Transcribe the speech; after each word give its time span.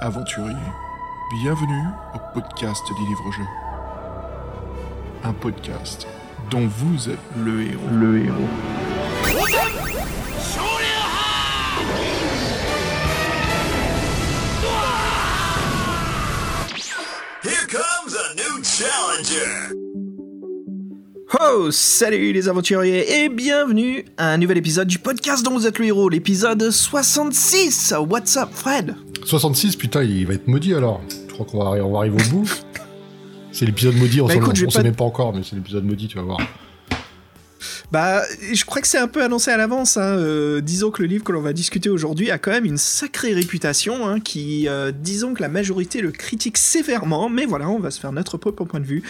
aventuriers. 0.00 0.56
Bienvenue 1.30 1.84
au 2.14 2.18
podcast 2.34 2.82
des 2.88 3.06
livres-jeux. 3.06 3.44
Un 5.22 5.32
podcast 5.34 6.06
dont 6.50 6.66
vous 6.66 7.10
êtes 7.10 7.18
le 7.36 7.62
héros. 7.62 7.88
Le 7.92 8.24
héros. 8.24 8.48
Here 17.42 17.66
comes 17.68 18.14
a 18.14 18.34
new 18.36 18.64
challenger. 18.64 19.74
Oh, 21.42 21.70
salut 21.70 22.32
les 22.32 22.48
aventuriers 22.48 23.22
et 23.22 23.28
bienvenue 23.28 24.04
à 24.16 24.32
un 24.32 24.38
nouvel 24.38 24.58
épisode 24.58 24.88
du 24.88 24.98
podcast 24.98 25.44
dont 25.44 25.52
vous 25.52 25.66
êtes 25.66 25.78
le 25.78 25.86
héros, 25.86 26.08
l'épisode 26.08 26.70
66. 26.70 27.94
What's 28.08 28.36
up, 28.36 28.48
Fred? 28.52 28.96
66, 29.30 29.76
putain, 29.76 30.02
il 30.02 30.26
va 30.26 30.34
être 30.34 30.48
maudit 30.48 30.74
alors. 30.74 31.00
Je 31.28 31.32
crois 31.32 31.46
qu'on 31.46 31.58
va, 31.62 31.70
arri- 31.70 31.80
on 31.80 31.92
va 31.92 31.98
arriver 32.00 32.16
au 32.22 32.30
bout. 32.30 32.50
C'est 33.52 33.64
l'épisode 33.64 33.94
maudit, 33.96 34.20
on, 34.20 34.26
Bah, 34.26 34.34
écoute, 34.34 34.56
on 34.66 34.70
sait 34.70 34.78
pas- 34.78 34.82
même 34.84 34.94
pas 34.96 35.04
encore, 35.04 35.34
mais 35.34 35.42
c'est 35.48 35.56
l'épisode 35.56 35.84
maudit, 35.84 36.08
tu 36.08 36.16
vas 36.16 36.22
voir. 36.22 36.38
Bah, 37.92 38.22
je 38.52 38.64
crois 38.64 38.80
que 38.80 38.86
c'est 38.88 38.98
un 38.98 39.08
peu 39.08 39.22
annoncé 39.22 39.50
à 39.50 39.56
l'avance. 39.56 39.96
hein. 39.96 40.16
Euh, 40.16 40.60
disons 40.60 40.90
que 40.92 41.02
le 41.02 41.08
livre 41.08 41.24
que 41.24 41.32
l'on 41.32 41.40
va 41.42 41.52
discuter 41.52 41.88
aujourd'hui 41.90 42.30
a 42.30 42.38
quand 42.38 42.52
même 42.52 42.64
une 42.64 42.76
sacrée 42.78 43.32
réputation, 43.34 44.06
hein, 44.08 44.20
qui, 44.20 44.68
euh, 44.68 44.92
disons 44.92 45.34
que 45.34 45.42
la 45.42 45.48
majorité 45.48 46.00
le 46.00 46.12
critique 46.12 46.56
sévèrement, 46.56 47.28
mais 47.28 47.46
voilà, 47.46 47.68
on 47.68 47.80
va 47.80 47.90
se 47.90 47.98
faire 48.00 48.12
notre 48.12 48.38
propre 48.38 48.64
point 48.64 48.78
de 48.80 48.86
vue. 48.86 49.02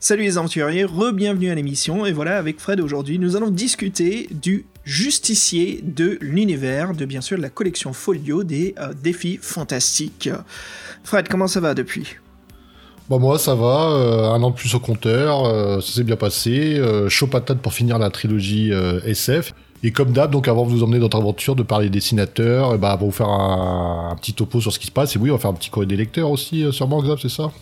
Salut 0.00 0.22
les 0.22 0.36
aventuriers, 0.38 0.84
re-bienvenue 0.84 1.50
à 1.50 1.54
l'émission, 1.54 2.04
et 2.04 2.12
voilà, 2.12 2.36
avec 2.36 2.60
Fred 2.60 2.80
aujourd'hui, 2.80 3.18
nous 3.18 3.36
allons 3.36 3.50
discuter 3.50 4.28
du 4.30 4.66
justicier 4.86 5.80
de 5.82 6.16
l'univers, 6.22 6.94
de 6.94 7.04
bien 7.04 7.20
sûr 7.20 7.36
la 7.36 7.50
collection 7.50 7.92
folio 7.92 8.44
des 8.44 8.74
euh, 8.78 8.94
défis 9.02 9.38
fantastiques. 9.42 10.30
Fred, 11.04 11.28
comment 11.28 11.48
ça 11.48 11.60
va 11.60 11.74
depuis? 11.74 12.16
Bon, 13.10 13.18
moi, 13.18 13.38
ça 13.38 13.54
va, 13.54 13.90
euh, 13.90 14.30
un 14.30 14.42
an 14.42 14.50
de 14.50 14.54
plus 14.54 14.74
au 14.74 14.80
compteur, 14.80 15.44
euh, 15.44 15.80
ça 15.80 15.92
s'est 15.92 16.04
bien 16.04 16.16
passé. 16.16 16.80
Chaud 17.08 17.26
patate 17.26 17.58
pour 17.58 17.74
finir 17.74 17.98
la 17.98 18.10
trilogie 18.10 18.72
SF. 19.04 19.52
Et 19.82 19.92
comme 19.92 20.12
d'hab, 20.12 20.30
donc 20.30 20.48
avant 20.48 20.64
de 20.64 20.70
vous 20.70 20.82
emmener 20.82 20.98
dans 20.98 21.04
notre 21.04 21.18
aventure, 21.18 21.54
de 21.54 21.62
parler 21.62 21.90
dessinateurs, 21.90 22.74
et 22.74 22.78
bah, 22.78 22.94
on 22.94 23.00
va 23.00 23.04
vous 23.04 23.12
faire 23.12 23.28
un, 23.28 24.16
petit 24.16 24.32
topo 24.32 24.60
sur 24.60 24.72
ce 24.72 24.78
qui 24.78 24.86
se 24.86 24.92
passe. 24.92 25.14
Et 25.16 25.18
oui, 25.18 25.30
on 25.30 25.34
va 25.34 25.40
faire 25.40 25.50
un 25.50 25.54
petit 25.54 25.70
courrier 25.70 25.88
des 25.88 25.96
lecteurs 25.96 26.30
aussi, 26.30 26.64
sûrement, 26.72 27.02
Xav, 27.02 27.18
c'est 27.20 27.28
ça? 27.28 27.52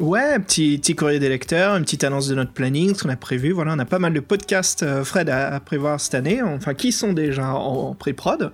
Ouais, 0.00 0.38
petit, 0.38 0.80
courrier 0.96 1.18
des 1.18 1.28
lecteurs, 1.28 1.76
une 1.76 1.84
petite 1.84 2.04
annonce 2.04 2.26
de 2.26 2.34
notre 2.34 2.52
planning, 2.52 2.94
ce 2.94 3.02
qu'on 3.02 3.10
a 3.10 3.16
prévu. 3.16 3.52
Voilà, 3.52 3.74
on 3.74 3.78
a 3.78 3.84
pas 3.84 3.98
mal 3.98 4.14
de 4.14 4.20
podcasts, 4.20 4.82
euh, 4.82 5.04
Fred, 5.04 5.28
à, 5.28 5.54
à 5.54 5.60
prévoir 5.60 6.00
cette 6.00 6.14
année. 6.14 6.40
Enfin, 6.40 6.72
qui 6.72 6.90
sont 6.90 7.12
déjà 7.12 7.54
en, 7.54 7.90
en 7.90 7.94
pré-prod. 7.94 8.44
Euh, 8.44 8.48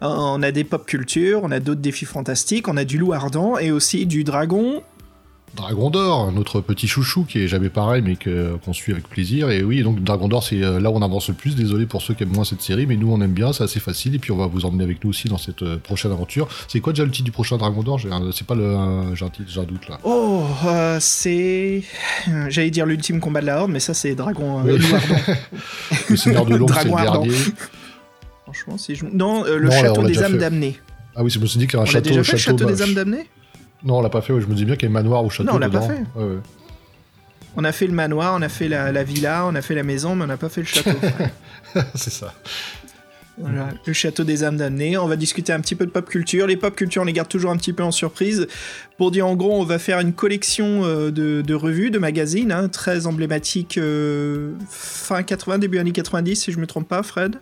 on 0.00 0.42
a 0.42 0.50
des 0.52 0.64
pop 0.64 0.86
culture, 0.86 1.40
on 1.42 1.50
a 1.50 1.60
d'autres 1.60 1.82
défis 1.82 2.06
fantastiques, 2.06 2.66
on 2.66 2.78
a 2.78 2.84
du 2.84 2.96
loup 2.96 3.12
ardent 3.12 3.58
et 3.58 3.70
aussi 3.70 4.06
du 4.06 4.24
dragon. 4.24 4.82
Dragon 5.56 5.90
d'Or, 5.90 6.30
notre 6.32 6.60
petit 6.60 6.86
chouchou 6.86 7.24
qui 7.24 7.42
est 7.42 7.48
jamais 7.48 7.68
pareil 7.70 8.02
mais 8.02 8.16
que- 8.16 8.56
qu'on 8.64 8.72
suit 8.72 8.92
avec 8.92 9.08
plaisir. 9.08 9.50
Et 9.50 9.62
oui, 9.62 9.82
donc 9.82 10.02
Dragon 10.04 10.28
d'Or 10.28 10.42
c'est 10.44 10.62
euh, 10.62 10.78
là 10.80 10.90
où 10.90 10.94
on 10.96 11.02
avance 11.02 11.28
le 11.28 11.34
plus. 11.34 11.56
Désolé 11.56 11.86
pour 11.86 12.02
ceux 12.02 12.14
qui 12.14 12.22
aiment 12.22 12.32
moins 12.34 12.44
cette 12.44 12.62
série, 12.62 12.86
mais 12.86 12.96
nous 12.96 13.10
on 13.10 13.20
aime 13.20 13.32
bien, 13.32 13.52
c'est 13.52 13.64
assez 13.64 13.80
facile. 13.80 14.14
Et 14.14 14.18
puis 14.18 14.30
on 14.32 14.36
va 14.36 14.46
vous 14.46 14.64
emmener 14.66 14.84
avec 14.84 15.02
nous 15.02 15.10
aussi 15.10 15.28
dans 15.28 15.38
cette 15.38 15.62
euh, 15.62 15.78
prochaine 15.78 16.12
aventure. 16.12 16.46
C'est 16.68 16.80
quoi 16.80 16.92
déjà 16.92 17.04
le 17.04 17.10
titre 17.10 17.24
du 17.24 17.32
prochain 17.32 17.56
Dragon 17.56 17.82
d'Or? 17.82 18.00
C'est 18.32 18.46
pas 18.46 18.54
le. 18.54 19.14
J'ai 19.14 19.24
un, 19.24 19.64
doute 19.64 19.88
là. 19.88 19.98
Oh, 20.04 20.44
euh, 20.66 20.98
c'est. 21.00 21.82
J'allais 22.48 22.70
dire 22.70 22.86
l'ultime 22.86 23.20
combat 23.20 23.40
de 23.40 23.46
la 23.46 23.60
Horde, 23.62 23.70
mais 23.70 23.80
ça, 23.80 23.94
c'est 23.94 24.14
dragon. 24.14 24.60
euh, 24.66 24.78
Oui. 24.78 24.86
Le 26.10 26.16
Seigneur 26.16 26.44
de 26.46 26.54
l'ombre 26.56 26.74
c'est 26.80 26.88
le 26.88 26.94
dernier. 27.02 27.30
Franchement, 28.44 28.78
si 28.78 28.94
je. 28.94 29.04
Non, 29.06 29.44
euh, 29.44 29.56
le 29.58 29.68
Non, 29.68 29.72
château 29.72 30.02
des 30.04 30.22
âmes 30.22 30.38
damnées. 30.38 30.78
Ah 31.14 31.22
oui, 31.24 31.30
c'est- 31.30 31.36
je 31.36 31.40
me 31.40 31.46
suis 31.46 31.58
dit 31.58 31.66
qu'il 31.66 31.76
y 31.76 31.80
a 31.80 31.82
un 31.82 31.86
château. 31.86 32.10
le 32.10 32.64
bah, 32.64 32.72
des 32.72 32.82
âmes 32.82 32.94
damnées 32.94 33.26
Non, 33.84 33.98
on 33.98 34.02
l'a 34.02 34.08
pas 34.10 34.20
fait. 34.20 34.32
ouais, 34.32 34.40
Je 34.40 34.46
me 34.46 34.54
dis 34.54 34.64
bien 34.64 34.76
qu'il 34.76 34.88
y 34.88 34.90
a 34.90 34.92
manoir 34.92 35.24
ou 35.24 35.30
château. 35.30 35.50
Non, 35.50 35.56
on 35.56 35.58
l'a 35.58 35.68
pas 35.70 35.80
fait. 35.82 36.02
Ouais, 36.14 36.24
ouais. 36.24 36.38
On 37.56 37.64
a 37.64 37.72
fait 37.72 37.86
le 37.86 37.92
manoir, 37.94 38.34
on 38.36 38.42
a 38.42 38.48
fait 38.48 38.68
la, 38.68 38.92
la 38.92 39.02
villa, 39.02 39.44
on 39.46 39.54
a 39.54 39.62
fait 39.62 39.74
la 39.74 39.82
maison, 39.82 40.14
mais 40.14 40.24
on 40.24 40.26
n'a 40.26 40.36
pas 40.36 40.48
fait 40.50 40.60
le 40.60 40.66
château. 40.66 40.90
c'est 41.94 42.10
ça. 42.12 42.34
Voilà, 43.38 43.68
le 43.86 43.92
château 43.92 44.24
des 44.24 44.44
âmes 44.44 44.56
damnées. 44.56 44.96
On 44.96 45.06
va 45.06 45.16
discuter 45.16 45.52
un 45.52 45.60
petit 45.60 45.74
peu 45.74 45.84
de 45.84 45.90
pop 45.90 46.08
culture. 46.08 46.46
Les 46.46 46.56
pop 46.56 46.74
culture, 46.74 47.02
on 47.02 47.04
les 47.04 47.12
garde 47.12 47.28
toujours 47.28 47.50
un 47.50 47.56
petit 47.58 47.74
peu 47.74 47.82
en 47.82 47.90
surprise. 47.92 48.46
Pour 48.96 49.10
dire 49.10 49.26
en 49.26 49.36
gros, 49.36 49.60
on 49.60 49.64
va 49.64 49.78
faire 49.78 50.00
une 50.00 50.14
collection 50.14 50.84
euh, 50.84 51.10
de, 51.10 51.42
de 51.42 51.54
revues, 51.54 51.90
de 51.90 51.98
magazines, 51.98 52.50
hein, 52.50 52.68
très 52.68 53.06
emblématiques, 53.06 53.76
euh, 53.76 54.52
fin 54.70 55.22
80, 55.22 55.58
début 55.58 55.78
années 55.78 55.92
90, 55.92 56.34
si 56.36 56.52
je 56.52 56.58
me 56.58 56.66
trompe 56.66 56.88
pas, 56.88 57.02
Fred. 57.02 57.36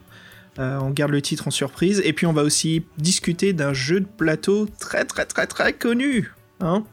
Euh, 0.59 0.79
on 0.81 0.91
garde 0.91 1.11
le 1.11 1.23
titre 1.23 1.49
en 1.49 1.51
surprise. 1.51 2.01
Et 2.05 2.13
puis 2.13 2.27
on 2.27 2.33
va 2.33 2.43
aussi 2.43 2.85
discuter 2.99 3.53
d'un 3.53 3.73
jeu 3.73 4.01
de 4.01 4.07
plateau 4.07 4.67
très 4.79 5.05
très 5.05 5.25
très 5.27 5.47
très 5.47 5.73
connu. 5.73 6.33
Hein 6.61 6.85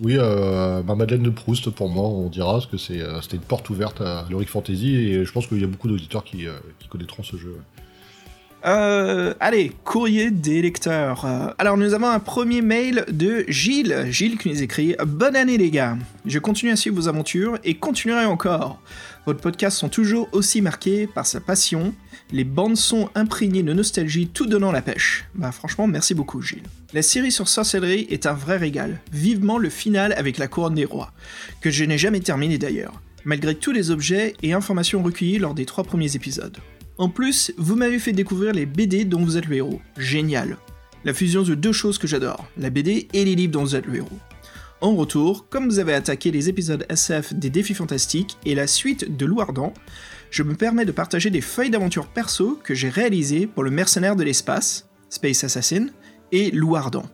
Oui, 0.00 0.16
euh, 0.18 0.82
ma 0.82 0.94
Madeleine 0.94 1.22
de 1.22 1.30
Proust 1.30 1.70
pour 1.70 1.88
moi, 1.88 2.04
on 2.04 2.28
dira, 2.28 2.52
parce 2.52 2.66
que 2.66 2.76
c'est, 2.76 3.00
euh, 3.00 3.20
c'était 3.20 3.36
une 3.36 3.42
porte 3.42 3.68
ouverte 3.70 4.00
à 4.00 4.26
l'Heroic 4.28 4.46
Fantasy 4.46 4.94
et 4.96 5.24
je 5.24 5.32
pense 5.32 5.46
qu'il 5.46 5.60
y 5.60 5.64
a 5.64 5.66
beaucoup 5.66 5.88
d'auditeurs 5.88 6.24
qui, 6.24 6.46
euh, 6.46 6.52
qui 6.78 6.88
connaîtront 6.88 7.22
ce 7.22 7.36
jeu. 7.36 7.56
Allez, 8.62 9.72
courrier 9.84 10.30
des 10.30 10.60
lecteurs. 10.60 11.24
Alors, 11.56 11.78
nous 11.78 11.94
avons 11.94 12.08
un 12.08 12.18
premier 12.20 12.60
mail 12.60 13.06
de 13.10 13.46
Gilles. 13.48 14.06
Gilles 14.10 14.36
qui 14.36 14.50
nous 14.50 14.62
écrit 14.62 14.94
Bonne 15.02 15.34
année, 15.34 15.56
les 15.56 15.70
gars. 15.70 15.96
Je 16.26 16.38
continue 16.38 16.70
à 16.70 16.76
suivre 16.76 16.96
vos 16.96 17.08
aventures 17.08 17.56
et 17.64 17.76
continuerai 17.76 18.26
encore. 18.26 18.78
Votre 19.26 19.40
podcast 19.40 19.76
sont 19.76 19.88
toujours 19.88 20.28
aussi 20.32 20.62
marqués 20.62 21.06
par 21.06 21.26
sa 21.26 21.40
passion, 21.40 21.94
les 22.32 22.44
bandes 22.44 22.76
sont 22.76 23.10
imprégnées 23.14 23.62
de 23.62 23.72
nostalgie, 23.72 24.28
tout 24.28 24.46
donnant 24.46 24.72
la 24.72 24.82
pêche. 24.82 25.26
Bah, 25.34 25.52
franchement, 25.52 25.86
merci 25.86 26.14
beaucoup, 26.14 26.40
Gilles. 26.40 26.62
La 26.94 27.02
série 27.02 27.30
sur 27.30 27.48
sorcellerie 27.48 28.06
est 28.10 28.26
un 28.26 28.32
vrai 28.32 28.56
régal. 28.56 29.00
Vivement 29.12 29.58
le 29.58 29.68
final 29.68 30.14
avec 30.14 30.38
la 30.38 30.48
couronne 30.48 30.74
des 30.74 30.84
rois, 30.84 31.12
que 31.60 31.70
je 31.70 31.84
n'ai 31.84 31.98
jamais 31.98 32.20
terminé 32.20 32.56
d'ailleurs, 32.56 33.00
malgré 33.24 33.54
tous 33.54 33.72
les 33.72 33.90
objets 33.90 34.34
et 34.42 34.54
informations 34.54 35.02
recueillis 35.02 35.38
lors 35.38 35.54
des 35.54 35.66
trois 35.66 35.84
premiers 35.84 36.16
épisodes. 36.16 36.56
En 36.96 37.08
plus, 37.08 37.52
vous 37.56 37.76
m'avez 37.76 37.98
fait 37.98 38.12
découvrir 38.12 38.52
les 38.52 38.66
BD 38.66 39.04
dont 39.04 39.24
vous 39.24 39.36
êtes 39.36 39.46
le 39.46 39.56
héros. 39.56 39.80
Génial. 39.96 40.56
La 41.04 41.14
fusion 41.14 41.42
de 41.42 41.54
deux 41.54 41.72
choses 41.72 41.98
que 41.98 42.06
j'adore, 42.06 42.46
la 42.58 42.70
BD 42.70 43.08
et 43.12 43.24
les 43.24 43.34
livres 43.34 43.52
dont 43.52 43.64
vous 43.64 43.76
êtes 43.76 43.86
le 43.86 43.96
héros. 43.96 44.18
En 44.82 44.94
retour, 44.94 45.46
comme 45.50 45.66
vous 45.66 45.78
avez 45.78 45.92
attaqué 45.92 46.30
les 46.30 46.48
épisodes 46.48 46.86
SF 46.88 47.34
des 47.34 47.50
défis 47.50 47.74
fantastiques 47.74 48.38
et 48.46 48.54
la 48.54 48.66
suite 48.66 49.14
de 49.14 49.26
Loup 49.26 49.42
Ardent, 49.42 49.74
je 50.30 50.42
me 50.42 50.54
permets 50.54 50.86
de 50.86 50.92
partager 50.92 51.28
des 51.28 51.42
feuilles 51.42 51.68
d'aventure 51.68 52.06
perso 52.06 52.58
que 52.64 52.74
j'ai 52.74 52.88
réalisées 52.88 53.46
pour 53.46 53.62
le 53.62 53.70
mercenaire 53.70 54.16
de 54.16 54.24
l'espace, 54.24 54.88
Space 55.10 55.44
Assassin, 55.44 55.88
et 56.32 56.50
Loup 56.50 56.76
Ardent. 56.76 57.04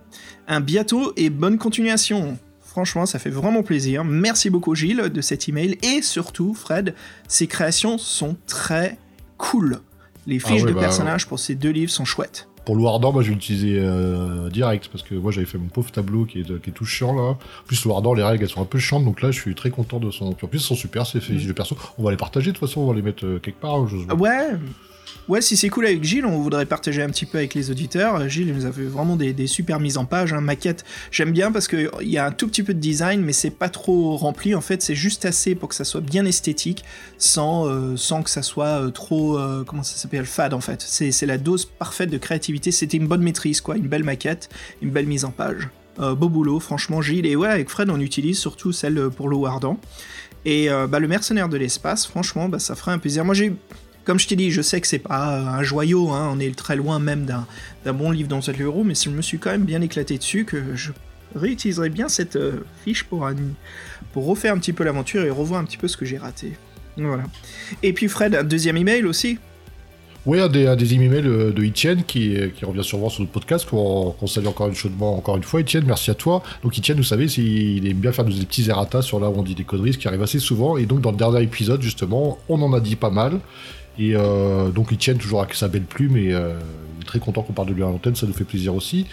Un 0.47 0.61
bientôt 0.61 1.13
et 1.17 1.29
bonne 1.29 1.59
continuation 1.59 2.39
Franchement, 2.61 3.07
ça 3.07 3.19
fait 3.19 3.31
vraiment 3.31 3.63
plaisir. 3.63 4.05
Merci 4.05 4.51
beaucoup 4.51 4.75
Gilles 4.75 5.09
de 5.09 5.21
cet 5.21 5.49
email 5.49 5.79
et 5.83 6.03
surtout 6.03 6.55
Fred, 6.55 6.95
ces 7.27 7.47
créations 7.47 7.99
sont 7.99 8.37
très 8.47 8.99
cool. 9.39 9.81
Les 10.27 10.39
Ah 10.45 10.49
fiches 10.49 10.65
de 10.65 10.73
bah, 10.73 10.83
personnages 10.83 11.27
pour 11.27 11.41
ces 11.41 11.55
deux 11.55 11.71
livres 11.71 11.91
sont 11.91 12.05
chouettes. 12.05 12.49
Pour 12.67 12.75
Louardant, 12.77 13.13
moi 13.13 13.23
je 13.23 13.29
vais 13.29 13.35
l'utiliser 13.35 13.79
euh, 13.81 14.51
direct 14.51 14.89
parce 14.93 15.03
que 15.03 15.15
moi 15.15 15.31
j'avais 15.33 15.47
fait 15.47 15.57
mon 15.57 15.69
pauvre 15.69 15.91
tableau 15.91 16.25
qui 16.27 16.41
est, 16.41 16.61
qui 16.61 16.71
est 16.71 16.73
tout 16.73 16.85
chiant 16.85 17.15
là. 17.15 17.23
En 17.23 17.39
plus, 17.67 17.83
Louardant, 17.85 18.13
les 18.13 18.23
règles 18.25 18.43
elles 18.43 18.51
sont 18.51 18.61
un 18.61 18.67
peu 18.67 18.79
chiantes 18.79 19.05
donc 19.05 19.23
là 19.23 19.31
je 19.31 19.41
suis 19.41 19.55
très 19.55 19.71
content 19.71 19.99
de 20.01 20.11
son. 20.11 20.33
Puis 20.33 20.45
en 20.47 20.49
plus, 20.49 20.59
elles 20.59 20.63
sont 20.65 20.75
super 20.75 21.07
ces 21.07 21.21
fiches 21.21 21.47
de 21.47 21.53
perso. 21.53 21.77
On 21.97 22.03
va 22.03 22.11
les 22.11 22.17
partager 22.19 22.51
de 22.53 22.57
toute 22.57 22.67
façon, 22.69 22.81
on 22.83 22.89
va 22.89 22.95
les 22.95 23.03
mettre 23.03 23.25
euh, 23.25 23.39
quelque 23.39 23.61
part. 23.61 23.77
hein, 23.77 23.89
je- 23.89 24.15
Ouais, 24.15 24.49
ouais, 25.29 25.41
si 25.41 25.57
c'est 25.57 25.69
cool 25.69 25.87
avec 25.87 26.03
Gilles, 26.05 26.27
on 26.27 26.39
voudrait 26.39 26.67
partager 26.67 27.03
un 27.03 27.09
petit 27.09 27.27
peu 27.27 27.39
avec 27.39 27.55
les 27.55 27.71
auditeurs. 27.71 28.17
Euh, 28.17 28.29
Gilles 28.29 28.49
il 28.49 28.55
nous 28.55 28.67
a 28.67 28.73
fait 28.73 28.85
vraiment 28.85 29.17
des, 29.17 29.47
super 29.47 29.81
mises 29.81 29.99
en 29.99 30.05
page, 30.05 30.33
hein, 30.33 30.41
maquette. 30.41 30.85
J'aime 31.11 31.33
bien 31.33 31.53
parce 31.53 31.69
qu'il 31.69 31.91
y 32.03 32.19
a 32.19 32.27
un 32.27 32.33
tout 32.33 32.49
petit 32.49 32.63
peu 32.63 32.75
de 32.75 32.79
design, 32.81 33.23
mais 33.23 33.33
c'est 33.33 33.51
pas 33.51 33.69
trop 33.69 34.17
rempli. 34.17 34.55
En 34.55 34.61
fait, 34.61 34.83
c'est 34.83 34.95
juste 34.95 35.25
assez 35.25 35.55
pour 35.55 35.69
que 35.69 35.75
ça 35.75 35.85
soit 35.85 36.01
bien 36.01 36.25
esthétique, 36.25 36.85
sans, 37.19 37.67
euh, 37.67 37.97
sans 37.97 38.23
que 38.23 38.31
ça 38.31 38.43
soit 38.43 38.83
euh, 38.83 38.91
trop, 38.91 39.39
comment 39.67 39.83
ça 39.83 39.97
s'appelle, 39.97 40.27
fade 40.27 40.55
en 40.55 40.61
fait. 40.61 40.81
C'est 40.83 41.27
la 41.27 41.39
dose 41.39 41.65
parfaite 41.65 42.11
de 42.11 42.19
créativité. 42.19 42.71
C'était 42.71 42.97
une 42.97 43.07
bonne 43.07 43.23
maîtrise, 43.23 43.61
quoi, 43.61 43.77
une 43.77 43.89
belle 43.89 44.05
maquette, 44.05 44.49
une 44.83 44.91
belle 44.91 45.07
mise 45.07 45.25
en 45.25 45.31
page. 45.31 45.69
Beau 45.99 46.29
boulot, 46.29 46.61
franchement, 46.61 47.01
Gilles. 47.01 47.25
Et 47.25 47.37
ouais, 47.37 47.49
avec 47.49 47.71
Fred, 47.71 47.89
on 47.89 48.01
utilise 48.01 48.39
surtout 48.39 48.71
celle 48.73 49.09
pour 49.11 49.29
l'eau 49.29 49.47
ardent. 49.47 49.79
Et 50.45 50.69
bah, 50.89 50.99
le 50.99 51.09
mercenaire 51.09 51.49
de 51.49 51.57
l'espace, 51.57 52.07
franchement, 52.07 52.49
bah, 52.49 52.59
ça 52.59 52.75
ferait 52.75 52.93
un 52.93 52.99
plaisir. 52.99 53.25
Moi, 53.25 53.35
j'ai 53.35 53.55
comme 54.07 54.21
je 54.21 54.29
t'ai 54.29 54.37
dit, 54.37 54.53
je 54.53 54.63
sais 54.63 54.81
que 54.81 54.87
c'est 54.87 55.01
pas 55.01 55.37
euh, 55.37 55.47
un 55.47 55.63
joyau, 55.65 56.11
hein, 56.11 56.31
on 56.33 56.39
est 56.39 56.57
très 56.57 56.77
loin 56.77 57.01
même 57.01 57.27
d'un 57.27 57.93
bon 57.93 58.13
livre 58.13 58.29
dans 58.29 58.41
cet 58.41 58.61
euro, 58.61 58.85
mais 58.85 58.95
je 58.95 59.11
me 59.11 59.21
suis 59.21 59.39
quand 59.39 59.51
même 59.51 59.65
bien 59.65 59.83
éclaté 59.83 60.17
dessus 60.17 60.45
que 60.45 60.77
je 60.77 60.93
réutiliserai 61.35 61.91
bien 61.91 62.09
cette 62.09 62.37
euh, 62.37 62.65
fiche 62.85 63.05
pour, 63.05 63.29
refaire 64.15 64.55
un 64.55 64.59
petit 64.59 64.73
peu 64.73 64.85
l'aventure 64.85 65.25
et 65.25 65.31
revoir 65.31 65.61
un 65.61 65.65
petit 65.65 65.77
peu 65.77 65.89
ce 65.89 65.97
que 65.97 66.07
j'ai 66.07 66.19
raté. 66.19 66.53
Voilà. 66.97 67.25
Et 67.83 67.93
puis 67.93 68.09
Fred, 68.09 68.35
un 68.35 68.45
deuxième 68.45 68.77
email 68.79 69.05
aussi? 69.05 69.39
Oui, 70.25 70.41
un 70.41 70.49
des, 70.49 70.95
emails 70.95 71.27
euh, 71.27 71.53
de 71.53 71.63
Etienne 71.65 72.03
qui, 72.05 72.37
qui 72.57 72.65
revient 72.65 72.83
souvent 72.83 73.09
sur 73.09 73.21
notre 73.21 73.33
podcast, 73.33 73.69
qu'on 73.69 74.13
qu'on 74.13 74.27
salue 74.27 74.47
encore 74.47 74.69
une 74.69 74.75
chaudement 74.75 75.17
encore 75.17 75.37
une 75.37 75.43
fois. 75.43 75.61
Etienne, 75.61 75.85
merci 75.85 76.11
à 76.11 76.15
toi. 76.15 76.43
Donc 76.63 76.79
Etienne, 76.79 76.97
vous 76.97 77.03
savez, 77.03 77.27
il 77.27 77.87
aime 77.89 77.99
bien 77.99 78.13
faire 78.13 78.25
des 78.25 78.45
petits 78.45 78.69
erratas 78.71 79.03
sur 79.03 79.21
là 79.21 79.29
où 79.29 79.35
on 79.37 79.43
dit 79.43 79.55
des 79.55 79.65
conneries, 79.65 79.95
ce 79.95 79.99
qui 79.99 80.09
arrive 80.09 80.23
assez 80.23 80.39
souvent. 80.39 80.77
Et 80.77 80.87
donc 80.87 81.01
dans 81.01 81.11
le 81.11 81.17
dernier 81.17 81.43
épisode, 81.43 81.83
justement, 81.83 82.39
on 82.49 82.63
en 82.63 82.73
a 82.73 82.81
dit 82.81 82.97
pas 82.97 83.11
mal. 83.11 83.41
Et 83.99 84.15
euh, 84.15 84.71
donc 84.71 84.93
Etienne, 84.93 85.19
toujours 85.19 85.41
avec 85.41 85.55
sa 85.55 85.69
belle 85.69 85.85
plume, 85.85 86.17
et 86.17 86.33
euh, 86.33 86.59
il 87.01 87.05
très 87.05 87.19
content 87.19 87.43
qu'on 87.43 87.53
parle 87.53 87.69
de 87.69 87.75
lui 87.75 87.83
à 87.83 87.87
l'antenne, 87.87 88.17
ça 88.17 88.27
nous 88.27 88.33
fait 88.33 88.45
plaisir 88.45 88.75
aussi. 88.75 89.07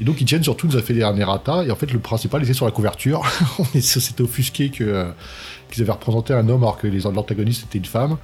Et 0.00 0.04
donc 0.04 0.20
Etienne 0.20 0.42
surtout 0.42 0.66
nous 0.66 0.76
a 0.76 0.82
fait 0.82 0.94
des 0.94 1.00
errata, 1.00 1.64
et 1.64 1.70
en 1.70 1.76
fait 1.76 1.92
le 1.92 2.00
principal 2.00 2.42
était 2.42 2.54
sur 2.54 2.66
la 2.66 2.72
couverture. 2.72 3.22
on 3.58 3.64
s'était 3.64 4.22
offusqué 4.22 4.70
euh, 4.80 5.12
qu'ils 5.70 5.82
avaient 5.82 5.92
représenté 5.92 6.34
un 6.34 6.48
homme 6.48 6.62
alors 6.62 6.78
que 6.78 6.86
l'antagoniste 6.86 7.64
était 7.64 7.78
une 7.78 7.84
femme. 7.84 8.16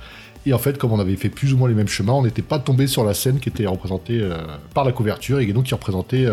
Et 0.47 0.55
en 0.55 0.59
fait, 0.59 0.79
comme 0.79 0.91
on 0.93 0.99
avait 0.99 1.17
fait 1.17 1.29
plus 1.29 1.53
ou 1.53 1.59
moins 1.59 1.69
les 1.69 1.75
mêmes 1.75 1.87
chemins, 1.87 2.15
on 2.15 2.23
n'était 2.23 2.41
pas 2.41 2.59
tombé 2.59 2.87
sur 2.87 3.05
la 3.05 3.13
scène 3.13 3.41
qui 3.41 3.51
était 3.51 3.67
représentée 3.67 4.27
par 4.73 4.87
la 4.87 4.93
couverture 4.93 5.39
et 5.39 5.47
donc 5.53 5.65
qui 5.65 5.75
représentait 5.75 6.27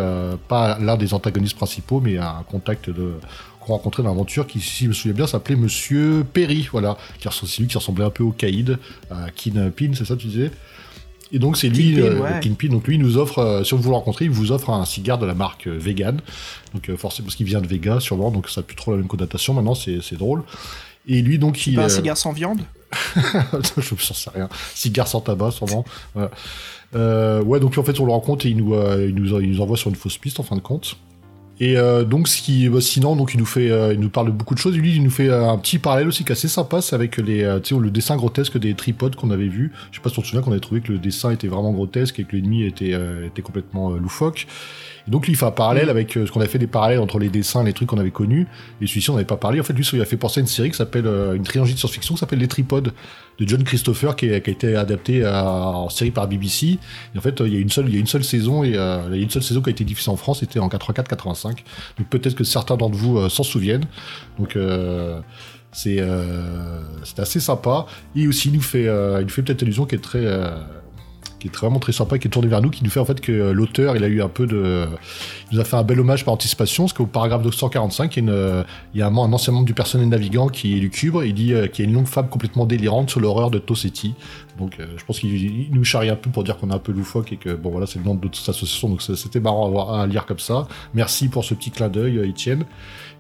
pas 0.48 0.80
l'un 0.80 0.96
des 0.96 1.14
antagonistes 1.14 1.58
principaux, 1.58 2.00
mais 2.00 2.18
un 2.18 2.46
contact 2.50 2.90
de 2.90 3.16
qu'on 3.68 3.74
rencontrait 3.74 4.04
dans 4.04 4.10
l'aventure 4.10 4.48
qui, 4.48 4.60
si 4.60 4.86
je 4.86 4.90
me 4.90 4.94
souviens 4.94 5.14
bien, 5.14 5.28
s'appelait 5.28 5.56
Monsieur 5.56 6.26
Perry, 6.32 6.68
voilà, 6.72 6.98
qui 7.20 7.28
c'est 7.32 7.62
lui 7.62 7.68
qui 7.68 7.78
ressemblait 7.78 8.06
un 8.06 8.10
peu 8.10 8.24
au 8.24 8.32
Caïd, 8.32 8.78
à 9.12 9.30
Kingpin, 9.32 9.92
c'est 9.94 10.06
ça 10.06 10.16
tu 10.16 10.28
disais? 10.28 10.52
Et 11.32 11.40
donc 11.40 11.58
c'est 11.58 11.68
lui, 11.68 11.96
Kingpin, 11.96 12.08
euh, 12.08 12.22
ouais. 12.22 12.40
Kingpin, 12.42 12.68
donc 12.70 12.88
lui 12.88 12.98
nous 12.98 13.18
offre, 13.18 13.40
euh, 13.40 13.64
si 13.64 13.76
vous 13.76 13.90
le 13.90 13.96
rencontrez, 13.96 14.26
il 14.26 14.32
vous 14.32 14.52
offre 14.52 14.70
un 14.70 14.86
cigare 14.86 15.18
de 15.18 15.26
la 15.26 15.36
marque 15.36 15.68
euh, 15.68 15.78
vegan, 15.78 16.22
donc 16.74 16.90
euh, 16.90 16.98
forcément 16.98 17.26
parce 17.26 17.36
qu'il 17.36 17.46
vient 17.46 17.62
de 17.62 17.68
Vega 17.68 18.00
sûrement, 18.00 18.32
donc 18.32 18.50
ça 18.50 18.62
n'a 18.62 18.66
plus 18.66 18.76
trop 18.76 18.92
la 18.92 18.98
même 18.98 19.08
connotation 19.08 19.54
maintenant, 19.54 19.76
c'est 19.76 20.18
drôle. 20.18 20.44
Et 21.08 21.22
lui 21.22 21.40
donc 21.40 21.66
il... 21.68 21.76
Pas 21.76 21.84
un 21.84 21.86
euh, 21.86 21.90
cigare 21.90 22.18
sans 22.18 22.34
viande? 22.34 22.62
Je 23.16 23.94
ne 23.94 24.00
sais 24.00 24.30
rien. 24.30 24.50
Cigare 24.74 25.08
sans 25.08 25.22
tabac, 25.22 25.52
sûrement. 25.52 25.86
Voilà. 26.14 26.32
Euh, 26.96 27.44
ouais, 27.44 27.60
donc 27.60 27.78
en 27.78 27.84
fait, 27.84 28.00
on 28.00 28.06
le 28.06 28.12
rencontre 28.12 28.46
et 28.46 28.50
il 28.50 28.58
nous, 28.58 28.74
euh, 28.74 29.08
il, 29.10 29.16
nous, 29.16 29.40
il 29.42 29.52
nous 29.52 29.62
envoie 29.62 29.78
sur 29.78 29.90
une 29.90 29.96
fausse 29.96 30.18
piste, 30.18 30.40
en 30.40 30.44
fin 30.44 30.56
de 30.56 30.62
compte. 30.62 30.98
Et 31.60 31.76
euh, 31.78 32.04
donc, 32.04 32.28
ce 32.28 32.42
qui, 32.42 32.70
bah, 32.70 32.82
sinon, 32.82 33.16
donc 33.16 33.34
il 33.34 33.40
nous 33.40 33.46
fait, 33.46 33.72
euh, 33.72 33.94
il 33.94 34.00
nous 34.00 34.10
parle 34.10 34.28
de 34.28 34.32
beaucoup 34.32 34.54
de 34.54 34.60
choses. 34.60 34.78
Lui, 34.78 34.96
il 34.96 35.04
nous 35.04 35.10
fait 35.10 35.30
euh, 35.30 35.50
un 35.50 35.58
petit 35.58 35.80
parallèle 35.80 36.08
aussi 36.08 36.24
qui 36.24 36.30
est 36.30 36.34
assez 36.34 36.48
sympa, 36.48 36.82
c'est 36.82 36.96
avec 36.96 37.18
les, 37.18 37.44
euh, 37.44 37.60
le 37.80 37.90
dessin 37.90 38.16
grotesque 38.16 38.58
des 38.58 38.76
tripodes 38.76 39.16
qu'on 39.16 39.32
avait 39.32 39.48
vu. 39.48 39.72
Je 39.92 39.98
sais 39.98 40.04
pas 40.04 40.10
si 40.10 40.16
tu 40.16 40.22
te 40.22 40.28
souviens 40.28 40.42
qu'on 40.42 40.52
avait 40.52 40.60
trouvé 40.60 40.82
que 40.82 40.92
le 40.92 41.00
dessin 41.00 41.32
était 41.32 41.48
vraiment 41.48 41.72
grotesque 41.72 42.20
et 42.20 42.26
que 42.26 42.36
l'ennemi 42.36 42.64
était, 42.64 42.96
complètement 43.42 43.92
loufoque. 43.92 44.48
Et 45.08 45.12
donc, 45.12 45.26
lui, 45.26 45.34
il 45.34 45.36
fait 45.38 45.46
un 45.46 45.52
parallèle 45.52 45.90
avec 45.90 46.18
euh, 46.18 46.26
ce 46.26 46.32
qu'on 46.32 46.42
a 46.42 46.48
fait 46.48 46.60
des 46.60 46.68
parallèles 46.68 47.00
entre 47.00 47.18
les 47.20 47.30
dessins 47.30 47.62
et 47.62 47.66
les 47.68 47.74
trucs 47.74 47.88
qu'on 47.88 47.98
avait 47.98 48.12
connus. 48.12 48.46
Et 48.82 48.88
celui-ci, 48.88 49.10
on 49.10 49.14
n'avait 49.14 49.26
pas 49.26 49.38
parlé. 49.38 49.60
En 49.60 49.64
fait, 49.64 49.74
lui, 49.74 49.88
il 49.94 50.02
a 50.02 50.06
fait 50.06 50.18
penser 50.18 50.40
à 50.40 50.42
une 50.42 50.48
série 50.48 50.70
qui 50.72 50.78
s'appelle, 50.78 51.08
euh, 51.08 51.34
une 51.34 51.44
trilogie 51.44 51.74
de 51.74 51.80
science-fiction 51.80 52.16
qui 52.16 52.20
s'appelle 52.20 52.40
Les 52.40 52.48
Tripodes 52.48 52.94
de 53.40 53.48
John 53.48 53.64
Christopher 53.64 54.16
qui, 54.16 54.26
est- 54.28 54.42
qui 54.42 54.50
a 54.50 54.54
été 54.54 54.76
adapté 54.76 55.24
à- 55.24 55.46
en 55.48 55.90
série 55.90 56.12
par 56.12 56.28
BBC. 56.28 56.78
Et 57.16 57.18
en 57.18 57.22
fait, 57.22 57.40
euh, 57.40 57.48
il 57.48 57.54
y 57.54 57.58
a 57.58 57.60
une 57.60 57.70
seule, 57.70 57.88
il 57.88 57.94
y 57.94 57.98
a 57.98 58.00
une 58.00 58.08
seule 58.08 58.24
saison 58.24 58.64
et 58.64 58.74
euh, 58.76 59.00
il 59.12 59.16
y 59.18 59.20
a 59.20 59.24
une 59.24 59.30
seule 59.30 59.44
saison 59.44 59.62
qui 59.62 59.70
a 59.70 59.72
été 59.72 59.84
diffusée 59.86 60.12
en 60.12 60.18
France, 60.18 60.40
c'était 60.42 60.60
en 60.60 60.68
84-85. 60.68 61.64
Donc 61.98 62.08
peut-être 62.10 62.36
que 62.36 62.44
certains 62.44 62.76
d'entre 62.76 62.98
vous 62.98 63.18
euh, 63.18 63.30
s'en 63.30 63.44
souviennent. 63.44 63.86
Donc 64.40 64.56
euh, 64.56 65.20
c'est 65.72 65.98
euh, 66.00 66.82
assez 67.18 67.40
sympa. 67.40 67.86
Et 68.16 68.28
aussi, 68.28 68.50
il 68.50 68.56
nous 68.56 68.62
fait, 68.62 68.88
euh, 68.88 69.20
il 69.22 69.24
nous 69.24 69.30
fait 69.30 69.44
peut-être 69.44 69.62
allusion 69.64 69.86
qui 69.86 69.96
est 69.96 70.00
très 70.00 70.26
euh, 70.26 70.50
qui 71.50 71.58
vraiment 71.58 71.80
très 71.80 71.92
sympa, 71.92 72.18
qui 72.18 72.28
est 72.28 72.32
tourné 72.32 72.48
vers 72.48 72.62
nous, 72.62 72.70
qui 72.70 72.84
nous 72.84 72.90
fait 72.90 73.00
en 73.00 73.06
fait 73.06 73.22
que 73.22 73.32
euh, 73.32 73.54
l'auteur, 73.54 73.96
il 73.96 74.04
a 74.04 74.08
eu 74.08 74.22
un 74.22 74.30
peu 74.30 74.46
de, 74.46 74.88
il 75.52 75.56
nous 75.56 75.62
a 75.62 75.64
fait 75.64 75.76
un 75.76 75.84
bel 75.84 76.00
hommage 76.00 76.26
par 76.26 76.34
anticipation, 76.34 76.84
parce 76.84 76.94
qu'au 76.94 77.06
paragraphe 77.06 77.42
245, 77.44 78.18
il 78.18 78.26
y 78.26 78.30
a, 78.30 78.32
euh, 78.32 78.64
il 78.94 79.00
y 79.00 79.04
a 79.04 79.08
un, 79.08 79.16
ancien 79.16 79.54
membre 79.54 79.66
du 79.66 79.74
personnel 79.74 80.10
navigant 80.10 80.48
qui 80.48 80.78
est 80.78 80.80
lucubre, 80.80 81.24
il 81.24 81.34
dit 81.34 81.54
euh, 81.54 81.68
qu'il 81.68 81.86
y 81.86 81.88
a 81.88 81.90
une 81.90 81.96
longue 81.96 82.08
fable 82.08 82.30
complètement 82.30 82.66
délirante 82.66 83.10
sur 83.10 83.20
l'horreur 83.20 83.52
de 83.52 83.60
Tossetti. 83.60 84.16
Donc 84.58 84.80
euh, 84.80 84.88
je 84.98 85.06
pense 85.06 85.20
qu'il 85.20 85.34
il 85.36 85.72
nous 85.72 85.84
charrie 85.84 86.10
un 86.10 86.16
peu 86.16 86.30
pour 86.30 86.44
dire 86.44 86.58
qu'on 86.58 86.70
est 86.70 86.74
un 86.74 86.80
peu 86.80 86.92
loufoque 86.92 87.32
et 87.32 87.38
que 87.38 87.54
bon 87.54 87.70
voilà 87.70 87.86
c'est 87.86 88.00
le 88.00 88.06
nom 88.06 88.16
de 88.16 88.28
toute 88.28 88.50
association, 88.50 88.90
donc 88.90 89.02
c'était 89.02 89.40
marrant 89.40 89.94
à, 89.94 90.08
lire 90.08 90.26
comme 90.26 90.40
ça. 90.40 90.68
Merci 90.94 91.30
pour 91.30 91.46
ce 91.46 91.54
petit 91.54 91.72
clin 91.72 91.90
d'œil, 91.90 92.18
euh, 92.18 92.30
Etienne. 92.30 92.66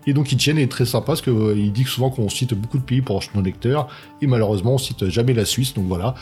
Et 0.05 0.13
donc 0.13 0.31
Etienne 0.31 0.57
est 0.57 0.71
très 0.71 0.85
sympa 0.85 1.07
parce 1.07 1.21
qu'il 1.21 1.71
dit 1.71 1.83
souvent 1.83 2.09
qu'on 2.09 2.29
cite 2.29 2.53
beaucoup 2.53 2.77
de 2.77 2.83
pays 2.83 3.01
pour 3.01 3.21
nos 3.35 3.41
lecteurs, 3.41 3.87
et 4.21 4.27
malheureusement 4.27 4.75
on 4.75 4.77
cite 4.77 5.09
jamais 5.09 5.33
la 5.33 5.45
Suisse, 5.45 5.73
donc 5.73 5.85
voilà. 5.85 6.15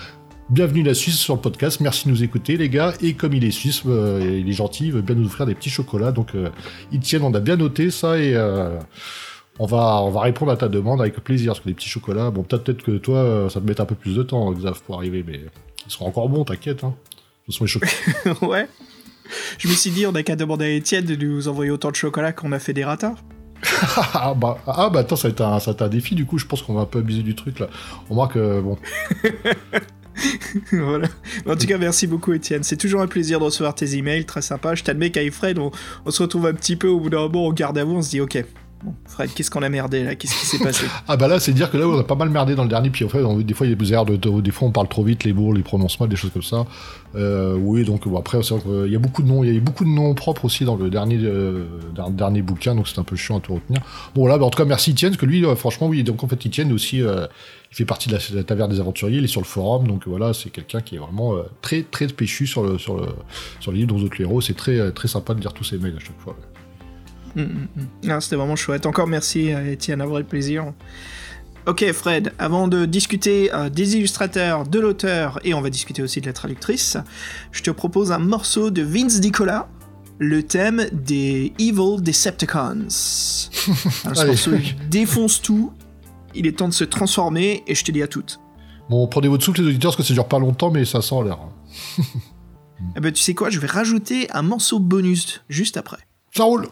Bienvenue 0.51 0.83
la 0.83 0.93
Suisse 0.93 1.17
sur 1.17 1.33
le 1.33 1.41
podcast, 1.41 1.79
merci 1.79 2.05
de 2.05 2.11
nous 2.11 2.23
écouter 2.23 2.55
les 2.55 2.69
gars, 2.69 2.93
et 3.01 3.15
comme 3.15 3.33
il 3.33 3.43
est 3.43 3.49
suisse, 3.49 3.81
euh, 3.87 4.39
il 4.39 4.47
est 4.47 4.53
gentil, 4.53 4.85
il 4.85 4.93
veut 4.93 5.01
bien 5.01 5.15
nous 5.15 5.25
offrir 5.25 5.47
des 5.47 5.55
petits 5.55 5.71
chocolats, 5.71 6.11
donc 6.11 6.35
euh, 6.35 6.49
Etienne 6.93 7.23
on 7.23 7.33
a 7.33 7.39
bien 7.39 7.55
noté 7.55 7.89
ça, 7.89 8.19
et 8.19 8.35
euh, 8.35 8.77
on, 9.57 9.65
va, 9.65 10.03
on 10.03 10.11
va 10.11 10.21
répondre 10.21 10.51
à 10.51 10.55
ta 10.55 10.67
demande 10.67 11.01
avec 11.01 11.15
plaisir, 11.15 11.53
parce 11.53 11.61
que 11.61 11.69
les 11.69 11.73
petits 11.73 11.89
chocolats, 11.89 12.29
bon 12.29 12.43
peut-être 12.43 12.83
que 12.83 12.97
toi 12.97 13.17
euh, 13.17 13.49
ça 13.49 13.59
te 13.59 13.65
met 13.65 13.81
un 13.81 13.85
peu 13.85 13.95
plus 13.95 14.15
de 14.15 14.21
temps, 14.21 14.51
Xav, 14.51 14.83
pour 14.83 14.97
arriver, 14.97 15.25
mais 15.27 15.41
ils 15.87 15.91
seront 15.91 16.05
encore 16.05 16.29
bons, 16.29 16.43
t'inquiète. 16.43 16.83
Hein. 16.83 16.93
Ce 17.49 17.57
sont 17.57 17.63
les 17.63 17.69
chocolats. 17.69 17.91
Ouais. 18.43 18.67
Je 19.57 19.67
me 19.67 19.73
suis 19.73 19.89
dit, 19.89 20.05
on 20.05 20.11
n'a 20.11 20.21
qu'à 20.21 20.35
demander 20.35 20.65
à 20.65 20.69
Étienne 20.69 21.05
de 21.05 21.15
nous 21.15 21.47
envoyer 21.47 21.71
autant 21.71 21.89
de 21.89 21.95
chocolat 21.95 22.33
qu'on 22.33 22.51
a 22.51 22.59
fait 22.59 22.73
des 22.73 22.85
ratas. 22.85 23.15
ah, 24.13 24.33
bah, 24.35 24.57
ah 24.67 24.89
bah 24.89 24.99
attends, 24.99 25.15
ça 25.15 25.27
va, 25.27 25.31
être 25.31 25.41
un, 25.41 25.59
ça 25.59 25.71
va 25.71 25.75
être 25.75 25.81
un 25.81 25.89
défi 25.89 26.15
du 26.15 26.25
coup, 26.25 26.37
je 26.37 26.45
pense 26.45 26.61
qu'on 26.61 26.73
va 26.73 26.81
un 26.81 26.85
peu 26.85 26.99
abuser 26.99 27.23
du 27.23 27.35
truc 27.35 27.59
là. 27.59 27.67
On 28.09 28.15
voit 28.15 28.27
que 28.27 28.61
bon, 28.61 28.77
voilà. 30.71 31.07
En 31.45 31.55
tout 31.55 31.67
cas, 31.67 31.77
merci 31.77 32.07
beaucoup, 32.07 32.33
Étienne. 32.33 32.63
C'est 32.63 32.77
toujours 32.77 33.01
un 33.01 33.07
plaisir 33.07 33.39
de 33.39 33.45
recevoir 33.45 33.75
tes 33.75 33.95
emails, 33.97 34.25
très 34.25 34.41
sympa. 34.41 34.75
Je 34.75 34.83
t'admets 34.83 35.11
qu'avec 35.11 35.33
Fred, 35.33 35.59
on, 35.59 35.71
on 36.05 36.11
se 36.11 36.21
retrouve 36.21 36.45
un 36.47 36.53
petit 36.53 36.75
peu 36.75 36.87
au 36.87 36.99
bout 36.99 37.09
d'un 37.09 37.21
moment, 37.21 37.47
on 37.47 37.53
garde 37.53 37.77
à 37.77 37.83
vous, 37.83 37.95
on 37.95 38.01
se 38.01 38.09
dit, 38.09 38.21
ok, 38.21 38.43
Fred, 39.05 39.29
qu'est-ce 39.33 39.49
qu'on 39.51 39.63
a 39.63 39.69
merdé 39.69 40.03
là? 40.03 40.15
Qu'est-ce 40.15 40.33
qui 40.39 40.45
s'est 40.45 40.63
passé? 40.63 40.85
Ah 41.07 41.17
bah 41.17 41.27
là, 41.27 41.39
c'est 41.39 41.53
dire 41.53 41.69
que 41.71 41.77
là, 41.77 41.87
on 41.87 41.99
a 41.99 42.03
pas 42.03 42.15
mal 42.15 42.29
merdé 42.29 42.55
dans 42.55 42.63
le 42.63 42.69
dernier, 42.69 42.89
puis 42.89 43.05
en 43.05 43.09
fait, 43.09 43.21
des 43.43 43.53
fois, 43.53 43.67
il 43.67 43.69
y 43.69 43.73
a 43.73 43.75
des 43.75 43.93
erreurs 43.93 44.05
de, 44.05 44.15
de- 44.15 44.41
des 44.41 44.51
fois, 44.51 44.67
on 44.67 44.71
parle 44.71 44.87
trop 44.87 45.03
vite, 45.03 45.23
les 45.23 45.33
mots, 45.33 45.53
les 45.53 45.61
prononcements, 45.63 46.07
des 46.07 46.15
choses 46.15 46.31
comme 46.31 46.41
ça. 46.43 46.65
Euh, 47.15 47.55
oui, 47.55 47.85
donc 47.85 48.03
après, 48.17 48.41
c'est 48.43 48.61
qu'il 48.61 48.91
y 48.91 48.95
a 48.95 48.99
beaucoup 48.99 49.21
de 49.23 49.27
noms, 49.27 49.43
il 49.43 49.53
y 49.53 49.57
a 49.57 49.59
beaucoup 49.59 49.85
de 49.85 49.89
noms 49.89 50.13
propres 50.13 50.45
aussi 50.45 50.65
dans 50.65 50.75
le 50.75 50.89
dernier, 50.89 51.17
euh, 51.21 51.65
dans 51.95 52.07
le 52.07 52.13
dernier 52.13 52.41
bouquin, 52.41 52.75
donc 52.75 52.87
c'est 52.87 52.99
un 52.99 53.03
peu 53.03 53.15
chiant 53.15 53.37
à 53.37 53.39
tout 53.41 53.55
retenir. 53.55 53.81
Bon 54.15 54.27
là, 54.27 54.37
bah, 54.37 54.45
en 54.45 54.49
tout 54.49 54.57
cas, 54.57 54.65
merci 54.65 54.91
Etienne, 54.91 55.11
parce 55.11 55.21
que 55.21 55.25
lui, 55.25 55.45
euh, 55.45 55.55
franchement, 55.55 55.87
oui, 55.87 56.03
donc 56.03 56.23
en 56.23 56.27
fait, 56.27 56.45
Etienne 56.45 56.71
aussi, 56.73 57.01
euh, 57.01 57.27
il 57.71 57.75
fait 57.75 57.85
partie 57.85 58.09
de 58.09 58.17
la, 58.35 58.43
taverne 58.43 58.71
des 58.71 58.79
aventuriers, 58.79 59.17
il 59.19 59.23
est 59.23 59.27
sur 59.27 59.41
le 59.41 59.45
forum, 59.45 59.87
donc 59.87 60.07
voilà, 60.07 60.33
c'est 60.33 60.49
quelqu'un 60.49 60.81
qui 60.81 60.95
est 60.95 60.99
vraiment 60.99 61.35
euh, 61.35 61.43
très, 61.61 61.83
très 61.83 62.07
péchu 62.07 62.47
sur 62.47 62.63
le, 62.63 62.77
sur 62.77 62.97
le, 62.97 63.07
sur 63.59 63.71
le 63.71 63.77
livre 63.77 63.89
dont 63.93 64.01
autres 64.03 64.19
héros. 64.21 64.41
C'est 64.41 64.53
très, 64.55 64.79
euh, 64.79 64.91
très 64.91 65.07
sympa 65.07 65.33
de 65.33 65.41
lire 65.41 65.53
tous 65.53 65.63
ces 65.63 65.77
mails 65.77 65.95
à 65.95 65.99
chaque 65.99 66.19
fois. 66.19 66.35
Hum, 67.35 67.67
hum. 67.77 67.87
Non, 68.03 68.19
C'était 68.19 68.35
vraiment 68.35 68.55
chouette. 68.55 68.85
Encore 68.85 69.07
merci, 69.07 69.53
euh, 69.53 69.73
Étienne, 69.73 70.01
un 70.01 70.05
vrai 70.05 70.23
plaisir. 70.23 70.73
Ok, 71.67 71.83
Fred, 71.93 72.31
avant 72.37 72.67
de 72.67 72.85
discuter 72.85 73.51
euh, 73.51 73.69
des 73.69 73.95
illustrateurs, 73.95 74.67
de 74.67 74.79
l'auteur, 74.79 75.39
et 75.43 75.55
on 75.55 75.61
va 75.61 75.71
discuter 75.71 76.03
aussi 76.03 76.21
de 76.21 76.27
la 76.27 76.33
traductrice, 76.33 76.97
je 77.51 77.63
te 77.63 77.71
propose 77.71 78.11
un 78.11 78.19
morceau 78.19 78.69
de 78.69 78.83
Vince 78.83 79.19
Dicola, 79.19 79.67
le 80.19 80.43
thème 80.43 80.85
des 80.91 81.53
Evil 81.57 82.01
Decepticons. 82.01 82.87
Alors, 84.05 84.15
ce 84.15 84.25
morceau 84.27 84.51
défonce 84.91 85.41
tout, 85.41 85.73
il 86.35 86.45
est 86.45 86.57
temps 86.57 86.67
de 86.67 86.73
se 86.73 86.83
transformer, 86.83 87.63
et 87.65 87.73
je 87.73 87.83
te 87.83 87.91
dis 87.91 88.03
à 88.03 88.07
toutes. 88.07 88.39
Bon, 88.87 89.07
prenez 89.07 89.27
votre 89.27 89.43
souffle 89.43 89.61
les 89.61 89.69
auditeurs, 89.69 89.89
parce 89.89 89.97
que 89.97 90.03
ça 90.03 90.13
dure 90.13 90.27
pas 90.27 90.37
longtemps, 90.37 90.69
mais 90.69 90.85
ça 90.85 91.01
sent 91.01 91.23
l'air. 91.23 91.39
Eh 92.95 92.99
ben, 92.99 93.11
tu 93.11 93.21
sais 93.21 93.33
quoi, 93.33 93.49
je 93.49 93.59
vais 93.59 93.67
rajouter 93.67 94.29
un 94.31 94.41
morceau 94.41 94.79
bonus 94.79 95.41
juste 95.49 95.77
après. 95.77 95.97
Ça 96.35 96.43
roule. 96.43 96.67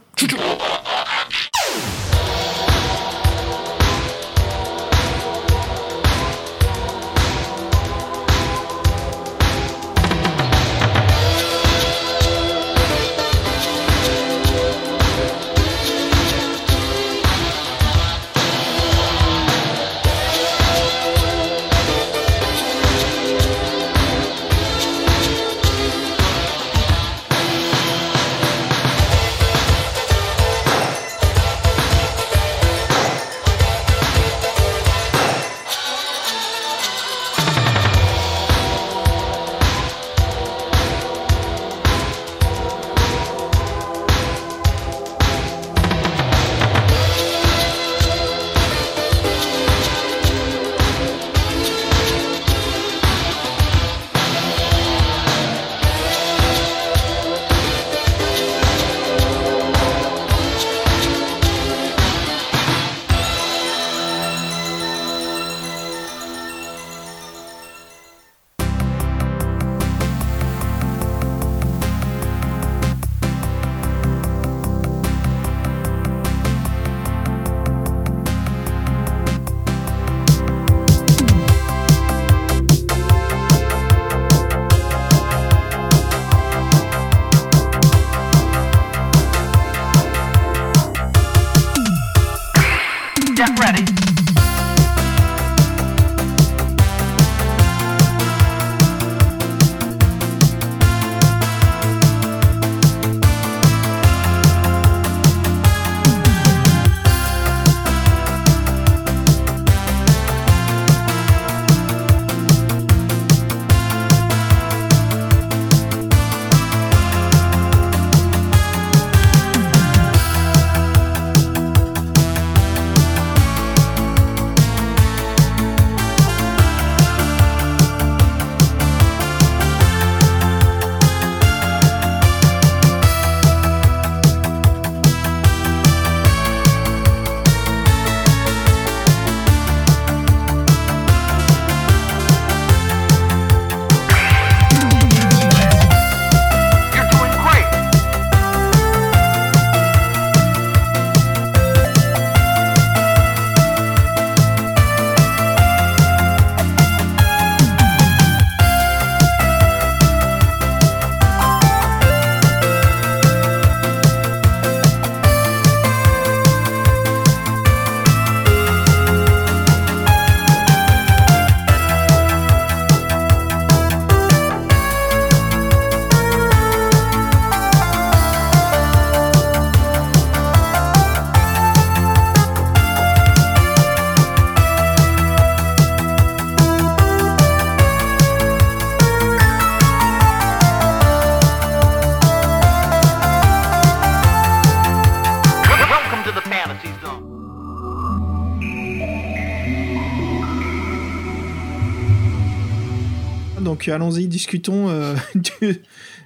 Donc 203.84 203.94
allons-y, 203.94 204.28
discutons 204.28 204.90
euh, 204.90 205.14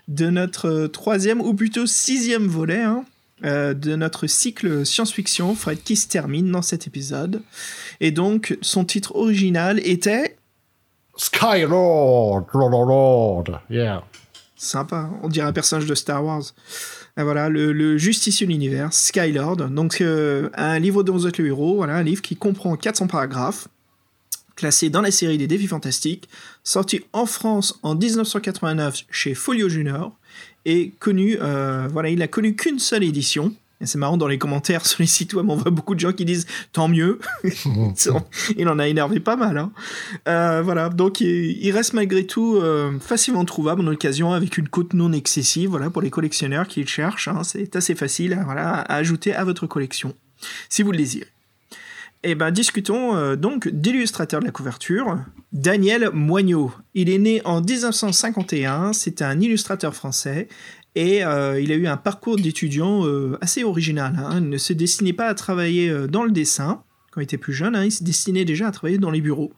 de 0.08 0.30
notre 0.30 0.68
euh, 0.68 0.88
troisième 0.88 1.42
ou 1.42 1.56
plutôt 1.56 1.88
sixième 1.88 2.46
volet 2.46 2.84
hein, 2.84 3.04
euh, 3.46 3.74
de 3.74 3.96
notre 3.96 4.28
cycle 4.28 4.86
science-fiction, 4.86 5.56
Fred, 5.56 5.82
qui 5.82 5.96
se 5.96 6.08
termine 6.08 6.52
dans 6.52 6.62
cet 6.62 6.86
épisode. 6.86 7.42
Et 8.00 8.12
donc 8.12 8.60
son 8.62 8.86
titre 8.86 9.16
original 9.16 9.80
était 9.80 10.38
Skylord, 11.16 12.46
Lord, 12.54 13.46
yeah. 13.72 14.04
sympa, 14.56 15.10
on 15.24 15.28
dirait 15.28 15.48
un 15.48 15.54
personnage 15.54 15.88
de 15.88 15.96
Star 15.96 16.24
Wars. 16.24 16.44
Et 17.18 17.24
voilà, 17.24 17.50
le, 17.50 17.74
le 17.74 17.98
justicier 17.98 18.46
de 18.46 18.52
l'univers, 18.52 18.94
Skylord. 18.94 19.56
Donc 19.72 20.02
euh, 20.02 20.52
un 20.54 20.78
livre 20.78 21.02
dont 21.02 21.14
vous 21.14 21.26
êtes 21.26 21.40
le 21.40 21.48
héros, 21.48 21.78
voilà, 21.78 21.96
un 21.96 22.04
livre 22.04 22.22
qui 22.22 22.36
comprend 22.36 22.76
400 22.76 23.08
paragraphes 23.08 23.68
classé 24.58 24.90
dans 24.90 25.02
la 25.02 25.12
série 25.12 25.38
des 25.38 25.48
défis 25.48 25.68
fantastiques, 25.68 26.28
sorti 26.64 27.02
en 27.14 27.26
France 27.26 27.80
en 27.84 27.96
1989 27.96 29.06
chez 29.10 29.34
Folio 29.34 29.70
Junior, 29.70 30.12
et 30.66 30.92
connu, 31.00 31.38
euh, 31.40 31.88
voilà, 31.90 32.10
il 32.10 32.22
a 32.22 32.28
connu 32.28 32.56
qu'une 32.56 32.80
seule 32.80 33.04
édition. 33.04 33.54
Et 33.80 33.86
c'est 33.86 34.00
marrant 34.00 34.18
dans 34.18 34.28
les 34.28 34.40
commentaires 34.40 34.86
sur 34.88 35.02
les 35.02 35.08
sites 35.08 35.36
web, 35.36 35.48
on 35.50 35.56
voit 35.56 35.70
beaucoup 35.70 35.94
de 35.94 36.00
gens 36.00 36.12
qui 36.12 36.26
disent 36.26 36.48
tant 36.74 36.88
mieux. 36.88 37.20
il 38.58 38.68
en 38.68 38.80
a 38.80 38.88
énervé 38.88 39.20
pas 39.20 39.36
mal. 39.36 39.58
hein. 39.58 39.72
Euh, 40.28 40.62
voilà, 40.64 40.90
donc 40.90 41.22
il, 41.22 41.72
reste 41.72 41.94
malgré 41.94 42.26
tout 42.26 42.56
euh, 42.56 42.98
facilement 43.00 43.46
trouvable 43.46 43.82
en 43.84 43.88
occasion 43.88 44.34
avec 44.34 44.58
une 44.58 44.68
cote 44.68 44.96
non 44.96 45.14
excessive. 45.14 45.70
Voilà, 45.70 45.92
pour 45.92 46.02
les 46.02 46.10
collectionneurs 46.10 46.68
qui 46.68 46.82
le 46.82 46.88
cherchent, 46.88 47.28
hein, 47.28 47.44
c'est 47.44 47.76
assez 47.76 47.94
facile, 47.94 48.34
hein, 48.34 48.42
voilà, 48.46 48.80
à 48.80 48.96
ajouter 48.96 49.34
à 49.34 49.44
votre 49.44 49.68
collection 49.68 50.14
si 50.70 50.82
vous 50.82 50.92
le 50.92 50.98
désirez. 50.98 51.28
Eh 52.24 52.36
ben, 52.36 52.52
discutons 52.52 53.16
euh, 53.16 53.36
donc 53.36 53.68
d'illustrateur 53.68 54.40
de 54.40 54.46
la 54.46 54.52
couverture, 54.52 55.20
Daniel 55.54 56.10
Moignot. 56.14 56.74
Il 56.96 57.10
est 57.10 57.20
né 57.20 57.42
en 57.46 57.62
1951, 57.62 58.94
c'est 58.94 59.22
un 59.22 59.40
illustrateur 59.40 59.94
français 59.94 60.48
et 60.96 61.24
euh, 61.24 61.62
il 61.62 61.72
a 61.72 61.76
eu 61.76 61.86
un 61.86 61.98
parcours 61.98 62.38
d'étudiant 62.38 63.06
euh, 63.06 63.38
assez 63.40 63.64
original. 63.64 64.16
hein. 64.18 64.40
Il 64.40 64.50
ne 64.50 64.58
se 64.58 64.74
destinait 64.74 65.14
pas 65.14 65.28
à 65.28 65.36
travailler 65.36 66.08
dans 66.08 66.24
le 66.24 66.32
dessin 66.32 66.82
quand 67.12 67.22
il 67.22 67.26
était 67.26 67.38
plus 67.38 67.54
jeune, 67.54 67.76
hein, 67.76 67.86
il 67.86 67.92
se 67.92 68.04
destinait 68.04 68.46
déjà 68.46 68.68
à 68.68 68.72
travailler 68.72 68.98
dans 68.98 69.12
les 69.12 69.22
bureaux. 69.22 69.54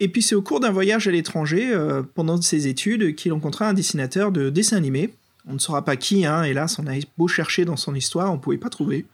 Et 0.00 0.08
puis 0.08 0.22
c'est 0.22 0.34
au 0.34 0.42
cours 0.42 0.60
d'un 0.60 0.70
voyage 0.70 1.06
à 1.06 1.10
l'étranger, 1.10 1.74
pendant 2.14 2.40
ses 2.40 2.66
études, 2.66 3.14
qu'il 3.14 3.32
rencontra 3.32 3.68
un 3.68 3.74
dessinateur 3.74 4.32
de 4.32 4.50
dessin 4.50 4.76
animé. 4.78 5.10
On 5.46 5.54
ne 5.54 5.58
saura 5.58 5.84
pas 5.84 5.96
qui, 5.96 6.26
hein, 6.26 6.42
hélas, 6.42 6.78
on 6.78 6.86
a 6.86 6.92
beau 7.16 7.26
chercher 7.26 7.64
dans 7.64 7.76
son 7.76 7.94
histoire, 7.94 8.30
on 8.30 8.36
ne 8.36 8.40
pouvait 8.40 8.58
pas 8.58 8.68
trouver. 8.68 9.06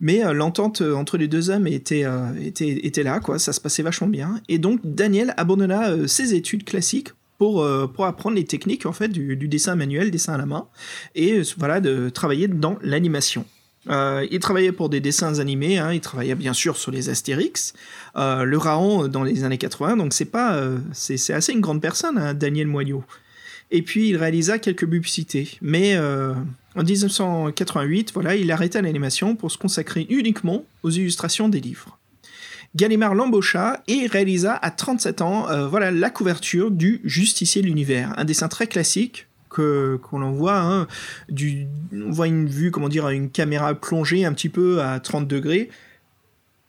Mais 0.00 0.24
euh, 0.24 0.32
l'entente 0.32 0.80
euh, 0.80 0.94
entre 0.94 1.16
les 1.16 1.28
deux 1.28 1.50
hommes 1.50 1.66
était, 1.66 2.04
euh, 2.04 2.28
était, 2.40 3.02
là, 3.02 3.20
quoi. 3.20 3.38
ça 3.38 3.52
se 3.52 3.60
passait 3.60 3.82
vachement 3.82 4.08
bien. 4.08 4.40
Et 4.48 4.58
donc 4.58 4.80
Daniel 4.84 5.34
abandonna 5.36 6.06
ses 6.06 6.34
études 6.34 6.64
classiques 6.64 7.10
pour, 7.38 7.66
pour 7.92 8.06
apprendre 8.06 8.36
les 8.36 8.44
techniques 8.44 8.86
en 8.86 8.92
fait, 8.92 9.08
du, 9.08 9.36
dessin 9.48 9.74
manuel, 9.74 10.10
dessin 10.10 10.34
à 10.34 10.38
la 10.38 10.46
main, 10.46 10.68
et 11.16 11.42
voilà, 11.58 11.80
de 11.80 12.08
travailler 12.08 12.46
dans 12.46 12.78
l'animation. 12.80 13.44
Il 13.90 14.38
travaillait 14.40 14.72
pour 14.72 14.88
des 14.88 15.00
dessins 15.00 15.40
animés, 15.40 15.78
hein, 15.78 15.92
il 15.92 16.00
travaillait 16.00 16.36
bien 16.36 16.52
sûr 16.52 16.76
sur 16.76 16.92
les 16.92 17.08
Astérix, 17.10 17.74
le 18.14 18.56
Raon 18.56 19.08
dans 19.08 19.24
les 19.24 19.42
années 19.42 19.58
80, 19.58 19.96
donc 19.96 20.14
c'est 20.14 20.24
pas, 20.26 20.58
assez 20.92 21.52
une 21.52 21.60
grande 21.60 21.82
personne, 21.82 22.16
hein, 22.16 22.34
Daniel 22.34 22.68
Moignot. 22.68 23.04
Et 23.70 23.82
puis 23.82 24.10
il 24.10 24.16
réalisa 24.16 24.58
quelques 24.58 24.88
publicités, 24.88 25.58
mais 25.60 25.94
euh, 25.96 26.34
en 26.76 26.82
1988, 26.82 28.12
voilà, 28.12 28.36
il 28.36 28.50
arrêta 28.52 28.82
l'animation 28.82 29.36
pour 29.36 29.50
se 29.50 29.58
consacrer 29.58 30.06
uniquement 30.10 30.64
aux 30.82 30.90
illustrations 30.90 31.48
des 31.48 31.60
livres. 31.60 31.98
Gallimard 32.76 33.14
l'embaucha 33.14 33.82
et 33.86 34.06
réalisa 34.06 34.54
à 34.54 34.70
37 34.70 35.22
ans 35.22 35.48
euh, 35.48 35.68
voilà, 35.68 35.90
la 35.90 36.10
couverture 36.10 36.70
du 36.70 37.00
Justicier 37.04 37.62
de 37.62 37.66
l'univers, 37.66 38.12
un 38.16 38.24
dessin 38.24 38.48
très 38.48 38.66
classique 38.66 39.28
que 39.48 40.00
qu'on 40.02 40.22
en 40.22 40.32
voit, 40.32 40.58
hein, 40.58 40.88
du, 41.28 41.68
on 41.92 42.10
voit 42.10 42.26
une 42.26 42.48
vue, 42.48 42.72
comment 42.72 42.88
dire, 42.88 43.08
une 43.08 43.30
caméra 43.30 43.74
plongée 43.74 44.24
un 44.24 44.32
petit 44.32 44.48
peu 44.48 44.82
à 44.82 44.98
30 44.98 45.28
degrés, 45.28 45.70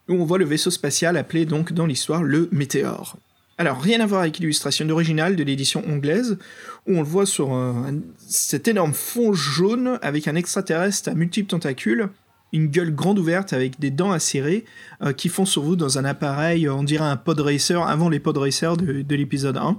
où 0.08 0.14
on 0.14 0.26
voit 0.26 0.38
le 0.38 0.46
vaisseau 0.46 0.70
spatial 0.70 1.18
appelé 1.18 1.46
donc 1.46 1.74
dans 1.74 1.88
l'histoire 1.88 2.22
le 2.22 2.48
Météore. 2.52 3.18
Alors, 3.58 3.80
rien 3.82 4.02
à 4.02 4.06
voir 4.06 4.22
avec 4.22 4.40
l'illustration 4.40 4.90
originale 4.90 5.36
de 5.36 5.44
l'édition 5.44 5.82
anglaise, 5.88 6.38
où 6.88 6.98
on 6.98 7.02
le 7.02 7.08
voit 7.08 7.26
sur 7.26 7.58
cet 8.28 8.68
énorme 8.68 8.94
fond 8.94 9.32
jaune 9.32 9.98
avec 10.02 10.28
un 10.28 10.36
extraterrestre 10.36 11.10
à 11.10 11.14
multiples 11.14 11.48
tentacules, 11.48 12.10
une 12.56 12.68
gueule 12.68 12.94
grande 12.94 13.20
ouverte 13.20 13.54
avec 13.54 13.80
des 13.80 13.92
dents 13.92 14.12
acérées 14.12 14.66
euh, 15.04 15.14
qui 15.14 15.30
font 15.30 15.46
sur 15.46 15.64
vous 15.64 15.76
dans 15.76 15.98
un 15.98 16.06
appareil, 16.06 16.68
euh, 16.68 16.74
on 16.74 16.84
dirait 16.84 17.06
un 17.06 17.18
pod 17.18 17.40
racer 17.40 17.82
avant 17.82 18.10
les 18.10 18.20
pod 18.20 18.38
racers 18.38 18.78
de, 18.78 19.02
de 19.02 19.16
l'épisode 19.16 19.58
1, 19.58 19.78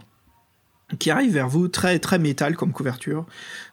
qui 0.99 1.11
arrive 1.11 1.33
vers 1.33 1.49
vous 1.49 1.68
très 1.68 1.99
très 1.99 2.18
métal 2.18 2.54
comme 2.54 2.73
couverture, 2.73 3.26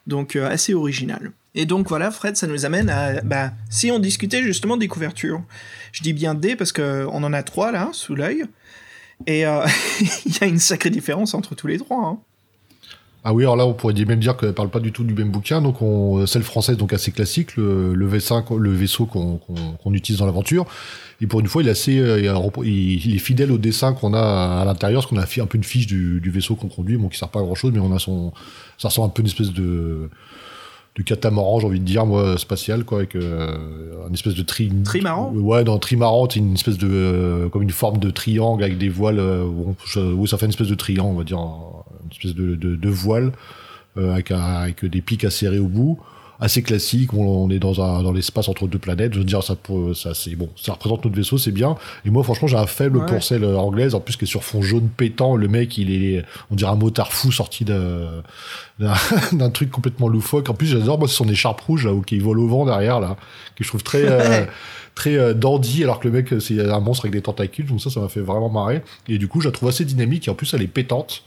donc 0.06 0.36
euh, 0.36 0.48
assez 0.48 0.74
original. 0.74 1.32
Et 1.54 1.66
donc 1.66 1.88
voilà, 1.88 2.10
Fred, 2.10 2.36
ça 2.36 2.46
nous 2.46 2.64
amène 2.64 2.90
à, 2.90 3.20
bah, 3.20 3.52
si 3.70 3.90
on 3.92 4.00
discutait 4.00 4.42
justement 4.42 4.76
des 4.76 4.88
couvertures. 4.88 5.42
Je 5.92 6.02
dis 6.02 6.12
bien 6.12 6.34
des 6.34 6.56
parce 6.56 6.72
que 6.72 7.06
on 7.10 7.22
en 7.22 7.32
a 7.32 7.44
trois 7.44 7.70
là 7.70 7.90
sous 7.92 8.16
l'œil, 8.16 8.44
et 9.26 9.46
euh, 9.46 9.66
il 10.26 10.36
y 10.36 10.44
a 10.44 10.46
une 10.46 10.58
sacrée 10.58 10.90
différence 10.90 11.34
entre 11.34 11.54
tous 11.54 11.66
les 11.66 11.78
trois. 11.78 12.04
hein. 12.06 12.18
Ah 13.26 13.32
oui, 13.32 13.44
alors 13.44 13.56
là, 13.56 13.66
on 13.66 13.72
pourrait 13.72 13.94
même 14.04 14.20
dire 14.20 14.36
qu'elle 14.36 14.52
parle 14.52 14.68
pas 14.68 14.80
du 14.80 14.92
tout 14.92 15.02
du 15.02 15.14
même 15.14 15.30
bouquin. 15.30 15.62
Donc, 15.62 15.80
on, 15.80 16.26
celle 16.26 16.42
française, 16.42 16.76
donc 16.76 16.92
assez 16.92 17.10
classique, 17.10 17.56
le, 17.56 17.94
le, 17.94 18.06
vaisseau, 18.06 18.58
le 18.58 18.70
vaisseau 18.70 19.06
qu'on 19.06 19.94
utilise 19.94 20.18
dans 20.18 20.26
l'aventure. 20.26 20.66
Et 21.22 21.26
pour 21.26 21.40
une 21.40 21.46
fois, 21.46 21.62
il 21.62 21.68
est 21.68 21.70
assez, 21.70 21.98
euh, 21.98 22.20
il, 22.64 23.14
est 23.14 23.18
fidèle 23.18 23.50
au 23.50 23.56
dessin 23.56 23.94
qu'on 23.94 24.12
a 24.12 24.60
à 24.60 24.64
l'intérieur, 24.66 25.00
parce 25.00 25.10
qu'on 25.10 25.16
a 25.16 25.42
un 25.42 25.46
peu 25.46 25.56
une 25.56 25.64
fiche 25.64 25.86
du, 25.86 26.20
vaisseau 26.30 26.54
qu'on 26.54 26.68
conduit, 26.68 26.98
bon, 26.98 27.08
qui 27.08 27.16
sert 27.18 27.30
pas 27.30 27.40
à 27.40 27.42
grand 27.42 27.54
chose, 27.54 27.72
mais 27.72 27.80
on 27.80 27.94
a 27.94 27.98
son, 27.98 28.34
ça 28.76 28.88
ressemble 28.88 29.06
un 29.06 29.10
peu 29.10 29.22
une 29.22 29.28
espèce 29.28 29.52
de, 29.52 30.10
de 30.96 31.02
catamaran, 31.02 31.58
j'ai 31.58 31.66
envie 31.66 31.80
de 31.80 31.84
dire, 31.84 32.06
moi, 32.06 32.38
spatial, 32.38 32.84
quoi, 32.84 32.98
avec 32.98 33.16
euh, 33.16 33.52
une 34.06 34.14
espèce 34.14 34.34
de 34.34 34.42
tri. 34.42 34.70
Trimaran 34.84 35.32
Ouais, 35.34 35.64
dans 35.64 35.78
trimaran, 35.78 36.28
c'est 36.30 36.38
une 36.38 36.54
espèce 36.54 36.78
de. 36.78 36.88
euh, 36.88 37.48
comme 37.48 37.62
une 37.62 37.70
forme 37.70 37.98
de 37.98 38.10
triangle 38.10 38.62
avec 38.62 38.78
des 38.78 38.88
voiles. 38.88 39.18
euh, 39.18 39.44
où, 39.44 39.74
on- 39.96 40.00
où 40.12 40.26
ça 40.28 40.38
fait 40.38 40.46
une 40.46 40.50
espèce 40.50 40.68
de 40.68 40.74
triangle, 40.76 41.10
on 41.14 41.18
va 41.18 41.24
dire, 41.24 41.38
une 41.38 42.12
espèce 42.12 42.34
de, 42.34 42.54
de, 42.54 42.76
de 42.76 42.88
voile 42.88 43.32
euh, 43.96 44.12
avec, 44.12 44.30
un- 44.30 44.38
avec 44.40 44.84
des 44.84 45.00
pics 45.00 45.24
acérés 45.24 45.58
au 45.58 45.66
bout. 45.66 45.98
Assez 46.40 46.62
classique, 46.62 47.14
on, 47.14 47.24
on 47.24 47.50
est 47.50 47.58
dans, 47.60 47.80
un, 47.80 48.02
dans 48.02 48.12
l'espace 48.12 48.48
entre 48.48 48.66
deux 48.66 48.78
planètes. 48.78 49.14
Je 49.14 49.18
veux 49.20 49.24
dire, 49.24 49.42
ça, 49.42 49.54
peut- 49.54 49.94
ça 49.94 50.14
c'est 50.14 50.34
bon, 50.34 50.48
ça 50.56 50.72
représente 50.72 51.04
notre 51.04 51.16
vaisseau, 51.16 51.38
c'est 51.38 51.52
bien. 51.52 51.76
Et 52.04 52.10
moi, 52.10 52.24
franchement, 52.24 52.48
j'ai 52.48 52.56
un 52.56 52.66
faible 52.66 52.98
Ouais. 52.98 53.06
pour 53.06 53.22
celle 53.22 53.44
anglaise, 53.44 53.94
en 53.94 54.00
plus 54.00 54.16
qui 54.16 54.24
est 54.24 54.28
sur 54.28 54.42
fond 54.44 54.60
jaune 54.60 54.88
pétant. 54.88 55.36
Le 55.36 55.46
mec, 55.48 55.78
il 55.78 55.92
est, 55.92 56.24
on 56.50 56.56
dirait 56.56 56.72
un 56.72 56.76
motard 56.76 57.12
fou 57.12 57.30
sorti 57.32 57.64
d'un 57.64 58.22
d'un 59.32 59.50
truc 59.52 59.70
complètement 59.70 60.08
loufoque. 60.08 60.48
En 60.50 60.54
plus, 60.54 60.66
j'adore 60.66 60.98
moi 60.98 61.06
son 61.08 61.28
écharpe 61.28 61.60
rouge 61.60 61.86
là, 61.86 61.92
où- 61.92 62.02
qui 62.02 62.18
vole 62.18 62.40
au 62.40 62.48
vent 62.48 62.64
derrière 62.66 62.98
là, 63.00 63.16
que 63.54 63.62
je 63.62 63.68
trouve 63.68 63.82
très 63.84 64.02
euh, 64.08 64.44
très 64.96 65.16
euh, 65.16 65.34
dandy, 65.34 65.84
alors 65.84 66.00
que 66.00 66.08
le 66.08 66.14
mec 66.14 66.32
euh, 66.32 66.40
c'est 66.40 66.58
un 66.60 66.80
monstre 66.80 67.04
avec 67.04 67.12
des 67.12 67.22
tentacules. 67.22 67.66
Donc 67.66 67.80
ça, 67.80 67.90
ça 67.90 68.00
m'a 68.00 68.08
fait 68.08 68.20
vraiment 68.20 68.50
marrer. 68.50 68.82
Et 69.08 69.18
du 69.18 69.28
coup, 69.28 69.40
je 69.40 69.48
la 69.48 69.52
trouve 69.52 69.68
assez 69.68 69.84
dynamique 69.84 70.26
et 70.26 70.30
en 70.30 70.34
plus, 70.34 70.52
elle 70.54 70.62
est 70.62 70.66
pétante. 70.66 71.22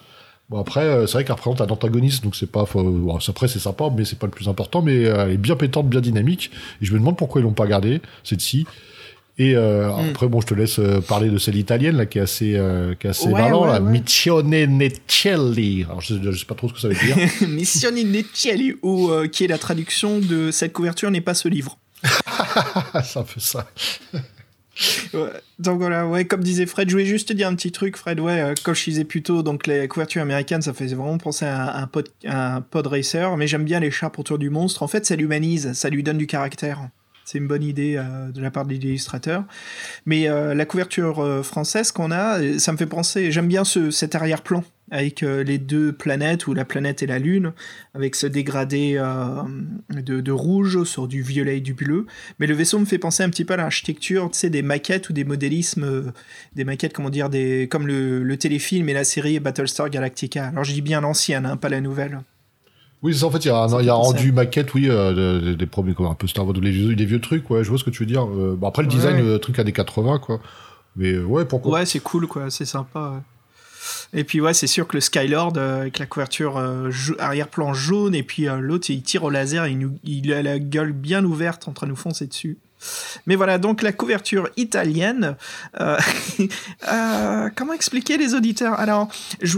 Bon 0.49 0.59
après, 0.61 0.79
euh, 0.81 1.07
c'est 1.07 1.13
vrai 1.13 1.25
qu'elle 1.25 1.35
représente 1.35 1.59
un 1.59 1.67
antagoniste, 1.67 2.23
donc 2.23 2.35
c'est 2.35 2.49
pas. 2.49 2.65
faut- 2.65 2.81
bon, 2.83 3.17
après, 3.27 3.47
c'est 3.49 3.59
sympa, 3.59 3.85
mais 3.95 4.05
c'est 4.05 4.17
pas 4.17 4.27
le 4.27 4.31
plus 4.31 4.47
important. 4.47 4.81
Mais 4.81 5.05
euh, 5.05 5.25
elle 5.25 5.31
est 5.31 5.37
bien 5.37 5.55
pétante, 5.57 5.89
bien 5.89 5.99
dynamique. 6.01 6.51
Et 6.81 6.85
je 6.85 6.93
me 6.93 6.99
demande 6.99 7.17
pourquoi 7.17 7.41
ils 7.41 7.43
l'ont 7.43 7.51
pas 7.51 7.67
gardée 7.67 8.01
cette 8.23 8.39
ci 8.39 8.65
Et 9.37 9.55
euh, 9.57 9.89
Mm. 9.89 10.09
après, 10.11 10.27
bon, 10.29 10.39
je 10.39 10.47
te 10.47 10.53
laisse 10.53 10.79
parler 11.07 11.29
de 11.29 11.37
celle 11.37 11.57
italienne 11.57 11.97
là, 11.97 12.05
qui 12.05 12.17
est 12.17 12.21
assez, 12.21 12.53
euh, 12.55 12.95
qui 12.95 13.07
est 13.07 13.09
assez 13.09 13.27
Ouais, 13.27 13.33
marrant, 13.33 13.65
ouais, 13.67 13.73
là, 13.73 13.81
ouais. 13.81 14.67
Necelli. 14.67 15.83
Alors, 15.83 15.99
je, 16.01 16.31
sais 16.31 16.45
pas 16.45 16.55
trop 16.55 16.69
ce 16.69 16.73
que 16.73 16.79
ça 16.79 16.87
veut 16.87 16.95
dire. 16.95 17.17
Missione 17.49 18.01
Necchielli, 18.09 18.75
ou 18.83 19.09
euh, 19.09 19.27
qui 19.27 19.43
est 19.43 19.47
la 19.47 19.57
traduction 19.57 20.19
de 20.19 20.49
cette 20.51 20.71
couverture 20.71 21.11
n'est 21.11 21.19
pas 21.21 21.33
ce 21.33 21.49
livre. 21.49 21.77
un 22.03 23.01
peu 23.23 23.39
ça. 23.41 23.67
Donc 25.59 25.79
voilà, 25.79 26.07
ouais, 26.07 26.25
comme 26.25 26.43
disait 26.43 26.65
Fred, 26.65 26.89
je 26.89 26.93
voulais 26.93 27.05
juste 27.05 27.29
te 27.29 27.33
dire 27.33 27.47
un 27.47 27.55
petit 27.55 27.71
truc, 27.71 27.97
Fred. 27.97 28.19
Ouais, 28.19 28.41
euh, 28.41 28.53
comme 28.63 28.75
je 28.75 28.83
disais 28.83 29.03
plus 29.03 29.23
tôt, 29.23 29.43
donc 29.43 29.67
les 29.67 29.87
couvertures 29.87 30.21
américaines, 30.21 30.61
ça 30.61 30.73
faisait 30.73 30.95
vraiment 30.95 31.17
penser 31.17 31.45
à 31.45 31.77
un, 31.77 31.87
pod, 31.87 32.09
un 32.25 32.61
pod 32.61 32.87
racer, 32.87 33.37
mais 33.37 33.47
j'aime 33.47 33.63
bien 33.63 33.79
les 33.79 33.91
charpes 33.91 34.19
autour 34.19 34.37
du 34.37 34.49
monstre. 34.49 34.83
En 34.83 34.87
fait, 34.87 35.05
ça 35.05 35.15
l'humanise, 35.15 35.73
ça 35.73 35.89
lui 35.89 36.03
donne 36.03 36.17
du 36.17 36.27
caractère. 36.27 36.89
C'est 37.27 37.39
une 37.39 37.47
bonne 37.47 37.63
idée 37.63 37.95
euh, 37.97 38.31
de 38.31 38.41
la 38.41 38.51
part 38.51 38.65
de 38.65 38.73
l'illustrateur. 38.73 39.43
Mais 40.05 40.29
euh, 40.29 40.53
la 40.53 40.65
couverture 40.65 41.19
euh, 41.19 41.43
française 41.43 41.91
qu'on 41.91 42.09
a, 42.09 42.57
ça 42.57 42.71
me 42.71 42.77
fait 42.77 42.85
penser. 42.85 43.33
J'aime 43.33 43.49
bien 43.49 43.65
ce, 43.65 43.91
cet 43.91 44.15
arrière-plan 44.15 44.63
avec 44.91 45.21
euh, 45.23 45.43
les 45.43 45.57
deux 45.57 45.91
planètes, 45.91 46.47
ou 46.47 46.53
la 46.53 46.63
planète 46.65 47.03
et 47.03 47.07
la 47.07 47.19
Lune, 47.19 47.51
avec 47.93 48.15
ce 48.15 48.25
dégradé 48.27 48.95
euh, 48.97 49.41
de, 49.89 50.21
de 50.21 50.31
rouge 50.31 50.83
sur 50.85 51.07
du 51.07 51.21
violet 51.21 51.57
et 51.57 51.61
du 51.61 51.73
bleu. 51.73 52.05
Mais 52.39 52.47
le 52.47 52.53
vaisseau 52.55 52.79
me 52.79 52.85
fait 52.85 52.97
penser 52.97 53.23
un 53.23 53.29
petit 53.29 53.43
peu 53.45 53.53
à 53.53 53.57
l'architecture, 53.57 54.29
tu 54.31 54.39
sais, 54.39 54.49
des 54.49 54.61
maquettes 54.61 55.09
ou 55.09 55.13
des 55.13 55.23
modélismes, 55.25 55.83
euh, 55.83 56.03
des 56.55 56.63
maquettes, 56.63 56.93
comment 56.93 57.09
dire, 57.09 57.29
des, 57.29 57.67
comme 57.69 57.85
le, 57.87 58.23
le 58.23 58.37
téléfilm 58.37 58.87
et 58.89 58.93
la 58.93 59.03
série 59.03 59.39
Battlestar 59.39 59.89
Galactica. 59.89 60.47
Alors 60.47 60.63
je 60.63 60.73
dis 60.73 60.81
bien 60.81 61.01
l'ancienne, 61.01 61.45
hein, 61.45 61.57
pas 61.57 61.69
la 61.69 61.81
nouvelle. 61.81 62.21
Oui, 63.03 63.23
en 63.23 63.29
fait, 63.29 63.45
il 63.45 63.47
y 63.49 63.51
a 63.51 63.67
y 63.83 63.89
rendu 63.91 64.31
maquette, 64.31 64.73
oui, 64.73 64.89
euh, 64.89 65.13
de- 65.39 65.45
de- 65.49 65.53
des 65.53 65.65
premiers, 65.67 65.93
quoi, 65.93 66.09
un 66.09 66.15
peu 66.15 66.25
Star 66.27 66.45
Wars, 66.45 66.53
des 66.53 66.71
vieux, 66.71 66.95
des 66.95 67.05
vieux 67.05 67.21
trucs, 67.21 67.47
ouais, 67.51 67.63
je 67.63 67.69
vois 67.69 67.77
ce 67.77 67.83
que 67.83 67.91
tu 67.91 67.99
veux 68.03 68.07
dire. 68.07 68.25
Bon, 68.25 68.67
après, 68.67 68.81
le 68.81 68.87
Ouais. 68.89 68.95
design, 68.95 69.17
euh, 69.19 69.37
truc 69.37 69.59
années 69.59 69.71
80, 69.71 70.17
quoi. 70.19 70.39
Mais 70.95 71.17
ouais, 71.19 71.45
pourquoi? 71.45 71.73
Ouais, 71.79 71.85
c'est 71.85 71.99
cool, 71.99 72.25
quoi, 72.25 72.49
c'est 72.49 72.65
sympa. 72.65 73.11
ouais. 73.15 73.21
Et 74.13 74.23
puis 74.23 74.39
ouais, 74.41 74.53
c'est 74.53 74.67
sûr 74.67 74.87
que 74.87 74.95
le 74.95 75.01
Skylord 75.01 75.53
euh, 75.57 75.81
avec 75.81 75.99
la 75.99 76.05
couverture 76.05 76.57
euh, 76.57 76.89
arrière-plan 77.19 77.73
jaune 77.73 78.15
et 78.15 78.23
puis 78.23 78.47
euh, 78.47 78.59
l'autre 78.59 78.89
il 78.89 79.01
tire 79.01 79.23
au 79.23 79.29
laser, 79.29 79.65
et 79.65 79.77
il, 80.03 80.33
a 80.33 80.41
la 80.41 80.59
gueule 80.59 80.93
bien 80.93 81.23
ouverte 81.23 81.67
en 81.67 81.73
train 81.73 81.87
de 81.87 81.91
nous 81.91 81.97
foncer 81.97 82.27
dessus. 82.27 82.57
Mais 83.25 83.35
voilà, 83.35 83.57
donc 83.57 83.81
la 83.81 83.91
couverture 83.91 84.49
italienne. 84.55 85.35
comment 87.55 87.73
expliquer 87.73 88.17
les 88.17 88.35
auditeurs? 88.35 88.79
Alors, 88.79 89.07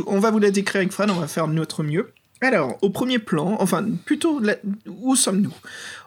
on 0.08 0.20
va 0.20 0.32
vous 0.32 0.40
la 0.40 0.52
décrire 0.52 0.80
avec 0.80 0.94
Fred, 0.94 1.10
on 1.10 1.20
va 1.20 1.28
faire 1.28 1.48
notre 1.48 1.84
mieux. 1.84 2.14
Alors, 2.40 2.78
au 2.82 2.90
premier 2.90 3.20
plan, 3.20 3.58
enfin 3.60 3.86
plutôt, 4.06 4.42
où 4.88 5.18
sommes-nous? 5.18 5.54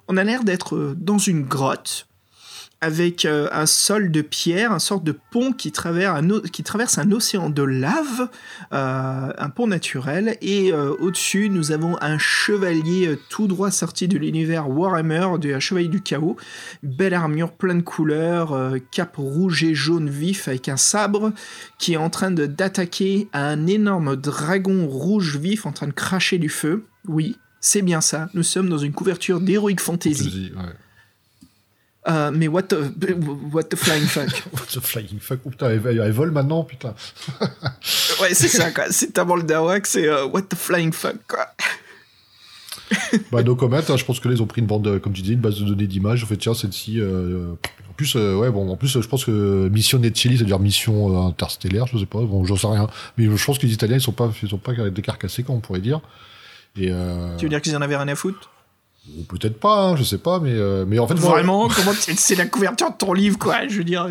On 0.08 0.16
a 0.16 0.24
l'air 0.24 0.42
d'être 0.42 0.94
dans 0.96 1.18
une 1.18 1.42
grotte 1.42 2.06
avec 2.82 3.24
euh, 3.24 3.48
un 3.52 3.64
sol 3.64 4.10
de 4.10 4.22
pierre, 4.22 4.72
un 4.72 4.80
sorte 4.80 5.04
de 5.04 5.12
pont 5.12 5.52
qui 5.52 5.70
traverse 5.70 6.98
un, 6.98 7.12
océan 7.12 7.48
de 7.48 7.62
lave, 7.62 8.28
euh, 8.72 9.32
un 9.38 9.50
pont 9.50 9.68
naturel, 9.68 10.36
et 10.42 10.72
euh, 10.72 10.92
au-dessus 10.98 11.48
nous 11.48 11.70
avons 11.70 11.96
un 12.02 12.18
chevalier 12.18 13.16
tout 13.30 13.46
droit 13.46 13.70
sorti 13.70 14.08
de 14.08 14.18
l'univers 14.18 14.68
Warhammer, 14.68 15.38
de 15.40 15.56
chevalier 15.60 15.86
du 15.86 16.02
chaos, 16.02 16.36
belle 16.82 17.14
armure 17.14 17.52
plein 17.52 17.76
de 17.76 17.82
couleurs, 17.82 18.58
cape 18.90 19.16
rouge 19.16 19.62
et 19.62 19.76
jaune 19.76 20.10
vif 20.10 20.48
avec 20.48 20.68
un 20.68 20.76
sabre, 20.76 21.32
qui 21.78 21.92
est 21.92 21.98
en 21.98 22.10
train 22.10 22.32
d'attaquer 22.32 23.28
un 23.32 23.68
énorme 23.68 24.16
dragon 24.16 24.88
rouge 24.88 25.38
vif 25.38 25.66
en 25.66 25.72
train 25.72 25.86
de 25.86 25.92
cracher 25.92 26.38
du 26.38 26.48
feu. 26.48 26.84
Oui, 27.06 27.36
c'est 27.60 27.82
bien 27.82 28.00
ça, 28.00 28.28
nous 28.34 28.42
sommes 28.42 28.68
dans 28.68 28.78
une 28.78 28.92
couverture 28.92 29.40
d'Heroic 29.40 29.78
Fantasy. 29.78 30.50
Euh, 32.08 32.32
mais 32.34 32.48
what 32.48 32.62
the, 32.62 32.78
what 33.52 33.62
the 33.64 33.76
flying 33.76 34.06
fuck 34.06 34.28
What 34.52 34.66
the 34.72 34.80
flying 34.80 35.20
fuck 35.20 35.38
Oh, 35.44 35.50
putain, 35.50 35.70
elle, 35.70 35.86
elle 35.86 36.12
vole 36.12 36.32
maintenant, 36.32 36.64
putain. 36.64 36.94
Ouais, 38.20 38.34
c'est 38.34 38.48
ça, 38.48 38.70
quoi. 38.72 38.86
C'est 38.90 39.16
avant 39.18 39.36
le 39.36 39.44
Dawak, 39.44 39.86
c'est 39.86 40.08
euh, 40.08 40.26
what 40.26 40.42
the 40.42 40.56
flying 40.56 40.92
fuck, 40.92 41.16
quoi. 41.28 41.46
bah, 43.32 43.42
no 43.42 43.56
comment, 43.56 43.76
hein, 43.76 43.96
je 43.96 44.04
pense 44.04 44.20
que 44.20 44.28
là, 44.28 44.34
ils 44.34 44.42
ont 44.42 44.46
pris 44.46 44.60
une 44.60 44.66
bande, 44.66 44.86
euh, 44.86 44.98
comme 44.98 45.12
tu 45.12 45.22
disais, 45.22 45.34
une 45.34 45.40
base 45.40 45.58
de 45.60 45.64
données 45.64 45.86
d'images. 45.86 46.24
En 46.24 46.26
fait, 46.26 46.36
tiens, 46.36 46.54
celle-ci. 46.54 47.00
euh, 47.00 47.52
en 47.88 47.92
plus, 47.94 48.14
euh, 48.16 48.36
ouais, 48.36 48.50
bon, 48.50 48.68
en 48.70 48.76
plus, 48.76 49.00
je 49.00 49.06
pense 49.06 49.24
que 49.24 49.68
mission 49.68 49.98
Netcheli, 49.98 50.38
c'est-à-dire 50.38 50.58
mission 50.58 51.26
interstellaire, 51.26 51.86
je 51.86 51.98
sais 51.98 52.06
pas, 52.06 52.20
bon, 52.20 52.44
j'en 52.44 52.56
sais 52.56 52.66
rien. 52.66 52.88
Mais 53.16 53.24
je 53.24 53.44
pense 53.44 53.58
que 53.58 53.66
les 53.66 53.72
Italiens, 53.72 53.96
ils 53.96 54.02
sont 54.02 54.12
pas, 54.12 54.30
ils 54.42 54.48
sont 54.48 54.58
pas 54.58 54.72
décarcassés, 54.90 55.42
comme 55.42 55.56
on 55.56 55.60
pourrait 55.60 55.80
dire. 55.80 56.00
Et, 56.76 56.90
Tu 57.38 57.44
veux 57.44 57.48
dire 57.48 57.60
qu'ils 57.60 57.76
en 57.76 57.82
avaient 57.82 57.96
rien 57.96 58.08
à 58.08 58.14
foutre? 58.14 58.51
Ou 59.18 59.22
peut-être 59.24 59.58
pas, 59.58 59.82
hein, 59.82 59.96
je 59.96 60.04
sais 60.04 60.18
pas, 60.18 60.38
mais, 60.40 60.52
euh, 60.52 60.84
mais 60.86 60.98
en 60.98 61.06
fait, 61.08 61.14
moi- 61.14 61.30
Vraiment 61.30 61.68
Comment 61.76 61.92
c'est 62.16 62.34
la 62.36 62.46
couverture 62.46 62.90
de 62.90 62.96
ton 62.96 63.12
livre, 63.12 63.38
quoi. 63.38 63.66
Je 63.68 63.78
veux 63.78 63.84
dire, 63.84 64.08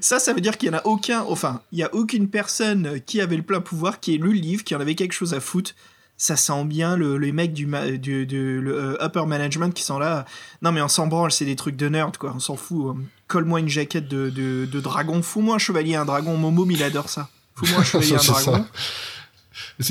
ça, 0.00 0.18
ça 0.18 0.32
veut 0.32 0.40
dire 0.40 0.56
qu'il 0.58 0.68
y 0.70 0.74
en 0.74 0.78
a 0.78 0.82
aucun, 0.86 1.22
enfin, 1.28 1.60
il 1.72 1.78
y 1.78 1.82
a 1.82 1.92
aucune 1.94 2.28
personne 2.28 3.00
qui 3.06 3.20
avait 3.20 3.36
le 3.36 3.42
plein 3.42 3.60
pouvoir, 3.60 3.98
qui 4.00 4.14
ait 4.14 4.18
lu 4.18 4.32
le 4.32 4.38
livre, 4.40 4.62
qui 4.64 4.74
en 4.76 4.80
avait 4.80 4.94
quelque 4.94 5.12
chose 5.12 5.34
à 5.34 5.40
foutre. 5.40 5.72
Ça 6.20 6.34
sent 6.36 6.64
bien 6.64 6.96
le, 6.96 7.16
les 7.16 7.30
mecs 7.30 7.52
du, 7.52 7.66
du, 7.98 8.26
du- 8.26 8.60
le, 8.60 8.74
euh, 9.00 9.04
upper 9.06 9.24
management 9.26 9.70
qui 9.72 9.84
sont 9.84 10.00
là. 10.00 10.24
Non, 10.62 10.72
mais 10.72 10.82
on 10.82 10.88
s'en 10.88 11.06
branle, 11.06 11.30
c'est 11.30 11.44
des 11.44 11.54
trucs 11.54 11.76
de 11.76 11.88
nerd, 11.88 12.16
quoi. 12.16 12.32
On 12.34 12.40
s'en 12.40 12.56
fout. 12.56 12.96
Colle-moi 13.28 13.60
une 13.60 13.68
jaquette 13.68 14.08
de, 14.08 14.28
de, 14.30 14.66
de 14.66 14.80
dragon. 14.80 15.22
Fous-moi 15.22 15.54
un 15.54 15.58
chevalier, 15.58 15.94
un 15.94 16.04
dragon. 16.04 16.36
Môme, 16.36 16.70
il 16.72 16.82
adore 16.82 17.08
ça. 17.08 17.28
Fous-moi 17.54 17.80
un 17.80 17.84
chevalier, 17.84 18.14
un 18.14 18.16
dragon. 18.16 18.52
ça. 18.52 18.66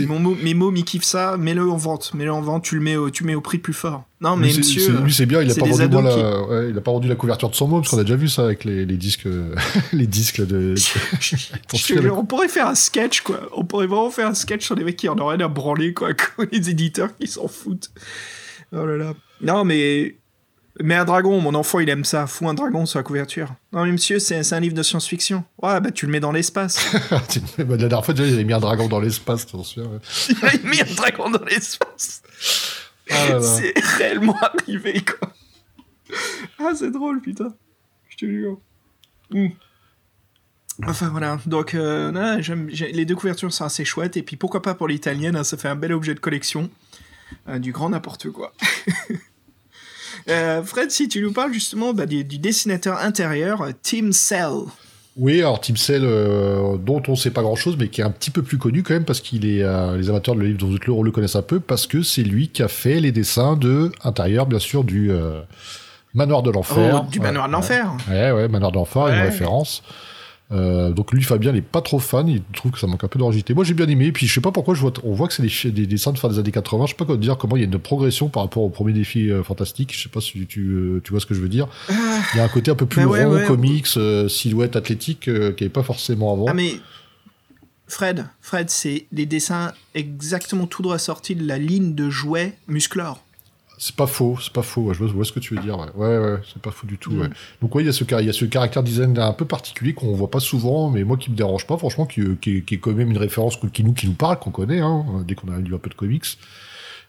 Mon 0.06 0.20
môme, 0.20 0.38
mes 0.44 0.54
mômes, 0.54 0.76
ils 0.76 0.84
kiffent 0.84 1.04
ça. 1.06 1.38
Mets-le 1.38 1.70
en 1.70 1.78
vente. 1.78 2.14
Mets-le 2.14 2.32
en 2.34 2.42
vente. 2.42 2.64
Tu 2.64 2.76
le 2.76 2.82
mets 2.82 2.98
au, 2.98 3.10
tu 3.10 3.24
mets 3.24 3.36
au 3.36 3.42
prix 3.42 3.58
plus 3.58 3.74
fort. 3.74 4.04
Non, 4.20 4.36
mais 4.36 4.48
Lui, 4.48 4.54
c'est- 4.56 4.60
monsieur. 4.60 5.00
lui, 5.02 5.14
c'est 5.14 5.26
bien, 5.26 5.42
il 5.42 5.50
a 5.52 5.56
pas 5.56 5.62
des 5.62 5.72
vendu 5.72 5.88
moi, 5.88 6.02
ados 6.12 6.18
la, 6.18 6.42
ouais, 6.48 6.70
il 6.72 6.78
a 6.78 6.82
pas 6.82 6.92
vendu 6.92 7.08
la 7.08 7.16
couverture 7.16 7.50
de 7.50 7.56
son 7.56 7.68
mot, 7.68 7.80
parce 7.80 7.92
qu'on 7.92 8.00
a 8.00 8.04
déjà 8.04 8.16
vu 8.16 8.28
ça 8.28 8.44
avec 8.44 8.66
les, 8.66 8.86
les 8.86 8.98
disques, 8.98 9.28
euh, 9.28 9.56
les 9.94 10.08
disques 10.08 10.46
de. 10.46 10.76
Je 11.22 12.10
on 12.10 12.26
pourrait 12.26 12.50
faire 12.50 12.68
un 12.68 12.76
sketch, 12.76 13.22
quoi. 13.22 13.42
On 13.56 13.64
pourrait 13.64 13.88
vraiment 13.88 14.10
faire 14.10 14.28
un 14.28 14.34
sketch 14.34 14.66
sur 14.66 14.76
les 14.76 14.84
mecs 14.84 14.98
qui 14.98 15.08
en 15.08 15.18
ont 15.20 15.28
rien 15.28 15.40
à 15.40 15.48
branler, 15.48 15.94
quoi. 15.94 16.10
Les 16.52 16.70
éditeurs 16.70 17.16
qui 17.18 17.28
s'en 17.28 17.48
foutent. 17.48 17.90
Oh 18.74 18.86
là 18.86 18.98
là. 18.98 19.14
Non, 19.42 19.64
mais. 19.64 20.18
Mais 20.84 20.96
un 20.96 21.06
dragon, 21.06 21.40
mon 21.42 21.56
enfant, 21.56 21.80
il 21.80 21.90
aime 21.90 22.06
ça. 22.06 22.28
Fous 22.28 22.48
un 22.48 22.54
dragon 22.54 22.86
sur 22.86 23.00
la 23.00 23.04
couverture. 23.04 23.54
Non, 23.74 23.86
mais 23.86 23.92
monsieur, 23.92 24.20
c'est 24.20 24.54
un 24.54 24.60
livre 24.60 24.76
de 24.76 24.84
science-fiction. 24.84 25.44
Ouais, 25.62 25.80
bah 25.82 25.92
tu 25.92 26.06
le 26.06 26.12
mets 26.12 26.20
dans 26.20 26.32
l'espace. 26.32 26.86
Bah, 27.58 27.66
la 27.70 27.78
dernière 27.78 28.06
fois, 28.06 28.14
déjà, 28.14 28.28
il 28.28 28.34
avait 28.36 28.44
mis 28.44 28.54
un 28.54 28.60
dragon 28.60 28.88
dans 28.88 29.00
l'espace, 29.00 29.48
t'en 29.48 29.64
souviens 29.64 29.90
ouais. 29.90 30.00
il 30.30 30.46
a 30.46 30.70
mis 30.70 30.82
un 30.82 30.96
dragon 30.96 31.30
dans 31.30 31.44
l'espace. 31.46 32.22
Ah. 33.10 33.40
C'est 33.42 33.74
réellement 33.98 34.38
arrivé, 34.40 35.02
quoi. 35.02 35.34
Ah, 36.60 36.74
c'est 36.76 36.92
drôle, 36.92 37.22
putain. 37.22 37.54
Je 38.10 38.18
te 38.18 38.26
jure. 38.26 38.60
Mm. 39.32 39.48
Enfin 40.86 41.10
voilà, 41.10 41.40
donc 41.48 41.74
euh, 41.74 42.12
non, 42.12 42.40
les 42.70 43.06
deux 43.06 43.16
couvertures 43.16 43.52
sont 43.52 43.66
assez 43.66 43.84
chouettes, 43.84 44.16
et 44.16 44.22
puis 44.22 44.36
pourquoi 44.36 44.62
pas 44.62 44.76
pour 44.76 44.88
l'italienne, 44.88 45.36
hein, 45.36 45.44
ça 45.44 45.58
fait 45.58 45.70
un 45.70 45.76
bel 45.76 45.92
objet 45.92 46.14
de 46.14 46.20
collection. 46.20 46.70
Euh, 47.50 47.60
du 47.60 47.72
grand 47.72 47.90
n'importe 47.90 48.30
quoi. 48.30 48.54
Euh, 50.30 50.62
Fred, 50.64 50.92
si 50.92 51.08
tu 51.08 51.22
nous 51.22 51.32
parles 51.32 51.54
justement 51.54 51.94
bah, 51.94 52.06
du, 52.06 52.24
du 52.24 52.38
dessinateur 52.38 53.00
intérieur, 53.00 53.62
euh, 53.62 53.72
Tim 53.82 54.12
Cell. 54.12 54.52
Oui, 55.16 55.40
alors 55.40 55.60
Tim 55.62 55.76
Cell, 55.76 56.04
euh, 56.04 56.78
dont 56.78 57.02
on 57.08 57.16
sait 57.16 57.32
pas 57.32 57.42
grand 57.42 57.56
chose, 57.56 57.76
mais 57.80 57.88
qui 57.88 58.02
est 58.02 58.04
un 58.04 58.12
petit 58.12 58.30
peu 58.30 58.44
plus 58.44 58.58
connu 58.58 58.84
quand 58.84 58.94
même, 58.94 59.06
parce 59.06 59.20
qu'il 59.22 59.46
est, 59.46 59.64
euh, 59.64 59.98
les 59.98 60.10
amateurs 60.10 60.36
de 60.36 60.42
le 60.42 60.48
livre 60.48 60.60
dont 60.60 60.70
le, 60.70 61.06
le 61.06 61.12
connaissent 61.12 61.36
un 61.36 61.42
peu, 61.42 61.60
parce 61.60 61.88
que 61.88 62.04
c'est 62.04 62.24
lui 62.24 62.50
qui 62.50 62.62
a 62.62 62.68
fait 62.68 63.00
les 63.00 63.12
dessins 63.12 63.56
de 63.56 63.92
intérieur, 64.04 64.46
bien 64.46 64.60
sûr, 64.60 64.84
du 64.84 65.12
Manoir 66.14 66.44
de 66.44 66.52
l'Enfer. 66.52 67.04
Oh, 67.04 67.12
du 67.12 67.20
manoir 67.20 67.48
de 67.48 67.54
l'enfer. 67.54 67.92
Ouais, 68.10 68.32
ouais, 68.32 68.48
Manoir 68.48 68.72
de 68.72 68.78
l'Enfer, 68.78 69.08
une 69.08 69.22
référence. 69.22 69.84
Euh, 70.50 70.92
donc 70.92 71.12
lui 71.12 71.22
Fabien 71.24 71.52
il 71.52 71.58
est 71.58 71.62
pas 71.62 71.82
trop 71.82 72.00
fan, 72.00 72.26
il 72.30 72.42
trouve 72.56 72.72
que 72.72 72.80
ça 72.80 72.88
manque 72.88 73.04
un 73.04 73.10
peu 73.10 73.20
d'originalité. 73.20 73.54
Moi 73.54 73.66
j'ai 73.66 73.74
bien 73.74 73.88
aimé, 73.88 74.06
et 74.06 74.12
puis 74.14 74.28
je 74.28 74.34
sais 74.34 74.40
pas 74.42 74.52
pourquoi 74.52 74.76
je 74.76 74.82
vois, 74.82 74.94
on 75.04 75.14
voit 75.14 75.28
que 75.28 75.34
c'est 75.34 75.44
des, 75.44 75.72
des 75.72 75.88
dessins 75.88 76.14
de 76.14 76.18
fin 76.18 76.30
des 76.30 76.40
années 76.40 76.52
80. 76.52 76.86
Je 76.86 76.92
sais 76.92 76.96
pas 76.96 77.04
comment 77.06 77.18
dire 77.18 77.38
comment 77.38 77.58
il 77.58 77.60
y 77.60 77.64
a 77.64 77.68
une 77.68 77.80
progression 77.80 78.30
par 78.30 78.44
rapport 78.44 78.64
au 78.64 78.70
premier 78.70 78.94
défi 78.94 79.30
euh, 79.30 79.44
fantastique. 79.44 79.94
Je 79.94 80.04
sais 80.04 80.10
pas 80.10 80.22
si 80.22 80.46
tu, 80.46 80.62
euh, 80.70 81.02
tu 81.04 81.12
vois 81.12 81.20
ce 81.20 81.26
que 81.26 81.34
je 81.34 81.42
veux 81.42 81.50
dire. 81.50 81.68
Il 81.90 82.38
y 82.38 82.40
a 82.40 82.46
un 82.46 82.48
côté 82.50 82.72
un 82.72 82.76
peu 82.76 82.86
plus 82.86 83.02
Bah 83.04 83.08
ouais, 83.10 83.26
rond, 83.26 83.34
ouais. 83.34 83.46
comics, 83.46 83.88
silhouette 84.30 84.76
athlétique 84.78 85.22
qui 85.22 85.30
avait 85.30 85.70
pas 85.70 85.84
forcément 85.84 86.32
avant. 86.32 86.46
Ah 86.48 86.54
mais 86.54 86.76
Fred, 87.88 88.26
Fred, 88.42 88.70
c'est 88.70 89.06
les 89.12 89.26
dessins 89.26 89.74
exactement 89.96 90.68
tout 90.68 90.82
droit 90.82 90.98
sortis 90.98 91.36
de 91.36 91.48
la 91.48 91.58
ligne 91.58 91.94
de 91.96 92.10
jouets 92.10 92.58
Musclor. 92.68 93.24
C'est 93.80 93.96
pas 93.96 94.08
faux, 94.08 94.38
c'est 94.42 94.52
pas 94.52 94.64
faux. 94.64 94.82
ouais, 94.82 94.96
je, 94.96 95.04
vois, 95.04 95.24
ce 95.24 95.32
que 95.32 95.40
tu 95.40 95.54
veux 95.56 95.62
dire. 95.62 95.78
Ouais, 95.78 96.08
ouais, 96.08 96.18
ouais, 96.18 96.38
c'est 96.52 96.60
pas 96.62 96.72
faux 96.72 96.88
du 96.88 96.98
tout. 96.98 97.12
Mm. 97.12 97.22
ouais. 97.22 97.28
Donc 97.62 97.76
ouais, 97.76 97.84
il 97.84 97.86
y 97.86 97.90
a 97.90 97.94
ce 97.94 98.04
car- 98.04 98.22
il 98.22 98.28
y 98.28 98.30
a 98.30 98.34
ce 98.34 98.46
caractère 98.46 98.82
design 98.82 99.18
un 99.20 99.34
peu 99.34 99.46
particulier 99.46 99.94
qu'on 99.94 100.14
voit 100.16 100.32
pas 100.32 100.40
souvent, 100.40 100.90
mais 100.90 101.04
moi 101.04 101.16
qui 101.18 101.30
me 101.30 101.36
dérange 101.36 101.68
pas, 101.68 101.78
franchement, 101.78 102.06
qui, 102.08 102.22
qui, 102.42 102.58
est- 102.58 102.62
qui 102.62 102.76
est 102.76 102.78
quand 102.80 102.92
même 102.94 103.12
une 103.12 103.18
référence 103.20 103.58
qui 103.72 103.84
nous 103.84 103.94
qui 103.94 104.08
nous 104.08 104.14
parle, 104.14 104.40
qu'on 104.40 104.50
connaît, 104.52 104.80
hein, 104.80 105.06
dès 105.28 105.36
qu'on 105.36 105.52
a 105.54 105.60
lu 105.60 105.76
un 105.76 105.78
peu 105.78 105.90
de 105.92 105.96
comics. 105.96 106.26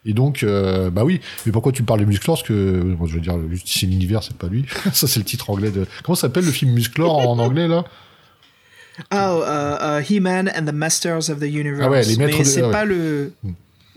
Et 0.05 0.13
donc, 0.13 0.43
euh, 0.43 0.89
bah 0.91 1.03
oui. 1.03 1.19
Mais 1.45 1.51
pourquoi 1.51 1.71
tu 1.73 1.81
me 1.81 1.87
parles 1.87 1.99
de 1.99 2.05
Musclor 2.05 2.37
Parce 2.37 2.47
que, 2.47 2.53
moi, 2.97 3.05
je 3.07 3.15
veux 3.15 3.19
dire, 3.19 3.35
de 3.37 3.45
l'univers, 3.85 4.23
c'est 4.23 4.37
pas 4.37 4.47
lui. 4.47 4.65
Ça, 4.93 5.07
c'est 5.07 5.19
le 5.19 5.25
titre 5.25 5.49
anglais 5.49 5.71
de. 5.71 5.85
Comment 6.03 6.15
s'appelle 6.15 6.45
le 6.45 6.51
film 6.51 6.71
Musclor 6.71 7.17
en 7.27 7.37
anglais 7.39 7.67
là? 7.67 7.83
Ah, 9.11 9.31
euh, 9.33 9.77
euh, 9.81 10.01
He-Man 10.07 10.51
and 10.55 10.65
the 10.65 10.73
Masters 10.73 11.29
of 11.29 11.39
the 11.39 11.43
Universe. 11.43 11.81
Ah 11.83 11.89
ouais, 11.89 12.03
les 12.03 12.15
maîtres 12.17 12.33
mais 12.37 12.43
de- 12.43 12.47
c'est 12.47 12.61
ah 12.61 12.67
ouais. 12.67 12.71
pas 12.71 12.85
le. 12.85 13.33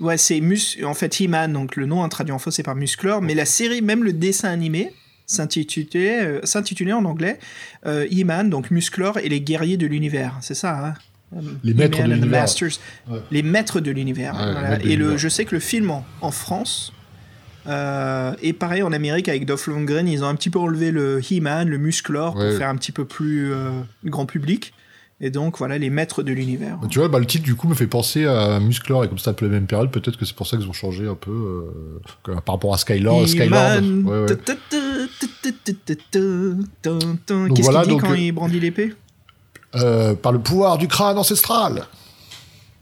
Ouais, 0.03 0.19
c'est 0.19 0.41
Mus. 0.41 0.77
En 0.85 0.95
fait, 0.95 1.21
He-Man, 1.21 1.53
donc 1.55 1.77
le 1.77 1.87
nom 1.87 2.07
traduit 2.09 2.33
en 2.35 2.39
faux, 2.39 2.51
c'est 2.51 2.63
par 2.63 2.75
Musclor, 2.75 3.23
mais 3.23 3.35
la 3.35 3.45
série, 3.47 3.81
même 3.81 4.05
le 4.05 4.13
dessin 4.13 4.51
animé, 4.51 4.93
s'intitulait, 5.27 6.25
euh, 6.25 6.41
s'intitulait 6.45 6.93
en 6.93 7.05
anglais 7.05 7.39
euh, 7.87 8.07
He-Man, 8.11 8.51
donc 8.51 8.71
Musclor 8.71 9.19
et 9.19 9.29
les 9.29 9.41
guerriers 9.41 9.77
de 9.77 9.87
l'univers. 9.87 10.37
C'est 10.41 10.55
ça, 10.55 10.95
hein 11.33 11.41
Les 11.65 11.73
maîtres 11.75 11.99
de 12.03 12.13
l'univers. 12.15 12.47
Ouais. 13.09 13.19
Les 13.31 13.43
maîtres 13.43 13.81
de 13.81 13.91
l'univers. 13.91 14.35
Ouais, 14.35 14.53
voilà. 14.53 14.83
Et 14.85 14.97
le, 14.97 15.17
je 15.17 15.29
sais 15.29 15.45
que 15.45 15.55
le 15.55 15.61
film 15.61 15.91
en, 15.91 16.05
en 16.21 16.31
France. 16.31 16.93
euh, 17.69 18.35
et 18.43 18.53
pareil 18.53 18.83
en 18.83 18.93
Amérique 18.93 19.29
avec 19.29 19.47
Dolph 19.47 19.69
Lundgren, 19.69 20.09
ils 20.09 20.25
ont 20.25 20.29
un 20.29 20.35
petit 20.35 20.51
peu 20.51 20.59
enlevé 20.59 20.91
le 20.91 21.21
He-Man, 21.31 21.69
le 21.69 21.79
Musclor 21.79 22.37
Ouais. 22.37 22.49
pour 22.51 22.59
faire 22.59 22.69
un 22.69 22.77
petit 22.77 22.93
peu 22.93 23.05
plus 23.05 23.53
euh, 23.53 23.71
grand 24.05 24.27
public 24.27 24.75
et 25.25 25.31
donc 25.31 25.57
voilà 25.59 25.79
les 25.79 25.89
maîtres 25.89 26.25
de 26.25 26.33
l'univers. 26.33 26.79
Tu 26.91 26.99
vois, 26.99 27.09
bah, 27.09 27.21
le 27.21 27.27
titre 27.27 27.45
du 27.45 27.55
coup 27.55 27.69
me 27.69 27.75
fait 27.75 27.87
penser 27.87 28.27
à 28.27 28.59
Musclor 28.59 29.05
et 29.05 29.09
comme 29.09 29.19
ça 29.19 29.31
appelé 29.31 29.49
la 29.49 29.55
même 29.55 29.69
période, 29.69 29.91
peut-être 29.91 30.19
que 30.19 30.25
c'est 30.25 30.35
pour 30.35 30.49
ça 30.49 30.57
qu'ils 30.57 30.69
ont 30.69 30.73
changé 30.73 31.07
un 31.07 31.15
peu 31.15 31.31
euh, 32.29 32.35
par 32.45 32.57
rapport 32.57 32.75
à 32.75 32.79
Skylord. 32.79 33.23
Euh, 33.23 33.27
Skylord. 33.27 33.81
Qu'est-ce 37.55 37.71
qu'il 37.71 37.95
dit 37.95 37.97
quand 37.99 38.11
euh, 38.11 38.19
il 38.19 38.33
brandit 38.33 38.59
l'épée 38.59 38.95
Par 39.73 40.33
le 40.33 40.41
pouvoir 40.41 40.77
du 40.77 40.89
crâne 40.89 41.17
ancestral. 41.17 41.87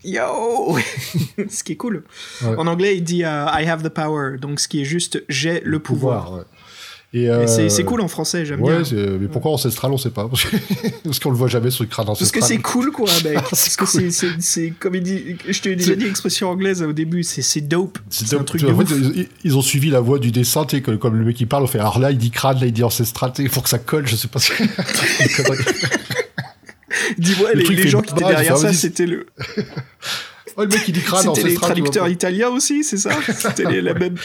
Yo 0.03 0.79
Ce 1.51 1.63
qui 1.63 1.73
est 1.73 1.77
cool. 1.77 2.05
En 2.43 2.67
anglais, 2.67 2.97
il 2.97 3.05
dit 3.05 3.19
I 3.19 3.67
have 3.69 3.83
the 3.83 3.91
power, 3.91 4.39
donc 4.39 4.61
ce 4.61 4.67
qui 4.67 4.81
est 4.81 4.87
juste 4.87 5.23
j'ai 5.29 5.61
le 5.61 5.79
pouvoir 5.79 6.45
et, 7.13 7.29
euh, 7.29 7.45
c'est- 7.49 7.83
cool 7.83 8.01
en 8.03 8.07
français, 8.09 8.45
j'aime 8.47 8.63
Ouais, 8.63 8.83
bien. 8.83 9.19
mais 9.21 9.27
pourquoi 9.27 9.51
ancestral, 9.51 9.91
on 9.91 9.97
sait 9.99 10.11
pas. 10.11 10.29
Parce 10.29 10.47
parce 11.05 11.19
qu'on 11.19 11.31
le 11.31 11.37
voit 11.37 11.49
jamais 11.49 11.71
sur 11.73 11.83
le 11.83 11.89
crâne 11.89 12.07
Parce 12.07 12.21
ancestral. 12.21 12.41
que 12.43 12.47
c'est 12.47 12.59
cool, 12.59 12.93
quoi, 12.93 13.09
mec. 13.25 13.35
Parce 13.51 13.77
que 13.77 13.85
cool. 13.85 14.13
c'est- 14.39 14.71
comme 14.79 14.95
il 14.95 15.03
dit. 15.03 15.37
Je 15.49 15.61
t'ai 15.61 15.75
déjà 15.75 15.97
dit 15.97 16.05
l'expression 16.05 16.51
anglaise 16.51 16.83
au 16.83 16.93
début, 16.93 17.25
c'est 17.25 17.63
dope. 17.63 17.99
C'est 18.11 18.33
un 18.37 18.45
truc 18.45 18.63
de 18.63 18.73
fait, 18.73 19.27
ils, 19.43 19.57
ont 19.57 19.63
suivi 19.63 19.91
la 19.91 19.99
voie 20.01 20.21
du 20.21 20.31
dessin, 20.31 20.65
tu 20.65 20.77
sais, 20.77 20.83
comme, 20.83 20.99
comme 20.99 21.17
le 21.17 21.25
mec 21.25 21.35
qui 21.37 21.47
parle, 21.47 21.65
on 21.65 21.67
fait 21.67 21.81
alors 21.81 21.99
là 21.99 22.13
il 22.13 22.19
dit 22.19 22.31
crâne, 22.31 22.61
là 22.61 22.67
il 22.67 22.73
dit 22.73 22.85
ancestral, 22.85 23.33
sais, 23.37 23.49
pour 23.49 23.65
que 23.65 23.69
ça 23.71 23.79
colle, 23.81 24.07
je 24.07 24.15
sais 24.15 24.29
pas 24.29 24.39
connerie. 25.47 25.65
Dis-moi, 27.19 27.55
le 27.55 27.63
les, 27.63 27.75
les 27.75 27.89
gens 27.89 28.03
qui 28.03 28.13
étaient 28.13 28.25
derrière 28.25 28.57
ça, 28.57 28.73
c'était 28.73 29.07
le. 29.07 29.27
Oh, 30.61 30.65
le 30.65 30.69
mec 30.69 30.83
il 30.89 30.93
dit 30.93 31.01
crâne 31.01 31.23
C'était 31.35 31.49
les 31.49 31.55
traducteurs 31.55 32.09
italiens 32.09 32.49
aussi, 32.49 32.85
c'est 32.85 32.97
ça 32.97 33.11
C'était 33.33 33.81
la 33.81 33.95
même. 33.95 34.17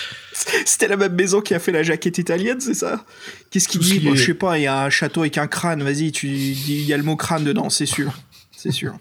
C'était 0.66 0.88
la 0.88 0.98
même 0.98 1.14
maison 1.14 1.42
qui 1.42 1.54
a 1.54 1.60
fait 1.60 1.72
la 1.72 1.84
jaquette 1.84 2.18
italienne, 2.18 2.60
c'est 2.60 2.74
ça 2.74 3.04
Qu'est-ce 3.50 3.68
qu'il 3.68 3.82
dit 3.82 4.00
qui 4.00 4.06
Bon, 4.06 4.14
est- 4.14 4.18
Je 4.18 4.26
sais 4.26 4.34
pas. 4.34 4.58
Il 4.58 4.64
y 4.64 4.68
a 4.68 4.84
un 4.84 4.90
château 4.90 5.22
avec 5.22 5.38
un 5.38 5.48
crâne. 5.48 5.84
Vas-y, 5.84 6.12
tu. 6.12 6.28
Il 6.28 6.82
y 6.86 6.94
a 6.94 6.98
le 6.98 7.04
mot 7.04 7.16
crâne 7.16 7.44
dedans, 7.44 7.70
c'est 7.70 7.86
sûr. 7.86 8.12
C'est 8.56 8.72
sûr. 8.72 8.96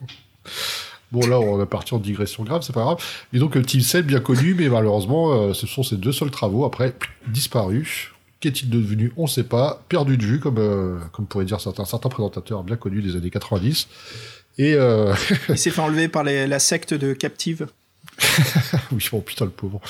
Bon, 1.12 1.26
là, 1.26 1.38
on 1.38 1.62
est 1.62 1.66
parti 1.66 1.94
en 1.94 1.98
digression 1.98 2.42
grave, 2.42 2.62
c'est 2.66 2.72
pas 2.72 2.82
grave. 2.82 2.98
Et 3.32 3.38
donc, 3.38 3.54
le 3.54 3.62
Team 3.62 3.80
7, 3.80 4.06
bien 4.06 4.20
connu, 4.20 4.54
mais 4.58 4.68
malheureusement, 4.68 5.32
euh, 5.32 5.54
ce 5.54 5.66
sont 5.66 5.82
ses 5.82 5.96
deux 5.96 6.12
seuls 6.12 6.30
travaux. 6.30 6.64
Après, 6.64 6.94
disparu. 7.28 8.10
Qu'est-il 8.40 8.68
devenu 8.68 9.10
On 9.16 9.22
ne 9.22 9.28
sait 9.28 9.44
pas. 9.44 9.82
Perdu 9.88 10.18
de 10.18 10.24
vue, 10.24 10.38
comme, 10.40 10.58
euh, 10.58 10.98
comme 11.12 11.24
pourraient 11.26 11.46
dire 11.46 11.60
certains, 11.60 11.84
certains 11.86 12.10
présentateurs 12.10 12.62
bien 12.62 12.76
connus 12.76 13.00
des 13.00 13.16
années 13.16 13.30
90. 13.30 13.88
Et, 14.58 14.74
euh, 14.74 15.14
Il 15.48 15.58
s'est 15.58 15.70
fait 15.70 15.80
enlever 15.80 16.08
par 16.08 16.24
les- 16.24 16.46
la 16.46 16.58
secte 16.58 16.94
de 16.94 17.12
captives. 17.12 17.66
oui, 18.92 19.04
bon, 19.10 19.20
putain, 19.20 19.44
le 19.44 19.50
pauvre. 19.50 19.80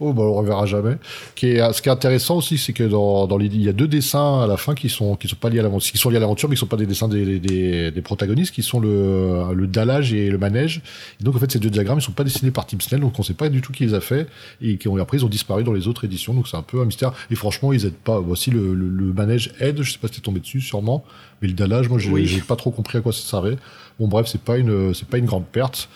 Oh, 0.00 0.12
bah, 0.12 0.22
on 0.22 0.26
le 0.26 0.30
reverra 0.32 0.66
jamais. 0.66 0.96
Qui 1.34 1.48
est, 1.48 1.72
ce 1.72 1.82
qui 1.82 1.88
est 1.88 1.92
intéressant 1.92 2.36
aussi, 2.36 2.58
c'est 2.58 2.72
que 2.72 2.84
dans, 2.84 3.26
dans 3.26 3.36
les, 3.36 3.46
il 3.46 3.62
y 3.62 3.68
a 3.68 3.72
deux 3.72 3.86
dessins 3.86 4.40
à 4.42 4.46
la 4.46 4.56
fin 4.56 4.74
qui 4.74 4.88
sont, 4.88 5.14
qui 5.16 5.28
sont 5.28 5.36
pas 5.36 5.50
liés 5.50 5.60
à 5.60 5.62
l'aventure, 5.62 5.92
qui 5.92 5.98
sont 5.98 6.10
liés 6.10 6.16
à 6.16 6.20
l'aventure, 6.20 6.48
mais 6.48 6.56
qui 6.56 6.60
sont 6.60 6.66
pas 6.66 6.76
des 6.76 6.86
dessins 6.86 7.08
des, 7.08 7.38
des, 7.38 7.90
des 7.90 8.02
protagonistes, 8.02 8.52
qui 8.54 8.62
sont 8.62 8.80
le, 8.80 9.52
le 9.54 9.66
dallage 9.66 10.12
et 10.12 10.30
le 10.30 10.38
manège. 10.38 10.82
Et 11.20 11.24
donc, 11.24 11.36
en 11.36 11.38
fait, 11.38 11.50
ces 11.52 11.58
deux 11.58 11.70
diagrammes, 11.70 11.98
ils 11.98 12.02
sont 12.02 12.12
pas 12.12 12.24
dessinés 12.24 12.50
par 12.50 12.66
Tim 12.66 12.80
Snell, 12.80 13.00
donc 13.00 13.18
on 13.18 13.22
sait 13.22 13.34
pas 13.34 13.48
du 13.48 13.60
tout 13.60 13.72
qui 13.72 13.84
les 13.84 13.94
a 13.94 14.00
fait, 14.00 14.26
et 14.60 14.76
qui 14.78 14.88
ont, 14.88 14.96
après, 14.96 15.18
ils 15.18 15.24
ont 15.24 15.28
disparu 15.28 15.62
dans 15.64 15.72
les 15.72 15.86
autres 15.86 16.04
éditions, 16.04 16.34
donc 16.34 16.48
c'est 16.48 16.56
un 16.56 16.62
peu 16.62 16.80
un 16.80 16.84
mystère. 16.86 17.12
Et 17.30 17.34
franchement, 17.34 17.72
ils 17.72 17.84
aident 17.86 17.94
pas. 17.94 18.18
Voici 18.20 18.50
le, 18.50 18.74
le, 18.74 18.88
le 18.88 19.12
manège 19.12 19.52
aide, 19.60 19.82
je 19.82 19.92
sais 19.92 19.98
pas 19.98 20.08
si 20.08 20.14
t'es 20.14 20.20
tombé 20.20 20.40
dessus, 20.40 20.60
sûrement, 20.60 21.04
mais 21.42 21.48
le 21.48 21.54
dallage, 21.54 21.88
moi, 21.88 21.98
j'ai 21.98 22.10
Oui. 22.10 22.26
j'ai 22.26 22.40
pas 22.40 22.56
trop 22.56 22.70
compris 22.70 22.98
à 22.98 23.00
quoi 23.00 23.12
ça 23.12 23.20
servait. 23.20 23.56
Bon, 23.98 24.08
bref, 24.08 24.26
c'est 24.28 24.40
pas 24.40 24.56
une, 24.56 24.94
c'est 24.94 25.06
pas 25.08 25.18
une 25.18 25.26
grande 25.26 25.46
perte. 25.46 25.88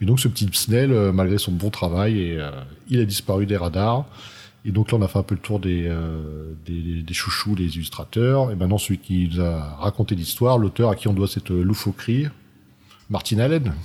Et 0.00 0.06
donc 0.06 0.18
ce 0.20 0.28
petit 0.28 0.48
Snell, 0.52 0.92
euh, 0.92 1.12
malgré 1.12 1.38
son 1.38 1.52
bon 1.52 1.70
travail, 1.70 2.36
euh, 2.38 2.50
il 2.88 3.00
a 3.00 3.04
disparu 3.04 3.46
des 3.46 3.56
radars. 3.56 4.06
Et 4.64 4.72
donc 4.72 4.92
là, 4.92 4.98
on 4.98 5.02
a 5.02 5.08
fait 5.08 5.18
un 5.18 5.22
peu 5.22 5.34
le 5.34 5.40
tour 5.40 5.58
des, 5.58 5.86
euh, 5.88 6.52
des, 6.66 7.14
chouchous, 7.14 7.54
des 7.54 7.64
illustrateurs. 7.76 8.50
Et 8.50 8.56
maintenant, 8.56 8.76
celui 8.78 8.98
qui 8.98 9.28
nous 9.32 9.40
a 9.40 9.76
raconté 9.78 10.14
l'histoire, 10.14 10.58
l'auteur 10.58 10.90
à 10.90 10.96
qui 10.96 11.08
on 11.08 11.14
doit 11.14 11.28
cette 11.28 11.50
euh, 11.50 11.62
loufoquerie, 11.62 12.28
Martin 13.08 13.38
Allen. 13.38 13.72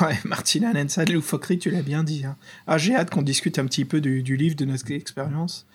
Ouais, 0.00 0.18
Martina 0.24 0.72
Nensa 0.72 1.04
de 1.04 1.12
loufoquerie, 1.12 1.58
tu 1.58 1.68
l'as 1.70 1.82
bien 1.82 2.02
dit. 2.04 2.24
hein. 2.24 2.36
Ah, 2.66 2.78
j'ai 2.78 2.94
hâte 2.96 3.10
qu'on 3.10 3.20
discute 3.20 3.58
un 3.58 3.66
petit 3.66 3.84
peu 3.84 4.00
du, 4.00 4.22
livre, 4.34 4.56
de 4.56 4.64
notre 4.64 4.90
expérience. 4.90 5.66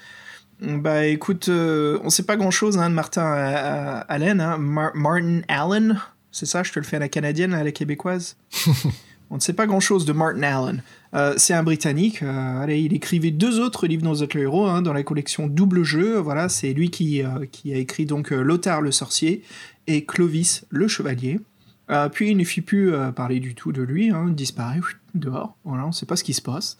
Bah 0.61 1.05
écoute, 1.05 1.47
euh, 1.47 1.99
on 2.03 2.09
sait 2.09 2.23
pas 2.23 2.35
grand 2.35 2.49
chose 2.49 2.79
hein, 2.79 2.89
de 2.89 2.95
Martin 2.95 3.21
Allen, 4.09 4.41
hein. 4.41 4.57
Mar- 4.57 4.95
Martin 4.95 5.41
Allen, 5.47 6.01
c'est 6.31 6.45
ça, 6.45 6.63
je 6.63 6.71
te 6.71 6.79
le 6.79 6.85
fais 6.85 6.97
à 6.97 6.99
la 6.99 7.09
canadienne, 7.09 7.53
à 7.53 7.63
la 7.63 7.71
québécoise? 7.71 8.37
on 9.29 9.35
ne 9.35 9.39
sait 9.39 9.53
pas 9.53 9.67
grand 9.67 9.79
chose 9.79 10.05
de 10.05 10.13
Martin 10.13 10.41
Allen. 10.43 10.83
Euh, 11.13 11.33
c'est 11.37 11.53
un 11.53 11.63
Britannique. 11.63 12.23
euh, 12.23 12.61
allez, 12.61 12.81
il 12.81 12.93
écrivait 12.93 13.31
deux 13.31 13.59
autres 13.59 13.87
livres 13.87 14.03
dans 14.03 14.15
autres 14.21 14.37
héros 14.37 14.67
hein, 14.67 14.81
dans 14.81 14.93
la 14.93 15.03
collection 15.03 15.47
Double 15.47 15.83
Jeu. 15.83 16.17
Voilà, 16.17 16.49
c'est 16.49 16.73
lui 16.73 16.89
qui, 16.89 17.23
euh, 17.23 17.45
qui 17.51 17.73
a 17.73 17.77
écrit 17.77 18.05
donc 18.05 18.31
Lothar 18.31 18.81
le 18.81 18.91
sorcier 18.91 19.43
et 19.87 20.05
Clovis 20.05 20.65
le 20.69 20.87
chevalier. 20.87 21.39
Puis 22.11 22.29
il 22.29 22.37
ne 22.37 22.43
fit 22.43 22.61
plus 22.61 22.93
parler 23.15 23.39
du 23.39 23.55
tout 23.55 23.71
de 23.71 23.81
lui, 23.81 24.11
hein, 24.11 24.27
disparaît 24.27 24.77
whit, 24.77 24.97
dehors. 25.15 25.57
Voilà, 25.63 25.85
on 25.85 25.87
ne 25.87 25.91
sait 25.91 26.05
pas 26.05 26.15
ce 26.15 26.23
qui 26.23 26.35
se 26.35 26.41
passe. 26.43 26.77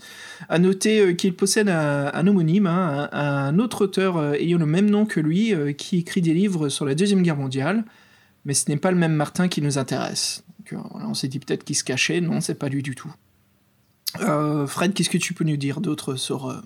À 0.49 0.59
noter 0.59 1.15
qu'il 1.15 1.33
possède 1.33 1.67
un, 1.67 2.11
un 2.13 2.27
homonyme, 2.27 2.67
hein, 2.67 3.09
un, 3.11 3.19
un 3.19 3.57
autre 3.57 3.85
auteur 3.85 4.35
ayant 4.35 4.59
le 4.59 4.67
même 4.67 4.87
nom 4.87 5.07
que 5.07 5.19
lui, 5.19 5.51
qui 5.79 5.97
écrit 5.97 6.21
des 6.21 6.35
livres 6.35 6.69
sur 6.69 6.85
la 6.85 6.93
deuxième 6.93 7.23
guerre 7.23 7.37
mondiale. 7.37 7.85
Mais 8.45 8.53
ce 8.53 8.69
n'est 8.69 8.77
pas 8.77 8.91
le 8.91 8.97
même 8.97 9.13
Martin 9.13 9.47
qui 9.47 9.61
nous 9.61 9.77
intéresse. 9.77 10.43
Euh, 10.73 10.77
on 10.93 11.13
s'est 11.13 11.27
dit 11.27 11.39
peut-être 11.39 11.63
qu'il 11.63 11.75
se 11.75 11.83
cachait. 11.83 12.21
Non, 12.21 12.41
c'est 12.41 12.55
pas 12.55 12.69
lui 12.69 12.83
du 12.83 12.95
tout. 12.95 13.13
Euh, 14.21 14.65
Fred, 14.67 14.93
qu'est-ce 14.93 15.09
que 15.09 15.17
tu 15.17 15.33
peux 15.33 15.43
nous 15.43 15.57
dire 15.57 15.81
d'autre 15.81 16.15
sur 16.15 16.49
euh, 16.49 16.61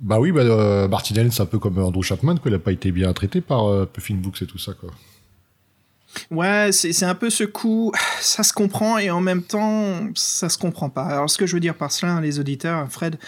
Bah 0.00 0.18
oui, 0.18 0.32
bah, 0.32 0.88
Martin 0.88 1.16
Allen, 1.16 1.30
c'est 1.30 1.42
un 1.42 1.46
peu 1.46 1.58
comme 1.58 1.78
Andrew 1.78 2.02
Chapman, 2.02 2.36
quoi. 2.36 2.50
Il 2.50 2.54
a 2.54 2.58
pas 2.58 2.72
été 2.72 2.92
bien 2.92 3.12
traité 3.12 3.40
par 3.40 3.86
Puffin 3.88 4.14
Books 4.14 4.42
et 4.42 4.46
tout 4.46 4.58
ça, 4.58 4.72
quoi. 4.72 4.90
Ouais, 6.30 6.70
c'est 6.72 7.04
un 7.04 7.14
peu 7.14 7.30
ce 7.30 7.44
coup, 7.44 7.92
ça 8.20 8.42
se 8.42 8.52
comprend 8.52 8.98
et 8.98 9.10
en 9.10 9.20
même 9.20 9.42
temps, 9.42 10.08
ça 10.14 10.48
se 10.48 10.58
comprend 10.58 10.88
pas. 10.88 11.04
Alors, 11.04 11.30
ce 11.30 11.36
que 11.38 11.46
je 11.46 11.54
veux 11.54 11.60
dire 11.60 11.74
par 11.74 11.92
cela, 11.92 12.12
hein, 12.14 12.20
les 12.20 12.38
auditeurs, 12.40 12.90
Fred, 12.90 13.18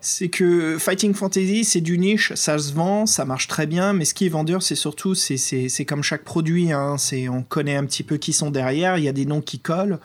c'est 0.00 0.28
que 0.28 0.76
Fighting 0.78 1.14
Fantasy, 1.14 1.64
c'est 1.64 1.80
du 1.80 1.98
niche, 1.98 2.32
ça 2.34 2.58
se 2.58 2.72
vend, 2.72 3.06
ça 3.06 3.24
marche 3.24 3.48
très 3.48 3.66
bien, 3.66 3.92
mais 3.92 4.04
ce 4.04 4.14
qui 4.14 4.26
est 4.26 4.30
vendeur, 4.30 4.62
c'est 4.62 4.74
surtout, 4.74 5.14
c'est- 5.14 5.84
comme 5.86 6.02
chaque 6.02 6.24
produit, 6.24 6.72
hein, 6.72 6.96
on 7.30 7.42
connaît 7.42 7.76
un 7.76 7.84
petit 7.84 8.02
peu 8.02 8.16
qui 8.16 8.32
sont 8.32 8.50
derrière, 8.50 8.98
il 8.98 9.04
y 9.04 9.08
a 9.08 9.12
des 9.12 9.26
noms 9.26 9.42
qui 9.42 9.58
collent. 9.60 9.98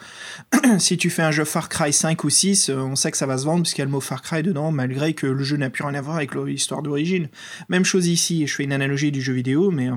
si 0.78 0.96
tu 0.98 1.10
fais 1.10 1.22
un 1.22 1.30
jeu 1.30 1.44
Far 1.44 1.68
Cry 1.68 1.92
5 1.92 2.24
ou 2.24 2.30
6, 2.30 2.68
euh, 2.68 2.76
on 2.76 2.94
sait 2.94 3.10
que 3.10 3.16
ça 3.16 3.26
va 3.26 3.38
se 3.38 3.44
vendre 3.44 3.62
puisqu'il 3.62 3.80
y 3.80 3.82
a 3.82 3.86
le 3.86 3.90
mot 3.90 4.00
Far 4.00 4.22
Cry 4.22 4.42
dedans, 4.42 4.70
malgré 4.70 5.14
que 5.14 5.26
le 5.26 5.42
jeu 5.42 5.56
n'a 5.56 5.70
plus 5.70 5.82
rien 5.82 5.94
à 5.94 6.00
voir 6.00 6.16
avec 6.16 6.34
l'histoire 6.34 6.82
d'origine. 6.82 7.28
Même 7.68 7.84
chose 7.84 8.06
ici, 8.06 8.46
je 8.46 8.54
fais 8.54 8.64
une 8.64 8.72
analogie 8.72 9.10
du 9.10 9.22
jeu 9.22 9.32
vidéo, 9.32 9.70
mais... 9.70 9.88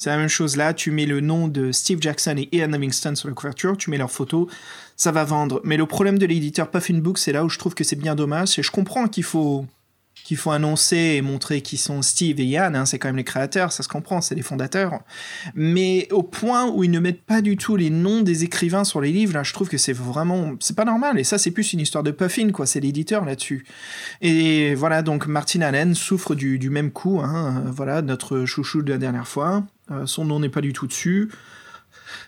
c'est 0.00 0.08
la 0.08 0.16
même 0.16 0.28
chose 0.28 0.56
là, 0.56 0.72
tu 0.72 0.90
mets 0.90 1.04
le 1.04 1.20
nom 1.20 1.46
de 1.46 1.72
Steve 1.72 1.98
Jackson 2.00 2.34
et 2.38 2.48
Ian 2.56 2.68
Livingston 2.68 3.14
sur 3.14 3.28
la 3.28 3.34
couverture, 3.34 3.76
tu 3.76 3.90
mets 3.90 3.98
leurs 3.98 4.10
photos, 4.10 4.46
ça 4.96 5.12
va 5.12 5.24
vendre. 5.24 5.60
Mais 5.62 5.76
le 5.76 5.84
problème 5.84 6.18
de 6.18 6.24
l'éditeur 6.24 6.70
Puffin 6.70 6.94
Books, 7.00 7.18
c'est 7.18 7.32
là 7.32 7.44
où 7.44 7.50
je 7.50 7.58
trouve 7.58 7.74
que 7.74 7.84
c'est 7.84 7.96
bien 7.96 8.14
dommage, 8.14 8.48
c'est 8.48 8.62
je 8.62 8.70
comprends 8.70 9.08
qu'il 9.08 9.24
faut 9.24 9.66
qu'il 10.24 10.36
faut 10.36 10.50
annoncer 10.50 11.16
et 11.16 11.22
montrer 11.22 11.60
qui 11.60 11.76
sont 11.76 12.02
Steve 12.02 12.40
et 12.40 12.44
Yann, 12.44 12.76
hein, 12.76 12.86
c'est 12.86 12.98
quand 12.98 13.08
même 13.08 13.16
les 13.16 13.24
créateurs, 13.24 13.72
ça 13.72 13.82
se 13.82 13.88
comprend, 13.88 14.20
c'est 14.20 14.34
les 14.34 14.42
fondateurs. 14.42 15.00
Mais 15.54 16.08
au 16.12 16.22
point 16.22 16.70
où 16.70 16.84
ils 16.84 16.90
ne 16.90 16.98
mettent 16.98 17.22
pas 17.22 17.40
du 17.40 17.56
tout 17.56 17.76
les 17.76 17.90
noms 17.90 18.22
des 18.22 18.44
écrivains 18.44 18.84
sur 18.84 19.00
les 19.00 19.12
livres, 19.12 19.34
là, 19.34 19.42
je 19.42 19.52
trouve 19.52 19.68
que 19.68 19.78
c'est 19.78 19.92
vraiment, 19.92 20.52
c'est 20.60 20.76
pas 20.76 20.84
normal. 20.84 21.18
Et 21.18 21.24
ça, 21.24 21.38
c'est 21.38 21.50
plus 21.50 21.72
une 21.72 21.80
histoire 21.80 22.04
de 22.04 22.10
Puffin, 22.10 22.50
quoi. 22.50 22.66
C'est 22.66 22.80
l'éditeur 22.80 23.24
là-dessus. 23.24 23.66
Et 24.20 24.74
voilà, 24.74 25.02
donc 25.02 25.26
Martin 25.26 25.62
Allen 25.62 25.94
souffre 25.94 26.34
du, 26.34 26.70
même 26.70 26.90
coup, 26.90 27.20
hein, 27.20 27.64
voilà, 27.66 28.02
notre 28.02 28.44
chouchou 28.44 28.82
de 28.82 28.92
la 28.92 28.98
dernière 28.98 29.28
fois. 29.28 29.64
Euh, 29.90 30.06
son 30.06 30.24
nom 30.24 30.40
n'est 30.40 30.48
pas 30.48 30.60
du 30.60 30.72
tout 30.72 30.86
dessus. 30.86 31.30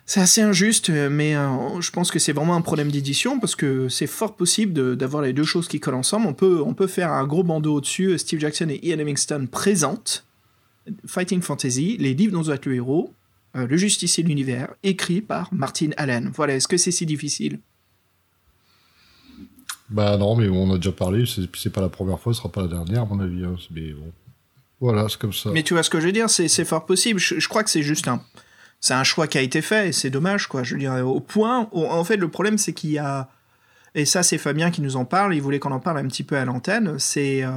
C'est 0.07 0.21
assez 0.21 0.43
injuste, 0.43 0.91
mais 0.91 1.37
euh, 1.37 1.81
je 1.81 1.91
pense 1.91 2.11
que 2.11 2.19
c'est 2.19 2.33
vraiment 2.33 2.55
un 2.57 2.61
problème 2.61 2.91
d'édition 2.91 3.39
parce 3.41 3.55
que 3.55 3.89
c'est 3.89 4.07
fort 4.07 4.35
possible 4.37 4.97
d'avoir 4.97 5.23
les 5.23 5.33
deux 5.33 5.45
choses 5.45 5.69
qui 5.69 5.81
collent 5.81 5.95
ensemble. 5.95 6.27
On 6.27 6.35
peut, 6.35 6.63
on 6.65 6.75
peut 6.75 6.87
faire 6.87 7.13
un 7.13 7.27
gros 7.27 7.43
bandeau 7.43 7.77
au-dessus, 7.77 8.07
euh, 8.09 8.19
Steve 8.19 8.41
Jackson 8.41 8.69
et 8.69 8.85
Ian 8.87 8.97
Livingstone 8.97 9.49
présentent 9.49 10.25
Fighting 11.07 11.41
Fantasy, 11.43 11.97
les 11.99 12.15
livres 12.15 12.33
dont 12.33 12.43
vous 12.43 12.51
êtes 12.51 12.67
le 12.67 12.75
héros, 12.75 13.13
Le 13.55 13.77
Justicier 13.77 14.25
de 14.25 14.29
l'Univers, 14.29 14.75
écrit 14.83 15.21
par 15.21 15.53
Martin 15.55 15.91
Allen. 15.97 16.33
Voilà, 16.35 16.57
est-ce 16.57 16.67
que 16.67 16.77
c'est 16.77 16.91
si 16.91 17.07
difficile? 17.07 17.61
Bah 19.91 20.17
non, 20.17 20.35
mais 20.35 20.49
on 20.49 20.73
a 20.73 20.77
déjà 20.77 20.91
parlé, 20.91 21.25
c'est 21.27 21.71
pas 21.71 21.83
la 21.83 21.91
première 21.91 22.19
fois, 22.19 22.33
ce 22.33 22.39
sera 22.39 22.51
pas 22.51 22.63
la 22.63 22.69
dernière, 22.69 23.03
à 23.03 23.05
mon 23.05 23.21
avis. 23.21 23.45
hein, 23.45 23.57
Mais 23.71 23.93
bon. 23.93 24.11
Voilà, 24.83 25.09
c'est 25.09 25.19
comme 25.19 25.33
ça. 25.33 25.51
Mais 25.53 25.63
tu 25.63 25.75
vois 25.75 25.85
ce 25.85 25.91
que 25.91 26.01
je 26.01 26.07
veux 26.07 26.13
dire, 26.13 26.29
c'est 26.29 26.65
fort 26.65 26.85
possible. 26.85 27.21
Je, 27.21 27.49
crois 27.49 27.63
que 27.63 27.71
c'est 27.71 27.85
juste 27.85 28.09
un, 28.09 28.21
c'est 28.81 28.95
un 28.95 29.05
choix 29.05 29.29
qui 29.29 29.39
a 29.39 29.41
été 29.41 29.63
fait 29.63 29.89
et 29.89 29.93
c'est 29.93 30.11
dommage, 30.11 30.49
quoi. 30.49 30.65
Je 30.65 30.75
veux 30.75 30.81
dire, 30.81 31.07
au 31.07 31.21
point, 31.21 31.69
en 31.73 32.03
fait, 32.03 32.17
le 32.17 32.29
problème, 32.29 32.59
c'est 32.59 32.73
qu'il 32.73 32.91
y 32.91 32.99
a, 32.99 33.29
et 33.95 34.07
ça, 34.07 34.25
c'est 34.25 34.39
Fabien 34.39 34.73
qui 34.73 34.83
nous 34.83 34.97
en 34.97 35.05
parle. 35.05 35.37
Il 35.37 35.41
voulait 35.41 35.61
qu'on 35.61 35.71
en 35.71 35.79
parle 35.79 35.99
un 35.99 36.09
petit 36.09 36.25
peu 36.25 36.37
à 36.37 36.45
l'antenne. 36.45 36.99
C'est, 36.99 37.45
euh, 37.45 37.51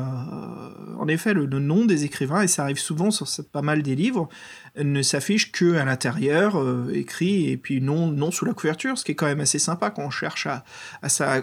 en 1.00 1.08
effet, 1.08 1.34
le, 1.34 1.48
nom 1.48 1.86
des 1.86 2.06
écrivains 2.06 2.44
et 2.44 2.48
ça 2.48 2.62
arrive 2.62 2.78
souvent 2.78 3.10
sur 3.10 3.26
pas 3.52 3.64
mal 3.64 3.82
des 3.82 3.96
livres 3.96 4.30
ne 4.78 5.02
s'affiche 5.02 5.52
que 5.52 5.78
à 5.78 5.86
l'intérieur, 5.86 6.62
euh, 6.62 6.92
écrit 6.94 7.50
et 7.50 7.58
puis 7.58 7.82
non, 7.82 8.08
non 8.08 8.30
sous 8.30 8.46
la 8.46 8.54
couverture, 8.54 9.00
ce 9.00 9.04
qui 9.04 9.14
est 9.14 9.16
quand 9.16 9.26
même 9.26 9.40
assez 9.40 9.58
sympa 9.58 9.90
quand 9.90 10.04
on 10.04 10.10
cherche 10.12 10.48
à, 10.48 10.64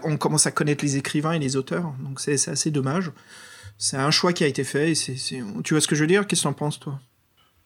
on 0.05 0.17
commence 0.17 0.47
à 0.47 0.53
connaître 0.53 0.85
les 0.85 0.97
écrivains 0.97 1.33
et 1.33 1.41
les 1.41 1.57
auteurs. 1.57 1.93
Donc 2.05 2.21
c'est 2.21 2.49
assez 2.49 2.71
dommage. 2.71 3.11
C'est 3.85 3.97
un 3.97 4.13
choix 4.13 4.33
qui 4.33 4.45
a 4.45 4.47
été 4.47 4.63
fait. 4.63 4.93
Et 4.93 4.95
c'est, 4.95 5.17
c'est- 5.17 5.43
Tu 5.65 5.75
vois 5.75 5.81
ce 5.81 5.89
que 5.89 5.97
je 5.97 6.03
veux 6.03 6.07
dire? 6.07 6.25
Qu'est-ce 6.29 6.43
que 6.43 6.49
t'en 6.49 6.53
penses, 6.53 6.79
toi? 6.79 7.01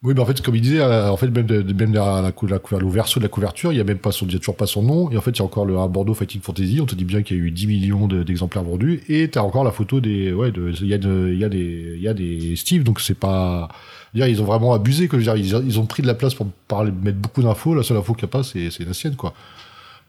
Oui, 0.02 0.14
mais 0.14 0.20
en 0.20 0.24
fait, 0.24 0.40
comme 0.40 0.54
il 0.56 0.62
disait, 0.62 0.80
euh, 0.80 1.10
en 1.10 1.16
fait, 1.18 1.28
même, 1.28 1.46
même 1.46 1.92
derrière 1.92 2.22
la, 2.22 2.32
la, 2.32 2.78
le 2.78 2.88
verso 2.88 3.20
de 3.20 3.24
la 3.24 3.28
couverture, 3.28 3.70
il 3.70 3.76
y 3.76 3.80
a 3.82 3.84
même 3.84 3.98
pas 3.98 4.12
son, 4.12 4.26
y 4.26 4.34
a 4.34 4.38
toujours 4.38 4.56
pas 4.56 4.66
son 4.66 4.82
nom. 4.82 5.10
Et 5.10 5.18
en 5.18 5.20
fait, 5.20 5.32
il 5.32 5.38
y 5.40 5.42
a 5.42 5.44
encore 5.44 5.66
le 5.66 5.76
un 5.76 5.88
Bordeaux 5.88 6.14
Fighting 6.14 6.40
Fantasy. 6.40 6.78
On 6.80 6.86
te 6.86 6.94
dit 6.94 7.04
bien 7.04 7.22
qu'il 7.22 7.36
y 7.36 7.40
a 7.40 7.42
eu 7.42 7.50
10 7.50 7.66
millions 7.66 8.06
de- 8.06 8.22
d'exemplaires 8.22 8.64
vendus. 8.64 9.02
Et 9.10 9.28
t'as 9.28 9.42
encore 9.42 9.62
la 9.62 9.72
photo 9.72 10.00
des, 10.00 10.32
il 10.32 10.86
y 10.86 10.94
a 10.94 10.98
de, 10.98 11.32
il 11.34 11.42
y 11.42 11.48
des, 11.50 11.98
y 12.00 12.08
a 12.08 12.14
des 12.14 12.56
Steve. 12.56 12.82
Donc 12.82 13.00
c'est 13.02 13.18
pas, 13.18 13.68
ils 14.14 14.40
ont 14.40 14.46
vraiment 14.46 14.72
abusé, 14.72 15.08
dire, 15.08 15.36
ils, 15.36 15.48
ils 15.66 15.78
ont 15.78 15.84
pris 15.84 16.00
de 16.00 16.06
la 16.06 16.14
place 16.14 16.34
pour 16.34 16.46
parler, 16.66 16.92
mettre 16.92 17.18
beaucoup 17.18 17.42
d'infos. 17.42 17.74
La 17.74 17.82
seule 17.82 17.98
info 17.98 18.14
qu'il 18.14 18.24
n'y 18.24 18.30
a 18.30 18.32
pas, 18.32 18.42
c'est, 18.42 18.70
c'est 18.70 18.86
la 18.86 18.94
sienne, 18.94 19.16
quoi. 19.16 19.34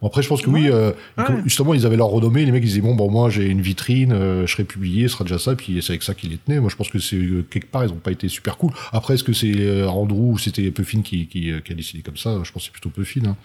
Bon, 0.02 0.08
après, 0.08 0.22
je 0.22 0.28
pense 0.30 0.42
que 0.44 0.50
oui, 0.50 0.70
euh, 0.70 0.92
Ouais. 1.18 1.26
justement, 1.44 1.74
ils 1.74 1.86
avaient 1.86 1.98
leur 1.98 2.10
renommée. 2.10 2.46
Les 2.46 2.52
mecs, 2.52 2.64
ils 2.64 2.68
disaient, 2.68 2.82
bon, 2.82 2.94
bon, 2.94 3.10
moi, 3.10 3.30
j'ai 3.32 3.48
une 3.48 3.62
vitrine, 3.62 4.12
euh, 4.12 4.46
je 4.46 4.52
serai 4.52 4.64
publié, 4.64 5.08
ce 5.08 5.14
sera 5.14 5.24
déjà 5.24 5.40
ça. 5.40 5.56
Puis 5.56 5.82
c'est 5.82 5.94
avec 5.94 6.04
ça 6.04 6.14
qu'ils 6.14 6.30
les 6.30 6.38
tenaient. 6.38 6.60
Moi, 6.60 6.70
je 6.70 6.76
pense 6.76 6.90
que 6.90 7.00
c'est, 7.00 7.16
euh, 7.16 7.44
quelque 7.50 7.66
part, 7.72 7.84
ils 7.84 7.92
ont 7.92 7.96
pas 7.96 8.12
été 8.12 8.28
super 8.30 8.58
cool. 8.58 8.72
Après, 8.92 9.16
est-ce 9.16 9.24
que 9.24 9.34
c'est 9.34 9.84
Andrew 9.86 10.34
ou 10.34 10.38
c'était 10.38 10.70
Puffin 10.72 11.02
qui, 11.02 11.26
qui, 11.28 11.52
qui 11.66 11.72
a 11.72 11.76
décidé 11.76 12.04
comme 12.04 12.18
ça? 12.18 12.40
Je 12.44 12.52
pense 12.52 12.62
que 12.64 12.66
c'est 12.68 12.72
plutôt 12.72 12.90
Puffin, 12.90 13.26
hein. 13.26 13.36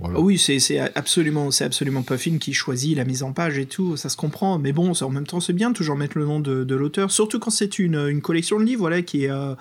Voilà. 0.00 0.20
Oui, 0.20 0.38
c'est 0.38 0.78
absolument, 0.94 1.50
c'est 1.50 1.64
absolument 1.64 2.02
Puffin 2.02 2.38
qui 2.38 2.52
choisit 2.54 2.96
la 2.96 3.04
mise 3.04 3.24
en 3.24 3.32
page 3.32 3.58
et 3.58 3.66
tout, 3.66 3.96
ça 3.96 4.08
se 4.08 4.16
comprend. 4.16 4.56
Mais 4.56 4.70
bon, 4.70 4.92
en 4.92 5.10
même 5.10 5.26
temps, 5.26 5.40
c'est 5.40 5.52
bien 5.52 5.70
de 5.70 5.74
toujours 5.74 5.96
mettre 5.96 6.16
le 6.16 6.24
nom 6.24 6.38
de, 6.38 6.62
de 6.62 6.74
l'auteur, 6.76 7.10
surtout 7.10 7.40
quand 7.40 7.50
c'est 7.50 7.80
une, 7.80 7.96
une 8.08 8.20
collection 8.20 8.60
de 8.60 8.64
livres, 8.64 8.78
voilà, 8.82 9.02
qui 9.02 9.24
est, 9.24 9.30
euh, 9.30 9.54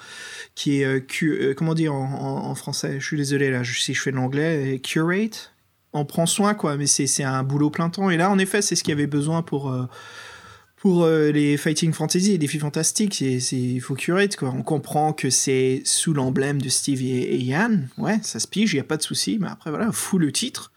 qui 0.53 0.81
est, 0.81 0.85
euh, 0.85 1.53
comment 1.55 1.73
dire 1.73 1.91
en, 1.95 2.03
en- 2.45 2.49
en 2.51 2.53
français? 2.53 2.97
Je 2.99 3.05
suis 3.07 3.17
désolé 3.17 3.49
là, 3.49 3.63
si 3.63 3.95
je 3.95 3.99
fais 4.01 4.11
de 4.11 4.15
l'anglais, 4.15 4.79
curate. 4.83 5.53
On 5.97 6.05
prend 6.05 6.25
soin, 6.25 6.53
quoi. 6.53 6.77
Mais 6.77 6.87
c'est 6.87 7.23
un 7.23 7.43
boulot 7.43 7.69
plein 7.69 7.89
temps. 7.89 8.09
Et 8.09 8.17
là, 8.17 8.29
en 8.29 8.37
effet, 8.39 8.61
c'est 8.61 8.75
ce 8.75 8.83
qu'il 8.83 8.91
y 8.91 8.93
avait 8.93 9.07
besoin 9.07 9.41
pour. 9.41 9.71
euh, 9.71 9.85
pour 10.79 11.05
euh, 11.05 11.31
les 11.31 11.57
Fighting 11.57 11.91
Fantasy 11.91 12.33
et 12.33 12.37
défis 12.37 12.59
fantastiques, 12.59 13.15
c'est, 13.15 13.39
c'est, 13.39 13.57
il 13.57 13.79
faut 13.79 13.95
curate, 13.95 14.35
quoi. 14.35 14.53
On 14.55 14.61
comprend 14.61 15.11
que 15.11 15.31
c'est 15.31 15.81
sous 15.85 16.13
l'emblème 16.13 16.61
de 16.61 16.69
Steve 16.69 17.01
et, 17.01 17.33
et 17.33 17.39
Yann. 17.39 17.89
Ouais, 17.97 18.19
ça 18.21 18.39
se 18.39 18.47
pige, 18.47 18.73
il 18.73 18.75
n'y 18.75 18.81
a 18.81 18.83
pas 18.83 18.97
de 18.97 19.01
souci. 19.01 19.39
Mais 19.41 19.47
après, 19.47 19.71
voilà, 19.71 19.91
fous 19.91 20.19
le 20.19 20.31
titre. 20.31 20.71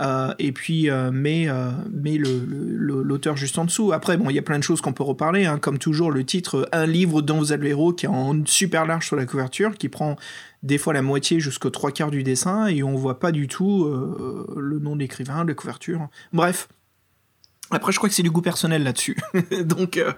Euh, 0.00 0.34
et 0.38 0.52
puis, 0.52 0.90
euh, 0.90 1.10
mets, 1.10 1.48
euh, 1.48 1.70
le- 1.92 3.02
l'auteur 3.02 3.36
juste 3.36 3.56
en 3.58 3.64
dessous. 3.64 3.92
Après, 3.92 4.16
bon, 4.16 4.28
il 4.28 4.36
y 4.36 4.38
a 4.38 4.42
plein 4.42 4.58
de 4.58 4.64
choses 4.64 4.80
qu'on 4.82 4.92
peut 4.92 5.02
reparler. 5.02 5.46
hein. 5.46 5.58
Comme 5.58 5.78
toujours, 5.78 6.10
le 6.10 6.24
titre 6.24 6.68
Un 6.72 6.84
livre 6.86 7.22
dont 7.22 7.38
vous 7.38 7.52
êtes 7.52 7.60
le 7.60 7.68
héros, 7.68 7.92
qui 7.92 8.04
est 8.06 8.08
en 8.10 8.44
super 8.44 8.84
large 8.86 9.06
sur 9.06 9.16
la 9.16 9.24
couverture, 9.24 9.74
qui 9.78 9.88
prend 9.88 10.16
des 10.62 10.76
fois 10.78 10.92
la 10.92 11.00
moitié 11.02 11.40
jusqu'aux 11.40 11.70
trois 11.70 11.92
quarts 11.92 12.10
du 12.10 12.22
dessin, 12.22 12.66
et 12.66 12.82
on 12.82 12.94
voit 12.94 13.18
pas 13.20 13.32
du 13.32 13.48
tout 13.48 13.84
euh, 13.84 14.46
le 14.58 14.78
nom 14.78 14.96
de 14.96 15.00
l'écrivain, 15.00 15.44
la 15.44 15.54
couverture. 15.54 16.08
Bref. 16.32 16.68
Après, 17.70 17.90
je 17.90 17.96
crois 17.96 18.08
que 18.08 18.14
c'est 18.14 18.22
du 18.22 18.30
goût 18.30 18.42
personnel 18.42 18.82
là-dessus. 18.82 19.16
Donc, 19.64 19.96
euh, 19.96 20.12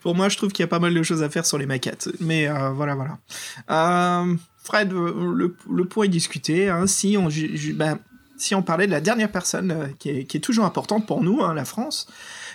pour 0.00 0.14
moi, 0.14 0.28
je 0.28 0.36
trouve 0.36 0.52
qu'il 0.52 0.62
y 0.62 0.64
a 0.64 0.68
pas 0.68 0.78
mal 0.78 0.94
de 0.94 1.02
choses 1.02 1.22
à 1.22 1.28
faire 1.28 1.44
sur 1.46 1.58
les 1.58 1.66
maquettes. 1.66 2.08
Mais 2.20 2.48
voilà, 2.74 2.94
voilà. 2.94 3.18
Fred, 4.64 4.90
le, 4.92 5.84
point 5.84 6.06
est 6.06 6.08
discuté. 6.08 6.68
hein. 6.68 6.86
si, 6.86 7.16
on, 7.16 7.28
ben, 7.74 7.98
si 8.38 8.54
on 8.54 8.62
parlait 8.62 8.86
de 8.86 8.92
la 8.92 9.00
dernière 9.00 9.30
personne 9.30 9.70
euh, 9.70 9.86
qui, 9.98 10.10
est, 10.10 10.40
toujours 10.44 10.64
importante 10.64 11.06
pour 11.06 11.22
nous, 11.22 11.42
hein, 11.42 11.54
la 11.54 11.64
France, 11.64 12.06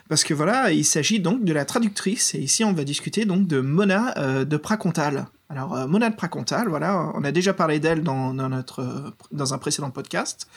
parce 0.10 0.24
que 0.24 0.34
voilà, 0.34 0.72
il 0.72 0.86
s'agit 0.86 1.20
donc 1.20 1.44
de 1.44 1.54
la 1.54 1.66
traductrice. 1.66 2.36
Et 2.36 2.40
ici, 2.40 2.64
on 2.64 2.74
va 2.74 2.84
discuter 2.84 3.26
donc 3.26 3.48
de 3.48 3.60
Mona 3.62 4.18
euh, 4.18 4.46
de 4.46 4.58
Pracontal. 4.58 5.28
Alors, 5.50 5.76
euh, 5.76 5.88
Mona 5.88 6.10
de 6.10 6.16
Pracontal, 6.16 6.70
voilà, 6.70 7.12
on 7.16 7.24
a 7.24 7.32
déjà 7.32 7.54
parlé 7.54 7.80
d'elle 7.80 8.04
dans, 8.04 8.34
dans, 8.34 9.54
un 9.54 9.58
précédent 9.58 9.90
podcast. 9.90 10.48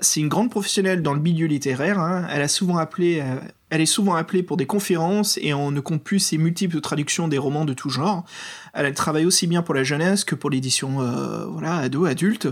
C'est 0.00 0.20
une 0.20 0.28
grande 0.28 0.50
professionnelle 0.50 1.02
dans 1.02 1.14
le 1.14 1.20
milieu 1.20 1.46
littéraire. 1.46 1.98
hein. 1.98 2.26
Elle 2.30 2.42
a 2.42 2.48
souvent 2.48 2.78
appelé, 2.78 3.22
elle 3.70 3.80
est 3.80 3.86
souvent 3.86 4.14
appelée 4.14 4.42
pour 4.42 4.56
des 4.56 4.66
conférences 4.66 5.38
et 5.42 5.52
on 5.52 5.70
ne 5.70 5.80
compte 5.80 6.02
plus 6.02 6.20
ses 6.20 6.38
multiples 6.38 6.80
traductions 6.80 7.28
des 7.28 7.38
romans 7.38 7.64
de 7.64 7.74
tout 7.74 7.90
genre. 7.90 8.24
Elle, 8.72 8.92
travaille 8.94 9.26
aussi 9.26 9.46
bien 9.46 9.62
pour 9.62 9.74
la 9.74 9.84
jeunesse 9.84 10.24
que 10.24 10.34
pour 10.34 10.50
l'édition, 10.50 11.02
euh, 11.02 11.46
voilà, 11.46 11.76
ado, 11.76 12.04
adulte. 12.06 12.48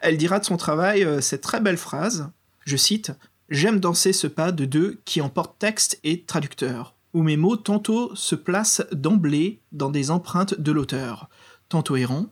Elle 0.00 0.16
dira 0.16 0.40
de 0.40 0.44
son 0.44 0.56
travail 0.56 1.04
euh, 1.04 1.20
cette 1.20 1.42
très 1.42 1.60
belle 1.60 1.76
phrase. 1.76 2.30
Je 2.64 2.76
cite. 2.76 3.12
J'aime 3.48 3.78
danser 3.78 4.12
ce 4.12 4.26
pas 4.26 4.50
de 4.50 4.64
deux 4.64 5.00
qui 5.04 5.20
emportent 5.20 5.58
texte 5.60 6.00
et 6.02 6.24
traducteur, 6.24 6.96
où 7.14 7.22
mes 7.22 7.36
mots 7.36 7.56
tantôt 7.56 8.14
se 8.16 8.34
placent 8.34 8.82
d'emblée 8.90 9.60
dans 9.70 9.90
des 9.90 10.10
empreintes 10.10 10.58
de 10.58 10.72
l'auteur, 10.72 11.28
tantôt 11.68 11.94
errant, 11.94 12.26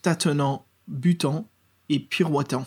tâtonnant, 0.00 0.66
butant 0.88 1.50
et 1.90 2.00
pirouettant 2.00 2.66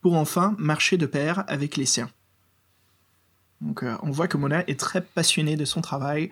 pour 0.00 0.14
enfin 0.14 0.54
marcher 0.58 0.96
de 0.96 1.06
pair 1.06 1.44
avec 1.48 1.76
les 1.76 1.86
siens. 1.86 2.10
Donc 3.60 3.82
euh, 3.82 3.96
on 4.02 4.10
voit 4.10 4.28
que 4.28 4.36
Mona 4.36 4.64
est 4.68 4.78
très 4.78 5.00
passionnée 5.00 5.56
de 5.56 5.64
son 5.64 5.80
travail, 5.80 6.30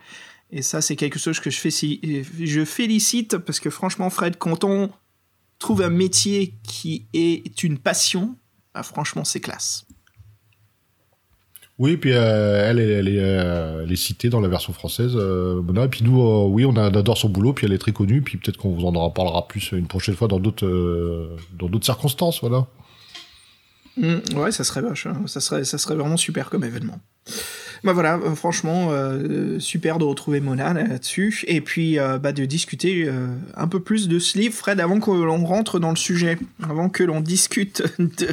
et 0.51 0.62
ça 0.62 0.81
c'est 0.81 0.97
quelque 0.97 1.19
chose 1.19 1.41
que 1.41 1.51
je, 1.51 1.59
fais 1.59 1.71
si, 1.71 2.01
je 2.41 2.65
félicite, 2.65 3.39
parce 3.39 3.61
que 3.61 3.71
franchement 3.71 4.11
Fred, 4.11 4.37
quand 4.39 4.65
on 4.65 4.91
trouve 5.59 5.83
un 5.83 5.91
métier 5.91 6.55
qui 6.62 7.07
est 7.12 7.62
une 7.62 7.79
passion, 7.79 8.37
bah, 8.75 8.83
franchement 8.83 9.25
c'est 9.25 9.41
classe. 9.41 9.87
Oui, 11.79 11.99
puis 11.99 12.12
euh, 12.12 12.17
euh, 12.17 13.83
elle 13.83 13.93
est 13.93 13.97
citée 13.97 14.31
dans 14.31 14.41
la 14.41 14.49
version 14.49 14.73
française, 14.73 15.15
Mona. 15.15 15.85
Et 15.85 15.89
puis 15.89 16.05
nous, 16.05 16.23
oui, 16.47 16.65
on, 16.65 16.75
adore 16.77 17.19
son 17.19 17.29
boulot, 17.29 17.53
puis 17.53 17.67
elle 17.67 17.73
est 17.75 17.79
très 17.79 17.93
connue. 17.93 18.23
Puis 18.23 18.39
peut-être 18.39 18.57
qu'on 18.57 18.71
vous 18.71 18.87
en 18.87 18.95
en 18.95 19.11
parlera 19.11 19.47
plus 19.47 19.73
une 19.73 19.87
prochaine 19.87 20.15
fois 20.15 20.27
dans 20.27 20.41
d'autres, 20.41 21.37
dans 21.59 21.69
d'autres 21.69 21.85
circonstances, 21.85 22.41
voilà. 22.41 22.67
Mm, 23.96 24.37
ouais, 24.37 24.52
ça 24.52 24.64
serait 24.64 24.82
vache, 24.82 25.06
hein. 25.06 25.22
ça 25.26 25.40
serait, 25.40 25.64
ça 25.64 25.78
serait 25.78 25.94
vraiment 25.94 26.16
super 26.16 26.50
comme 26.50 26.64
événement. 26.64 27.00
Bah 27.85 27.93
voilà, 27.93 28.17
euh, 28.17 28.35
franchement, 28.35 28.89
euh, 28.91 29.59
super 29.59 29.99
de 29.99 30.05
retrouver 30.05 30.41
Mona 30.41 30.73
là-dessus, 30.73 31.45
et 31.47 31.61
puis 31.61 31.99
euh, 31.99 32.19
bah, 32.19 32.33
de 32.33 32.45
discuter 32.45 33.11
un 33.55 33.69
peu 33.69 33.81
plus 33.81 34.09
de 34.09 34.19
ce 34.19 34.39
livre, 34.39 34.55
Fred, 34.55 34.81
avant 34.81 35.01
que 35.01 35.11
l'on 35.11 35.45
rentre 35.45 35.79
dans 35.79 35.91
le 35.91 35.97
sujet, 35.97 36.39
avant 36.62 36.89
que 36.89 37.03
l'on 37.03 37.21
discute 37.21 37.83
de... 37.99 38.29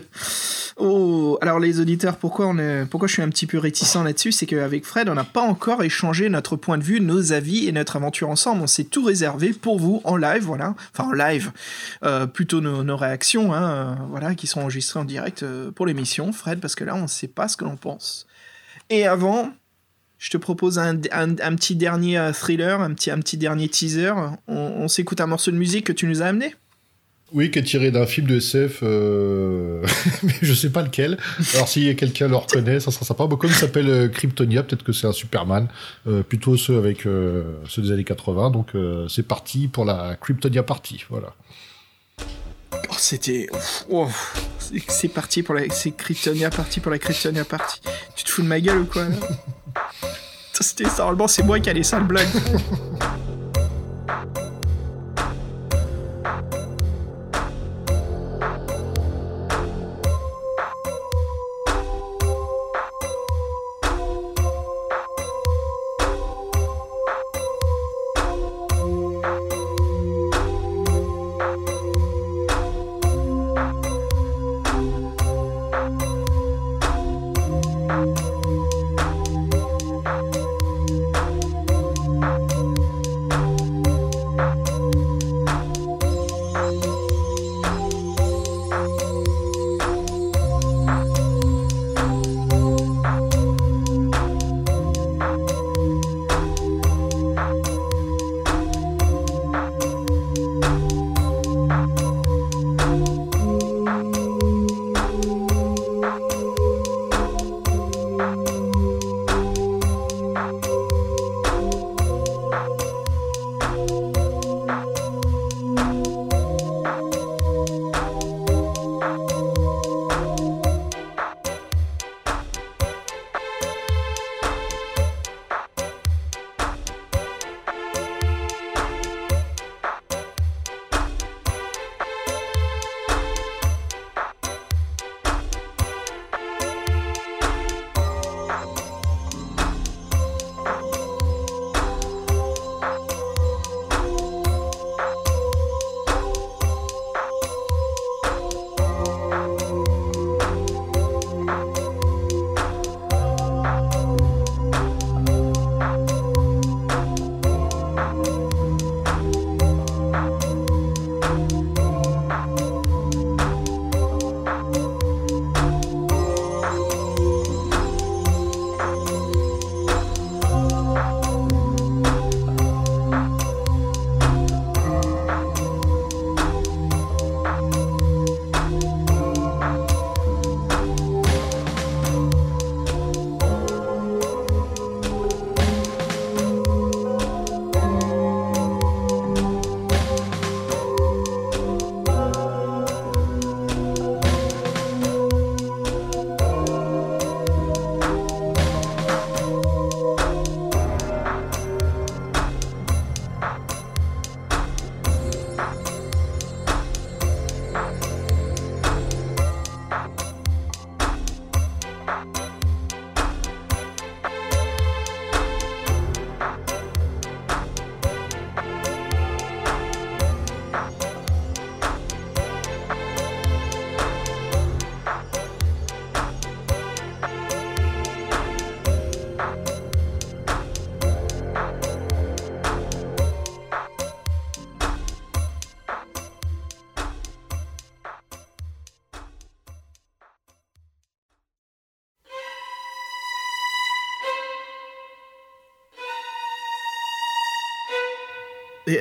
Oh, 0.78 1.38
alors 1.42 1.60
les 1.60 1.80
auditeurs, 1.80 2.18
pourquoi, 2.18 2.48
on 2.48 2.58
est, 2.58 2.86
pourquoi 2.86 3.08
je 3.08 3.14
suis 3.14 3.22
un 3.22 3.30
petit 3.30 3.46
peu 3.46 3.58
réticent 3.58 3.96
là-dessus, 3.96 4.32
c'est 4.32 4.46
qu'avec 4.46 4.86
Fred, 4.86 5.10
on 5.10 5.16
n'a 5.16 5.24
pas 5.24 5.42
encore 5.42 5.84
échangé 5.84 6.30
notre 6.30 6.56
point 6.56 6.78
de 6.78 6.84
vue, 6.84 7.00
nos 7.00 7.34
avis 7.34 7.68
et 7.68 7.72
notre 7.72 7.96
aventure 7.96 8.30
ensemble, 8.30 8.62
on 8.62 8.68
s'est 8.68 8.86
tout 8.86 9.04
réservé 9.04 9.54
pour 9.54 9.80
vous 9.80 10.02
en 10.04 10.18
live, 10.18 10.44
voilà, 10.44 10.76
enfin 10.94 11.10
en 11.10 11.14
live, 11.14 11.52
plutôt 12.34 12.62
nos, 12.62 12.98
réactions, 12.98 13.54
hein, 13.54 13.98
voilà, 14.10 14.36
qui 14.36 14.48
sont 14.48 14.62
enregistrées 14.62 15.00
en 15.00 15.06
direct 15.06 15.46
pour 15.76 15.86
l'émission, 15.86 16.32
Fred, 16.32 16.60
parce 16.60 16.76
que 16.76 16.84
là, 16.84 16.96
on 16.96 17.04
ne 17.04 17.08
sait 17.08 17.28
pas 17.28 17.48
ce 17.48 17.58
que 17.58 17.66
l'on 17.66 17.76
pense. 17.76 18.28
Et 18.90 19.06
avant, 19.06 19.52
je 20.24 20.30
te 20.30 20.38
propose 20.38 20.80
un, 20.80 21.02
un- 21.12 21.56
petit 21.56 21.76
dernier 21.76 22.18
euh, 22.18 22.32
thriller, 22.32 22.80
un 22.82 22.94
petit, 22.94 23.38
dernier 23.38 23.68
teaser. 23.68 24.14
On, 24.48 24.88
s'écoute 24.88 25.20
un 25.20 25.28
morceau 25.28 25.52
de 25.52 25.58
musique 25.58 25.86
que 25.86 25.92
tu 25.92 26.08
nous 26.08 26.22
as 26.22 26.28
amené 26.28 26.56
Oui, 27.34 27.52
qui 27.52 27.60
est 27.60 27.64
tiré 27.64 27.92
d'un 27.92 28.06
film 28.06 28.28
de 28.28 28.38
SF, 28.38 28.80
euh... 28.84 29.86
mais 30.24 30.34
je 30.42 30.54
sais 30.54 30.70
pas 30.70 30.82
lequel. 30.82 31.18
Alors 31.56 31.68
si 31.68 31.94
quelqu'un 31.96 32.30
le 32.30 32.38
reconnaît, 32.38 32.80
ça 32.80 32.92
sera 32.92 33.06
sympa. 33.06 33.28
Comme 33.28 33.50
il 33.50 33.56
s'appelle 33.56 33.90
euh, 33.90 34.08
Kryptonia, 34.08 34.64
peut-être 34.64 34.84
que 34.84 34.94
c'est 34.94 35.08
un 35.08 35.12
Superman, 35.12 35.68
plutôt 36.30 36.56
ceux 36.56 36.78
avec 36.78 37.02
ceux 37.02 37.82
des 37.82 37.92
années 37.92 38.06
80. 38.06 38.52
Donc 38.52 38.72
c'est 39.10 39.28
parti 39.28 39.68
pour 39.68 39.84
la 39.84 40.16
Kryptonia 40.16 40.64
Party, 40.64 41.04
voilà. 41.10 41.34
Oh, 42.90 42.96
c'était. 42.98 43.48
oh, 43.90 44.08
c'est- 44.88 45.08
parti 45.08 45.44
pour 45.44 45.56
la. 45.56 45.70
C'est 45.70 45.92
Kryptonia 45.92 46.50
parti 46.50 46.80
pour 46.80 46.92
la 46.92 47.00
Kryptonia 47.00 47.46
party. 47.46 47.82
Tu 48.16 48.24
te 48.24 48.30
fous 48.30 48.42
de 48.42 48.48
ma 48.48 48.60
gueule 48.60 48.80
ou 48.80 48.86
quoi 48.86 49.06
C'était 50.60 50.84
normalement, 50.98 51.28
c'est 51.28 51.44
moi 51.44 51.60
qui 51.60 51.70
a 51.70 51.74
les 51.74 51.84
sales 51.84 52.04
blagues. 52.06 52.28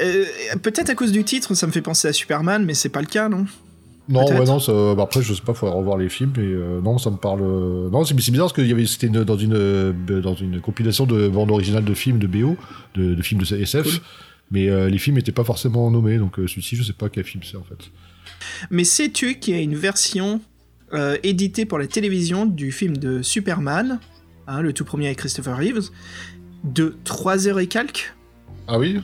Euh, 0.00 0.24
Peut-être 0.62 0.90
à 0.90 0.94
cause 0.94 1.12
du 1.12 1.24
titre, 1.24 1.54
ça 1.54 1.66
me 1.66 1.72
fait 1.72 1.82
penser 1.82 2.08
à 2.08 2.12
Superman, 2.12 2.64
mais 2.64 2.74
c'est 2.74 2.88
pas 2.88 3.00
le 3.00 3.06
cas, 3.06 3.28
non? 3.28 3.46
Non, 4.08 4.26
ouais, 4.26 4.44
non, 4.44 4.58
ça- 4.58 4.94
bah 4.96 5.04
après, 5.04 5.22
je 5.22 5.32
sais 5.32 5.42
pas, 5.42 5.54
faudrait 5.54 5.76
revoir 5.76 5.96
les 5.96 6.08
films, 6.08 6.32
mais 6.36 6.42
euh, 6.44 6.80
non, 6.80 6.98
ça 6.98 7.10
me 7.10 7.16
parle. 7.16 7.40
euh, 7.42 7.88
Non, 7.90 8.04
c'est 8.04 8.14
bizarre 8.14 8.46
parce 8.46 8.52
que 8.52 8.84
c'était 8.86 9.08
dans, 9.08 9.36
une, 9.36 9.54
euh, 9.54 9.92
dans 10.20 10.34
une 10.34 10.60
compilation 10.60 11.06
de 11.06 11.28
bandes 11.28 11.50
originales 11.52 11.84
de 11.84 11.94
films 11.94 12.18
de 12.18 12.26
BO, 12.26 12.56
de, 12.96 13.14
de 13.14 13.22
films 13.22 13.40
de 13.42 13.56
SF, 13.56 13.84
Cool. 13.84 13.92
mais 14.50 14.90
les 14.90 14.98
films 14.98 15.16
n'étaient 15.16 15.30
pas 15.32 15.44
forcément 15.44 15.88
nommés, 15.90 16.18
donc 16.18 16.34
celui-ci, 16.36 16.74
je 16.76 16.82
sais 16.82 16.92
pas 16.92 17.08
quel 17.08 17.24
film 17.24 17.42
c'est 17.48 17.56
en 17.56 17.62
fait. 17.62 17.78
Mais 18.70 18.84
sais-tu 18.84 19.38
qu'il 19.38 19.54
y 19.54 19.58
a 19.58 19.60
une 19.60 19.76
version 19.76 20.40
éditée 21.22 21.64
pour 21.64 21.78
la 21.78 21.86
télévision 21.86 22.44
du 22.44 22.72
film 22.72 22.96
de 22.96 23.22
Superman, 23.22 23.98
hein, 24.48 24.60
le 24.62 24.72
tout 24.72 24.84
premier 24.84 25.06
avec 25.06 25.18
Christopher 25.18 25.56
Reeves, 25.56 25.90
de 26.64 26.96
3 27.04 27.46
heures 27.48 27.60
et 27.60 27.66
quelques? 27.68 28.14
Ah 28.68 28.78
oui? 28.78 29.00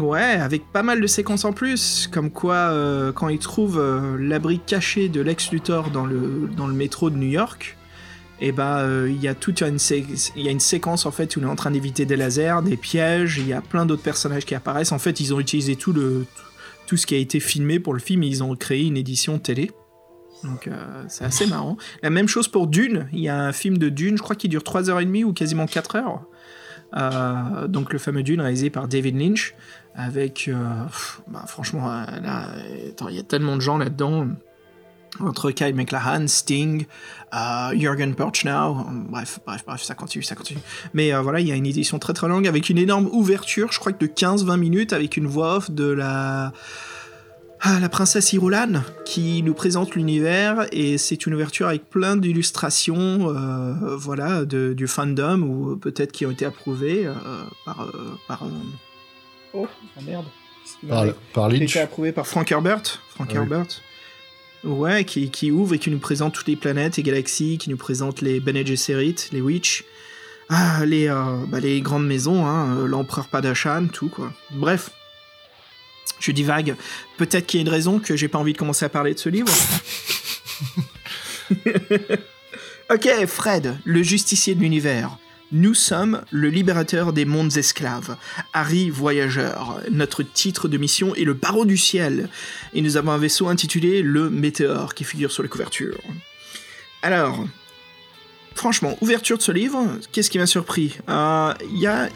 Ouais, 0.00 0.20
avec 0.20 0.70
pas 0.72 0.82
mal 0.82 1.00
de 1.00 1.06
séquences 1.06 1.44
en 1.44 1.52
plus, 1.52 2.08
comme 2.12 2.30
quoi 2.30 2.54
euh, 2.54 3.12
quand 3.12 3.28
il 3.28 3.38
trouve 3.38 3.78
euh, 3.78 4.16
l'abri 4.18 4.60
caché 4.64 5.08
de 5.08 5.20
Lex 5.20 5.50
Luthor 5.50 5.90
dans 5.90 6.06
le, 6.06 6.48
dans 6.56 6.66
le 6.66 6.74
métro 6.74 7.10
de 7.10 7.16
New 7.16 7.28
York, 7.28 7.76
et 8.40 8.52
ben 8.52 8.78
euh, 8.78 9.08
il 9.10 9.22
y 9.22 9.28
a 9.28 9.34
toute 9.34 9.62
une, 9.62 9.78
sé- 9.78 10.04
y 10.36 10.48
a 10.48 10.50
une 10.50 10.60
séquence 10.60 11.06
en 11.06 11.10
fait 11.10 11.34
où 11.36 11.40
il 11.40 11.44
est 11.44 11.48
en 11.48 11.56
train 11.56 11.70
d'éviter 11.70 12.04
des 12.04 12.16
lasers, 12.16 12.62
des 12.64 12.76
pièges, 12.76 13.38
il 13.38 13.48
y 13.48 13.52
a 13.52 13.60
plein 13.62 13.86
d'autres 13.86 14.02
personnages 14.02 14.44
qui 14.44 14.54
apparaissent. 14.54 14.92
En 14.92 14.98
fait, 14.98 15.20
ils 15.20 15.32
ont 15.34 15.40
utilisé 15.40 15.76
tout 15.76 15.92
le 15.92 16.26
tout 16.86 16.96
ce 16.96 17.06
qui 17.06 17.14
a 17.14 17.18
été 17.18 17.40
filmé 17.40 17.80
pour 17.80 17.94
le 17.94 17.98
film, 18.00 18.22
et 18.22 18.26
ils 18.28 18.42
ont 18.44 18.54
créé 18.54 18.84
une 18.86 18.96
édition 18.96 19.38
télé. 19.38 19.70
Donc 20.44 20.68
c'est 21.08 21.24
assez 21.24 21.46
marrant. 21.46 21.76
La 22.02 22.10
même 22.10 22.28
chose 22.28 22.46
pour 22.46 22.66
Dune, 22.66 23.08
il 23.12 23.20
y 23.20 23.28
a 23.28 23.40
un 23.42 23.52
film 23.52 23.78
de 23.78 23.88
Dune, 23.88 24.16
je 24.18 24.22
crois 24.22 24.36
qu'il 24.36 24.50
dure 24.50 24.62
3h30 24.62 25.24
ou 25.24 25.32
quasiment 25.32 25.66
4 25.66 25.96
heures. 25.96 26.26
Euh, 26.96 27.66
donc 27.66 27.92
le 27.92 27.98
fameux 27.98 28.22
Dune 28.22 28.40
réalisé 28.40 28.70
par 28.70 28.86
David 28.86 29.18
Lynch 29.18 29.54
avec 29.96 30.48
euh, 30.48 30.54
bah, 31.26 31.44
franchement 31.46 31.90
euh, 31.90 32.04
là 32.22 32.48
il 33.08 33.16
y 33.16 33.18
a 33.18 33.22
tellement 33.22 33.56
de 33.56 33.62
gens 33.62 33.78
là-dedans 33.78 34.28
entre 35.18 35.50
Kyle 35.50 35.74
McLachlan, 35.74 36.26
Sting, 36.26 36.84
euh, 37.34 37.70
Jürgen 37.74 38.14
Perchnow, 38.14 38.84
bref, 39.08 39.40
bref, 39.46 39.64
bref, 39.66 39.82
ça 39.82 39.94
continue, 39.94 40.22
ça 40.22 40.34
continue. 40.34 40.60
Mais 40.92 41.14
euh, 41.14 41.22
voilà, 41.22 41.40
il 41.40 41.48
y 41.48 41.52
a 41.52 41.54
une 41.54 41.64
édition 41.64 41.98
très 41.98 42.12
très 42.12 42.28
longue 42.28 42.46
avec 42.46 42.68
une 42.68 42.76
énorme 42.76 43.06
ouverture, 43.10 43.72
je 43.72 43.78
crois 43.80 43.92
que 43.92 44.04
de 44.04 44.10
15-20 44.12 44.58
minutes, 44.58 44.92
avec 44.92 45.16
une 45.16 45.26
voix 45.26 45.56
off 45.56 45.70
de 45.70 45.86
la 45.86 46.52
ah, 47.62 47.80
la 47.80 47.88
princesse 47.88 48.34
Irulan 48.34 48.82
qui 49.06 49.42
nous 49.42 49.54
présente 49.54 49.94
l'univers 49.94 50.66
et 50.70 50.98
c'est 50.98 51.24
une 51.24 51.32
ouverture 51.32 51.68
avec 51.68 51.88
plein 51.88 52.18
d'illustrations, 52.18 53.32
voilà, 53.96 54.44
de- 54.44 54.74
du 54.74 54.86
fandom 54.86 55.40
ou 55.40 55.76
peut-être 55.76 56.12
qui 56.12 56.26
ont 56.26 56.30
été 56.30 56.44
approuvées 56.44 57.10
par, 57.64 57.88
oh 59.54 59.66
oh, 59.66 60.00
merde, 60.02 60.26
qui 60.80 60.86
Par, 60.86 61.04
par 61.32 61.48
qui 61.48 61.56
a 61.56 61.58
Lynch. 61.58 61.70
été 61.70 61.80
approuvé 61.80 62.12
par 62.12 62.26
Frank 62.26 62.50
Herbert. 62.50 62.82
Frank 63.10 63.28
Ah 63.30 63.32
oui. 63.32 63.36
Herbert. 63.38 63.66
Ouais, 64.64 65.04
qui, 65.04 65.30
qui 65.30 65.50
ouvre 65.50 65.74
et 65.74 65.78
qui 65.78 65.90
nous 65.90 65.98
présente 65.98 66.34
toutes 66.34 66.48
les 66.48 66.56
planètes 66.56 66.98
et 66.98 67.02
galaxies, 67.02 67.58
qui 67.58 67.70
nous 67.70 67.76
présente 67.76 68.20
les 68.20 68.40
Bene 68.40 68.66
Gesserit, 68.66 69.14
les 69.32 69.40
Witch, 69.40 69.84
ah, 70.48 70.84
les, 70.84 71.08
euh, 71.08 71.44
bah, 71.48 71.60
les 71.60 71.80
grandes 71.80 72.06
maisons, 72.06 72.46
hein, 72.46 72.76
euh, 72.78 72.86
l'empereur 72.86 73.28
Padashan, 73.28 73.88
tout 73.88 74.08
quoi. 74.08 74.32
Bref, 74.50 74.90
je 76.20 76.32
divague. 76.32 76.74
Peut-être 77.16 77.46
qu'il 77.46 77.60
y 77.60 77.62
a 77.62 77.66
une 77.66 77.72
raison 77.72 77.98
que 77.98 78.16
j'ai 78.16 78.28
pas 78.28 78.38
envie 78.38 78.52
de 78.54 78.58
commencer 78.58 78.84
à 78.84 78.88
parler 78.88 79.14
de 79.14 79.18
ce 79.18 79.28
livre. 79.28 79.52
ok, 82.90 83.26
Fred, 83.26 83.76
le 83.84 84.02
justicier 84.02 84.54
de 84.54 84.60
l'univers. 84.60 85.16
Nous 85.52 85.74
sommes 85.74 86.22
le 86.32 86.48
libérateur 86.48 87.12
des 87.12 87.24
mondes 87.24 87.56
esclaves. 87.56 88.16
Harry 88.52 88.90
Voyageur. 88.90 89.80
Notre 89.90 90.24
titre 90.24 90.66
de 90.66 90.76
mission 90.76 91.14
est 91.14 91.24
le 91.24 91.34
barreau 91.34 91.64
du 91.64 91.76
ciel. 91.76 92.28
Et 92.74 92.82
nous 92.82 92.96
avons 92.96 93.12
un 93.12 93.18
vaisseau 93.18 93.46
intitulé 93.46 94.02
le 94.02 94.28
Météore 94.28 94.94
qui 94.94 95.04
figure 95.04 95.30
sur 95.30 95.44
les 95.44 95.48
couvertures. 95.48 95.98
Alors, 97.02 97.46
franchement, 98.56 98.98
ouverture 99.00 99.38
de 99.38 99.42
ce 99.42 99.52
livre, 99.52 99.86
qu'est-ce 100.10 100.30
qui 100.30 100.38
m'a 100.38 100.46
surpris? 100.46 100.98
Euh, 101.08 101.54
Il 101.70 101.78
y 101.78 101.86
a, 101.86 102.08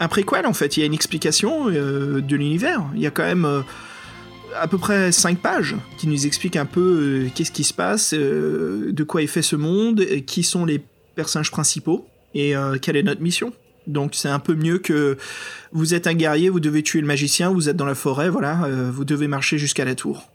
un 0.00 0.08
préquel 0.08 0.46
en 0.46 0.52
fait, 0.52 0.76
il 0.76 0.80
y 0.80 0.82
a 0.82 0.86
une 0.86 0.94
explication 0.94 1.70
euh, 1.70 2.20
de 2.20 2.36
l'univers. 2.36 2.84
Il 2.94 3.00
y 3.00 3.06
a 3.06 3.10
quand 3.10 3.24
même 3.24 3.46
euh, 3.46 3.62
à 4.54 4.68
peu 4.68 4.76
près 4.76 5.12
5 5.12 5.38
pages 5.38 5.76
qui 5.96 6.08
nous 6.08 6.26
expliquent 6.26 6.56
un 6.56 6.66
peu 6.66 7.28
qu'est-ce 7.34 7.52
qui 7.52 7.64
se 7.64 7.72
passe, 7.72 8.12
de 8.12 9.04
quoi 9.04 9.22
est 9.22 9.26
fait 9.26 9.40
ce 9.40 9.56
monde, 9.56 10.04
qui 10.26 10.42
sont 10.42 10.66
les 10.66 10.82
personnages 11.14 11.50
principaux 11.50 12.06
et 12.34 12.56
euh, 12.56 12.76
quelle 12.80 12.96
est 12.96 13.02
notre 13.02 13.22
mission. 13.22 13.52
Donc 13.86 14.14
c'est 14.14 14.28
un 14.28 14.38
peu 14.38 14.54
mieux 14.54 14.78
que 14.78 15.18
vous 15.72 15.94
êtes 15.94 16.06
un 16.06 16.14
guerrier, 16.14 16.48
vous 16.48 16.60
devez 16.60 16.82
tuer 16.82 17.00
le 17.00 17.06
magicien, 17.06 17.50
vous 17.50 17.68
êtes 17.68 17.76
dans 17.76 17.84
la 17.84 17.94
forêt, 17.94 18.30
voilà, 18.30 18.64
euh, 18.64 18.90
vous 18.92 19.04
devez 19.04 19.28
marcher 19.28 19.58
jusqu'à 19.58 19.84
la 19.84 19.94
tour. 19.94 20.28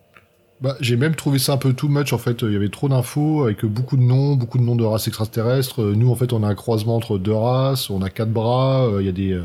Bah, 0.62 0.76
j'ai 0.82 0.98
même 0.98 1.16
trouvé 1.16 1.40
ça 1.40 1.54
un 1.54 1.58
peu 1.58 1.74
too 1.74 1.88
much 1.88 2.14
en 2.14 2.18
fait. 2.18 2.42
Il 2.42 2.52
y 2.52 2.56
avait 2.56 2.70
trop 2.70 2.90
d'infos 2.90 3.44
avec 3.44 3.66
beaucoup 3.66 3.98
de 3.98 4.02
noms, 4.02 4.36
beaucoup 4.36 4.58
de 4.58 4.64
noms 4.64 4.76
de 4.76 4.84
races 4.84 5.08
extraterrestres. 5.08 5.82
Euh, 5.82 5.94
Nous 5.96 6.12
en 6.12 6.16
fait, 6.16 6.34
on 6.34 6.44
a 6.44 6.48
un 6.48 6.56
croisement 6.56 6.96
entre 6.96 7.18
deux 7.18 7.34
races. 7.34 7.90
On 7.90 8.02
a 8.02 8.10
quatre 8.10 8.32
bras. 8.32 8.90
Il 9.00 9.06
y 9.06 9.10
a 9.10 9.14
des, 9.14 9.40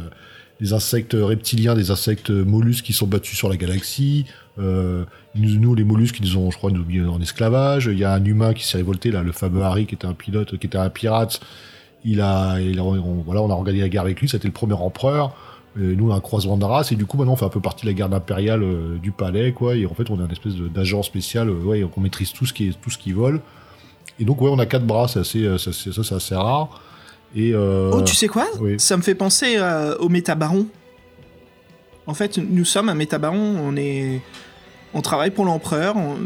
des 0.60 0.72
insectes 0.72 1.16
reptiliens, 1.18 1.74
des 1.74 1.90
insectes 1.90 2.30
mollusques 2.30 2.84
qui 2.84 2.92
sont 2.92 3.06
battus 3.06 3.36
sur 3.36 3.48
la 3.48 3.56
galaxie. 3.56 4.26
Euh, 4.58 5.04
nous, 5.34 5.74
les 5.74 5.84
mollusques, 5.84 6.18
ils 6.20 6.38
ont, 6.38 6.50
je 6.50 6.56
crois, 6.56 6.70
nous 6.70 6.84
mis 6.84 7.00
en 7.00 7.20
esclavage. 7.20 7.86
Il 7.86 7.98
y 7.98 8.04
a 8.04 8.12
un 8.12 8.24
humain 8.24 8.54
qui 8.54 8.64
s'est 8.64 8.76
révolté 8.76 9.10
là, 9.10 9.22
le 9.22 9.32
fameux 9.32 9.62
Harry 9.62 9.86
qui 9.86 9.94
était 9.94 10.06
un 10.06 10.14
pilote, 10.14 10.56
qui 10.58 10.66
était 10.66 10.78
un 10.78 10.90
pirate. 10.90 11.40
Il 12.04 12.20
a, 12.20 12.56
on, 12.78 13.22
voilà, 13.24 13.42
on 13.42 13.50
a 13.50 13.54
regardé 13.54 13.80
la 13.80 13.88
guerre 13.88 14.02
avec 14.02 14.20
lui. 14.20 14.28
C'était 14.28 14.48
le 14.48 14.52
premier 14.52 14.74
empereur. 14.74 15.34
Et 15.76 15.96
nous, 15.96 16.10
on 16.10 16.12
a 16.12 16.16
un 16.16 16.20
croisement 16.20 16.56
de 16.56 16.64
race, 16.64 16.92
et 16.92 16.96
du 16.96 17.04
coup, 17.04 17.16
maintenant, 17.16 17.32
on 17.32 17.36
fait 17.36 17.46
un 17.46 17.48
peu 17.48 17.60
partie 17.60 17.84
de 17.84 17.90
la 17.90 17.94
garde 17.94 18.14
impériale 18.14 18.62
euh, 18.62 18.96
du 18.98 19.10
palais, 19.10 19.52
quoi. 19.52 19.74
Et 19.74 19.86
en 19.86 19.94
fait, 19.94 20.08
on 20.08 20.20
est 20.20 20.22
un 20.22 20.28
espèce 20.28 20.54
d'agent 20.54 21.02
spécial, 21.02 21.48
euh, 21.48 21.64
ouais, 21.64 21.84
on 21.96 22.00
maîtrise 22.00 22.32
tout 22.32 22.46
ce 22.46 22.52
qui 22.52 22.68
est 22.68 22.80
tout 22.80 22.90
ce 22.90 22.98
qui 22.98 23.10
vole. 23.10 23.40
Et 24.20 24.24
donc, 24.24 24.40
ouais, 24.40 24.50
on 24.50 24.58
a 24.60 24.66
quatre 24.66 24.86
bras, 24.86 25.08
c'est 25.08 25.18
assez, 25.18 25.44
euh, 25.44 25.58
ça, 25.58 25.72
c'est 25.72 26.14
assez 26.14 26.34
rare. 26.36 26.80
Et 27.36 27.52
euh, 27.54 27.90
Oh, 27.92 28.02
tu 28.02 28.14
sais 28.14 28.28
quoi? 28.28 28.46
oui. 28.60 28.76
Ça 28.78 28.96
me 28.96 29.02
fait 29.02 29.14
penser 29.14 29.56
euh, 29.58 29.96
au 29.98 30.08
métabaron. 30.08 30.66
En 32.06 32.14
fait, 32.14 32.38
nous 32.38 32.64
sommes 32.64 32.88
un 32.88 32.94
métabaron, 32.94 33.56
on 33.62 33.76
est... 33.76 34.20
On 34.96 35.02
travaille 35.02 35.30
pour 35.32 35.44
l'empereur, 35.44 35.96
on- 35.96 36.16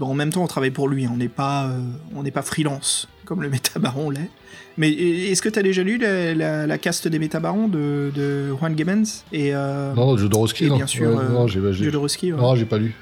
en 0.00 0.14
même 0.14 0.32
temps 0.32 0.42
on 0.42 0.48
travaille 0.48 0.72
pour 0.72 0.88
lui, 0.88 1.06
on 1.06 1.16
n'est 1.16 1.28
pas, 1.28 1.66
euh, 1.66 1.78
on 2.16 2.24
n'est 2.24 2.32
pas 2.32 2.42
freelance, 2.42 3.06
comme 3.24 3.42
le 3.42 3.48
métabaron 3.50 4.10
l'est. 4.10 4.28
Mais 4.76 4.90
est-ce 4.90 5.40
que 5.40 5.48
tu 5.48 5.56
as 5.60 5.62
déjà 5.62 5.84
lu 5.84 5.98
la, 5.98 6.34
la- 6.34 6.66
la 6.66 6.78
caste 6.78 7.06
des 7.06 7.20
métabarons 7.20 7.68
de, 7.68 8.10
de 8.12 8.52
Juan 8.58 8.76
Gibbons 8.76 9.04
et 9.32 9.54
euh, 9.54 9.92
non, 9.94 10.16
Jodorowsky, 10.16 10.64
et 10.64 10.68
non. 10.68 10.76
bien 10.78 10.86
sûr, 10.88 11.10
Ouais, 11.14 11.28
non, 11.28 11.46
j'ai, 11.46 11.60
Jodorowsky 11.72 12.32
ouais. 12.32 12.40
non, 12.40 12.56
j'ai 12.56 12.64
pas 12.64 12.78
lu. 12.78 12.92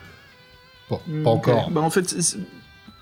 Bon, 0.90 1.00
pas 1.24 1.30
encore. 1.30 1.70
Bah, 1.70 1.80
en 1.80 1.88
fait, 1.90 2.14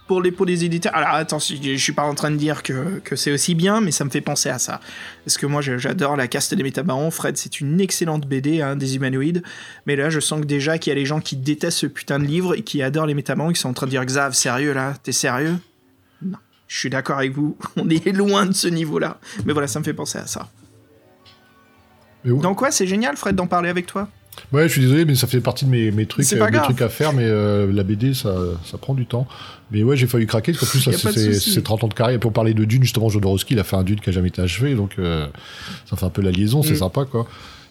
pour 0.07 0.21
les, 0.23 0.31
pour 0.33 0.45
les 0.47 0.65
éditeurs. 0.65 0.95
Alors, 0.95 1.11
attends, 1.15 1.39
je 1.39 1.55
je 1.57 1.77
suis 1.77 1.93
pas 1.93 2.03
en 2.05 2.15
train 2.15 2.31
de 2.31 2.37
dire 2.37 2.63
que, 2.63 2.99
que 3.05 3.17
c'est 3.17 3.33
aussi 3.33 3.55
bien, 3.55 3.81
mais 3.81 3.91
ça 3.91 4.05
me 4.05 4.11
fait 4.11 4.21
penser 4.21 4.51
à 4.51 4.59
ça. 4.59 4.81
Parce 5.25 5.39
que 5.39 5.47
moi, 5.47 5.63
j'adore 5.63 6.17
la 6.17 6.29
caste 6.29 6.55
des 6.55 6.63
métabarons. 6.63 7.11
Fred, 7.11 7.37
c'est 7.39 7.61
une 7.61 7.81
excellente 7.81 8.27
BD, 8.27 8.61
hein, 8.61 8.77
des 8.77 8.97
humanoïdes. 8.97 9.43
Mais 9.87 9.97
là, 9.97 10.11
je 10.11 10.21
sens 10.21 10.41
que 10.41 10.47
déjà 10.47 10.77
qu'il 10.79 10.91
y 10.91 10.93
a 10.93 10.97
les 10.99 11.07
gens 11.07 11.21
qui 11.21 11.37
détestent 11.37 11.79
ce 11.79 11.87
putain 11.87 12.19
de 12.19 12.25
livre 12.25 12.55
et 12.55 12.63
qui 12.63 12.83
adorent 12.83 13.07
les 13.07 13.15
métabarons, 13.15 13.53
qui 13.53 13.61
sont 13.61 13.71
en 13.71 13.75
train 13.75 13.87
de 13.87 13.91
dire 13.93 14.05
Xav, 14.05 14.35
sérieux 14.35 14.75
là? 14.75 14.95
T'es 15.03 15.13
sérieux? 15.13 15.57
Non. 16.23 16.39
Je 16.69 16.79
suis 16.79 16.91
d'accord 16.91 17.19
avec 17.19 17.33
vous. 17.33 17.57
On 17.77 17.89
est 17.89 18.07
loin 18.13 18.45
de 18.47 18.53
ce 18.53 18.69
niveau-là. 18.69 19.19
Mais 19.47 19.53
voilà, 19.55 19.69
ça 19.69 19.79
me 19.79 19.85
fait 19.85 19.95
penser 19.95 20.19
à 20.19 20.27
ça. 20.27 20.49
Mais 22.25 22.31
où- 22.31 22.41
Donc, 22.41 22.61
ouais, 22.63 22.71
c'est 22.71 22.87
génial, 22.87 23.17
Fred, 23.17 23.37
d'en 23.37 23.47
parler 23.47 23.69
avec 23.71 23.87
toi? 23.87 24.09
Ouais, 24.53 24.65
je 24.69 24.73
suis 24.73 24.81
désolé, 24.83 25.05
mais 25.05 25.15
ça 25.15 25.27
fait 25.27 25.41
partie 25.41 25.65
de 25.65 25.71
mes, 25.71 25.91
mes 25.91 26.07
trucs, 26.07 26.31
euh, 26.33 26.45
mes 26.45 26.51
grave. 26.51 26.65
trucs 26.65 26.83
à 26.83 26.89
faire, 26.89 27.13
mais 27.13 27.25
euh, 27.25 27.71
la 27.73 27.83
BD, 27.83 28.15
ça, 28.15 28.35
ça 28.65 28.79
prend 28.79 28.95
du 28.95 29.07
temps. 29.07 29.27
Mais 29.71 29.83
ouais, 29.83 29.97
j'ai 29.97 30.07
failli 30.07 30.27
craquer, 30.27 30.53
parce 30.53 30.65
qu'en 30.65 30.71
plus, 30.71 30.87
là, 30.91 30.93
c'est 31.13 31.33
souci. 31.35 31.53
c'est 31.53 31.63
30 31.63 31.85
ans 31.85 31.89
de 31.89 31.95
carrière. 31.95 32.17
Et 32.17 32.21
pour 32.21 32.33
parler 32.33 32.55
de 32.55 32.65
Dune, 32.65 32.83
justement, 32.83 33.09
Jodorowsky, 33.09 33.55
il 33.55 33.61
a 33.61 33.65
fait 33.65 33.77
un 33.77 33.83
Dune 33.83 34.01
qui 34.01 34.11
a 34.11 34.13
jamais 34.13 34.29
été 34.29 34.43
achevé, 34.43 34.75
donc 34.75 34.93
euh, 34.99 35.27
ça 35.89 35.97
fait 35.97 36.05
un 36.07 36.11
peu 36.11 36.23
la 36.23 36.31
liaison, 36.31 36.63
c'est 36.63 36.73
Mm. 36.73 36.77
sympa, 36.77 37.05
quoi. 37.05 37.27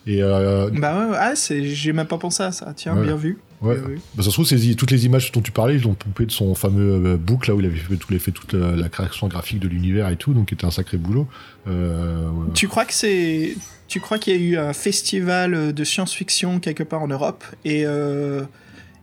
Et 0.06 0.22
euh, 0.22 0.70
Bah 0.74 1.08
ouais, 1.10 1.16
ah, 1.18 1.34
j'ai 1.36 1.94
même 1.94 2.08
pas 2.08 2.18
pensé 2.18 2.44
à 2.44 2.52
ça. 2.52 2.74
Tiens, 2.76 2.96
Ouais. 2.98 3.04
bien 3.06 3.16
vu. 3.16 3.38
Ouais, 3.70 3.76
vu. 3.76 4.00
bah, 4.16 4.24
ça 4.24 4.30
se 4.30 4.34
trouve, 4.34 4.46
ces- 4.46 4.76
toutes 4.76 4.92
les 4.92 5.06
images 5.06 5.32
dont 5.32 5.42
tu 5.42 5.52
parlais, 5.52 5.76
ils 5.76 5.82
l'ont 5.82 5.94
pompé 5.94 6.26
de 6.26 6.32
son 6.32 6.54
fameux 6.56 7.06
euh, 7.14 7.18
book, 7.18 7.48
là 7.48 7.56
où 7.56 7.60
il 7.60 7.66
avait 7.66 7.76
fait, 7.76 7.96
tout, 7.96 8.08
il 8.10 8.14
avait 8.16 8.24
fait 8.24 8.32
toute 8.32 8.54
la, 8.54 8.76
la 8.76 8.90
création 8.90 9.28
graphique 9.28 9.60
de 9.60 9.68
l'univers 9.68 10.10
et 10.10 10.16
tout, 10.18 10.34
donc 10.34 10.52
était 10.54 10.66
un 10.66 10.72
sacré 10.72 10.98
boulot. 10.98 11.28
Euh, 11.68 12.30
ouais. 12.30 12.48
Tu 12.54 12.68
crois 12.68 12.86
que 12.86 12.94
c'est. 12.94 13.56
Tu 13.88 14.00
crois 14.00 14.18
qu'il 14.18 14.34
y 14.34 14.38
a 14.38 14.40
eu 14.40 14.58
un 14.58 14.74
festival 14.74 15.74
de 15.74 15.84
science-fiction 15.84 16.60
quelque 16.60 16.84
part 16.84 17.02
en 17.02 17.08
Europe 17.08 17.44
et. 17.66 17.86
Euh... 17.86 18.44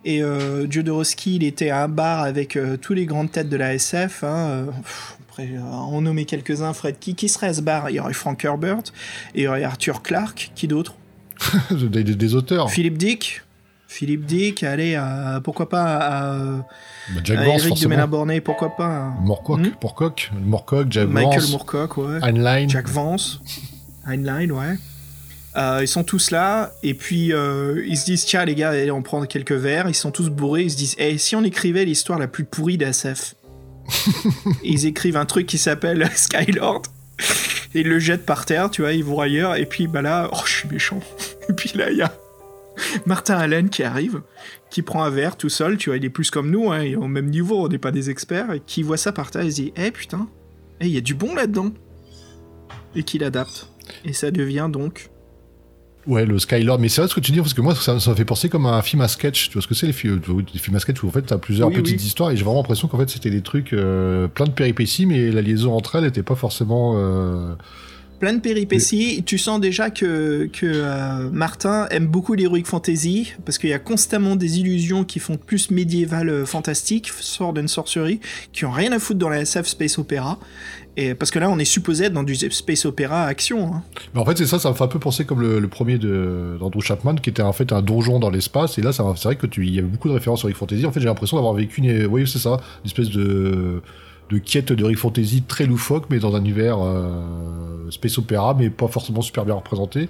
Et 0.07 0.23
euh, 0.23 0.67
Jodorowsky, 0.71 1.37
il 1.37 1.45
était 1.45 1.69
à 1.69 1.85
un 1.85 1.89
bar 1.89 2.21
avec 2.21 2.57
euh, 2.57 2.79
tous 2.79 2.95
les 2.95 3.05
grandes 3.05 3.31
têtes 3.31 3.51
de 3.51 3.57
la 3.59 3.75
SF. 3.75 4.25
Hein, 4.25 4.29
euh, 4.49 4.65
pff, 4.65 5.19
après, 5.29 5.49
euh, 5.55 5.61
en 5.61 6.01
nommer 6.01 6.25
quelques-uns, 6.25 6.73
Fred. 6.73 6.99
Qui, 6.99 7.15
qui 7.15 7.29
serait 7.29 7.49
à 7.49 7.53
ce 7.53 7.61
bar? 7.61 7.91
Il 7.91 7.97
y 7.97 8.01
aurait 8.01 8.15
Frank 8.15 8.43
Herbert, 8.43 8.79
et 9.35 9.41
il 9.41 9.43
y 9.43 9.47
aurait 9.47 9.63
Arthur 9.63 10.01
Clarke. 10.01 10.53
Qui 10.55 10.69
d'autre? 10.69 10.95
Des, 11.71 12.03
des- 12.03 12.15
des 12.15 12.35
auteurs. 12.35 12.71
Philippe 12.71 12.97
Dick 12.97 13.43
Philippe 13.91 14.25
Dick, 14.25 14.63
allez, 14.63 14.95
à- 14.95 15.41
pourquoi 15.43 15.69
pas 15.69 15.97
à, 15.97 16.39
Bah, 16.39 17.21
Jack 17.25 17.39
à 17.39 17.45
Vance, 17.45 17.67
Eric 17.67 17.89
de 17.89 18.39
pourquoi 18.39 18.77
pas 18.77 18.87
à 18.87 19.15
Morcock, 19.21 19.59
Hmm 19.59 19.71
Morcock, 19.83 20.31
Morcock, 20.41 20.87
Jack 20.91 21.09
Michael 21.09 21.41
Vance, 21.41 21.51
Moorcock, 21.51 21.97
ouais. 21.97 22.19
Heinlein. 22.23 22.69
Jack 22.69 22.89
Vance, 22.89 23.41
Heinlein, 24.07 24.49
ouais. 24.51 24.77
Euh, 25.57 25.81
ils 25.83 25.89
sont 25.89 26.05
tous 26.05 26.31
là, 26.31 26.71
et 26.85 26.95
puis 26.95 27.33
euh, 27.33 27.85
ils 27.85 27.99
se 27.99 28.05
disent 28.05 28.25
tiens 28.27 28.45
les 28.45 28.55
gars, 28.55 28.71
allez, 28.71 28.93
on 28.93 29.03
prend 29.03 29.27
quelques 29.27 29.51
verres. 29.51 29.89
Ils 29.89 29.95
sont 29.95 30.13
tous 30.13 30.31
bourrés, 30.31 30.63
ils 30.63 30.71
se 30.71 30.77
disent 30.77 30.95
eh, 30.99 31.19
si 31.19 31.35
on 31.35 31.43
écrivait 31.43 31.85
l'histoire 31.85 32.21
la 32.21 32.29
plus 32.29 32.45
pourrie 32.45 32.79
d'ASF 32.79 33.35
Ils 34.63 34.87
écrivent 34.87 35.17
un 35.17 35.27
truc 35.27 35.49
qui 35.49 35.59
s'appelle 35.59 36.09
Skylord, 36.15 36.83
et 37.75 37.81
ils 37.81 37.89
le 37.89 37.99
jettent 37.99 38.25
par 38.25 38.47
terre, 38.47 38.71
tu 38.71 38.83
vois, 38.83 38.93
ils 38.93 39.03
vont 39.05 39.19
ailleurs, 39.21 39.57
et 39.57 39.67
puis 39.67 39.89
bah 39.89 40.01
là, 40.01 40.31
oh 40.33 40.39
je 40.47 40.53
suis 40.53 40.69
méchant. 40.69 41.01
Et 41.49 41.53
puis 41.53 41.73
là, 41.75 41.91
il 41.91 41.97
y 41.97 42.03
a 42.03 42.13
Martin 43.07 43.37
Allen 43.37 43.69
qui 43.69 43.83
arrive, 43.83 44.23
qui 44.71 44.83
prend 44.83 45.03
un 45.03 45.11
verre 45.11 45.37
tout 45.37 45.49
seul, 45.49 45.77
tu 45.77 45.91
vois, 45.91 45.97
il 45.97 46.05
est 46.05 46.11
plus 46.11 46.31
comme 46.31 46.51
nous, 46.51 46.71
hein, 46.71 46.83
il 46.85 46.93
est 46.93 46.97
au 46.97 47.09
même 47.09 47.31
niveau, 47.31 47.65
on 47.65 47.69
n'est 47.69 47.79
pas 47.79 47.91
des 47.93 48.11
experts, 48.11 48.53
et 48.53 48.61
qui 48.61 48.83
voit 48.83 48.97
ça 48.97 49.13
par 49.13 49.31
terre, 49.31 49.43
il 49.43 49.51
se 49.53 49.57
dit 49.57 49.73
eh 49.77 49.91
putain, 49.91 50.29
eh, 50.81 50.87
il 50.87 50.93
y 50.93 50.99
a 50.99 51.01
du 51.03 51.15
bon 51.15 51.35
là-dedans 51.35 51.71
et 52.95 53.03
qui 53.03 53.19
l'adapte. 53.19 53.69
Et 54.05 54.13
ça 54.13 54.31
devient 54.31 54.69
donc. 54.73 55.11
Ouais, 56.07 56.25
le 56.25 56.39
Skylord. 56.39 56.79
Mais 56.79 56.89
c'est 56.89 57.03
vrai 57.03 57.09
ce 57.09 57.15
que 57.15 57.21
tu 57.21 57.31
dis, 57.31 57.39
parce 57.39 57.53
que 57.55 57.61
moi, 57.61 57.75
ça, 57.75 58.01
ça 58.01 58.11
me 58.11 58.17
fait 58.17 58.25
penser 58.25 58.49
comme 58.49 58.65
un 58.67 58.81
film 58.83 59.03
à 59.03 59.09
sketch. 59.09 59.49
Tu 59.49 59.53
vois 59.55 59.63
ce 59.63 59.67
que 59.69 59.75
c'est, 59.75 59.87
les, 59.87 59.93
fi- 59.93 60.09
euh, 60.09 60.19
les 60.55 60.59
films 60.59 60.77
à 60.77 60.81
sketch 60.81 61.03
où 61.03 61.09
en 61.09 61.11
fait, 61.11 61.23
t'as 61.23 61.37
plusieurs 61.39 61.69
Oui, 61.69 61.75
petites 61.75 62.01
oui. 62.01 62.07
histoires 62.07 62.31
et 62.31 62.37
j'ai 62.37 62.43
vraiment 62.45 62.61
l'impression 62.61 62.89
qu'en 62.89 62.97
fait, 62.99 63.11
c'était 63.11 63.31
des 63.31 63.43
trucs, 63.43 63.73
euh, 63.75 64.27
plein 64.27 64.47
de 64.47 64.51
péripéties, 64.53 65.05
mais 65.07 65.31
la 65.31 65.43
liaison 65.43 65.75
entre 65.75 65.97
elles 65.97 66.05
n'était 66.05 66.23
pas 66.23 66.37
forcément. 66.37 66.95
euh, 66.97 67.55
Plein 68.21 68.35
de 68.35 68.41
péripéties. 68.41 69.23
Tu 69.25 69.39
sens 69.39 69.61
déjà 69.61 69.89
que, 69.91 70.49
que 70.53 70.67
euh, 70.67 71.31
Martin 71.33 71.87
aime 71.91 72.07
beaucoup 72.07 72.35
l'heroic 72.35 72.65
fantasy, 72.67 73.33
parce 73.47 73.57
qu'il 73.59 73.71
y 73.71 73.73
a 73.73 73.79
constamment 73.79 74.37
des 74.37 74.59
illusions 74.61 75.05
qui 75.05 75.19
font 75.19 75.37
plus 75.39 75.71
médiéval 75.71 76.29
euh, 76.29 76.45
fantastique, 76.47 77.09
sword 77.19 77.55
and 77.59 77.69
sorcery, 77.69 78.21
qui 78.53 78.67
ont 78.67 78.71
rien 78.71 78.93
à 78.93 78.99
foutre 78.99 79.19
dans 79.19 79.31
la 79.31 79.41
SF 79.41 79.67
Space 79.67 79.99
Opera. 79.99 80.39
Et 80.99 81.15
parce 81.15 81.31
que 81.31 81.39
là, 81.39 81.49
on 81.49 81.59
est 81.59 81.65
supposé 81.65 82.05
être 82.07 82.13
dans 82.13 82.23
du 82.25 82.35
Space 82.35 82.85
Opera 82.85 83.25
action. 83.25 83.75
hein. 83.75 83.83
Mais 84.13 84.21
en 84.21 84.25
fait, 84.27 84.37
c'est 84.37 84.47
ça, 84.47 84.59
ça 84.59 84.69
me 84.71 84.75
fait 84.75 84.85
un 84.85 84.89
peu 84.89 84.99
penser 84.99 85.25
comme 85.25 85.41
le, 85.41 85.59
le 85.59 85.69
premier 85.69 85.97
d'Andrew 85.97 86.83
Chapman, 86.83 87.15
qui 87.15 87.31
était 87.31 87.43
en 87.43 87.53
fait 87.55 87.73
un 87.73 87.81
donjon 87.81 88.19
dans 88.19 88.29
l'espace. 88.29 88.77
Et 88.77 88.83
là, 88.83 88.93
ça- 88.93 89.05
c'est 89.17 89.25
vrai 89.25 89.37
que 89.37 89.47
tu, 89.47 89.67
il 89.67 89.75
y 89.75 89.79
avait 89.79 89.89
beaucoup 89.89 90.09
de 90.09 90.15
références 90.15 90.41
sur 90.41 90.49
Rick 90.49 90.59
Fantasy. 90.59 90.85
En 90.85 90.93
fait, 90.93 91.01
j'ai 91.01 91.07
l'impression 91.07 91.37
d'avoir 91.39 91.55
vécu 91.55 91.81
une, 91.81 92.05
oui, 92.07 92.29
c'est 92.29 92.39
ça, 92.41 92.59
une 92.85 92.87
espèce 92.87 93.09
de 93.09 93.81
de 94.31 94.39
quête 94.39 94.73
de 94.73 94.85
Rick 94.85 94.99
Fantasy 94.99 95.43
très 95.43 95.67
loufoque, 95.67 96.05
mais 96.11 96.19
dans 96.19 96.35
un 96.37 96.41
univers 96.41 96.79
euh, 96.81 97.91
space 97.91 98.19
opéra, 98.19 98.55
mais 98.59 98.71
pas 98.71 98.89
forcément 98.89 99.23
super 99.23 99.45
bien 99.45 99.55
représenté. 99.55 100.09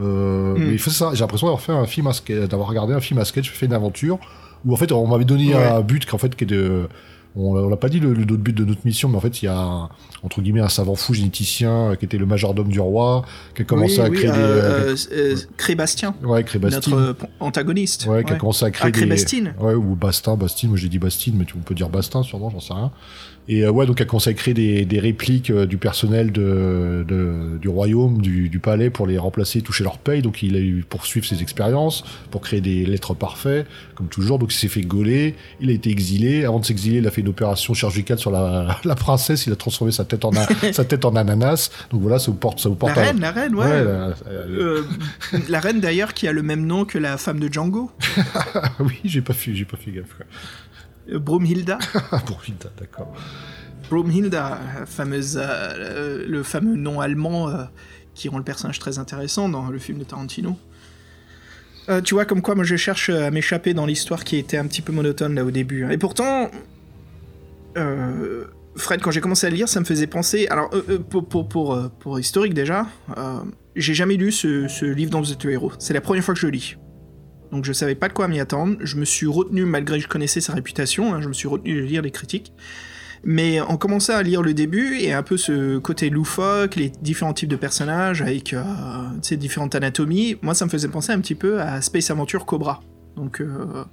Euh, 0.00 0.54
Mm. 0.54 0.58
Mais 0.58 0.72
il 0.72 0.78
fait 0.78 0.90
ça. 0.90 1.10
J'ai 1.12 1.20
l'impression 1.20 1.46
d'avoir 1.46 1.60
fait 1.60 1.72
un 1.72 1.84
film, 1.86 2.06
à 2.06 2.12
sketch- 2.12 2.48
d'avoir 2.48 2.68
regardé 2.68 2.94
un 2.94 3.00
film 3.00 3.20
à 3.20 3.24
sketch, 3.26 3.50
fait 3.50 3.66
une 3.66 3.74
aventure 3.74 4.18
où 4.64 4.72
en 4.72 4.76
fait 4.76 4.90
on 4.92 5.06
m'avait 5.06 5.24
donné 5.26 5.54
Ouais. 5.54 5.62
un 5.62 5.80
but 5.82 6.06
qu'en 6.06 6.18
fait 6.18 6.34
qui 6.34 6.44
est 6.44 6.46
de 6.46 6.88
on, 7.34 7.56
on 7.56 7.68
l'a 7.68 7.76
pas 7.76 7.88
dit 7.88 7.98
le, 8.00 8.12
le 8.14 8.24
but 8.24 8.54
de 8.54 8.64
notre 8.64 8.80
mission, 8.84 9.08
mais 9.08 9.16
en 9.16 9.20
fait 9.20 9.42
il 9.42 9.46
y 9.46 9.48
a 9.48 9.58
un- 9.58 9.88
entre 10.22 10.40
guillemets 10.40 10.60
un 10.60 10.68
savant 10.68 10.94
fou 10.94 11.12
généticien 11.14 11.72
euh, 11.90 11.94
qui 11.96 12.04
était 12.06 12.16
le 12.18 12.26
majordome 12.26 12.68
du 12.68 12.78
roi, 12.80 13.24
qui 13.54 13.62
a 13.62 13.64
commencé 13.66 14.00
Oui, 14.00 14.06
à 14.06 14.08
oui, 14.10 14.16
créer 14.18 14.30
euh, 14.34 14.94
des, 14.94 15.12
euh, 15.12 15.34
euh, 15.34 15.36
Crébastien, 15.56 16.14
ouais, 16.24 16.44
notre 16.70 16.94
euh, 16.94 17.14
antagoniste. 17.40 18.06
Ouais, 18.06 18.22
qui 18.24 18.30
a 18.30 18.34
Ouais. 18.34 18.38
commencé 18.38 18.64
à 18.64 18.70
créer 18.70 18.92
Ah, 18.94 18.98
des... 19.06 19.50
Ouais, 19.60 19.74
ou 19.74 19.94
Bastin, 19.94 20.36
Bastine, 20.36 20.70
moi 20.70 20.78
j'ai 20.78 20.88
dit 20.88 20.98
Bastine, 20.98 21.34
mais 21.36 21.44
tu, 21.44 21.54
on 21.56 21.60
peut 21.62 21.74
dire 21.74 21.88
Bastin 21.88 22.22
sûrement, 22.22 22.50
j'en 22.50 22.60
sais 22.60 22.74
rien. 22.74 22.92
Et 23.48 23.64
euh, 23.64 23.70
ouais, 23.72 23.86
donc 23.86 24.00
a 24.00 24.04
créer 24.34 24.54
des, 24.54 24.84
des 24.84 25.00
répliques 25.00 25.50
euh, 25.50 25.66
du 25.66 25.76
personnel 25.76 26.30
de, 26.30 27.04
de- 27.08 27.58
du 27.60 27.68
royaume, 27.68 28.22
du, 28.22 28.48
du 28.48 28.60
palais 28.60 28.88
pour 28.88 29.06
les 29.08 29.18
remplacer, 29.18 29.62
toucher 29.62 29.82
leur 29.82 29.98
paye. 29.98 30.22
Donc 30.22 30.44
il 30.44 30.54
a 30.54 30.60
eu 30.60 30.84
poursuivre 30.88 31.26
ses 31.26 31.42
expériences 31.42 32.04
pour 32.30 32.40
créer 32.40 32.60
des 32.60 32.86
lettres 32.86 33.14
parfaits, 33.14 33.66
comme 33.96 34.06
toujours. 34.06 34.38
Donc 34.38 34.54
il 34.54 34.56
s'est 34.56 34.68
fait 34.68 34.82
gauler, 34.82 35.34
il 35.60 35.70
a 35.70 35.72
été 35.72 35.90
exilé. 35.90 36.44
Avant 36.44 36.60
de 36.60 36.64
s'exiler, 36.64 36.98
il 36.98 37.06
a 37.06 37.10
fait 37.10 37.20
une 37.22 37.28
opération 37.28 37.74
chirurgicale 37.74 38.18
sur 38.18 38.30
la, 38.30 38.78
la 38.84 38.94
princesse. 38.94 39.46
Il 39.46 39.52
a 39.52 39.56
transformé 39.56 39.90
sa 39.92 40.04
tête 40.04 40.24
en 40.24 40.30
a- 40.36 40.46
sa 40.72 40.84
tête 40.84 41.04
en 41.04 41.16
ananas. 41.16 41.70
Donc 41.90 42.00
voilà, 42.00 42.20
ça 42.20 42.30
vous 42.30 42.36
porte, 42.38 42.60
ça 42.60 42.68
vous 42.68 42.76
La 42.76 42.78
porte. 42.78 42.96
à- 42.98 43.02
reine, 43.02 43.20
la 43.20 43.32
reine, 43.32 43.54
ouais. 43.56 43.64
Ouais, 43.64 43.84
la- 43.84 44.14
euh, 44.28 44.46
Euh, 45.32 45.38
la 45.48 45.58
reine 45.58 45.80
d'ailleurs 45.80 46.14
qui 46.14 46.28
a 46.28 46.32
le 46.32 46.42
même 46.42 46.64
nom 46.64 46.84
que 46.84 46.96
la 46.98 47.16
femme 47.18 47.40
de 47.40 47.52
Django, 47.52 47.90
oui, 48.80 48.94
j'ai 49.04 49.20
pas 49.20 49.32
fait, 49.32 49.52
j'ai 49.54 49.64
pas 49.64 49.76
fait 49.76 49.90
gaffe. 49.90 50.14
quoi. 50.16 50.26
Bromhilda. 51.08 51.78
Ah, 52.10 52.18
pour 52.26 52.42
Hilda, 52.46 52.70
d'accord. 52.78 53.14
Bromhilda, 53.90 54.58
fameuse, 54.86 55.38
euh, 55.40 56.24
le 56.26 56.42
fameux 56.42 56.76
nom 56.76 57.00
allemand 57.00 57.48
euh, 57.48 57.64
qui 58.14 58.28
rend 58.28 58.38
le 58.38 58.44
personnage 58.44 58.78
très 58.78 58.98
intéressant 58.98 59.48
dans 59.48 59.68
le 59.68 59.78
film 59.78 59.98
de 59.98 60.04
Tarantino. 60.04 60.56
Euh, 61.88 62.00
tu 62.00 62.14
vois, 62.14 62.24
comme 62.24 62.42
quoi, 62.42 62.54
moi 62.54 62.64
je 62.64 62.76
cherche 62.76 63.10
à 63.10 63.30
m'échapper 63.30 63.74
dans 63.74 63.86
l'histoire 63.86 64.24
qui 64.24 64.36
était 64.36 64.56
un 64.56 64.66
petit 64.66 64.82
peu 64.82 64.92
monotone 64.92 65.34
là 65.34 65.44
au 65.44 65.50
début. 65.50 65.90
Et 65.92 65.98
pourtant, 65.98 66.50
Fred, 68.76 69.02
quand 69.02 69.10
j'ai 69.10 69.20
commencé 69.20 69.46
à 69.46 69.50
le 69.50 69.56
lire, 69.56 69.68
ça 69.68 69.80
me 69.80 69.84
faisait 69.84 70.06
penser. 70.06 70.46
Alors, 70.48 70.70
pour, 71.10 71.26
pour, 71.26 71.48
pour, 71.48 71.90
pour 71.98 72.20
historique 72.20 72.54
déjà, 72.54 72.86
j'ai 73.74 73.94
jamais 73.94 74.14
lu 74.14 74.30
ce, 74.30 74.68
ce 74.68 74.84
livre 74.86 75.10
dont 75.10 75.20
vous 75.20 75.32
êtes 75.32 75.42
le 75.44 75.52
héros. 75.52 75.72
C'est 75.78 75.92
la 75.92 76.00
première 76.00 76.22
fois 76.22 76.34
que 76.34 76.40
je 76.40 76.46
le 76.46 76.52
lis. 76.52 76.76
Donc 77.52 77.66
je 77.66 77.72
savais 77.72 77.94
pas 77.94 78.08
de 78.08 78.14
quoi 78.14 78.26
m'y 78.28 78.40
attendre. 78.40 78.76
Je 78.80 78.96
me 78.96 79.04
suis 79.04 79.26
retenu, 79.26 79.64
malgré 79.64 79.98
que 79.98 80.02
je 80.02 80.08
connaissais 80.08 80.40
sa 80.40 80.54
réputation, 80.54 81.14
hein, 81.14 81.20
je 81.20 81.28
me 81.28 81.34
suis 81.34 81.46
retenu 81.46 81.74
de 81.74 81.80
lire 81.86 82.02
les 82.02 82.10
critiques. 82.10 82.52
Mais 83.24 83.60
en 83.60 83.76
commençant 83.76 84.14
à 84.14 84.22
lire 84.22 84.42
le 84.42 84.52
début 84.52 84.96
et 84.98 85.12
un 85.12 85.22
peu 85.22 85.36
ce 85.36 85.78
côté 85.78 86.10
loufoque, 86.10 86.74
les 86.74 86.90
différents 87.02 87.34
types 87.34 87.48
de 87.48 87.56
personnages 87.56 88.20
avec 88.20 88.52
euh, 88.52 88.62
tu 89.22 89.28
sais, 89.28 89.36
différentes 89.36 89.76
anatomies, 89.76 90.38
moi 90.42 90.54
ça 90.54 90.64
me 90.64 90.70
faisait 90.70 90.88
penser 90.88 91.12
un 91.12 91.20
petit 91.20 91.36
peu 91.36 91.60
à 91.60 91.80
Space 91.82 92.10
Adventure 92.10 92.46
Cobra. 92.46 92.80
Donc 93.14 93.40
euh, 93.40 93.84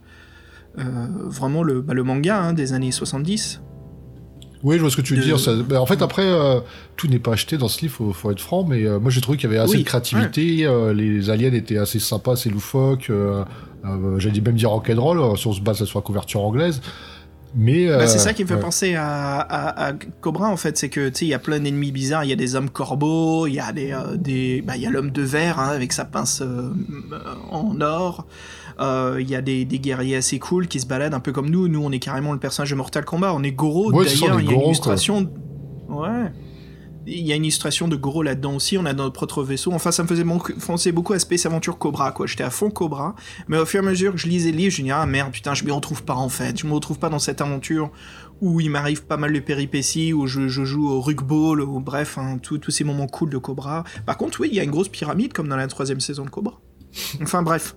euh, 0.80 0.84
vraiment 1.26 1.62
le, 1.62 1.82
bah, 1.82 1.94
manga 1.94 2.40
hein, 2.40 2.54
des 2.54 2.74
années 2.74 2.92
70. 2.92 3.62
Oui, 4.64 4.76
je 4.76 4.82
vois 4.82 4.90
ce 4.92 4.98
que 4.98 5.02
tu 5.02 5.14
veux 5.16 5.22
de- 5.22 5.26
dire. 5.26 5.40
ça- 5.40 5.54
bah, 5.56 5.82
en 5.82 5.86
fait, 5.86 6.02
après, 6.02 6.26
euh, 6.26 6.60
tout 6.98 7.08
n'est 7.08 7.20
pas 7.20 7.32
acheté 7.34 7.58
dans 7.58 7.70
ce 7.70 7.80
livre, 7.82 7.94
faut, 7.94 8.12
faut 8.14 8.30
être 8.32 8.42
franc, 8.42 8.66
mais 8.66 8.84
euh, 8.86 9.00
moi 9.00 9.10
j'ai 9.10 9.22
trouvé 9.22 9.38
qu'il 9.38 9.50
y 9.50 9.54
avait 9.54 9.62
assez 9.64 9.78
Oui, 9.78 9.84
de 9.84 9.88
créativité, 9.88 10.66
euh, 10.66 10.94
les 10.94 11.30
aliens 11.30 11.54
étaient 11.54 11.78
assez 11.78 12.00
sympas, 12.00 12.34
assez 12.34 12.50
loufoques, 12.50 13.10
euh, 13.10 13.44
euh, 13.86 14.20
j'allais 14.20 14.42
même 14.42 14.56
dire 14.56 14.72
rock'n'roll, 14.72 15.20
euh, 15.20 15.36
si 15.38 15.48
on 15.48 15.54
se 15.54 15.62
base 15.62 15.84
sur 15.86 16.00
la 16.00 16.04
couverture 16.04 16.42
anglaise. 16.42 16.82
Mais 17.56 17.88
Bah, 17.88 17.94
euh, 18.02 18.08
c'est 18.08 18.20
ça 18.20 18.34
qui 18.34 18.44
me 18.44 18.48
fait 18.48 18.56
ouais. 18.56 18.60
penser 18.60 18.94
à, 18.96 19.40
à- 19.40 19.88
à 19.88 19.94
Cobra 20.22 20.50
en 20.50 20.58
fait, 20.58 20.78
c'est 20.78 20.90
que 20.90 21.10
tu 21.10 21.16
sais 21.16 21.26
il 21.26 21.30
y 21.30 21.34
a 21.34 21.40
plein 21.40 21.60
d'ennemis 21.60 21.92
bizarres, 21.92 22.24
il 22.24 22.30
y 22.30 22.34
a 22.34 22.36
des 22.36 22.56
hommes 22.56 22.70
corbeaux, 22.70 23.48
il 23.48 23.54
y 23.56 23.60
a 23.60 23.72
des, 23.72 23.92
euh, 23.92 24.18
des 24.18 24.62
bah, 24.62 24.74
il 24.76 24.84
y 24.84 24.86
a 24.86 24.92
l'homme 24.92 25.10
de 25.10 25.24
verre 25.24 25.58
hein, 25.58 25.70
avec 25.70 25.92
sa 25.94 26.06
pince 26.06 26.42
euh, 26.42 26.70
euh, 27.12 27.18
en 27.50 27.80
or, 27.82 28.26
Euh, 28.28 28.69
il 28.80 29.30
y 29.30 29.36
a 29.36 29.42
des, 29.42 29.66
des 29.66 29.80
guerriers 29.80 30.16
assez 30.18 30.40
cool 30.40 30.68
qui 30.68 30.80
se 30.80 30.86
baladent 30.88 31.14
un 31.14 31.20
peu 31.20 31.32
comme 31.32 31.50
nous, 31.50 31.68
nous 31.68 31.82
on 31.84 31.92
est 31.92 32.00
carrément 32.00 32.34
le 32.34 32.40
personnage 32.40 32.72
de 32.72 32.76
Mortal 32.76 33.06
Kombat, 33.06 33.34
on 33.34 33.44
est 33.44 33.52
Goro 33.52 33.92
Ouais, 33.92 34.06
d'ailleurs, 34.06 34.40
il 34.40 34.46
y 34.46 34.50
a 34.50 34.52
une 34.54 34.58
quoi. 34.58 34.66
illustration, 34.68 35.30
ouais. 35.90 36.32
Il 37.12 37.26
y 37.26 37.32
a 37.32 37.36
une 37.36 37.44
illustration 37.46 37.88
de 37.88 37.96
Goro 37.96 38.22
là-dedans 38.22 38.56
aussi, 38.56 38.78
on 38.78 38.86
a 38.86 38.94
notre 38.94 39.14
propre 39.14 39.42
vaisseau. 39.42 39.72
Enfin, 39.74 39.92
ça 39.92 40.04
me 40.04 40.08
faisait 40.08 40.26
penser 40.68 40.92
beaucoup 40.92 41.14
à 41.14 41.20
Space 41.20 41.46
Aventure 41.48 41.80
Cobra, 41.80 42.12
quoi. 42.12 42.28
J'étais 42.28 42.44
à 42.44 42.52
fond 42.52 42.70
Cobra, 42.70 43.16
mais 43.48 43.58
au 43.58 43.66
fur 43.66 43.82
et 43.82 43.88
à 43.88 43.90
mesure 43.90 44.12
que 44.12 44.20
je 44.20 44.28
lisais 44.28 44.52
le 44.52 44.58
livre, 44.58 44.72
je 44.72 44.82
me 44.82 44.88
dis, 44.88 44.92
ah 44.92 45.06
merde, 45.08 45.32
putain, 45.32 45.56
je 45.56 45.64
m'y 45.64 45.72
retrouve 45.72 46.04
pas 46.04 46.14
en 46.14 46.30
fait. 46.30 46.60
Je 46.60 46.68
me 46.68 46.74
retrouve 46.74 47.00
pas 47.00 47.10
dans 47.10 47.18
cette 47.18 47.42
aventure 47.42 47.90
où 48.42 48.60
il 48.60 48.70
m'arrive 48.70 49.06
pas 49.06 49.18
mal 49.18 49.34
de 49.34 49.40
péripéties, 49.40 50.14
où 50.14 50.28
je, 50.28 50.48
je 50.50 50.64
joue 50.66 50.88
au 50.88 51.02
rugby, 51.02 51.34
ou 51.34 51.80
bref, 51.80 52.20
hein, 52.20 52.38
tous 52.40 52.70
ces 52.70 52.84
moments 52.84 53.08
cool 53.08 53.32
de 53.32 53.38
Cobra. 53.40 53.86
Par 54.06 54.18
contre, 54.18 54.42
oui, 54.42 54.50
il 54.52 54.56
y 54.58 54.60
a 54.60 54.64
une 54.64 54.72
grosse 54.72 54.90
pyramide 54.90 55.34
comme 55.34 55.48
dans 55.48 55.58
la 55.58 55.68
troisième 55.68 56.02
saison 56.02 56.26
de 56.26 56.30
Cobra. 56.30 56.60
Enfin 57.22 57.44
bref. 57.44 57.76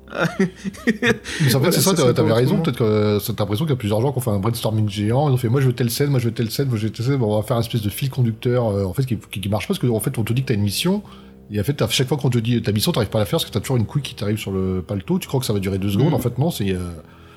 Mais 1.40 1.54
en 1.54 1.60
fait, 1.60 1.72
c'est 1.72 1.80
ça, 1.80 1.94
t'avais 2.14 2.32
raison. 2.32 2.60
Peut-être 2.60 2.78
que 2.78 2.84
euh, 2.84 3.18
t'as 3.18 3.42
l'impression 3.44 3.64
qu'il 3.64 3.72
y 3.72 3.74
a 3.74 3.76
plusieurs 3.76 4.00
gens 4.00 4.12
qui 4.12 4.18
ont 4.18 4.22
fait 4.22 4.30
un 4.30 4.38
brainstorming 4.38 4.88
géant. 4.88 5.28
Ils 5.28 5.32
ont 5.32 5.36
fait 5.36 5.48
moi 5.48 5.60
je 5.60 5.66
veux 5.66 5.74
telle 5.74 5.90
scène, 5.90 6.10
moi 6.10 6.18
je 6.18 6.26
veux 6.26 6.34
telle 6.34 6.50
scène, 6.50 6.68
moi 6.68 6.78
je 6.78 6.86
veux 6.86 6.92
telle 6.92 7.04
scène. 7.04 7.22
On 7.22 7.36
va 7.36 7.42
faire 7.42 7.56
un 7.56 7.60
espèce 7.60 7.82
de 7.82 7.90
fil 7.90 8.10
conducteur 8.10 8.68
euh, 8.68 8.84
en 8.84 8.94
fait 8.94 9.04
qui, 9.04 9.16
qui, 9.16 9.40
qui 9.40 9.48
marche 9.48 9.68
pas 9.68 9.74
parce 9.74 9.80
qu'en 9.80 10.00
fait 10.00 10.16
on 10.18 10.24
te 10.24 10.32
dit 10.32 10.42
que 10.42 10.48
t'as 10.48 10.54
une 10.54 10.62
mission. 10.62 11.02
Et 11.50 11.60
en 11.60 11.64
fait, 11.64 11.82
à 11.82 11.88
chaque 11.88 12.08
fois 12.08 12.16
qu'on 12.16 12.30
te 12.30 12.38
dit 12.38 12.62
ta 12.62 12.72
mission, 12.72 12.92
t'arrives 12.92 13.10
pas 13.10 13.18
à 13.18 13.22
la 13.22 13.26
faire 13.26 13.38
parce 13.38 13.44
que 13.44 13.50
t'as 13.50 13.60
toujours 13.60 13.76
une 13.76 13.84
couille 13.84 14.00
qui 14.00 14.14
t'arrive 14.14 14.38
sur 14.38 14.52
le 14.52 14.82
paletot. 14.82 15.18
Tu 15.18 15.28
crois 15.28 15.38
que 15.38 15.44
ça 15.44 15.52
va 15.52 15.58
durer 15.58 15.78
deux 15.78 15.90
secondes. 15.90 16.08
Mhm. 16.08 16.14
En 16.14 16.18
fait, 16.18 16.38
non, 16.38 16.50
c'est 16.50 16.70
euh, 16.72 16.78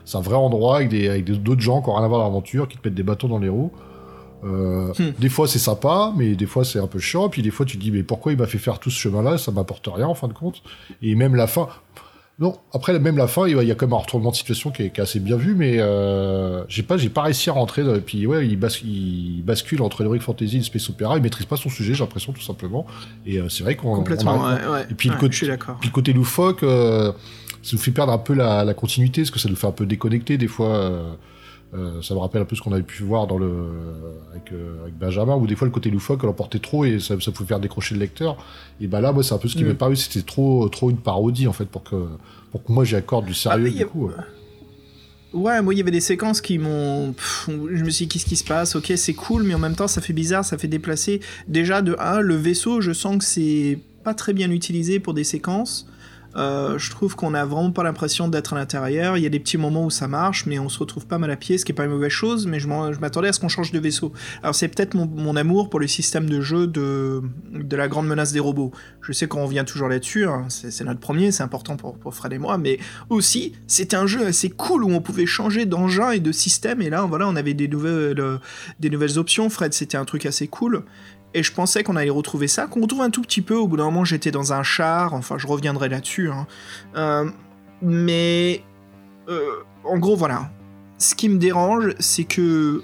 c'est 0.05 0.17
un 0.17 0.21
vrai 0.21 0.35
endroit 0.35 0.77
avec 0.77 0.89
des 0.89 1.09
avec 1.09 1.25
d'autres 1.25 1.61
gens 1.61 1.81
qui 1.81 1.89
ont 1.89 1.95
rien 1.95 2.05
à 2.05 2.07
voir 2.07 2.21
dans 2.21 2.27
l'aventure, 2.27 2.67
qui 2.67 2.77
te 2.77 2.87
mettent 2.87 2.95
des 2.95 3.03
bâtons 3.03 3.27
dans 3.27 3.39
les 3.39 3.49
roues. 3.49 3.71
Euh, 4.45 4.93
Hmm. 4.99 5.11
Des 5.19 5.29
fois 5.29 5.47
c'est 5.47 5.59
sympa, 5.59 6.13
mais 6.15 6.35
des 6.35 6.45
fois 6.45 6.63
c'est 6.63 6.79
un 6.79 6.87
peu 6.87 6.99
chiant. 6.99 7.29
Puis 7.29 7.41
des 7.41 7.51
fois 7.51 7.65
tu 7.65 7.77
te 7.77 7.81
dis 7.81 7.91
mais 7.91 8.03
pourquoi 8.03 8.31
il 8.31 8.37
m'a 8.37 8.45
fait 8.47 8.57
faire 8.59 8.79
tout 8.79 8.89
ce 8.91 8.99
chemin-là? 8.99 9.37
Ça 9.37 9.51
m'apporte 9.51 9.87
rien 9.93 10.07
en 10.07 10.13
fin 10.15 10.27
de 10.27 10.33
compte. 10.33 10.61
Et 11.01 11.15
même 11.15 11.35
la 11.35 11.47
fin. 11.47 11.67
Non, 12.37 12.57
après 12.73 12.99
même 12.99 13.15
la 13.17 13.27
fin, 13.27 13.47
il 13.47 13.55
y 13.55 13.71
a- 13.71 13.75
même 13.81 13.93
un 13.93 13.95
retournement 13.95 14.29
de 14.31 14.35
situation 14.35 14.69
qui 14.69 14.83
est, 14.83 14.89
qui 14.89 14.99
est 14.99 15.03
assez 15.03 15.21
bien 15.21 15.37
vu, 15.37 15.55
mais 15.55 15.77
euh, 15.79 16.65
j'ai 16.67 16.83
pas, 16.83 16.97
j'ai 16.97 17.07
pas 17.09 17.21
réussi 17.21 17.49
à 17.49 17.53
rentrer. 17.53 17.81
Dans, 17.83 17.97
puis 18.01 18.27
ouais, 18.27 18.45
il, 18.45 18.57
bas- 18.57 18.67
il 18.83 19.41
bascule 19.41 19.81
entre 19.81 20.03
l'heroic 20.03 20.19
fantasy 20.19 20.55
et 20.55 20.59
le 20.59 20.65
space 20.65 20.89
opéra. 20.89 21.15
Il 21.15 21.23
maîtrise 21.23 21.45
pas 21.45 21.55
son 21.55 21.69
sujet, 21.69 21.93
j'ai 21.93 22.03
l'impression 22.03 22.33
tout 22.33 22.41
simplement. 22.41 22.85
Et 23.25 23.39
euh, 23.39 23.47
c'est 23.47 23.63
vrai 23.63 23.75
qu'on 23.77 23.95
Complètement, 23.95 24.35
on 24.35 24.53
ouais, 24.53 24.67
ouais. 24.67 24.85
Et 24.91 24.95
puis 24.95 25.07
le 25.07 25.15
Ouais, 25.15 25.21
côté- 25.21 25.35
suis 25.37 25.47
d'accord. 25.47 25.77
puis 25.79 25.87
le 25.89 25.93
côté 25.93 26.11
loufoque, 26.11 26.63
euh, 26.63 27.13
ça 27.63 27.69
nous 27.71 27.79
fait 27.79 27.91
perdre 27.91 28.11
un 28.11 28.17
peu 28.17 28.33
la, 28.33 28.65
la 28.65 28.73
continuité, 28.73 29.21
parce 29.21 29.31
que 29.31 29.39
ça 29.39 29.47
nous 29.47 29.55
fait 29.55 29.67
un 29.67 29.71
peu 29.71 29.85
déconnecter 29.85 30.37
des 30.37 30.47
fois. 30.49 30.75
Euh, 31.75 31.97
euh, 31.97 32.01
ça 32.01 32.13
me 32.13 32.19
rappelle 32.19 32.41
un 32.41 32.45
peu 32.45 32.55
ce 32.55 32.61
qu'on 32.61 32.71
avait 32.71 32.81
pu 32.83 33.03
voir 33.03 33.27
dans 33.27 33.37
le 33.37 33.51
avec, 34.31 34.51
euh, 34.53 34.81
avec 34.83 34.97
Benjamin, 34.97 35.35
où 35.35 35.45
des 35.47 35.55
fois 35.55 35.67
le 35.67 35.71
côté 35.73 35.89
loufoque, 35.89 36.23
on 36.23 36.27
l'emportait 36.27 36.59
trop 36.59 36.85
et 36.85 36.99
ça, 36.99 37.19
ça 37.19 37.31
pouvait 37.31 37.47
faire 37.47 37.59
décrocher 37.59 37.93
le 37.95 37.99
lecteur. 38.01 38.37
Et 38.81 38.87
bah 38.87 39.01
là, 39.01 39.11
moi, 39.11 39.23
c'est 39.23 39.33
un 39.33 39.37
peu 39.37 39.47
ce 39.47 39.55
qui 39.57 39.63
Mm. 39.63 39.67
m'est 39.67 39.73
paru, 39.75 39.95
c'était 39.95 40.21
trop 40.25 40.67
trop 40.69 40.89
une 40.89 40.97
parodie 40.97 41.47
en 41.47 41.53
fait 41.53 41.65
pour 41.65 41.83
que 41.83 41.95
pour 42.51 42.63
que 42.63 42.71
moi 42.71 42.83
j'y 42.85 42.95
accorde 42.95 43.25
du 43.25 43.33
sérieux 43.33 43.67
Ah, 43.67 43.77
du 43.77 43.83
a- 43.83 43.85
coup. 43.85 44.07
ouais. 44.07 44.13
Ouais, 45.33 45.61
moi 45.61 45.73
il 45.73 45.77
y 45.77 45.81
avait 45.81 45.91
des 45.91 45.99
séquences 45.99 46.39
qui 46.39 46.57
m'ont. 46.57 47.13
Je 47.47 47.83
me 47.83 47.89
suis 47.89 48.05
dit, 48.05 48.13
qu'est-ce 48.13 48.25
qui 48.25 48.37
se 48.37 48.43
passe? 48.45 48.75
Ok, 48.77 48.93
c'est 48.95 49.13
cool, 49.13 49.43
mais 49.43 49.53
en 49.53 49.59
même 49.59 49.75
temps, 49.75 49.87
ça 49.89 49.99
fait 49.99 50.13
bizarre, 50.13 50.45
ça 50.45 50.57
fait 50.57 50.69
déplacer. 50.69 51.19
Déjà, 51.49 51.81
de 51.81 51.95
1, 51.99 52.21
le 52.21 52.35
vaisseau, 52.35 52.79
je 52.79 52.93
sens 52.93 53.17
que 53.17 53.23
c'est 53.25 53.79
pas 54.05 54.13
très 54.13 54.31
bien 54.31 54.49
utilisé 54.51 54.99
pour 55.01 55.13
des 55.13 55.25
séquences. 55.25 55.87
Euh, 56.35 56.77
je 56.77 56.89
trouve 56.89 57.15
qu'on 57.15 57.33
a 57.33 57.45
vraiment 57.45 57.71
pas 57.71 57.83
l'impression 57.83 58.27
d'être 58.27 58.53
à 58.53 58.57
l'intérieur. 58.57 59.17
Il 59.17 59.23
y 59.23 59.25
a 59.25 59.29
des 59.29 59.39
petits 59.39 59.57
moments 59.57 59.85
où 59.85 59.89
ça 59.89 60.07
marche, 60.07 60.45
mais 60.45 60.59
on 60.59 60.69
se 60.69 60.79
retrouve 60.79 61.05
pas 61.07 61.17
mal 61.17 61.31
à 61.31 61.35
pied, 61.35 61.57
ce 61.57 61.65
qui 61.65 61.71
est 61.71 61.75
pas 61.75 61.85
une 61.85 61.91
mauvaise 61.91 62.11
chose. 62.11 62.47
Mais 62.47 62.59
je 62.59 62.67
m'attendais 62.67 63.29
à 63.29 63.33
ce 63.33 63.39
qu'on 63.39 63.47
change 63.47 63.71
de 63.71 63.79
vaisseau. 63.79 64.11
Alors 64.43 64.55
c'est 64.55 64.67
peut-être 64.67 64.95
mon, 64.95 65.35
amour 65.35 65.69
pour 65.69 65.79
le 65.79 65.87
système 65.87 66.29
de 66.29 66.41
jeu 66.41 66.67
de, 66.67 67.21
la 67.71 67.87
grande 67.87 68.07
menace 68.07 68.31
des 68.31 68.39
robots. 68.39 68.71
Je 69.01 69.11
sais 69.11 69.27
qu'on 69.27 69.45
revient 69.45 69.63
toujours 69.65 69.89
là-dessus. 69.89 70.25
hein. 70.25 70.45
C'est 70.49 70.83
notre 70.83 70.99
premier, 70.99 71.31
c'est 71.31 71.43
important 71.43 71.77
pour, 71.77 72.13
Fred 72.13 72.33
et 72.33 72.37
moi, 72.37 72.57
mais 72.57 72.79
aussi 73.09 73.53
c'était 73.67 73.97
un 73.97 74.07
jeu 74.07 74.25
assez 74.25 74.49
cool 74.49 74.83
où 74.83 74.91
on 74.91 75.01
pouvait 75.01 75.25
changer 75.25 75.65
d'engin 75.65 76.11
et 76.11 76.19
de 76.19 76.31
système. 76.31 76.81
Et 76.81 76.89
là, 76.89 77.03
voilà, 77.03 77.27
on 77.27 77.35
avait 77.35 77.53
des 77.53 77.67
nouvelles, 77.67 78.19
euh, 78.19 78.37
des 78.79 78.89
nouvelles 78.89 79.17
options. 79.17 79.49
Fred, 79.49 79.73
c'était 79.73 79.97
un 79.97 80.05
truc 80.05 80.25
assez 80.25 80.47
cool. 80.47 80.83
Et 81.35 81.43
je 81.43 81.51
pensais 81.51 81.83
qu'on 81.83 81.97
allait 81.97 82.09
retrouver 82.09 82.47
ça, 82.47 82.65
qu'on 82.65 82.81
retrouve 82.81 83.01
un 83.01 83.09
tout 83.09 83.21
petit 83.21 83.41
peu. 83.41 83.57
Au 83.57 83.67
bout 83.67 83.75
d'un 83.75 83.83
moment, 83.83 84.05
j'étais 84.05 84.31
dans 84.31 84.53
un 84.53 84.63
char. 84.63 85.13
Enfin, 85.13 85.37
je 85.37 85.45
reviendrai 85.45 85.89
là-dessus. 85.89 86.31
hein. 86.31 86.47
Euh, 86.95 87.29
mais 87.81 88.63
euh, 89.27 89.57
en 89.83 89.97
gros, 89.97 90.15
voilà. 90.15 90.49
Ce 90.97 91.13
qui 91.13 91.27
me 91.27 91.37
dérange, 91.37 91.93
c'est 91.99 92.23
que 92.23 92.81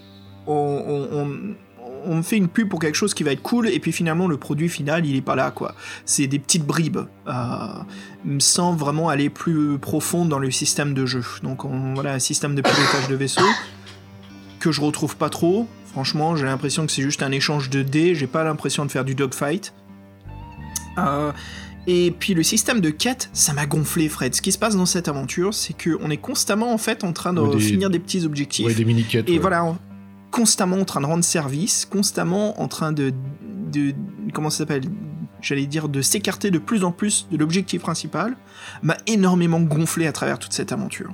on, 0.48 2.24
fait 2.24 2.36
une 2.36 2.50
pub 2.50 2.68
pour 2.68 2.80
quelque 2.80 2.96
chose 2.96 3.14
qui 3.14 3.24
va 3.24 3.32
être 3.32 3.42
cool, 3.42 3.70
et 3.70 3.80
puis 3.80 3.94
finalement 3.94 4.28
le 4.28 4.36
produit 4.36 4.68
final, 4.68 5.06
il 5.06 5.16
est 5.16 5.22
pas 5.22 5.36
là, 5.36 5.52
quoi. 5.52 5.74
C'est 6.06 6.28
des 6.28 6.40
petites 6.40 6.66
bribes, 6.66 7.00
euh, 7.28 8.34
sans 8.40 8.74
vraiment 8.74 9.08
aller 9.08 9.30
plus 9.30 9.78
profond 9.78 10.26
dans 10.26 10.40
le 10.40 10.52
système 10.52 10.94
de 10.94 11.06
jeu. 11.06 11.24
Donc 11.42 11.64
on, 11.64 11.94
voilà, 11.94 12.14
un 12.14 12.20
système 12.20 12.54
de 12.54 12.62
pilotage 12.62 13.08
de 13.08 13.16
vaisseau 13.16 13.46
que 14.60 14.72
je 14.72 14.82
retrouve 14.82 15.16
pas 15.16 15.30
trop. 15.30 15.68
Franchement, 15.92 16.36
j'ai 16.36 16.46
l'impression 16.46 16.86
que 16.86 16.92
c'est 16.92 17.02
juste 17.02 17.22
un 17.24 17.32
échange 17.32 17.70
de 17.70 17.82
dés. 17.84 18.16
J'ai 18.16 18.28
pas 18.28 18.44
l'impression 18.44 18.86
de 18.86 18.92
faire 18.92 19.04
du 19.06 19.14
dogfight. 19.16 19.74
Euh, 20.98 21.32
et 21.88 22.12
puis 22.18 22.34
le 22.34 22.44
système 22.44 22.80
de 22.80 22.90
quête, 22.90 23.30
ça 23.34 23.54
m'a 23.54 23.66
gonflé, 23.66 24.08
Fred. 24.08 24.34
Ce 24.36 24.42
qui 24.42 24.52
se 24.52 24.58
passe 24.58 24.76
dans 24.76 24.86
cette 24.86 25.08
aventure, 25.08 25.54
c'est 25.54 25.74
qu'on 25.74 26.10
est 26.10 26.18
constamment 26.18 26.74
en 26.74 26.78
fait 26.78 27.04
en 27.04 27.12
train 27.14 27.34
de 27.34 27.42
Ouais, 27.42 27.56
des- 27.56 27.60
finir 27.62 27.90
des 27.90 28.00
petits 28.00 28.26
objectifs. 28.26 28.66
Ouais, 28.66 28.74
des 28.74 28.86
mini-quêtes. 28.86 29.28
Et 29.30 29.34
ouais. 29.34 29.38
voilà, 29.40 29.64
on- 29.66 29.78
constamment 30.32 30.78
en 30.78 30.86
train 30.86 31.02
de 31.02 31.06
rendre 31.08 31.24
service, 31.26 31.86
constamment 31.86 32.62
en 32.62 32.68
train 32.68 32.92
de. 32.94 33.12
de 33.74 33.94
comment 34.34 34.50
ça 34.50 34.60
s'appelle? 34.60 34.84
J'allais 35.42 35.66
dire, 35.66 35.90
de 35.90 36.02
s'écarter 36.04 36.52
de 36.52 36.60
plus 36.60 36.84
en 36.84 36.92
plus 36.92 37.28
de 37.32 37.38
l'objectif 37.38 37.82
principal, 37.82 38.38
m'a 38.84 38.96
énormément 39.08 39.60
gonflé 39.60 40.06
à 40.06 40.12
travers 40.12 40.38
toute 40.40 40.54
cette 40.54 40.72
aventure. 40.72 41.12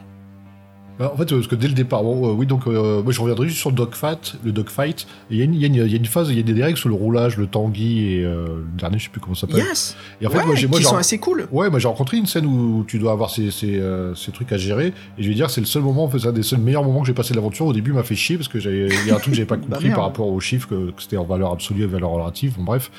Bah, 0.99 1.11
en 1.13 1.17
fait, 1.17 1.31
euh, 1.31 1.35
parce 1.37 1.47
que 1.47 1.55
dès 1.55 1.67
le 1.67 1.73
départ, 1.73 2.01
bon, 2.03 2.29
euh, 2.29 2.33
oui, 2.33 2.45
donc 2.47 2.65
euh, 2.67 3.03
moi 3.03 3.11
je 3.11 3.21
reviendrai 3.21 3.47
juste 3.47 3.59
sur 3.59 3.69
le 3.69 3.75
dogfight. 3.75 4.35
Le 4.43 4.51
dogfight, 4.51 5.05
il 5.29 5.37
y, 5.37 5.41
a 5.41 5.43
une- 5.45 5.53
y 5.53 5.59
y 5.67 5.95
a 5.95 6.03
phase, 6.09 6.29
il 6.31 6.37
y 6.37 6.39
a 6.39 6.43
des 6.53 6.63
règles 6.63 6.77
sur 6.77 6.89
le 6.89 6.95
roulage, 6.95 7.37
le 7.37 7.45
tanguy 7.47 8.13
et 8.15 8.25
euh, 8.25 8.47
le 8.47 8.77
dernier, 8.79 8.97
je 8.97 9.03
sais 9.03 9.09
plus 9.09 9.21
comment 9.21 9.35
ça 9.35 9.41
s'appelle. 9.41 9.63
Yes 9.65 9.95
Et 10.21 10.27
en 10.27 10.29
fait, 10.31 10.37
Ouais, 10.39 10.45
moi 10.45 10.55
j'ai 10.55 10.67
moi, 10.67 10.77
qui 10.79 10.83
j'ai 10.83 10.89
sont 10.89 10.97
assez 10.97 11.19
cool. 11.19 11.47
Ouais, 11.51 11.69
moi 11.69 11.79
j'ai 11.79 11.87
rencontré 11.87 12.17
une 12.17 12.25
scène 12.25 12.45
où 12.45 12.83
tu 12.87 12.97
dois 12.99 13.11
avoir 13.11 13.29
ces, 13.29 13.51
ces, 13.51 13.81
ces 14.15 14.31
trucs 14.31 14.51
à 14.51 14.57
gérer, 14.57 14.87
et 15.17 15.23
je 15.23 15.27
vais 15.29 15.35
dire, 15.35 15.49
c'est 15.49 15.61
le 15.61 15.67
seul 15.67 15.83
moment, 15.83 16.09
c'est 16.11 16.27
un 16.27 16.31
des 16.31 16.43
seuls 16.43 16.59
meilleurs 16.59 16.83
moments 16.83 17.01
que 17.01 17.07
j'ai 17.07 17.13
passé 17.13 17.31
de 17.31 17.35
l'aventure. 17.35 17.65
Au 17.67 17.73
début, 17.73 17.91
il 17.91 17.95
m'a 17.95 18.03
fait 18.03 18.15
chier 18.15 18.37
parce 18.37 18.47
que 18.47 18.59
j'avais, 18.59 18.87
il 18.87 19.07
y 19.07 19.11
a 19.11 19.15
un 19.15 19.19
truc 19.19 19.31
que 19.31 19.35
j'avais 19.35 19.45
pas 19.45 19.55
Bah, 19.67 19.75
compris 19.77 19.89
par 19.91 20.03
rapport 20.05 20.27
aux 20.27 20.39
chiffres, 20.39 20.67
que, 20.67 20.91
que 20.91 21.01
c'était 21.01 21.17
en 21.17 21.25
valeur 21.25 21.51
absolue 21.51 21.83
et 21.83 21.87
valeur 21.87 22.09
relative, 22.11 22.55
bon 22.57 22.63
bref. 22.63 22.89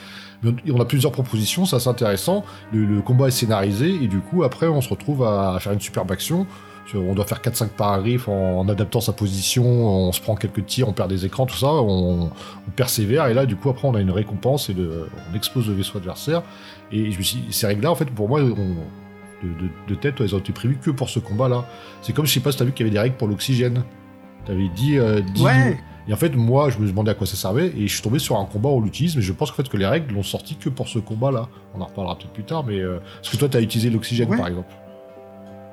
Mais 0.42 0.52
on, 0.70 0.76
on 0.76 0.80
a 0.80 0.84
plusieurs 0.84 1.10
propositions, 1.12 1.64
ça 1.66 1.80
c'est 1.80 1.88
intéressant. 1.88 2.44
Le, 2.72 2.84
le 2.84 3.00
combat 3.00 3.26
est 3.26 3.32
scénarisé, 3.32 3.88
et 4.02 4.06
du 4.06 4.18
coup, 4.20 4.44
après, 4.44 4.68
on 4.68 4.80
se 4.80 4.88
retrouve 4.88 5.24
à, 5.24 5.54
à 5.54 5.58
faire 5.60 5.72
une 5.72 5.80
superbe 5.80 6.12
action. 6.12 6.46
On 6.94 7.14
doit 7.14 7.26
faire 7.26 7.40
4-5 7.42 7.68
paragraphes 7.76 8.28
en, 8.28 8.60
en 8.60 8.68
adaptant 8.68 9.00
sa 9.00 9.12
position, 9.12 9.64
on 9.66 10.12
se 10.12 10.20
prend 10.20 10.34
quelques 10.36 10.64
tirs, 10.64 10.88
on 10.88 10.92
perd 10.92 11.10
des 11.10 11.26
écrans, 11.26 11.44
tout 11.46 11.56
ça, 11.56 11.66
on, 11.72 12.24
on 12.66 12.70
persévère, 12.76 13.26
et 13.26 13.34
là, 13.34 13.44
du 13.46 13.56
coup, 13.56 13.68
après, 13.68 13.86
on 13.86 13.94
a 13.94 14.00
une 14.00 14.10
récompense 14.10 14.70
et 14.70 14.74
le- 14.74 15.08
on 15.30 15.36
explose 15.36 15.68
le 15.68 15.74
vaisseau 15.74 15.98
adversaire. 15.98 16.42
Et 16.90 17.10
je 17.10 17.18
me 17.18 17.22
suis 17.22 17.38
dit, 17.40 17.52
ces 17.52 17.66
règles-là, 17.66 17.90
en 17.90 17.94
fait, 17.94 18.06
pour 18.10 18.28
moi, 18.28 18.40
on- 18.40 18.46
de, 19.46 19.48
de- 19.48 19.70
de 19.88 19.94
tête, 19.94 20.14
elles 20.20 20.34
ont 20.34 20.38
été 20.38 20.52
prévues 20.52 20.78
que 20.82 20.90
pour 20.90 21.08
ce 21.10 21.18
combat-là. 21.18 21.64
C'est 22.02 22.12
comme, 22.14 22.26
je 22.26 22.32
sais 22.32 22.40
pas 22.40 22.52
si 22.52 22.58
t'as 22.58 22.64
vu 22.64 22.72
qu'il 22.72 22.86
y 22.86 22.88
avait 22.88 22.94
des 22.94 23.00
règles 23.00 23.16
pour 23.16 23.28
l'oxygène. 23.28 23.84
T'avais 24.46 24.68
dit, 24.68 24.98
euh, 24.98 25.20
dix- 25.20 25.42
Ouais. 25.44 25.78
Et 26.08 26.12
en 26.14 26.16
fait, 26.16 26.34
moi, 26.34 26.70
je 26.70 26.78
me 26.78 26.86
demandais 26.88 27.10
à 27.10 27.14
quoi 27.14 27.26
ça 27.26 27.36
servait, 27.36 27.66
et 27.76 27.86
je 27.86 27.92
suis 27.92 28.00
tombé 28.02 28.18
sur 28.18 28.38
un 28.38 28.46
combat 28.46 28.70
où 28.70 28.78
on 28.78 28.80
l'utilise, 28.80 29.14
mais 29.14 29.20
je 29.20 29.32
pense 29.34 29.50
qu'en 29.50 29.56
fait 29.58 29.68
que 29.68 29.76
les 29.76 29.84
règles 29.86 30.14
l'ont 30.14 30.22
sorti 30.22 30.56
que 30.56 30.70
pour 30.70 30.88
ce 30.88 30.98
combat-là. 30.98 31.48
On 31.74 31.82
en 31.82 31.84
reparlera 31.84 32.16
peut-être 32.16 32.32
plus 32.32 32.44
tard, 32.44 32.64
mais 32.64 32.80
euh, 32.80 32.96
est-ce 33.22 33.30
que 33.30 33.36
toi, 33.36 33.48
t'as 33.50 33.60
utilisé 33.60 33.90
l'oxygène, 33.90 34.30
Ouais. 34.30 34.38
par 34.38 34.48
exemple? 34.48 34.72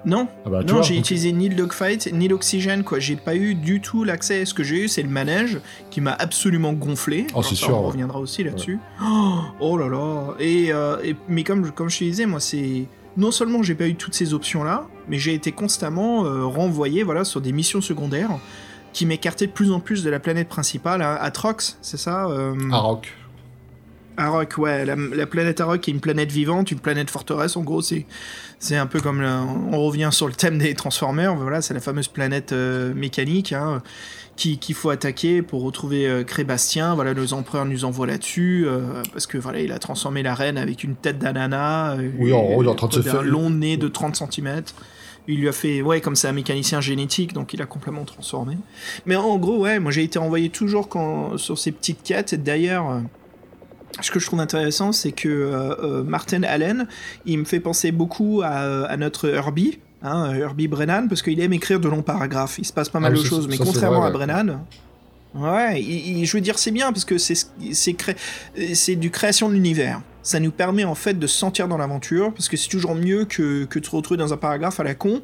Non, 0.06 0.28
Ah 0.46 0.50
bah, 0.50 0.64
non, 0.64 0.82
j'ai 0.84 0.98
utilisé 0.98 1.32
ni 1.32 1.50
le 1.50 1.56
dogfight 1.56 2.10
ni 2.14 2.28
l'oxygène 2.28 2.84
quoi. 2.84 3.00
J'ai 3.00 3.16
pas 3.16 3.36
eu 3.36 3.56
du 3.56 3.82
tout 3.82 4.04
l'accès. 4.04 4.46
Ce 4.46 4.54
que 4.54 4.64
j'ai 4.64 4.84
eu, 4.84 4.88
c'est 4.88 5.02
le 5.02 5.10
manège 5.10 5.60
qui 5.90 6.00
m'a 6.02 6.14
absolument 6.14 6.74
gonflé. 6.74 7.26
Oh, 7.34 7.42
c'est 7.42 7.56
Ça, 7.56 7.66
sûr, 7.66 7.78
On 7.78 7.82
ouais. 7.82 7.88
reviendra 7.88 8.20
aussi 8.20 8.44
là-dessus. 8.44 8.80
Oh, 9.04 9.34
oh 9.60 9.78
là 9.78 9.88
là. 9.90 10.36
Et, 10.40 10.72
euh, 10.72 10.98
et- 11.04 11.16
mais 11.28 11.44
comme 11.44 11.72
comme 11.72 11.90
je 11.90 12.00
te 12.00 12.04
disais, 12.04 12.26
moi 12.28 12.40
c'est 12.40 12.86
non 13.18 13.32
seulement 13.32 13.64
j'ai 13.64 13.76
pas 13.76 13.88
eu 13.88 13.96
toutes 13.96 14.14
ces 14.14 14.34
options 14.34 14.64
là, 14.64 14.86
mais 15.10 15.18
j'ai 15.18 15.34
été 15.34 15.52
constamment 15.52 16.26
euh, 16.26 16.46
renvoyé 16.46 17.02
voilà 17.04 17.24
sur 17.24 17.42
des 17.42 17.52
missions 17.52 17.82
secondaires 17.82 18.30
qui 18.94 19.06
m'écartaient 19.06 19.48
de 19.48 19.52
plus 19.52 19.72
en 19.72 19.80
plus 19.80 20.04
de 20.04 20.10
la 20.10 20.20
planète 20.20 20.48
principale, 20.48 21.02
Atrox, 21.02 21.78
c'est 21.82 21.98
ça 21.98 22.28
euh, 22.28 22.54
Arok. 22.72 23.14
Arok, 24.18 24.58
ouais, 24.58 24.86
la, 24.86 24.96
la 24.96 25.26
planète 25.28 25.60
Arok 25.62 25.88
est 25.88 25.92
une 25.92 26.00
planète 26.00 26.32
vivante, 26.32 26.72
une 26.72 26.80
planète 26.80 27.10
forteresse, 27.10 27.56
en 27.58 27.62
gros, 27.64 27.82
c'est 27.82 28.06
c'est 28.60 28.78
un 28.78 28.86
peu 28.88 29.00
comme 29.02 29.22
on 29.72 29.86
revient 29.86 30.10
sur 30.12 30.28
le 30.28 30.34
thème 30.34 30.58
des 30.58 30.74
Transformers, 30.76 31.36
voilà, 31.36 31.62
c'est 31.62 31.74
la 31.74 31.80
fameuse 31.82 32.08
planète 32.08 32.52
euh, 32.54 32.94
mécanique 32.94 33.52
hein, 33.54 33.82
qui- 34.38 34.58
qu'il 34.58 34.74
faut 34.76 34.90
attaquer 34.90 35.42
pour 35.42 35.62
retrouver 35.62 36.08
euh, 36.08 36.24
Crébastien. 36.24 36.96
Voilà, 36.96 37.14
nos 37.14 37.34
empereurs 37.34 37.66
nous 37.66 37.84
envoient 37.86 38.08
là-dessus 38.08 38.64
euh, 38.66 39.04
parce 39.12 39.28
que 39.28 39.38
voilà, 39.38 39.60
il 39.60 39.72
a 39.72 39.78
transformé 39.80 40.24
la 40.24 40.34
reine 40.34 40.58
avec 40.58 40.84
une 40.84 40.96
tête 40.96 41.20
d'ananas, 41.20 41.98
Oui, 42.18 42.32
en 42.34 42.42
gros, 42.44 42.64
il 42.64 42.66
est 42.66 42.70
en 42.70 42.76
train 42.76 42.88
de 42.88 42.94
se 42.94 43.00
un 43.00 43.04
faire- 43.04 43.22
long 43.24 43.50
nez 43.50 43.78
de 43.78 43.88
30 43.88 44.16
cm. 44.16 44.62
Il 45.28 45.40
lui 45.40 45.50
a 45.50 45.52
fait, 45.52 45.82
ouais, 45.82 46.02
comme 46.02 46.16
c'est 46.16 46.28
un 46.28 46.34
mécanicien 46.34 46.82
génétique, 46.82 47.34
donc 47.34 47.54
il 47.54 47.62
a 47.62 47.66
complètement 47.66 48.06
transformé. 48.06 48.58
Mais 49.08 49.16
en 49.16 49.38
gros, 49.38 49.58
ouais, 49.60 49.80
moi 49.80 49.92
j'ai 49.92 50.04
été 50.04 50.20
envoyé 50.20 50.50
toujours 50.50 50.88
quand, 50.88 51.38
sur 51.38 51.58
ces 51.58 51.72
petites 51.72 52.04
quêtes. 52.04 52.36
D'ailleurs, 52.42 53.02
ce 54.02 54.12
que 54.12 54.20
je 54.20 54.26
trouve 54.26 54.40
intéressant, 54.40 54.92
c'est 54.92 55.12
que 55.12 55.30
euh, 55.30 55.76
euh, 55.84 56.04
Martin 56.04 56.44
Allen, 56.44 56.88
il 57.26 57.40
me 57.40 57.46
fait 57.46 57.60
penser 57.60 57.92
beaucoup 57.92 58.42
à, 58.44 58.64
euh, 58.64 58.86
à 58.90 58.98
notre 58.98 59.30
Herbie, 59.30 59.80
hein, 60.04 60.34
Herbie 60.34 60.68
Brennan, 60.68 61.08
parce 61.08 61.22
qu'il 61.22 61.40
aime 61.40 61.54
écrire 61.54 61.80
de 61.80 61.88
longs 61.88 62.02
paragraphes. 62.02 62.58
Il 62.60 62.66
se 62.66 62.74
passe 62.74 62.90
pas 62.90 63.00
mal 63.00 63.14
Ah, 63.16 63.20
de 63.20 63.24
choses, 63.24 63.48
mais 63.48 63.58
contrairement 63.58 64.00
vrai, 64.00 64.08
à 64.08 64.12
ouais. 64.12 64.14
Brennan. 64.14 64.60
Ouais, 65.34 65.82
il- 65.82 66.20
il- 66.20 66.26
je 66.26 66.36
veux 66.38 66.42
dire, 66.42 66.58
c'est 66.58 66.72
bien 66.72 66.92
parce 66.94 67.04
que 67.04 67.18
c'est 67.18 67.36
c'est 67.74 67.94
cré- 67.94 68.16
du 68.96 69.12
création 69.12 69.50
de 69.50 69.54
l'univers. 69.54 70.02
Ça 70.24 70.40
nous 70.40 70.50
permet 70.52 70.86
en 70.86 70.96
fait 70.96 71.20
de 71.20 71.28
se 71.28 71.38
sentir 71.38 71.68
dans 71.68 71.78
l'aventure 71.78 72.34
parce 72.34 72.48
que 72.50 72.58
c'est 72.58 72.70
toujours 72.70 72.96
mieux 72.96 73.26
que, 73.26 73.66
que 73.66 73.78
de 73.78 73.86
se 73.86 73.92
retrouver 73.92 74.18
dans 74.18 74.34
un 74.34 74.38
paragraphe 74.38 74.80
à 74.80 74.84
la 74.84 74.96
con. 74.96 75.22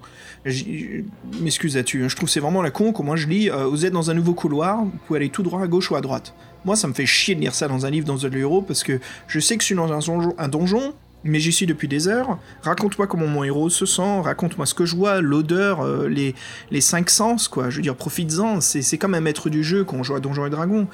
M'excuse 1.41 1.75
là-dessus, 1.75 2.03
hein, 2.03 2.07
je 2.09 2.15
trouve 2.15 2.29
c'est 2.29 2.39
vraiment 2.39 2.61
la 2.61 2.71
con. 2.71 2.91
Quand 2.91 3.03
moi 3.03 3.15
je 3.15 3.27
lis, 3.27 3.49
euh, 3.49 3.65
vous 3.65 3.85
êtes 3.85 3.93
dans 3.93 4.09
un 4.11 4.13
nouveau 4.13 4.33
couloir, 4.33 4.83
vous 4.83 4.91
pouvez 5.07 5.17
aller 5.19 5.29
tout 5.29 5.43
droit 5.43 5.61
à 5.61 5.67
gauche 5.67 5.89
ou 5.91 5.95
à 5.95 6.01
droite. 6.01 6.33
Moi, 6.65 6.75
ça 6.75 6.87
me 6.87 6.93
fait 6.93 7.05
chier 7.05 7.35
de 7.35 7.41
lire 7.41 7.55
ça 7.55 7.67
dans 7.67 7.85
un 7.85 7.89
livre, 7.89 8.05
dans 8.05 8.25
un 8.25 8.31
héros, 8.31 8.61
parce 8.61 8.83
que 8.83 8.99
je 9.27 9.39
sais 9.39 9.57
que 9.57 9.61
je 9.61 9.67
suis 9.67 9.75
dans 9.75 9.91
un 9.91 9.99
donjon, 9.99 10.35
un 10.37 10.47
donjon 10.47 10.93
mais 11.23 11.39
j'y 11.39 11.51
suis 11.51 11.65
depuis 11.65 11.87
des 11.87 12.07
heures. 12.07 12.37
Raconte-moi 12.63 13.07
comment 13.07 13.27
mon 13.27 13.43
héros 13.43 13.69
se 13.69 13.85
sent, 13.85 14.21
raconte-moi 14.21 14.65
ce 14.65 14.73
que 14.73 14.85
je 14.85 14.95
vois, 14.95 15.21
l'odeur, 15.21 15.81
euh, 15.81 16.07
les, 16.07 16.81
cinq 16.81 17.09
sens, 17.09 17.47
quoi. 17.47 17.69
Je 17.69 17.77
veux 17.77 17.81
dire, 17.81 17.95
profites-en. 17.95 18.61
C'est, 18.61 18.97
comme 18.97 19.13
un 19.13 19.21
maître 19.21 19.49
du 19.49 19.63
jeu 19.63 19.83
quand 19.83 19.97
on 19.97 20.03
joue 20.03 20.15
à 20.15 20.19
Donjons 20.19 20.45
et 20.45 20.49
Dragons. 20.49 20.87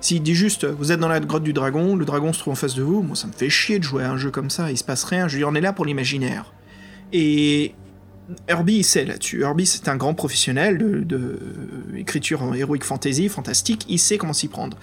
S'il 0.00 0.22
dit 0.22 0.34
juste, 0.34 0.64
vous 0.64 0.90
êtes 0.90 0.98
dans 0.98 1.08
la 1.08 1.20
grotte 1.20 1.44
du 1.44 1.52
dragon, 1.52 1.94
le 1.94 2.04
dragon 2.04 2.32
se 2.32 2.40
trouve 2.40 2.52
en 2.52 2.56
face 2.56 2.74
de 2.74 2.82
vous, 2.82 3.02
moi 3.02 3.14
ça 3.14 3.28
me 3.28 3.32
fait 3.32 3.48
chier 3.48 3.78
de 3.78 3.84
jouer 3.84 4.02
à 4.02 4.10
un 4.10 4.16
jeu 4.16 4.32
comme 4.32 4.50
ça, 4.50 4.68
il 4.72 4.76
se 4.76 4.82
passe 4.82 5.04
rien. 5.04 5.28
Je 5.28 5.36
dire, 5.36 5.48
on 5.48 5.54
est 5.54 5.60
là 5.60 5.72
pour 5.72 5.84
l'imaginaire. 5.84 6.52
Et 7.12 7.74
Herbie, 8.48 8.76
il 8.76 8.84
sait 8.84 9.04
là-dessus. 9.04 9.42
Herbie, 9.42 9.66
c'est 9.66 9.88
un 9.88 9.96
grand 9.96 10.14
professionnel 10.14 10.78
de, 10.78 11.00
de 11.00 11.16
euh, 11.16 11.96
écriture 11.96 12.42
en 12.42 12.52
heroic 12.54 12.80
fantasy, 12.82 13.28
fantastique, 13.28 13.86
il 13.88 13.98
sait 13.98 14.18
comment 14.18 14.32
s'y 14.32 14.48
prendre. 14.48 14.76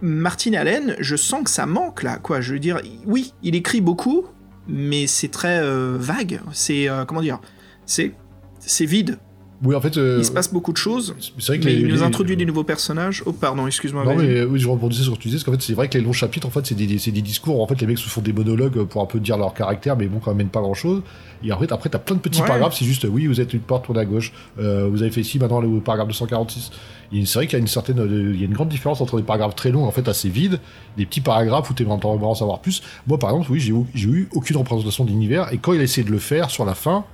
Martin 0.00 0.54
Allen, 0.54 0.96
je 0.98 1.16
sens 1.16 1.44
que 1.44 1.50
ça 1.50 1.66
manque 1.66 2.02
là, 2.02 2.18
quoi. 2.18 2.40
Je 2.40 2.52
veux 2.52 2.58
dire, 2.58 2.80
oui, 3.06 3.32
il 3.42 3.54
écrit 3.54 3.80
beaucoup, 3.80 4.26
mais 4.68 5.06
c'est 5.06 5.28
très 5.28 5.60
euh, 5.62 5.96
vague. 5.98 6.40
C'est 6.52 6.88
euh, 6.88 7.04
comment 7.04 7.22
dire 7.22 7.40
C'est 7.86 8.12
c'est 8.58 8.86
vide. 8.86 9.18
Oui, 9.64 9.74
en 9.74 9.80
fait. 9.80 9.96
euh, 9.96 10.16
Il 10.18 10.24
se 10.24 10.30
passe 10.30 10.52
beaucoup 10.52 10.72
de 10.72 10.76
choses. 10.76 11.14
C'est 11.38 11.46
vrai 11.46 11.58
que 11.58 11.64
Mais 11.64 11.72
les- 11.72 11.80
il 11.80 11.88
nous 11.88 11.94
les- 11.96 12.02
introduit 12.02 12.36
des 12.36 12.44
nouveaux 12.44 12.64
personnages. 12.64 13.22
Oh, 13.26 13.32
pardon, 13.32 13.66
excuse-moi. 13.66 14.04
Non 14.04 14.14
mais 14.16 14.24
euh, 14.28 14.46
oui, 14.46 14.58
je 14.60 14.68
rebondissais 14.68 15.02
sur 15.04 15.12
ce 15.12 15.16
que 15.18 15.22
tu 15.22 15.28
disais, 15.28 15.38
parce 15.38 15.44
qu'en 15.44 15.52
fait 15.52 15.62
c'est 15.62 15.74
vrai 15.74 15.88
que 15.88 15.96
les 15.98 16.04
longs 16.04 16.12
chapitres, 16.12 16.46
en 16.46 16.50
fait 16.50 16.66
c'est 16.66 16.74
des, 16.74 16.86
discours, 17.22 17.62
en 17.62 17.66
fait 17.66 17.80
les 17.80 17.86
mecs 17.86 17.98
se 17.98 18.08
font 18.08 18.20
des 18.20 18.32
monologues 18.32 18.84
pour 18.84 19.02
un 19.02 19.06
peu 19.06 19.18
dire 19.20 19.36
leur 19.38 19.54
caractère, 19.54 19.96
mais 19.96 20.06
bon 20.06 20.18
quand 20.18 20.34
même 20.34 20.48
pas 20.48 20.60
grand 20.60 20.74
chose. 20.74 21.02
Et 21.42 21.52
en 21.52 21.58
fait 21.58 21.72
après 21.72 21.88
t'as 21.90 21.98
plein 21.98 22.16
de 22.16 22.20
petits 22.20 22.40
Ouais. 22.40 22.46
paragraphes, 22.46 22.76
c'est 22.78 22.84
juste 22.84 23.06
oui 23.10 23.26
vous 23.26 23.40
êtes 23.40 23.52
une 23.54 23.60
porte, 23.60 23.86
tournez 23.86 24.00
à 24.00 24.04
gauche, 24.04 24.32
euh, 24.58 24.88
vous 24.90 25.02
avez 25.02 25.10
fait 25.10 25.22
ci, 25.22 25.38
maintenant 25.38 25.60
le 25.60 25.80
paragraphe 25.80 26.08
246. 26.08 26.70
Et 27.12 27.24
c'est 27.26 27.34
vrai 27.38 27.46
qu'il 27.46 27.54
y 27.54 27.56
a 27.56 27.60
une 27.60 27.66
certaine, 27.68 28.00
euh, 28.00 28.32
il 28.34 28.40
y 28.40 28.42
a 28.42 28.46
une 28.46 28.52
grande 28.54 28.68
différence 28.68 29.00
entre 29.00 29.16
des 29.18 29.22
paragraphes 29.22 29.54
très 29.54 29.70
longs, 29.70 29.84
en 29.84 29.90
fait 29.92 30.08
assez 30.08 30.28
vides, 30.28 30.58
des 30.96 31.06
petits 31.06 31.20
paragraphes 31.20 31.70
où 31.70 31.74
t'es 31.74 31.84
vraiment 31.84 32.30
en 32.30 32.34
savoir 32.34 32.60
plus. 32.60 32.82
Moi 33.06 33.18
par 33.18 33.30
exemple 33.30 33.50
oui 33.52 33.60
j'ai 33.60 33.72
eu, 33.72 33.76
j'ai 33.94 34.08
eu 34.08 34.28
aucune 34.32 34.56
représentation 34.56 35.04
d'univers, 35.04 35.52
et 35.52 35.58
quand 35.58 35.72
il 35.72 35.80
a 35.80 35.84
essayé 35.84 36.04
de 36.06 36.10
le 36.12 36.18
faire 36.18 36.50
sur 36.50 36.64
la 36.64 36.74
fin, 36.74 37.04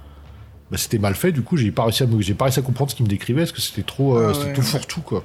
bah, 0.70 0.76
c'était 0.78 0.98
mal 0.98 1.14
fait, 1.14 1.32
du 1.32 1.42
coup 1.42 1.56
j'ai 1.56 1.70
pas 1.70 1.84
réussi 1.84 2.02
à 2.02 2.06
me- 2.06 2.20
j'ai 2.20 2.34
pas 2.34 2.44
réussi 2.46 2.58
à 2.60 2.62
comprendre 2.62 2.90
ce 2.90 2.96
qu'il 2.96 3.04
me 3.04 3.10
décrivait, 3.10 3.42
parce 3.42 3.52
que 3.52 3.60
c'était 3.60 3.82
trop, 3.82 4.16
euh, 4.16 4.28
Ah 4.30 4.34
c'était 4.34 4.46
ouais, 4.46 4.52
tout 4.54 4.60
ouais. 4.60 4.66
fourre-tout 4.66 5.00
quoi. 5.02 5.24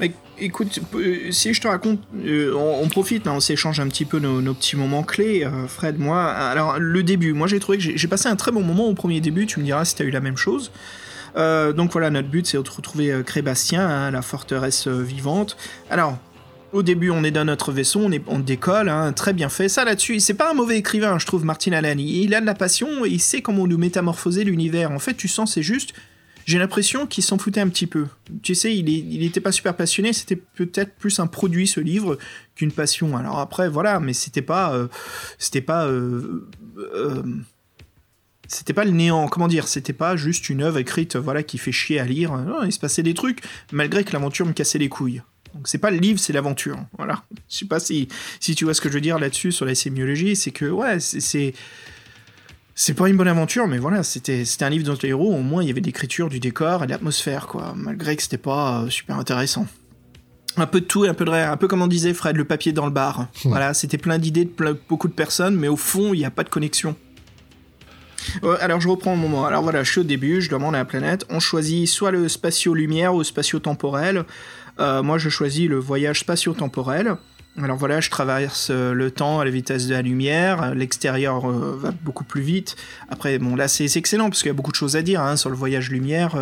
Mais, 0.00 0.12
écoute, 0.38 0.80
euh, 0.94 1.30
si 1.30 1.52
je 1.52 1.60
te 1.60 1.68
raconte, 1.68 2.00
euh, 2.24 2.54
on, 2.54 2.82
on 2.84 2.88
profite, 2.88 3.26
là, 3.26 3.32
on 3.32 3.40
s'échange 3.40 3.80
un 3.80 3.88
petit 3.88 4.04
peu 4.04 4.18
nos, 4.18 4.40
nos 4.40 4.54
petits 4.54 4.76
moments 4.76 5.02
clés, 5.02 5.44
euh, 5.44 5.66
Fred, 5.66 5.98
moi. 5.98 6.24
Alors, 6.30 6.78
le 6.78 7.02
début, 7.02 7.32
moi 7.32 7.46
j'ai 7.48 7.60
trouvé 7.60 7.78
que 7.78 7.84
j'ai 7.84 8.08
passé 8.08 8.28
un 8.28 8.36
très 8.36 8.50
bon 8.50 8.62
moment 8.62 8.86
au 8.86 8.94
premier 8.94 9.20
début, 9.20 9.46
tu 9.46 9.58
me 9.60 9.64
diras 9.64 9.84
si 9.84 9.94
tu 9.94 10.02
as 10.02 10.06
eu 10.06 10.10
la 10.10 10.20
même 10.20 10.36
chose. 10.36 10.70
Euh, 11.36 11.72
donc 11.72 11.92
voilà, 11.92 12.08
notre 12.10 12.28
but 12.28 12.46
c'est 12.46 12.56
de 12.56 12.68
retrouver 12.68 13.12
Crébastien, 13.24 13.86
hein, 13.86 14.10
la 14.10 14.22
forteresse 14.22 14.88
vivante. 14.88 15.56
Alors, 15.90 16.18
au 16.72 16.82
début, 16.82 17.10
on 17.10 17.24
est 17.24 17.30
dans 17.30 17.44
notre 17.44 17.72
vaisseau, 17.72 18.08
on, 18.26 18.38
décolle, 18.38 18.88
hein, 18.88 19.12
très 19.12 19.32
bien 19.32 19.48
fait. 19.48 19.68
Ça 19.68 19.84
là-dessus, 19.84 20.20
c'est 20.20 20.34
pas 20.34 20.50
un 20.50 20.54
mauvais 20.54 20.78
écrivain, 20.78 21.18
je 21.18 21.26
trouve, 21.26 21.44
Martin 21.44 21.72
Allen. 21.72 21.98
Il, 21.98 22.34
a 22.34 22.40
de 22.40 22.46
la 22.46 22.54
passion 22.54 23.04
et 23.04 23.08
il 23.08 23.20
sait 23.20 23.40
comment 23.40 23.66
nous 23.66 23.78
métamorphoser 23.78 24.44
l'univers. 24.44 24.90
En 24.90 24.98
fait, 24.98 25.14
tu 25.14 25.28
sens, 25.28 25.54
c'est 25.54 25.62
juste. 25.62 25.94
J'ai 26.44 26.58
l'impression 26.58 27.06
qu'il 27.06 27.22
s'en 27.22 27.36
foutait 27.36 27.60
un 27.60 27.68
petit 27.68 27.86
peu. 27.86 28.06
Tu 28.42 28.54
sais, 28.54 28.74
il, 28.74 28.88
est- 28.88 29.04
il 29.06 29.22
était 29.22 29.40
pas 29.40 29.52
super 29.52 29.76
passionné, 29.76 30.14
c'était 30.14 30.36
peut-être 30.36 30.94
plus 30.96 31.20
un 31.20 31.26
produit 31.26 31.66
ce 31.66 31.80
livre 31.80 32.18
qu'une 32.54 32.72
passion. 32.72 33.16
Alors 33.16 33.38
après, 33.38 33.68
voilà, 33.68 34.00
mais 34.00 34.14
c'était 34.14 34.40
pas, 34.40 34.72
euh, 34.72 34.88
c'était 35.38 35.60
pas, 35.60 35.86
euh, 35.86 36.48
euh, 36.78 37.22
c'était 38.46 38.72
pas 38.72 38.84
le 38.84 38.92
néant. 38.92 39.28
Comment 39.28 39.48
dire 39.48 39.68
C'était 39.68 39.92
pas 39.92 40.16
juste 40.16 40.48
une 40.48 40.62
œuvre 40.62 40.78
écrite, 40.78 41.16
voilà, 41.16 41.42
qui 41.42 41.58
fait 41.58 41.72
chier 41.72 42.00
à 42.00 42.06
lire. 42.06 42.32
Il 42.64 42.72
se 42.72 42.78
passait 42.78 43.02
des 43.02 43.14
trucs, 43.14 43.40
malgré 43.70 44.02
que 44.04 44.12
l'aventure 44.14 44.46
me 44.46 44.52
cassait 44.52 44.78
les 44.78 44.88
couilles. 44.88 45.22
Donc 45.58 45.66
c'est 45.68 45.78
pas 45.78 45.90
le 45.90 45.98
livre, 45.98 46.18
c'est 46.20 46.32
l'aventure. 46.32 46.78
Voilà. 46.96 47.22
Je 47.50 47.56
sais 47.58 47.64
pas 47.66 47.80
si, 47.80 48.08
si 48.40 48.54
tu 48.54 48.64
vois 48.64 48.72
ce 48.74 48.80
que 48.80 48.88
je 48.88 48.94
veux 48.94 49.00
dire 49.00 49.18
là-dessus 49.18 49.52
sur 49.52 49.66
la 49.66 49.74
sémiologie, 49.74 50.36
c'est 50.36 50.52
que 50.52 50.64
ouais, 50.66 51.00
c'est- 51.00 51.52
c'est 52.74 52.94
pas 52.94 53.08
une 53.08 53.16
bonne 53.16 53.26
aventure, 53.28 53.66
mais 53.66 53.78
voilà, 53.78 54.04
c'était 54.04 54.44
c'était 54.44 54.64
un 54.64 54.70
livre 54.70 54.84
dans 54.86 54.92
le 54.92 55.04
héros. 55.08 55.34
Au 55.34 55.42
moins, 55.42 55.62
il 55.64 55.66
y 55.66 55.70
avait 55.72 55.80
l'écriture, 55.80 56.28
du 56.28 56.38
décor 56.38 56.84
et 56.84 56.86
de 56.86 56.92
l'atmosphère, 56.92 57.48
quoi. 57.48 57.72
Malgré 57.76 58.14
que 58.14 58.22
c'était 58.22 58.38
pas 58.38 58.82
euh, 58.84 58.88
super 58.90 59.18
intéressant. 59.18 59.66
Un 60.56 60.66
peu 60.66 60.80
de 60.80 60.86
tout 60.86 61.04
et 61.04 61.08
un 61.08 61.14
peu 61.14 61.24
de 61.24 61.30
rien. 61.30 61.50
Un 61.52 61.56
peu 61.56 61.66
comme 61.68 61.82
on 61.82 61.86
disait, 61.88 62.14
Fred, 62.14 62.36
le 62.36 62.44
papier 62.44 62.72
dans 62.72 62.84
le 62.86 62.92
bar. 62.92 63.26
Voilà, 63.44 63.74
c'était 63.74 63.98
plein 63.98 64.18
d'idées 64.18 64.44
de 64.44 64.50
plein- 64.50 64.76
beaucoup 64.88 65.08
de 65.08 65.12
personnes, 65.12 65.56
mais 65.56 65.66
au 65.68 65.76
fond, 65.76 66.14
il 66.14 66.18
n'y 66.18 66.24
a 66.24 66.30
pas 66.30 66.44
de 66.44 66.48
connexion. 66.50 66.94
Euh, 68.44 68.56
alors, 68.60 68.80
je 68.80 68.88
reprends 68.88 69.12
un 69.12 69.16
moment. 69.16 69.46
Alors 69.46 69.62
voilà, 69.62 69.82
je 69.84 69.90
suis 69.90 70.00
au 70.00 70.04
début, 70.04 70.40
je 70.42 70.50
demande 70.50 70.74
à 70.74 70.78
la 70.78 70.84
planète. 70.84 71.24
On 71.30 71.40
choisit 71.40 71.88
soit 71.88 72.10
le 72.10 72.28
spatio-lumière 72.28 73.14
ou 73.14 73.18
le 73.18 73.24
spatio-temporel. 73.24 74.24
Euh, 74.80 75.02
moi, 75.02 75.18
je 75.18 75.28
choisis 75.28 75.68
le 75.68 75.78
voyage 75.78 76.20
spatio-temporel. 76.20 77.16
Alors 77.60 77.76
voilà, 77.76 78.00
je 78.00 78.08
traverse 78.08 78.68
euh, 78.70 78.92
le 78.92 79.10
temps 79.10 79.40
à 79.40 79.44
la 79.44 79.50
vitesse 79.50 79.88
de 79.88 79.94
la 79.94 80.02
lumière, 80.02 80.74
l'extérieur 80.76 81.50
euh, 81.50 81.76
va 81.76 81.90
beaucoup 81.90 82.22
plus 82.22 82.40
vite. 82.40 82.76
Après, 83.08 83.36
bon 83.38 83.56
là 83.56 83.66
c'est 83.66 83.96
excellent 83.96 84.28
parce 84.28 84.42
qu'il 84.42 84.48
y 84.48 84.50
a 84.50 84.54
beaucoup 84.54 84.70
de 84.70 84.76
choses 84.76 84.94
à 84.94 85.02
dire 85.02 85.20
hein, 85.22 85.36
sur 85.36 85.50
le 85.50 85.56
voyage 85.56 85.90
lumière. 85.90 86.36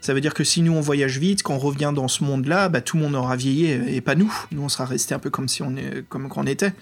Ça 0.00 0.12
veut 0.12 0.20
dire 0.20 0.34
que 0.34 0.42
si 0.42 0.62
nous 0.62 0.72
on 0.72 0.80
voyage 0.80 1.18
vite, 1.18 1.44
quand 1.44 1.54
on 1.54 1.58
revient 1.58 1.92
dans 1.94 2.08
ce 2.08 2.24
monde-là, 2.24 2.68
bah, 2.68 2.80
tout 2.80 2.96
le 2.96 3.04
monde 3.04 3.14
aura 3.14 3.36
vieilli 3.36 3.70
et 3.70 4.00
pas 4.00 4.16
nous. 4.16 4.32
Nous 4.50 4.62
on 4.62 4.68
sera 4.68 4.86
resté 4.86 5.14
un 5.14 5.20
peu 5.20 5.30
comme 5.30 5.48
si 5.48 5.62
on 5.62 5.76
est 5.76 6.04
comme 6.08 6.28
qu'on 6.28 6.46
était. 6.46 6.72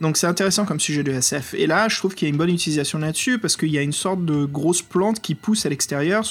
Donc 0.00 0.16
c'est 0.18 0.28
intéressant 0.28 0.64
comme 0.64 0.78
sujet 0.78 1.02
de 1.02 1.10
SF. 1.10 1.54
Et 1.54 1.66
là, 1.66 1.88
je 1.88 1.96
trouve 1.96 2.14
qu'il 2.14 2.28
y 2.28 2.30
a 2.30 2.32
une 2.32 2.38
bonne 2.38 2.50
utilisation 2.50 2.98
là-dessus 2.98 3.38
parce 3.38 3.56
qu'il 3.56 3.70
y 3.70 3.78
a 3.78 3.82
une 3.82 3.92
sorte 3.92 4.24
de 4.24 4.44
grosse 4.44 4.82
plante 4.82 5.20
qui 5.20 5.34
pousse 5.34 5.66
à 5.66 5.68
l'extérieur 5.68 6.24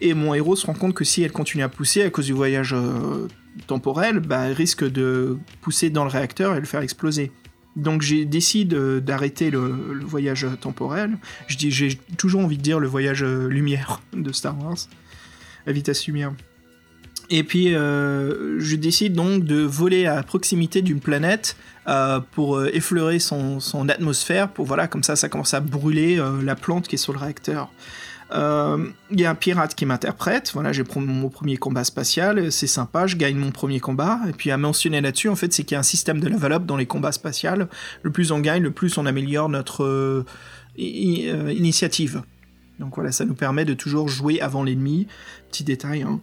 et 0.00 0.14
mon 0.14 0.34
héros 0.34 0.54
se 0.54 0.66
rend 0.66 0.74
compte 0.74 0.94
que 0.94 1.04
si 1.04 1.22
elle 1.22 1.32
continue 1.32 1.64
à 1.64 1.68
pousser 1.68 2.02
à 2.02 2.10
cause 2.10 2.26
du 2.26 2.32
voyage 2.32 2.74
temporel, 3.66 4.20
bah, 4.20 4.44
risque 4.44 4.84
de 4.84 5.38
pousser 5.60 5.90
dans 5.90 6.04
le 6.04 6.10
réacteur 6.10 6.54
et 6.56 6.60
le 6.60 6.66
faire 6.66 6.80
exploser. 6.80 7.32
Donc 7.76 8.02
j'ai 8.02 8.24
décidé 8.24 8.74
euh, 8.74 9.00
d'arrêter 9.00 9.50
le, 9.50 10.00
voyage 10.04 10.46
temporel. 10.60 11.16
J'ai 11.46 11.98
toujours 12.16 12.42
envie 12.42 12.58
de 12.58 12.62
dire 12.62 12.80
le 12.80 12.88
voyage 12.88 13.22
euh, 13.22 13.46
lumière 13.48 14.00
de 14.12 14.32
Star 14.32 14.58
Wars, 14.60 14.76
à 15.66 15.72
vitesse 15.72 16.06
lumière. 16.06 16.32
Et 17.30 17.44
puis 17.44 17.74
euh, 17.74 18.58
je 18.58 18.74
décide 18.76 19.12
donc 19.12 19.44
de 19.44 19.60
voler 19.60 20.06
à 20.06 20.22
proximité 20.22 20.80
d'une 20.82 20.98
planète 20.98 21.56
euh, 21.86 22.20
pour 22.32 22.64
effleurer 22.64 23.18
son, 23.18 23.60
atmosphère, 23.88 24.48
pour 24.48 24.64
voilà, 24.64 24.88
comme 24.88 25.02
ça, 25.02 25.14
ça 25.14 25.28
commence 25.28 25.54
à 25.54 25.60
brûler 25.60 26.20
la 26.42 26.56
plante 26.56 26.88
qui 26.88 26.96
est 26.96 26.98
sur 26.98 27.12
le 27.12 27.18
réacteur. 27.18 27.70
Euh, 28.32 28.86
Il 29.10 29.20
y 29.20 29.24
a 29.24 29.30
un 29.30 29.34
pirate 29.34 29.74
qui 29.74 29.86
m'interprète. 29.86 30.50
Voilà, 30.52 30.72
j'ai 30.72 30.84
mon 30.96 31.28
premier 31.28 31.56
combat 31.56 31.84
spatial. 31.84 32.52
C'est 32.52 32.66
sympa, 32.66 33.06
je 33.06 33.16
gagne 33.16 33.36
mon 33.36 33.50
premier 33.50 33.80
combat. 33.80 34.20
Et 34.28 34.32
puis 34.32 34.50
à 34.50 34.56
mentionner 34.56 35.00
là-dessus, 35.00 35.28
en 35.28 35.36
fait, 35.36 35.52
c'est 35.52 35.64
qu'il 35.64 35.74
y 35.74 35.76
a 35.76 35.80
un 35.80 35.84
système 35.84 36.20
de 36.20 36.28
level 36.28 36.52
up 36.52 36.66
dans 36.66 36.76
les 36.76 36.86
combats 36.86 37.12
spatials. 37.12 37.68
Le 38.02 38.10
plus 38.10 38.32
on 38.32 38.40
gagne, 38.40 38.62
le 38.62 38.70
plus 38.70 38.98
on 38.98 39.06
améliore 39.06 39.48
notre 39.48 39.84
euh, 39.84 40.26
euh, 40.78 41.52
initiative. 41.52 42.22
Donc 42.78 42.94
voilà, 42.94 43.10
ça 43.10 43.24
nous 43.24 43.34
permet 43.34 43.64
de 43.64 43.74
toujours 43.74 44.08
jouer 44.08 44.40
avant 44.40 44.62
l'ennemi. 44.62 45.08
Petit 45.50 45.64
détail. 45.64 46.02
Hein. 46.02 46.20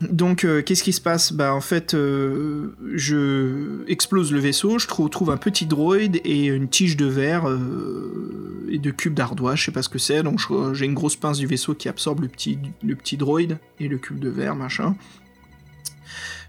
Donc, 0.00 0.44
euh, 0.44 0.62
qu'est-ce 0.62 0.82
qui 0.82 0.92
se 0.92 1.00
passe? 1.00 1.32
Bah, 1.32 1.54
en 1.54 1.60
fait, 1.60 1.94
euh, 1.94 2.74
je 2.94 3.84
explose 3.86 4.32
le 4.32 4.40
vaisseau, 4.40 4.78
je 4.78 4.86
trou- 4.86 5.08
trouve 5.08 5.30
un 5.30 5.36
petit 5.36 5.66
droïde 5.66 6.20
et 6.24 6.46
une 6.46 6.68
tige 6.68 6.96
de 6.96 7.06
verre 7.06 7.48
euh, 7.48 8.68
et 8.68 8.78
de 8.78 8.90
cubes 8.90 9.14
d'ardoise, 9.14 9.58
je 9.58 9.64
sais 9.66 9.72
pas 9.72 9.82
ce 9.82 9.88
que 9.88 9.98
c'est. 9.98 10.22
Donc, 10.22 10.40
j'ai 10.72 10.86
une 10.86 10.94
grosse 10.94 11.16
pince 11.16 11.38
du 11.38 11.46
vaisseau 11.46 11.74
qui 11.74 11.88
absorbe 11.88 12.20
le 12.20 12.28
petit, 12.28 12.58
le 12.82 12.96
petit 12.96 13.16
droïde 13.16 13.58
et 13.78 13.86
le 13.88 13.98
cube 13.98 14.18
de 14.18 14.28
verre, 14.28 14.56
machin. 14.56 14.96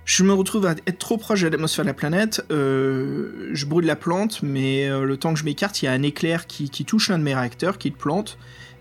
Je 0.06 0.24
me 0.24 0.34
retrouve 0.34 0.66
à 0.66 0.72
être 0.88 0.98
trop 0.98 1.18
proche 1.18 1.42
de 1.42 1.48
l'atmosphère 1.50 1.86
de 1.86 1.90
la 1.90 1.94
planète. 1.94 2.44
je 2.50 3.66
brûle 3.68 3.86
la 3.86 3.96
plante, 3.96 4.42
mais 4.42 4.90
le 4.90 5.18
temps 5.18 5.34
que 5.34 5.40
je 5.40 5.46
m'écarte, 5.46 5.84
il 5.84 5.86
y 5.86 5.88
a 5.88 5.92
un 5.92 6.02
éclair 6.02 6.48
qui, 6.48 6.72
qui 6.72 6.84
touche 6.84 7.10
l'un 7.10 7.20
de 7.20 7.24
mes 7.24 7.36
réacteurs, 7.36 7.78
qui 7.78 7.92
le 7.92 7.96
plante, 7.96 8.40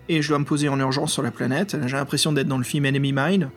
et 0.08 0.22
je 0.22 0.28
dois 0.28 0.38
me 0.38 0.44
poser 0.44 0.68
en 0.68 0.78
urgence 0.78 1.12
sur 1.12 1.22
la 1.22 1.30
planète. 1.30 1.76
J'ai 1.86 1.96
l'impression 1.96 2.32
d'être 2.32 2.48
dans 2.48 2.58
le 2.58 2.64
film 2.64 2.86
Enemy 2.86 3.12
Mine. 3.12 3.50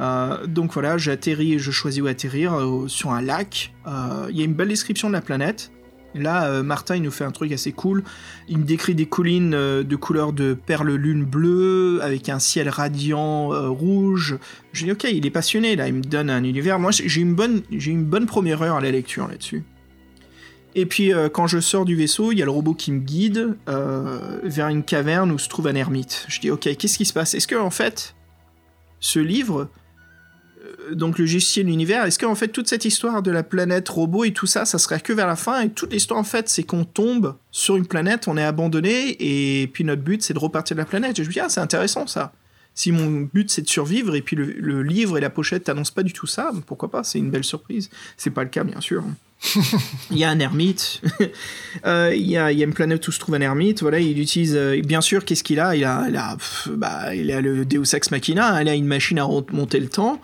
Euh, 0.00 0.46
donc 0.46 0.72
voilà, 0.72 0.98
j'atterris, 0.98 1.58
je 1.58 1.70
choisis 1.70 2.02
où 2.02 2.06
atterrir 2.06 2.54
euh, 2.54 2.88
sur 2.88 3.12
un 3.12 3.22
lac. 3.22 3.74
Euh, 3.86 4.26
Il 4.30 4.36
y 4.36 4.42
a 4.42 4.44
une 4.44 4.54
belle 4.54 4.68
description 4.68 5.08
de 5.08 5.14
la 5.14 5.20
planète. 5.20 5.70
Là, 6.14 6.62
Martin, 6.62 6.96
il 6.96 7.02
nous 7.02 7.10
fait 7.10 7.24
un 7.24 7.30
truc 7.30 7.52
assez 7.52 7.72
cool. 7.72 8.02
Il 8.48 8.56
me 8.56 8.64
décrit 8.64 8.94
des 8.94 9.04
collines 9.04 9.50
de 9.50 9.96
couleur 9.96 10.32
de 10.32 10.54
perle 10.54 10.94
lune 10.94 11.26
bleue, 11.26 11.98
avec 12.00 12.30
un 12.30 12.38
ciel 12.38 12.70
radiant 12.70 13.48
rouge. 13.70 14.38
Je 14.72 14.86
dis, 14.86 14.92
ok, 14.92 15.04
il 15.12 15.26
est 15.26 15.30
passionné, 15.30 15.76
là, 15.76 15.88
il 15.88 15.94
me 15.94 16.00
donne 16.00 16.30
un 16.30 16.42
univers. 16.42 16.78
Moi, 16.78 16.90
j'ai 16.90 17.20
une 17.20 17.36
j'ai 17.70 17.90
une 17.90 18.04
bonne 18.06 18.24
première 18.24 18.62
heure 18.62 18.76
à 18.76 18.80
la 18.80 18.92
lecture 18.92 19.28
là-dessus. 19.28 19.62
Et 20.78 20.84
puis, 20.84 21.14
euh, 21.14 21.30
quand 21.30 21.46
je 21.46 21.58
sors 21.58 21.86
du 21.86 21.96
vaisseau, 21.96 22.32
il 22.32 22.38
y 22.38 22.42
a 22.42 22.44
le 22.44 22.50
robot 22.50 22.74
qui 22.74 22.92
me 22.92 23.00
guide 23.00 23.56
euh, 23.66 24.38
vers 24.42 24.68
une 24.68 24.84
caverne 24.84 25.32
où 25.32 25.38
se 25.38 25.48
trouve 25.48 25.68
un 25.68 25.74
ermite. 25.74 26.26
Je 26.28 26.38
dis, 26.38 26.50
ok, 26.50 26.76
qu'est-ce 26.76 26.98
qui 26.98 27.06
se 27.06 27.14
passe? 27.14 27.32
Est-ce 27.32 27.46
que, 27.46 27.54
en 27.54 27.70
fait, 27.70 28.14
ce 29.00 29.18
livre, 29.18 29.70
euh, 30.62 30.94
donc 30.94 31.18
le 31.18 31.24
justicier 31.24 31.64
de 31.64 31.68
l'univers, 31.70 32.04
est-ce 32.04 32.18
qu'en 32.18 32.34
fait 32.34 32.48
toute 32.48 32.68
cette 32.68 32.84
histoire 32.84 33.22
de 33.22 33.30
la 33.30 33.42
planète 33.42 33.88
robot 33.88 34.24
et 34.24 34.34
tout 34.34 34.46
ça, 34.46 34.66
ça 34.66 34.76
serait 34.76 35.00
que 35.00 35.14
vers 35.14 35.26
la 35.26 35.36
fin 35.36 35.62
et 35.62 35.70
toute 35.70 35.94
l'histoire 35.94 36.20
en 36.20 36.24
fait 36.24 36.48
c'est 36.48 36.62
qu'on 36.62 36.84
tombe 36.84 37.36
sur 37.50 37.76
une 37.76 37.86
planète, 37.86 38.28
on 38.28 38.36
est 38.36 38.44
abandonné 38.44 39.16
et 39.18 39.66
puis 39.68 39.84
notre 39.84 40.02
but 40.02 40.22
c'est 40.22 40.34
de 40.34 40.38
repartir 40.38 40.76
de 40.76 40.80
la 40.80 40.86
planète. 40.86 41.18
Et 41.18 41.22
je 41.22 41.28
me 41.28 41.32
dis 41.32 41.40
ah 41.40 41.48
c'est 41.48 41.60
intéressant 41.60 42.06
ça. 42.06 42.32
Si 42.74 42.92
mon 42.92 43.22
but 43.22 43.50
c'est 43.50 43.62
de 43.62 43.68
survivre 43.68 44.14
et 44.14 44.22
puis 44.22 44.36
le, 44.36 44.44
le 44.44 44.82
livre 44.82 45.16
et 45.18 45.20
la 45.20 45.30
pochette 45.30 45.64
t'annoncent 45.64 45.92
pas 45.94 46.02
du 46.02 46.12
tout 46.12 46.26
ça, 46.26 46.52
pourquoi 46.66 46.90
pas? 46.90 47.04
C'est 47.04 47.18
une 47.18 47.30
belle 47.30 47.44
surprise. 47.44 47.90
C'est 48.16 48.30
pas 48.30 48.44
le 48.44 48.50
cas 48.50 48.64
bien 48.64 48.80
sûr. 48.80 49.04
il 50.10 50.18
y 50.18 50.24
a 50.24 50.30
un 50.30 50.38
ermite, 50.40 51.00
Euh, 51.84 52.14
il, 52.16 52.26
y 52.26 52.38
a, 52.38 52.50
il 52.52 52.58
y 52.58 52.62
a 52.62 52.64
une 52.64 52.72
planète 52.72 53.06
où 53.06 53.12
se 53.12 53.20
trouve 53.20 53.34
un 53.34 53.40
ermite, 53.42 53.82
voilà, 53.82 54.00
il 54.00 54.18
utilise, 54.18 54.56
euh, 54.56 54.80
bien 54.80 55.02
sûr, 55.02 55.26
qu'est-ce 55.26 55.44
qu'il 55.44 55.60
a? 55.60 55.76
Il 55.76 55.84
a, 55.84 56.36
bah, 56.70 57.14
il 57.14 57.30
a 57.30 57.42
le 57.42 57.66
Deus 57.66 57.94
Ex 57.94 58.10
Machina, 58.10 58.62
il 58.62 58.68
a 58.68 58.74
une 58.74 58.86
machine 58.86 59.18
à 59.18 59.24
remonter 59.24 59.78
le 59.78 59.88
temps, 59.88 60.20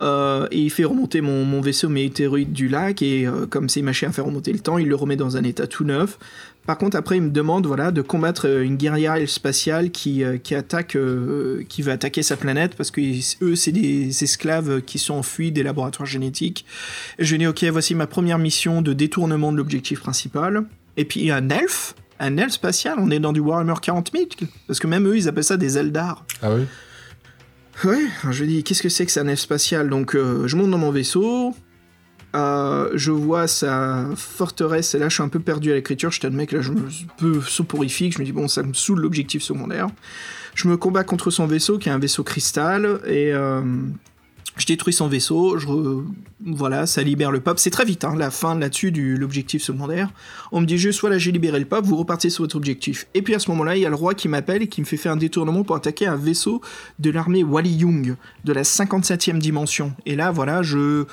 euh, 0.00 0.46
et 0.52 0.60
il 0.60 0.70
fait 0.70 0.84
remonter 0.84 1.20
mon, 1.20 1.44
mon 1.44 1.60
vaisseau 1.60 1.88
météorite 1.88 2.52
du 2.52 2.68
lac, 2.68 3.02
et 3.02 3.26
comme 3.50 3.68
c'est 3.68 3.80
une 3.80 3.86
machine 3.86 4.08
à 4.08 4.12
faire 4.12 4.26
remonter 4.26 4.52
le 4.52 4.60
temps, 4.60 4.78
il 4.78 4.88
le 4.88 4.94
remet 4.94 5.16
dans 5.16 5.36
un 5.36 5.42
état 5.42 5.66
tout 5.66 5.84
neuf. 5.84 6.18
Par 6.66 6.78
contre, 6.78 6.96
après, 6.96 7.16
il 7.16 7.22
me 7.22 7.30
demande 7.30 7.66
voilà, 7.66 7.90
de 7.90 8.02
combattre 8.02 8.46
euh, 8.46 8.62
une 8.62 8.76
guerrière 8.76 9.16
spatiale 9.28 9.90
qui, 9.90 10.22
euh, 10.22 10.38
qui, 10.38 10.54
attaque, 10.54 10.94
euh, 10.94 11.64
qui 11.68 11.82
veut 11.82 11.90
attaquer 11.90 12.22
sa 12.22 12.36
planète 12.36 12.76
parce 12.76 12.90
que 12.90 13.00
eux, 13.42 13.56
c'est 13.56 13.72
des 13.72 14.22
esclaves 14.22 14.80
qui 14.82 14.98
sont 14.98 15.14
enfuis 15.14 15.50
des 15.50 15.62
laboratoires 15.62 16.06
génétiques. 16.06 16.64
Et 17.18 17.24
je 17.24 17.32
lui 17.32 17.38
dis, 17.38 17.46
ok, 17.46 17.64
voici 17.64 17.94
ma 17.94 18.06
première 18.06 18.38
mission 18.38 18.80
de 18.80 18.92
détournement 18.92 19.50
de 19.50 19.56
l'objectif 19.56 20.00
principal. 20.00 20.64
Et 20.96 21.04
puis, 21.04 21.20
il 21.20 21.26
y 21.26 21.30
a 21.30 21.36
un 21.36 21.48
elfe, 21.48 21.94
un 22.20 22.36
elfe 22.36 22.52
spatial, 22.52 22.96
on 22.98 23.10
est 23.10 23.18
dans 23.18 23.32
du 23.32 23.40
Warhammer 23.40 23.74
40 23.80 24.12
000, 24.12 24.26
parce 24.66 24.78
que 24.78 24.86
même 24.86 25.08
eux, 25.08 25.16
ils 25.16 25.28
appellent 25.28 25.42
ça 25.42 25.56
des 25.56 25.78
Eldar. 25.78 26.24
Ah 26.42 26.54
oui 26.54 26.62
Ouais, 27.84 28.04
je 28.30 28.44
dis, 28.44 28.62
qu'est-ce 28.62 28.82
que 28.82 28.88
c'est 28.88 29.06
que 29.06 29.12
ça, 29.12 29.24
nef 29.24 29.40
spatial? 29.40 29.88
Donc, 29.88 30.14
euh, 30.14 30.46
je 30.46 30.56
monte 30.56 30.70
dans 30.70 30.78
mon 30.78 30.92
vaisseau, 30.92 31.54
euh, 32.34 32.90
je 32.94 33.10
vois 33.10 33.46
sa 33.46 34.06
forteresse, 34.16 34.94
et 34.94 34.98
là, 34.98 35.08
je 35.08 35.14
suis 35.14 35.22
un 35.22 35.28
peu 35.28 35.40
perdu 35.40 35.70
à 35.72 35.74
l'écriture, 35.74 36.10
je 36.10 36.20
t'admets 36.20 36.46
que 36.46 36.56
là, 36.56 36.62
je 36.62 36.72
me 36.72 36.88
suis 36.88 37.04
un 37.04 37.16
peu 37.16 37.40
soporifique, 37.40 38.14
je 38.14 38.18
me 38.20 38.24
dis, 38.24 38.32
bon, 38.32 38.48
ça 38.48 38.62
me 38.62 38.72
saoule 38.72 39.00
l'objectif 39.00 39.42
secondaire. 39.42 39.88
Je 40.54 40.68
me 40.68 40.76
combats 40.76 41.04
contre 41.04 41.30
son 41.30 41.46
vaisseau, 41.46 41.78
qui 41.78 41.88
est 41.88 41.92
un 41.92 41.98
vaisseau 41.98 42.24
cristal, 42.24 43.00
et 43.06 43.32
euh, 43.32 43.62
je 44.56 44.66
détruis 44.66 44.92
son 44.92 45.08
vaisseau, 45.08 45.58
voilà, 46.44 46.86
ça 46.86 47.02
libère 47.02 47.30
le 47.30 47.40
peuple. 47.40 47.58
C'est 47.58 47.70
très 47.70 47.84
vite, 47.84 48.04
hein, 48.04 48.14
la 48.16 48.30
fin 48.30 48.58
là-dessus 48.58 48.92
de 48.92 49.16
l'objectif 49.16 49.62
secondaire. 49.62 50.10
On 50.52 50.60
me 50.60 50.66
dit 50.66 50.76
juste, 50.76 51.00
voilà, 51.00 51.16
j'ai 51.16 51.32
libéré 51.32 51.58
le 51.58 51.64
peuple, 51.64 51.86
vous 51.86 51.96
repartez 51.96 52.28
sur 52.28 52.44
votre 52.44 52.56
objectif. 52.56 53.06
Et 53.14 53.22
puis 53.22 53.34
à 53.34 53.38
ce 53.38 53.50
moment-là, 53.50 53.76
il 53.76 53.82
y 53.82 53.86
a 53.86 53.88
le 53.88 53.94
roi 53.94 54.14
qui 54.14 54.28
m'appelle 54.28 54.62
et 54.62 54.68
qui 54.68 54.80
me 54.80 54.86
fait 54.86 54.98
faire 54.98 55.12
un 55.12 55.16
détournement 55.16 55.64
pour 55.64 55.76
attaquer 55.76 56.06
un 56.06 56.16
vaisseau 56.16 56.60
de 56.98 57.10
l'armée 57.10 57.42
Wally 57.44 57.76
Young, 57.76 58.16
de 58.44 58.52
la 58.52 58.62
57e 58.62 59.38
dimension. 59.38 59.94
Et 60.06 60.16
là, 60.16 60.30
voilà, 60.30 60.62
je... 60.62 61.04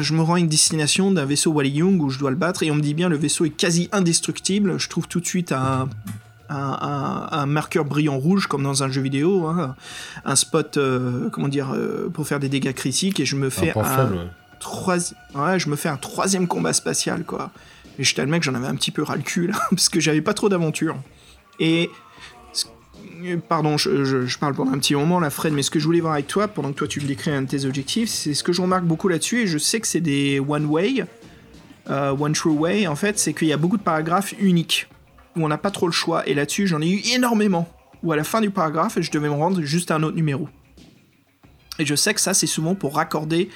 Je 0.00 0.12
me 0.14 0.22
rends 0.22 0.34
à 0.34 0.38
une 0.38 0.48
destination 0.48 1.10
d'un 1.10 1.24
vaisseau 1.24 1.50
Wally 1.52 1.70
Young 1.70 2.00
où 2.02 2.10
je 2.10 2.18
dois 2.18 2.30
le 2.30 2.36
battre 2.36 2.62
et 2.62 2.70
on 2.70 2.74
me 2.74 2.80
dit 2.80 2.94
bien 2.94 3.08
le 3.08 3.16
vaisseau 3.16 3.44
est 3.44 3.50
quasi 3.50 3.88
indestructible. 3.92 4.78
Je 4.78 4.88
trouve 4.88 5.08
tout 5.08 5.20
de 5.20 5.26
suite 5.26 5.50
un, 5.52 5.88
un, 6.48 6.56
un- 6.56 7.28
un 7.32 7.46
marqueur 7.46 7.84
brillant 7.84 8.18
rouge 8.18 8.46
comme 8.46 8.62
dans 8.62 8.82
un 8.82 8.88
jeu 8.90 9.00
vidéo, 9.02 9.46
hein, 9.46 9.74
un 10.24 10.36
spot, 10.36 10.76
euh, 10.76 11.28
comment 11.30 11.48
dire, 11.48 11.72
euh, 11.74 12.08
pour 12.12 12.26
faire 12.26 12.38
des 12.40 12.48
dégâts 12.48 12.72
critiques 12.72 13.18
et 13.20 13.24
je 13.24 13.36
me 13.36 13.50
fais 13.50 13.70
un, 13.76 13.84
faible, 13.84 14.14
ouais. 14.14 14.26
troisi- 14.60 15.14
ouais, 15.34 15.58
je 15.58 15.68
me 15.68 15.76
fais 15.76 15.88
un 15.88 15.96
troisième 15.96 16.46
combat 16.46 16.72
spatial, 16.72 17.24
quoi. 17.24 17.50
Et 17.98 18.04
je 18.04 18.14
t'admets 18.14 18.38
que 18.38 18.44
j'en 18.44 18.54
avais 18.54 18.68
un 18.68 18.74
petit 18.76 18.90
peu 18.90 19.02
ras 19.02 19.16
le 19.16 19.22
cul, 19.22 19.48
là, 19.48 19.54
parce 19.70 19.88
que 19.88 20.00
j'avais 20.00 20.22
pas 20.22 20.34
trop 20.34 20.48
d'aventure. 20.48 20.96
Et. 21.58 21.90
Ce- 23.22 23.36
Pardon, 23.36 23.76
je, 23.76 24.38
parle 24.38 24.54
pendant 24.54 24.72
un 24.72 24.78
petit 24.78 24.94
moment 24.94 25.20
là, 25.20 25.30
Fred, 25.30 25.52
mais 25.52 25.62
ce 25.62 25.70
que 25.70 25.78
je 25.78 25.84
voulais 25.84 26.00
voir 26.00 26.14
avec 26.14 26.26
toi, 26.26 26.48
pendant 26.48 26.70
que 26.72 26.78
toi 26.78 26.88
tu 26.88 27.00
me 27.00 27.06
décris 27.06 27.30
un 27.30 27.42
de 27.42 27.48
tes 27.48 27.64
objectifs, 27.64 28.08
c'est 28.08 28.34
ce 28.34 28.42
que 28.42 28.52
je 28.52 28.62
remarque 28.62 28.84
beaucoup 28.84 29.08
là-dessus, 29.08 29.42
et 29.42 29.46
je 29.46 29.58
sais 29.58 29.80
que 29.80 29.86
c'est 29.86 30.00
des 30.00 30.40
one-way, 30.40 31.04
euh, 31.90 32.10
one-true 32.12 32.52
way, 32.52 32.86
en 32.86 32.96
fait, 32.96 33.18
c'est 33.18 33.32
qu'il 33.34 33.48
y 33.48 33.52
a 33.52 33.56
beaucoup 33.56 33.76
de 33.76 33.82
paragraphes 33.82 34.34
uniques, 34.38 34.88
où 35.36 35.44
on 35.44 35.48
n'a 35.48 35.58
pas 35.58 35.70
trop 35.70 35.86
le 35.86 35.92
choix, 35.92 36.26
et 36.28 36.34
là-dessus 36.34 36.66
j'en 36.66 36.80
ai 36.80 36.90
eu 36.90 37.00
énormément, 37.14 37.68
où 38.02 38.12
à 38.12 38.16
la 38.16 38.24
fin 38.24 38.40
du 38.40 38.50
paragraphe, 38.50 39.00
je 39.00 39.10
devais 39.10 39.28
me 39.28 39.34
rendre 39.34 39.62
juste 39.62 39.90
à 39.90 39.96
un 39.96 40.02
autre 40.02 40.16
numéro. 40.16 40.48
Et 41.78 41.86
je 41.86 41.94
sais 41.94 42.12
que 42.14 42.20
ça, 42.20 42.34
c'est 42.34 42.46
souvent 42.46 42.74
pour 42.74 42.96
raccorder 42.96 43.48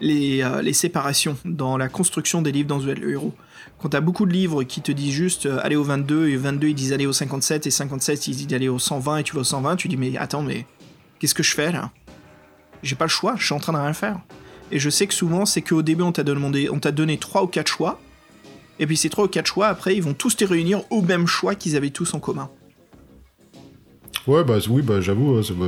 les, 0.00 0.42
euh, 0.42 0.62
les 0.62 0.72
séparations 0.72 1.36
dans 1.44 1.76
la 1.76 1.88
construction 1.88 2.42
des 2.42 2.52
livres 2.52 2.68
dans 2.68 2.78
le 2.78 3.10
héros. 3.10 3.34
Quand 3.78 3.90
t'as 3.90 4.00
beaucoup 4.00 4.26
de 4.26 4.32
livres 4.32 4.62
qui 4.64 4.80
te 4.80 4.92
disent 4.92 5.12
juste 5.12 5.46
euh, 5.46 5.60
aller 5.62 5.76
au 5.76 5.84
22 5.84 6.28
et 6.28 6.36
22 6.36 6.68
ils 6.68 6.74
disent 6.74 6.92
aller 6.92 7.06
au 7.06 7.12
57 7.12 7.66
et 7.66 7.70
57 7.70 8.28
ils 8.28 8.36
disent 8.36 8.46
d'aller 8.46 8.68
au 8.68 8.78
120 8.78 9.18
et 9.18 9.22
tu 9.22 9.34
vas 9.34 9.40
au 9.40 9.44
120, 9.44 9.76
tu 9.76 9.88
dis 9.88 9.96
mais 9.96 10.16
attends 10.16 10.42
mais 10.42 10.66
qu'est-ce 11.18 11.34
que 11.34 11.42
je 11.42 11.54
fais 11.54 11.72
là? 11.72 11.90
J'ai 12.82 12.96
pas 12.96 13.06
le 13.06 13.10
choix, 13.10 13.34
je 13.38 13.44
suis 13.44 13.54
en 13.54 13.60
train 13.60 13.72
de 13.72 13.78
rien 13.78 13.94
faire. 13.94 14.20
Et 14.70 14.78
je 14.78 14.90
sais 14.90 15.06
que 15.06 15.14
souvent 15.14 15.46
c'est 15.46 15.62
qu'au 15.62 15.82
début 15.82 16.02
on 16.02 16.12
t'a 16.12 16.22
demandé, 16.22 16.68
on 16.70 16.78
t'a 16.78 16.92
donné 16.92 17.18
trois 17.18 17.42
ou 17.42 17.46
quatre 17.46 17.68
choix 17.68 18.00
et 18.78 18.86
puis 18.86 18.96
ces 18.96 19.08
trois 19.08 19.24
ou 19.24 19.28
quatre 19.28 19.46
choix 19.46 19.68
après 19.68 19.94
ils 19.94 20.02
vont 20.02 20.14
tous 20.14 20.36
te 20.36 20.44
réunir 20.44 20.82
au 20.90 21.02
même 21.02 21.26
choix 21.26 21.54
qu'ils 21.54 21.76
avaient 21.76 21.90
tous 21.90 22.14
en 22.14 22.20
commun. 22.20 22.50
Ouais, 24.26 24.42
bah 24.42 24.54
oui, 24.70 24.80
bah 24.82 25.00
j'avoue, 25.02 25.42
c'est- 25.42 25.52
bah, 25.52 25.66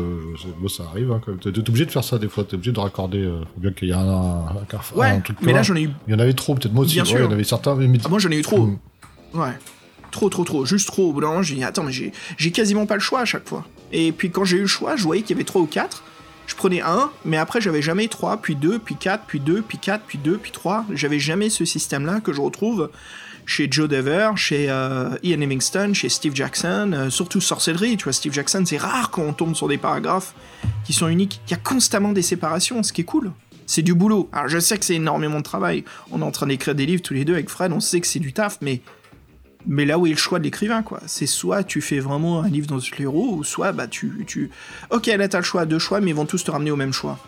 moi, 0.58 0.70
ça 0.70 0.84
arrive. 0.90 1.12
Hein, 1.12 1.20
quand 1.24 1.32
même. 1.32 1.40
T'es 1.40 1.68
obligé 1.68 1.84
de 1.84 1.90
faire 1.90 2.04
ça 2.04 2.18
des 2.18 2.28
fois, 2.28 2.42
t'es 2.44 2.54
obligé 2.54 2.72
de 2.72 2.80
raccorder. 2.80 3.18
euh, 3.22 3.40
faut 3.54 3.60
bien 3.60 3.70
qu'il 3.72 3.88
y 3.88 3.90
ait 3.90 3.94
un, 3.94 3.98
un, 4.00 4.46
un 4.46 4.64
carrefour- 4.68 4.98
Ouais, 4.98 5.08
un 5.10 5.20
truc 5.20 5.36
mais 5.42 5.52
là 5.52 5.62
j'en 5.62 5.74
ai 5.76 5.82
eu. 5.82 5.90
Il 6.08 6.12
y 6.12 6.16
en 6.16 6.18
avait 6.18 6.32
trop, 6.32 6.54
peut-être 6.54 6.72
moi 6.72 6.84
aussi. 6.84 6.94
Bien 6.94 7.02
ouais, 7.02 7.08
sûr. 7.08 7.18
il 7.18 7.24
y 7.24 7.26
en 7.26 7.32
avait 7.32 7.44
certains. 7.44 7.74
Mais... 7.74 7.98
Ah, 8.04 8.08
moi 8.08 8.18
j'en 8.18 8.30
ai 8.30 8.38
eu 8.38 8.42
trop. 8.42 8.70
Ouais. 9.34 9.50
Trop, 10.10 10.30
trop, 10.30 10.44
trop. 10.44 10.64
Juste 10.64 10.86
trop. 10.86 11.10
Au 11.10 11.12
bout 11.12 11.20
d'un 11.20 11.26
moment, 11.28 11.42
j'ai 11.42 11.56
dit, 11.56 11.64
attends, 11.64 11.82
mais 11.82 11.92
j'ai 11.92 12.12
j'ai 12.38 12.50
quasiment 12.50 12.86
pas 12.86 12.94
le 12.94 13.00
choix 13.00 13.20
à 13.20 13.24
chaque 13.26 13.46
fois. 13.46 13.64
Et 13.92 14.12
puis 14.12 14.30
quand 14.30 14.44
j'ai 14.44 14.56
eu 14.56 14.60
le 14.62 14.66
choix, 14.66 14.96
je 14.96 15.02
voyais 15.02 15.20
qu'il 15.22 15.36
y 15.36 15.38
avait 15.38 15.44
trois 15.44 15.60
ou 15.60 15.66
quatre. 15.66 16.02
Je 16.46 16.54
prenais 16.54 16.80
un, 16.80 17.10
mais 17.24 17.36
après 17.36 17.60
j'avais 17.60 17.82
jamais 17.82 18.06
trois, 18.08 18.36
puis 18.38 18.54
deux, 18.54 18.78
puis 18.78 18.94
quatre, 18.94 19.24
puis 19.26 19.40
deux, 19.40 19.62
puis 19.62 19.78
quatre, 19.78 20.04
puis 20.06 20.16
deux, 20.16 20.38
puis 20.38 20.52
trois. 20.52 20.84
J'avais 20.94 21.18
jamais 21.18 21.50
ce 21.50 21.64
système-là 21.64 22.20
que 22.20 22.32
je 22.32 22.40
retrouve 22.40 22.88
chez 23.46 23.68
Joe 23.70 23.88
Dever, 23.88 24.30
chez 24.34 24.66
euh, 24.68 25.16
Ian 25.22 25.38
Livingstone, 25.38 25.94
chez 25.94 26.08
Steve 26.08 26.34
Jackson, 26.34 26.92
euh, 26.92 27.10
surtout 27.10 27.40
Sorcellerie. 27.40 27.96
Tu 27.96 28.04
vois, 28.04 28.12
Steve 28.12 28.32
Jackson, 28.32 28.64
c'est 28.66 28.76
rare 28.76 29.10
quand 29.10 29.22
on 29.22 29.32
tombe 29.32 29.54
sur 29.54 29.68
des 29.68 29.78
paragraphes 29.78 30.34
qui 30.84 30.92
sont 30.92 31.08
uniques. 31.08 31.40
Il 31.46 31.52
y 31.52 31.54
a 31.54 31.58
constamment 31.58 32.12
des 32.12 32.22
séparations, 32.22 32.82
ce 32.82 32.92
qui 32.92 33.02
est 33.02 33.04
cool. 33.04 33.32
C'est 33.66 33.82
du 33.82 33.94
boulot. 33.94 34.28
Alors 34.32 34.48
je 34.48 34.58
sais 34.58 34.76
que 34.76 34.84
c'est 34.84 34.94
énormément 34.94 35.38
de 35.38 35.44
travail. 35.44 35.84
On 36.10 36.20
est 36.20 36.24
en 36.24 36.30
train 36.30 36.46
d'écrire 36.46 36.74
des 36.74 36.86
livres 36.86 37.02
tous 37.02 37.14
les 37.14 37.24
deux 37.24 37.34
avec 37.34 37.48
Fred, 37.48 37.72
on 37.72 37.80
sait 37.80 38.00
que 38.00 38.06
c'est 38.06 38.18
du 38.20 38.32
taf, 38.32 38.58
mais 38.60 38.82
là 39.84 39.98
où 39.98 40.06
est 40.06 40.10
le 40.10 40.16
choix 40.16 40.38
de 40.38 40.44
l'écrivain, 40.44 40.82
quoi. 40.82 41.00
C'est 41.06 41.26
soit 41.26 41.64
tu 41.64 41.80
fais 41.80 41.98
vraiment 41.98 42.42
un 42.42 42.48
livre 42.48 42.66
dans 42.66 42.78
les 42.98 43.06
roues, 43.06 43.38
ou 43.38 43.44
soit 43.44 43.72
bah 43.72 43.88
tu, 43.88 44.24
tu... 44.26 44.50
Ok, 44.90 45.06
là 45.06 45.28
t'as 45.28 45.38
le 45.38 45.44
choix, 45.44 45.66
deux 45.66 45.78
choix, 45.78 46.00
mais 46.00 46.10
ils 46.10 46.16
vont 46.16 46.26
tous 46.26 46.44
te 46.44 46.50
ramener 46.50 46.70
au 46.70 46.76
même 46.76 46.92
choix. 46.92 47.18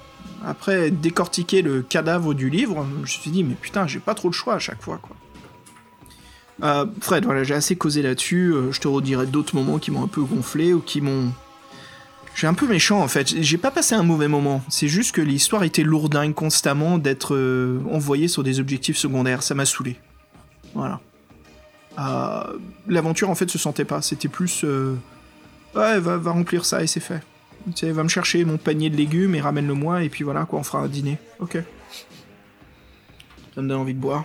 Après, 0.47 0.91
décortiquer 0.93 1.63
le 1.63 1.83
cadavre 1.83 2.35
du 2.35 2.51
livre, 2.51 2.87
je 2.95 3.01
me 3.01 3.07
suis 3.07 3.31
dit, 3.31 3.43
mais 3.43 3.55
putain, 3.55 3.89
j'ai 3.89 3.99
pas 3.99 4.15
trop 4.15 4.29
le 4.29 4.35
choix 4.35 4.55
à 4.55 4.59
chaque 4.61 4.83
fois, 4.83 4.99
quoi. 5.03 5.17
Euh, 6.63 6.87
Fred, 7.01 7.25
voilà, 7.25 7.45
j'ai 7.45 7.55
assez 7.55 7.77
causé 7.77 8.03
là-dessus, 8.03 8.53
euh, 8.53 8.73
je 8.73 8.81
te 8.81 8.89
redirai 8.89 9.27
d'autres 9.27 9.55
moments 9.55 9.79
qui 9.79 9.91
m'ont 9.91 10.03
un 10.03 10.09
peu 10.09 10.23
gonflé, 10.23 10.73
ou 10.73 10.81
qui 10.81 11.01
m'ont... 11.01 11.33
J'ai 12.35 12.47
un 12.47 12.55
peu 12.55 12.69
méchant 12.69 13.01
en 13.01 13.09
fait, 13.09 13.29
j'ai 13.41 13.59
pas 13.59 13.71
passé 13.71 13.95
un 13.95 14.03
mauvais 14.03 14.29
moment, 14.29 14.63
c'est 14.69 14.87
juste 14.87 15.13
que 15.13 15.21
l'histoire 15.21 15.65
était 15.65 15.83
lourdingue 15.83 16.35
constamment 16.35 16.99
d'être 16.99 17.35
euh, 17.35 17.81
envoyée 17.91 18.29
sur 18.29 18.45
des 18.45 18.61
objectifs 18.61 18.97
secondaires, 18.97 19.43
ça 19.43 19.55
m'a 19.55 19.65
saoulé. 19.65 19.97
Voilà. 20.75 21.01
L'aventure 22.87 23.29
en 23.29 23.35
fait 23.35 23.51
se 23.51 23.59
sentait 23.59 23.85
pas. 23.85 24.03
C'était 24.03 24.29
plus 24.29 24.65
ouais 25.75 25.99
va, 25.99 26.17
va 26.17 26.31
remplir 26.31 26.65
ça 26.65 26.81
et 26.81 26.87
c'est 26.87 27.01
fait. 27.01 27.21
Tu 27.67 27.73
sais, 27.75 27.91
va 27.91 28.05
me 28.05 28.09
chercher 28.09 28.45
mon 28.45 28.57
panier 28.57 28.89
de 28.89 28.97
légumes 28.97 29.35
et 29.35 29.41
ramène-le 29.41 29.75
moi 29.75 30.05
et 30.05 30.09
puis 30.09 30.23
voilà 30.23 30.45
quoi 30.45 30.61
on 30.61 30.63
fera 30.63 30.79
un 30.79 30.87
dîner. 30.87 31.19
Ok. 31.41 31.59
Ça 33.59 33.63
me 33.63 33.69
donne 33.69 33.81
envie 33.81 33.95
de 33.95 33.99
boire. 33.99 34.25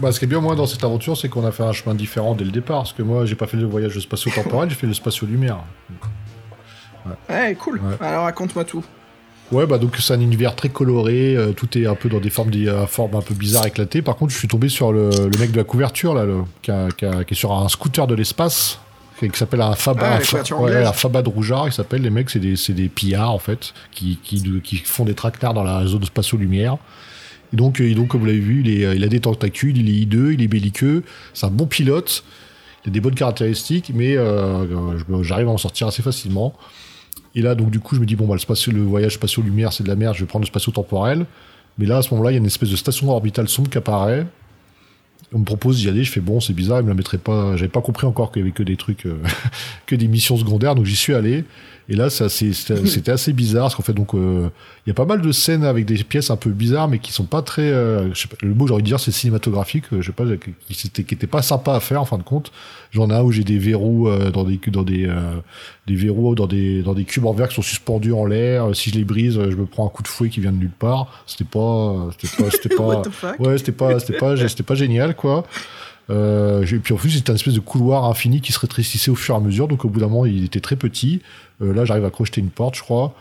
Bah, 0.00 0.10
ce 0.10 0.18
qui 0.18 0.24
est 0.24 0.28
bien, 0.28 0.40
moi, 0.40 0.56
dans 0.56 0.66
cette 0.66 0.82
aventure, 0.82 1.16
c'est 1.16 1.28
qu'on 1.28 1.46
a 1.46 1.52
fait 1.52 1.62
un 1.62 1.70
chemin 1.72 1.94
différent 1.94 2.34
dès 2.34 2.42
le 2.44 2.50
départ. 2.50 2.78
Parce 2.78 2.92
que 2.92 3.04
moi, 3.04 3.24
j'ai 3.26 3.36
pas 3.36 3.46
fait 3.46 3.56
le 3.56 3.64
voyage 3.66 3.96
spatio-temporel, 3.96 4.70
j'ai 4.70 4.74
fait 4.74 4.88
le 4.88 4.92
spatio-lumière. 4.94 5.58
Ouais 7.30 7.54
cool. 7.60 7.76
Ouais. 7.80 8.04
Alors 8.04 8.24
raconte-moi 8.24 8.64
tout. 8.64 8.82
Ouais, 9.52 9.66
bah 9.66 9.78
donc 9.78 9.96
c'est 9.98 10.12
un 10.14 10.20
univers 10.20 10.56
très 10.56 10.68
coloré, 10.68 11.36
euh, 11.36 11.52
tout 11.52 11.78
est 11.78 11.86
un 11.86 11.94
peu 11.94 12.08
dans 12.08 12.18
des 12.18 12.30
formes, 12.30 12.50
des 12.50 12.66
euh, 12.66 12.86
formes 12.88 13.14
un 13.14 13.20
peu 13.20 13.34
bizarres 13.34 13.66
éclatées. 13.66 14.02
Par 14.02 14.16
contre, 14.16 14.32
je 14.32 14.38
suis 14.38 14.48
tombé 14.48 14.68
sur 14.68 14.92
le, 14.92 15.10
le 15.10 15.38
mec 15.38 15.52
de 15.52 15.58
la 15.58 15.64
couverture, 15.64 16.12
là, 16.14 16.24
le- 16.24 16.42
qui, 16.62 16.72
a- 16.72 16.88
qui 16.88 17.04
a- 17.06 17.22
qui 17.22 17.34
est 17.34 17.36
sur 17.36 17.52
un 17.52 17.68
scooter 17.68 18.08
de 18.08 18.16
l'espace, 18.16 18.80
qui, 19.20 19.28
qui 19.30 19.38
s'appelle 19.38 19.60
un 19.60 19.74
Faba, 19.76 20.00
Ah, 20.04 20.16
un, 20.16 20.20
Fa- 20.20 20.56
ouais, 20.56 20.84
un 20.84 20.92
Faba 20.92 21.22
de 21.22 21.28
Rougeard, 21.28 21.68
il 21.68 21.72
s'appelle. 21.72 22.02
Les 22.02 22.10
mecs, 22.10 22.30
c'est 22.30 22.40
des, 22.40 22.54
des 22.70 22.88
pillards, 22.88 23.30
en 23.30 23.38
fait, 23.38 23.74
qui, 23.92 24.18
qui, 24.24 24.42
font 24.78 25.04
des 25.04 25.14
traquenards 25.14 25.54
dans 25.54 25.62
la 25.64 25.86
zone 25.86 26.04
spatio-lumière. 26.04 26.78
Et 27.52 27.56
donc, 27.56 27.80
euh, 27.80 27.94
donc, 27.94 28.08
comme 28.08 28.20
vous 28.20 28.26
l'avez 28.26 28.38
vu, 28.38 28.62
euh, 28.66 28.94
il 28.94 29.04
a 29.04 29.08
des 29.08 29.20
tentacules, 29.20 29.76
il 29.76 29.88
est 29.88 29.92
hideux, 29.92 30.32
il 30.32 30.42
est 30.42 30.48
belliqueux, 30.48 31.02
c'est 31.34 31.46
un 31.46 31.50
bon 31.50 31.66
pilote, 31.66 32.24
il 32.84 32.88
a 32.88 32.92
des 32.92 33.00
bonnes 33.00 33.14
caractéristiques, 33.14 33.92
mais 33.94 34.16
euh, 34.16 34.98
j'arrive 35.22 35.48
à 35.48 35.52
en 35.52 35.58
sortir 35.58 35.86
assez 35.86 36.02
facilement. 36.02 36.54
Et 37.34 37.42
là, 37.42 37.54
donc, 37.54 37.70
du 37.70 37.80
coup, 37.80 37.94
je 37.94 38.00
me 38.00 38.06
dis, 38.06 38.16
bon, 38.16 38.26
bah, 38.26 38.36
le, 38.36 38.72
le 38.72 38.82
voyage 38.82 39.14
spatio-lumière, 39.14 39.72
c'est 39.72 39.84
de 39.84 39.88
la 39.88 39.96
merde, 39.96 40.14
je 40.14 40.20
vais 40.20 40.26
prendre 40.26 40.44
le 40.44 40.48
spatio-temporel. 40.48 41.26
Mais 41.78 41.86
là, 41.86 41.98
à 41.98 42.02
ce 42.02 42.10
moment-là, 42.10 42.30
il 42.30 42.34
y 42.34 42.36
a 42.36 42.40
une 42.40 42.46
espèce 42.46 42.70
de 42.70 42.76
station 42.76 43.08
orbitale 43.10 43.48
sombre 43.48 43.70
qui 43.70 43.78
apparaît. 43.78 44.26
On 45.34 45.38
me 45.40 45.44
propose 45.44 45.78
d'y 45.78 45.88
aller, 45.88 46.04
je 46.04 46.12
fais 46.12 46.20
bon, 46.20 46.40
c'est 46.40 46.52
bizarre, 46.52 46.80
il 46.80 46.84
me 46.84 46.88
la 46.88 46.94
mettrait 46.94 47.18
pas. 47.18 47.56
J'avais 47.56 47.68
pas 47.70 47.80
compris 47.80 48.06
encore 48.06 48.30
qu'il 48.32 48.40
y 48.40 48.42
avait 48.44 48.52
que 48.52 48.62
des 48.62 48.76
trucs, 48.76 49.06
euh, 49.06 49.16
que 49.86 49.94
des 49.96 50.08
missions 50.08 50.36
secondaires, 50.36 50.74
donc 50.74 50.84
j'y 50.84 50.96
suis 50.96 51.14
allé. 51.14 51.44
Et 51.88 51.96
là, 51.96 52.10
c'était 52.28 53.10
assez 53.10 53.32
bizarre, 53.32 53.64
parce 53.64 53.74
qu'en 53.74 53.82
fait, 53.82 53.92
donc, 53.92 54.14
euh, 54.14 54.48
il 54.86 54.90
y 54.90 54.92
a 54.92 54.94
pas 54.94 55.04
mal 55.06 55.20
de 55.22 55.32
scènes 55.32 55.64
avec 55.64 55.84
des 55.86 56.02
pièces 56.04 56.30
un 56.30 56.36
peu 56.36 56.50
bizarres, 56.50 56.88
mais 56.88 56.98
qui 56.98 57.12
sont 57.12 57.24
pas 57.24 57.42
très. 57.42 57.62
euh, 57.62 58.12
je 58.14 58.20
sais 58.20 58.28
pas, 58.28 58.36
le 58.42 58.54
mot 58.54 58.66
j'ai 58.66 58.74
envie 58.74 58.82
de 58.82 58.86
dire, 58.88 59.00
c'est 59.00 59.10
cinématographique, 59.12 59.84
euh, 59.92 60.00
je 60.02 60.06
sais 60.06 60.12
pas, 60.12 60.24
qui, 60.36 60.74
qui, 60.74 60.86
était- 60.86 61.04
qui 61.04 61.14
était 61.14 61.26
pas 61.26 61.42
sympa 61.42 61.74
à 61.74 61.80
faire 61.80 62.00
en 62.00 62.04
fin 62.04 62.18
de 62.18 62.22
compte. 62.22 62.52
J'en 62.92 63.08
ai 63.10 63.14
un 63.14 63.22
où 63.22 63.32
j'ai 63.32 63.42
des 63.44 63.58
verrous 63.58 64.06
euh, 64.08 64.30
dans 64.30 64.44
des 64.44 64.58
dans 64.70 64.82
des 64.82 65.06
euh, 65.06 65.36
des 65.86 65.94
verrous 65.96 66.34
dans 66.34 66.46
des 66.46 66.82
dans 66.82 66.92
des 66.94 67.04
cubes 67.04 67.24
en 67.24 67.32
verre 67.32 67.48
qui 67.48 67.54
sont 67.54 67.62
suspendus 67.62 68.12
en 68.12 68.26
l'air. 68.26 68.66
Euh, 68.68 68.74
Si 68.74 68.90
je 68.90 68.94
les 68.96 69.04
brise, 69.04 69.34
je 69.34 69.56
me 69.56 69.64
prends 69.66 69.86
un 69.86 69.88
coup 69.88 70.02
de 70.02 70.08
fouet 70.08 70.28
qui 70.28 70.40
vient 70.40 70.52
de 70.52 70.58
nulle 70.58 70.70
part. 70.78 71.24
C'était 71.26 71.44
pas 71.44 72.10
c'était 72.18 72.36
pas 72.42 72.50
c'était 72.50 72.68
pas 72.76 73.02
ouais 73.38 73.56
c'était 73.58 73.72
pas 73.72 73.98
c'était 73.98 74.18
pas 74.18 74.36
c'était 74.48 74.62
pas 74.62 74.74
génial 74.74 75.16
quoi. 75.16 75.44
Euh, 76.10 76.64
j'ai- 76.66 76.78
puis 76.80 76.92
en 76.92 76.96
plus 76.96 77.10
c'était 77.10 77.30
un 77.30 77.34
espèce 77.36 77.54
de 77.54 77.60
couloir 77.60 78.04
infini 78.04 78.40
qui 78.40 78.52
se 78.52 78.58
rétrécissait 78.58 79.10
au 79.10 79.14
fur 79.14 79.34
et 79.34 79.38
à 79.38 79.40
mesure. 79.40 79.68
Donc 79.68 79.84
au 79.84 79.88
bout 79.88 80.00
d'un 80.00 80.08
moment 80.08 80.26
il 80.26 80.44
était 80.44 80.60
très 80.60 80.76
petit. 80.76 81.22
Euh, 81.62 81.72
là 81.72 81.84
j'arrive 81.84 82.04
à 82.04 82.10
crocheter 82.10 82.40
une 82.40 82.50
porte 82.50 82.74
je 82.76 82.82
crois. 82.82 83.14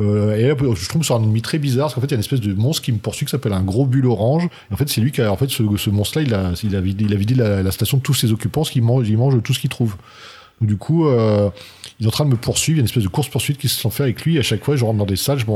Euh, 0.00 0.36
et 0.36 0.48
là, 0.48 0.54
je 0.74 0.88
tombe 0.88 1.04
sur 1.04 1.14
un 1.14 1.22
ennemi 1.22 1.40
très 1.40 1.58
bizarre 1.58 1.86
parce 1.86 1.94
qu'en 1.94 2.00
fait 2.00 2.08
il 2.08 2.10
y 2.10 2.14
a 2.14 2.16
une 2.16 2.20
espèce 2.20 2.40
de 2.40 2.52
monstre 2.52 2.82
qui 2.82 2.90
me 2.90 2.98
poursuit 2.98 3.26
qui 3.26 3.30
s'appelle 3.30 3.52
un 3.52 3.62
gros 3.62 3.86
bulle 3.86 4.06
orange. 4.06 4.48
Et 4.70 4.74
en 4.74 4.76
fait 4.76 4.88
c'est 4.88 5.00
lui 5.00 5.12
qui 5.12 5.22
a 5.22 5.30
en 5.30 5.36
fait 5.36 5.48
ce, 5.48 5.62
ce 5.76 5.90
monstre 5.90 6.20
là 6.20 6.52
il 6.62 6.76
a 6.76 6.80
vidé, 6.80 7.34
la, 7.34 7.70
station 7.70 7.98
de 7.98 8.02
tous 8.02 8.14
ses 8.14 8.32
occupants, 8.32 8.62
parce 8.62 8.70
qu'il 8.70 8.82
mange 8.82 9.08
il 9.08 9.16
mange 9.16 9.40
tout 9.42 9.54
ce 9.54 9.60
qu'il 9.60 9.70
trouve. 9.70 9.96
Donc, 10.60 10.68
du 10.68 10.76
coup, 10.76 11.06
euh, 11.06 11.50
il 11.98 12.06
est 12.06 12.08
en 12.08 12.12
train 12.12 12.24
de 12.24 12.30
me 12.30 12.36
poursuivre. 12.36 12.76
Il 12.76 12.78
y 12.78 12.80
a 12.80 12.82
une 12.82 12.86
espèce 12.86 13.02
de 13.02 13.08
course 13.08 13.28
poursuite 13.28 13.58
qui 13.58 13.68
se 13.68 13.88
fait 13.88 14.02
avec 14.04 14.22
lui. 14.24 14.36
Et 14.36 14.38
à 14.38 14.42
chaque 14.42 14.64
fois, 14.64 14.76
je 14.76 14.84
rentre 14.84 14.98
dans 14.98 15.04
des 15.04 15.16
salles, 15.16 15.38
je, 15.38 15.46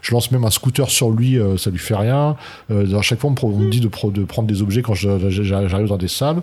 je 0.00 0.12
lance 0.12 0.30
même 0.30 0.44
un 0.44 0.50
scooter 0.50 0.90
sur 0.90 1.10
lui, 1.10 1.38
euh, 1.38 1.58
ça 1.58 1.70
lui 1.70 1.78
fait 1.78 1.94
rien. 1.94 2.36
Euh, 2.70 2.98
à 2.98 3.02
chaque 3.02 3.20
fois, 3.20 3.30
on 3.42 3.48
me, 3.48 3.70
dit 3.70 3.80
de, 3.80 3.88
de 4.10 4.24
prendre 4.24 4.48
des 4.48 4.62
objets 4.62 4.80
quand 4.80 4.94
j'arrive 4.94 5.88
dans 5.88 5.98
des 5.98 6.08
salles. 6.08 6.40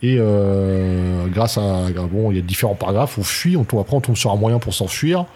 Et 0.00 0.16
euh, 0.18 1.26
grâce 1.26 1.58
à 1.58 1.86
bon, 2.12 2.30
il 2.30 2.36
y 2.36 2.38
a 2.38 2.42
différents 2.42 2.76
paragraphes, 2.76 3.18
on 3.18 3.24
fuit, 3.24 3.56
on 3.56 3.64
tombe, 3.64 3.80
après 3.80 3.96
on 3.96 4.00
tombe 4.00 4.16
sur 4.16 4.30
un 4.30 4.36
moyen 4.36 4.58
pour 4.58 4.72
s'enfuir. 4.72 5.26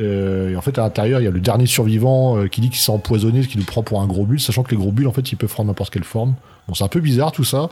Euh, 0.00 0.50
et 0.50 0.56
en 0.56 0.60
fait, 0.60 0.78
à 0.78 0.82
l'intérieur, 0.82 1.20
il 1.20 1.24
y 1.24 1.28
a 1.28 1.30
le 1.30 1.40
dernier 1.40 1.66
survivant 1.66 2.36
euh, 2.36 2.48
qui 2.48 2.60
dit 2.60 2.70
qu'il 2.70 2.80
s'est 2.80 2.92
empoisonné, 2.92 3.46
qui 3.46 3.58
nous 3.58 3.64
prend 3.64 3.82
pour 3.82 4.00
un 4.00 4.06
gros 4.06 4.26
bulle, 4.26 4.40
sachant 4.40 4.62
que 4.62 4.70
les 4.70 4.76
gros 4.76 4.92
bulles, 4.92 5.06
en 5.06 5.12
fait, 5.12 5.30
ils 5.32 5.36
peuvent 5.36 5.52
prendre 5.52 5.68
n'importe 5.68 5.92
quelle 5.92 6.04
forme. 6.04 6.34
Bon, 6.66 6.74
c'est 6.74 6.84
un 6.84 6.88
peu 6.88 7.00
bizarre 7.00 7.32
tout 7.32 7.44
ça. 7.44 7.68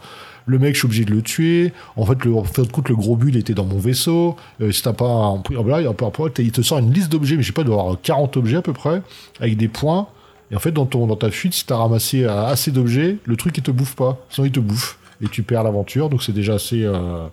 Le 0.47 0.59
mec, 0.59 0.75
je 0.75 0.81
suis 0.81 0.87
obligé 0.87 1.05
de 1.05 1.13
le 1.13 1.23
tuer. 1.23 1.73
En 1.97 2.05
fait, 2.05 2.25
le, 2.25 2.35
en 2.35 2.45
fait, 2.45 2.63
de 2.63 2.89
le 2.89 2.97
gros 2.97 3.17
bulle 3.17 3.37
était 3.37 3.55
dans 3.55 3.65
mon 3.65 3.79
vaisseau. 3.79 4.37
Euh, 4.61 4.73
si 4.73 4.83
t'as 4.83 4.93
pas 4.93 5.07
un, 5.07 5.43
là, 5.67 5.81
il 5.81 5.85
y 5.85 5.87
a 5.87 5.95
il 6.39 6.53
te 6.53 6.63
sort 6.63 6.79
une 6.79 6.93
liste 6.93 7.11
d'objets, 7.11 7.37
mais 7.37 7.43
je 7.43 7.49
sais 7.49 7.53
pas, 7.53 7.63
il 7.63 7.69
avoir 7.69 7.97
40 8.01 8.37
objets 8.37 8.57
à 8.57 8.63
peu 8.63 8.73
près, 8.73 9.03
avec 9.41 9.57
des 9.57 9.69
points. 9.69 10.09
Et 10.51 10.57
en 10.57 10.59
fait, 10.59 10.73
dans, 10.73 10.87
ton, 10.87 11.07
dans 11.07 11.17
ta 11.17 11.31
fuite, 11.31 11.55
si 11.55 11.65
t'as 11.65 11.77
ramassé 11.77 12.25
euh, 12.25 12.47
assez 12.47 12.71
d'objets, 12.71 13.17
le 13.25 13.37
truc, 13.37 13.57
il 13.57 13.63
te 13.63 13.71
bouffe 13.71 13.95
pas. 13.95 14.19
Sinon, 14.29 14.47
il 14.47 14.53
te 14.53 14.61
bouffe. 14.61 14.99
Et 15.23 15.29
tu 15.29 15.43
perds 15.43 15.63
l'aventure. 15.63 16.09
Donc, 16.09 16.23
c'est 16.23 16.33
déjà 16.33 16.55
assez, 16.55 16.85
euh, 16.85 17.27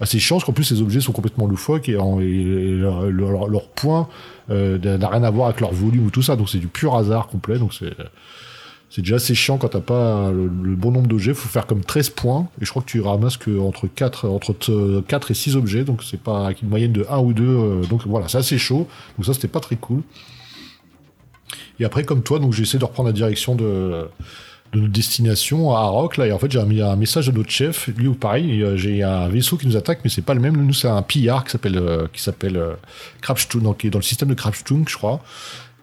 assez 0.00 0.18
chiant, 0.18 0.36
parce 0.36 0.44
qu'en 0.44 0.52
plus, 0.52 0.64
ces 0.64 0.80
objets 0.80 1.00
sont 1.00 1.12
complètement 1.12 1.46
loufoques 1.46 1.88
et, 1.88 1.92
leur, 1.92 3.10
leur, 3.10 3.68
point 3.68 4.08
euh, 4.50 4.78
n'a 4.78 5.08
rien 5.08 5.22
à 5.22 5.30
voir 5.30 5.48
avec 5.48 5.60
leur 5.60 5.72
volume 5.72 6.06
ou 6.06 6.10
tout 6.10 6.22
ça. 6.22 6.36
Donc, 6.36 6.48
c'est 6.48 6.58
du 6.58 6.68
pur 6.68 6.96
hasard 6.96 7.28
complet. 7.28 7.58
Donc, 7.58 7.74
c'est. 7.74 7.94
C'est 8.92 9.02
déjà 9.02 9.16
assez 9.16 9.36
chiant 9.36 9.56
quand 9.56 9.68
t'as 9.68 9.78
pas 9.78 10.32
le, 10.32 10.48
bon 10.74 10.90
nombre 10.90 11.06
d'objets. 11.06 11.32
faut 11.32 11.48
faire 11.48 11.68
comme 11.68 11.84
13 11.84 12.10
points. 12.10 12.48
Et 12.60 12.64
je 12.64 12.70
crois 12.70 12.82
que 12.82 12.88
tu 12.90 13.00
ramasses 13.00 13.36
que 13.36 13.56
entre 13.60 13.86
4, 13.86 14.28
entre 14.28 14.52
t- 14.52 15.04
4 15.06 15.30
et 15.30 15.34
6 15.34 15.54
objets. 15.54 15.84
Donc 15.84 16.02
c'est 16.02 16.20
pas 16.20 16.46
avec 16.46 16.62
une 16.62 16.70
moyenne 16.70 16.90
de 16.90 17.06
1 17.08 17.18
ou 17.20 17.32
2. 17.32 17.82
donc 17.88 18.04
voilà, 18.06 18.26
c'est 18.26 18.38
assez 18.38 18.58
chaud. 18.58 18.88
Donc 19.16 19.26
ça, 19.26 19.32
c'était 19.32 19.46
pas 19.46 19.60
très 19.60 19.76
cool. 19.76 20.02
Et 21.78 21.84
après, 21.84 22.02
comme 22.02 22.24
toi, 22.24 22.40
donc 22.40 22.52
j'ai 22.52 22.62
essayé 22.62 22.80
de 22.80 22.84
reprendre 22.84 23.08
la 23.08 23.12
direction 23.12 23.54
de, 23.54 24.08
de 24.72 24.80
notre 24.80 24.92
destination 24.92 25.74
à 25.74 25.84
Rock. 25.86 26.16
Là, 26.16 26.26
et 26.26 26.32
en 26.32 26.38
fait, 26.38 26.50
j'ai 26.50 26.62
mis 26.64 26.80
un 26.80 26.96
message 26.96 27.26
de 27.26 27.32
notre 27.32 27.50
chef. 27.50 27.88
Lui, 27.96 28.06
ou 28.06 28.14
pareil, 28.14 28.64
j'ai 28.76 29.02
un 29.02 29.28
vaisseau 29.28 29.56
qui 29.56 29.66
nous 29.66 29.76
attaque, 29.76 30.00
mais 30.04 30.10
c'est 30.10 30.22
pas 30.22 30.34
le 30.34 30.40
même. 30.40 30.56
Nous, 30.56 30.72
c'est 30.72 30.88
un 30.88 31.02
pillard 31.02 31.44
qui 31.44 31.50
s'appelle 31.50 31.78
euh, 31.78 32.06
qui 32.12 32.22
s'appelle 32.22 32.56
euh, 32.56 32.74
qui 33.78 33.86
est 33.86 33.90
dans 33.90 33.98
le 33.98 34.04
système 34.04 34.28
de 34.28 34.34
Krabstung, 34.34 34.84
je 34.88 34.96
crois. 34.96 35.20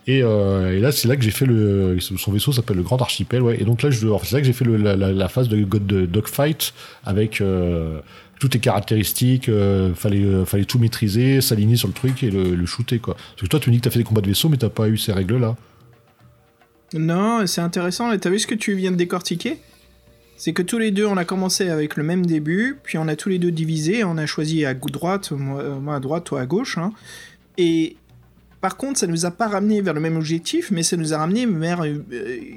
Et, 0.08 0.24
euh, 0.24 0.78
et 0.78 0.80
là, 0.80 0.94
c'est 0.94 1.08
là 1.10 1.18
que 1.18 1.22
j'ai 1.22 1.32
fait 1.32 1.46
le. 1.46 1.98
Son 2.00 2.32
vaisseau 2.32 2.54
s'appelle 2.54 2.78
le 2.78 2.84
Grand 2.84 3.02
Archipel, 3.02 3.42
ouais. 3.42 3.58
Et 3.60 3.66
donc 3.66 3.84
là, 3.84 3.90
c'est 3.92 4.06
là 4.34 4.40
que 4.40 4.46
j'ai 4.46 4.54
fait 4.54 4.66
la, 4.66 5.28
phase 5.28 5.50
de, 5.50 5.58
de 5.64 6.06
dogfight 6.06 6.74
avec 7.06 7.42
euh, 7.42 8.00
toutes 8.40 8.54
les 8.54 8.62
caractéristiques. 8.62 9.50
euh, 9.50 9.94
fallait, 9.94 10.46
fallait 10.46 10.64
tout 10.66 10.80
maîtriser, 10.80 11.42
s'aligner 11.42 11.76
sur 11.76 11.90
le 11.90 11.94
truc 11.94 12.24
et 12.24 12.32
le, 12.32 12.56
le 12.56 12.66
shooter, 12.66 13.00
quoi. 13.00 13.16
Parce 13.16 13.42
que 13.42 13.48
toi, 13.48 13.60
tu 13.60 13.70
me 13.70 13.76
dis 13.76 13.82
que 13.82 13.84
t'as 13.84 13.92
fait 13.92 14.00
des 14.00 14.06
combats 14.06 14.22
de 14.22 14.28
vaisseau, 14.28 14.48
mais 14.48 14.58
t'as 14.58 14.70
pas 14.70 14.88
eu 14.88 14.98
ces 14.98 15.12
règles-là. 15.12 15.58
Non, 16.94 17.46
c'est 17.48 17.62
intéressant. 17.62 18.16
T'as 18.18 18.30
vu 18.30 18.40
ce 18.40 18.48
que 18.48 18.56
tu 18.56 18.74
viens 18.76 18.92
de 18.92 18.96
décortiquer? 18.96 19.58
C'est 20.38 20.54
que 20.54 20.62
tous 20.62 20.78
les 20.78 20.92
deux, 20.92 21.06
on 21.06 21.18
a 21.18 21.26
commencé 21.26 21.70
avec 21.70 21.96
le 21.98 22.04
même 22.04 22.26
début, 22.26 22.78
puis 22.84 22.98
on 22.98 23.08
a 23.08 23.16
tous 23.16 23.30
les 23.30 23.40
deux 23.40 23.52
divisé, 23.52 24.04
on 24.04 24.18
a 24.18 24.26
choisi 24.28 24.66
à 24.66 24.74
droite, 24.76 25.32
moi, 25.32 25.62
euh, 25.62 25.80
moi 25.80 25.96
à 25.96 26.00
droite, 26.00 26.26
toi 26.26 26.42
à 26.42 26.46
gauche. 26.46 26.78
hein. 26.78 26.92
Et 27.58 27.98
par 28.62 28.78
contre, 28.78 29.00
ça 29.00 29.08
nous 29.08 29.26
a 29.26 29.32
pas 29.32 29.48
ramené 29.48 29.82
vers 29.82 29.94
le 29.96 30.00
même 30.00 30.16
objectif, 30.16 30.70
mais 30.72 30.84
ça 30.84 30.96
nous 30.96 31.14
a 31.14 31.18
ramené 31.18 31.46
vers 31.48 31.82
euh, 31.84 31.96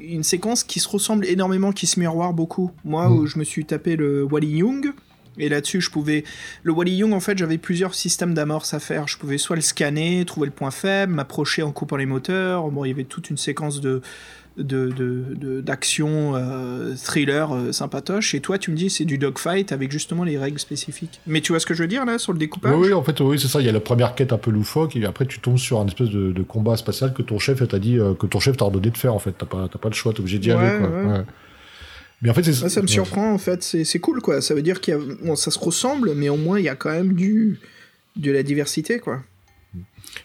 une 0.09 0.23
séquence 0.23 0.63
qui 0.63 0.79
se 0.79 0.89
ressemble 0.89 1.25
énormément, 1.27 1.73
qui 1.73 1.87
se 1.87 1.99
miroire 1.99 2.35
beaucoup. 2.35 2.71
Moi, 2.85 3.09
Mm. 3.09 3.13
où 3.19 3.27
je 3.27 3.39
me 3.39 3.45
suis 3.45 3.65
tapé 3.65 3.97
le 3.97 4.25
Wally 4.25 4.59
Young, 4.59 4.93
Et 5.41 5.49
là-dessus, 5.49 5.81
je 5.81 5.91
pouvais. 5.91 6.25
Le 6.63 6.73
Wally 6.73 6.97
Young, 6.97 7.13
en 7.13 7.21
fait, 7.21 7.37
j'avais 7.39 7.59
plusieurs 7.59 7.95
systèmes 7.95 8.35
d'amorce 8.35 8.75
à 8.75 8.81
faire. 8.81 9.09
Je 9.09 9.17
pouvais 9.19 9.39
soit 9.39 9.57
le 9.57 9.63
scanner, 9.63 10.25
trouver 10.25 10.47
le 10.47 10.53
point 10.53 10.71
faible, 10.71 11.13
m'approcher 11.13 11.63
en 11.63 11.73
coupant 11.73 11.97
les 11.97 12.07
moteurs. 12.07 12.69
Bon, 12.71 12.85
il 12.85 12.89
y 12.89 12.93
avait 12.93 13.05
toute 13.05 13.31
une 13.31 13.37
séquence 13.37 13.81
de 13.81 14.03
de- 14.57 14.89
de- 14.91 15.25
de- 15.37 15.61
d'action 15.61 16.33
euh, 16.35 16.95
thriller 16.97 17.55
euh, 17.55 17.73
sympatoche. 17.73 18.35
Et 18.35 18.41
toi, 18.41 18.59
tu 18.59 18.71
me 18.73 18.77
dis 18.77 18.91
c'est 18.91 19.05
du 19.07 19.17
dogfight 19.17 19.73
avec 19.73 19.91
justement 19.91 20.25
les 20.25 20.37
règles 20.37 20.59
spécifiques. 20.59 21.21
Mais 21.27 21.41
tu 21.41 21.53
vois 21.53 21.61
ce 21.61 21.67
que 21.67 21.73
je 21.73 21.83
veux 21.83 21.89
dire 21.89 22.05
là 22.05 22.19
sur 22.19 22.33
le 22.33 22.39
découpage? 22.39 22.75
Oui, 22.77 22.89
oui, 22.89 22.93
en 22.93 23.03
fait, 23.03 23.19
oui, 23.21 23.39
c'est 23.39 23.47
ça. 23.49 23.61
Il 23.61 23.67
y 23.67 23.69
a 23.69 23.73
la 23.73 23.81
première 23.81 24.15
quête 24.15 24.33
un 24.35 24.39
peu 24.39 24.51
loufoque, 24.51 24.97
et 24.97 25.05
après, 25.07 25.25
tu 25.25 25.39
tombes 25.39 25.57
sur 25.57 25.81
un 25.81 25.87
espèce 25.87 26.11
de, 26.11 26.33
de 26.33 26.43
combat 26.43 26.77
spatial 26.77 27.15
que 27.15 27.23
ton 27.23 27.39
chef 27.39 27.67
t'a 27.67 27.79
dit, 27.79 27.99
euh, 27.99 28.13
que 28.15 28.27
ton 28.27 28.41
chef 28.41 28.57
t'a 28.57 28.65
ordonné 28.67 28.91
de 28.91 28.99
faire, 28.99 29.15
en 29.15 29.19
fait. 29.21 29.33
T'as 29.39 29.47
pas, 29.47 29.69
pas 29.69 29.89
le 29.89 29.95
choix, 29.95 30.13
t'es 30.13 30.21
obligé 30.21 30.39
d'y 30.39 30.51
Ouais, 30.53 30.59
aller, 30.59 30.79
quoi. 30.79 30.89
ouais. 30.91 31.07
Ouais. 31.19 31.25
Mais 32.23 32.31
en 32.31 32.35
fait, 32.35 32.53
ça 32.53 32.83
me 32.83 32.87
surprend 32.87 33.33
en 33.33 33.39
fait, 33.39 33.63
c'est 33.63 33.99
cool 34.01 34.21
quoi. 34.21 34.41
Ça 34.41 34.55
veut 34.55 34.63
dire 34.63 34.81
qu'il 34.81 34.95
y 34.95 34.97
a... 34.97 35.01
bon, 35.01 35.37
ça 35.37 35.51
se 35.51 35.59
ressemble, 35.59 36.15
mais 36.15 36.29
au 36.29 36.37
moins 36.37 36.59
il 36.59 36.65
y 36.65 36.69
a 36.69 36.77
quand 36.77 36.91
même 36.91 37.15
du 37.15 37.61
de 38.17 38.31
la 38.31 38.43
diversité 38.43 38.99
quoi. 38.99 39.21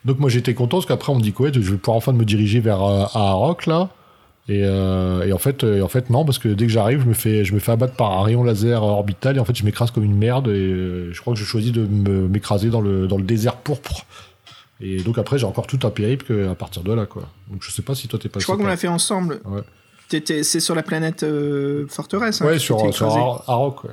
Donc, 0.03 0.19
moi, 0.19 0.29
j'étais 0.29 0.53
content, 0.53 0.77
parce 0.77 0.85
qu'après, 0.85 1.11
on 1.11 1.15
me 1.15 1.21
dit 1.21 1.31
quoi, 1.31 1.51
je 1.51 1.59
vais 1.59 1.77
pouvoir 1.77 1.97
enfin 1.97 2.11
me 2.11 2.25
diriger 2.25 2.59
vers 2.59 2.83
euh, 2.83 3.05
Aarok, 3.13 3.65
là. 3.65 3.89
Et, 4.47 4.61
euh, 4.63 5.25
et 5.25 5.33
en 5.33 5.37
fait, 5.37 5.63
euh, 5.63 5.81
en 5.81 5.87
fait, 5.87 6.09
non, 6.09 6.25
parce 6.25 6.37
que 6.37 6.49
dès 6.49 6.65
que 6.65 6.71
j'arrive, 6.71 7.01
je 7.01 7.07
me 7.07 7.13
fais, 7.13 7.43
je 7.43 7.53
me 7.53 7.59
fais 7.59 7.71
abattre 7.71 7.95
par 7.95 8.11
un 8.11 8.23
rayon 8.23 8.43
laser 8.43 8.83
orbital, 8.83 9.37
et 9.37 9.39
en 9.39 9.45
fait, 9.45 9.55
je 9.55 9.63
m'écrase 9.63 9.91
comme 9.91 10.03
une 10.03 10.17
merde, 10.17 10.47
et 10.47 10.51
euh, 10.51 11.13
je 11.13 11.21
crois 11.21 11.33
que 11.33 11.39
je 11.39 11.45
choisis 11.45 11.71
de 11.71 11.85
m'écraser 11.85 12.69
dans 12.69 12.81
le, 12.81 13.07
dans 13.07 13.17
le 13.17 13.23
désert 13.23 13.57
pourpre. 13.57 14.05
Et 14.81 14.97
donc 15.01 15.17
après, 15.17 15.39
j'ai 15.39 15.45
encore 15.45 15.67
tout 15.67 15.79
un 15.83 15.89
périple 15.89 16.47
à 16.51 16.55
partir 16.55 16.83
de 16.83 16.93
là, 16.93 17.05
quoi. 17.05 17.29
Donc 17.49 17.63
je 17.63 17.71
sais 17.71 17.81
pas 17.81 17.95
si 17.95 18.07
toi 18.07 18.19
t'es 18.19 18.27
passé. 18.27 18.41
Je 18.41 18.45
crois 18.45 18.57
qu'on 18.57 18.67
l'a 18.67 18.77
fait 18.77 18.89
ensemble. 18.89 19.39
Ouais. 19.45 19.61
T'étais- 20.09 20.43
C'est 20.43 20.59
sur 20.59 20.75
la 20.75 20.83
planète 20.83 21.23
euh, 21.23 21.87
forteresse. 21.87 22.41
hein, 22.41 22.45
Ouais, 22.45 22.59
sur, 22.59 22.93
sur 22.93 23.07
Arok, 23.47 23.83
ouais. 23.85 23.91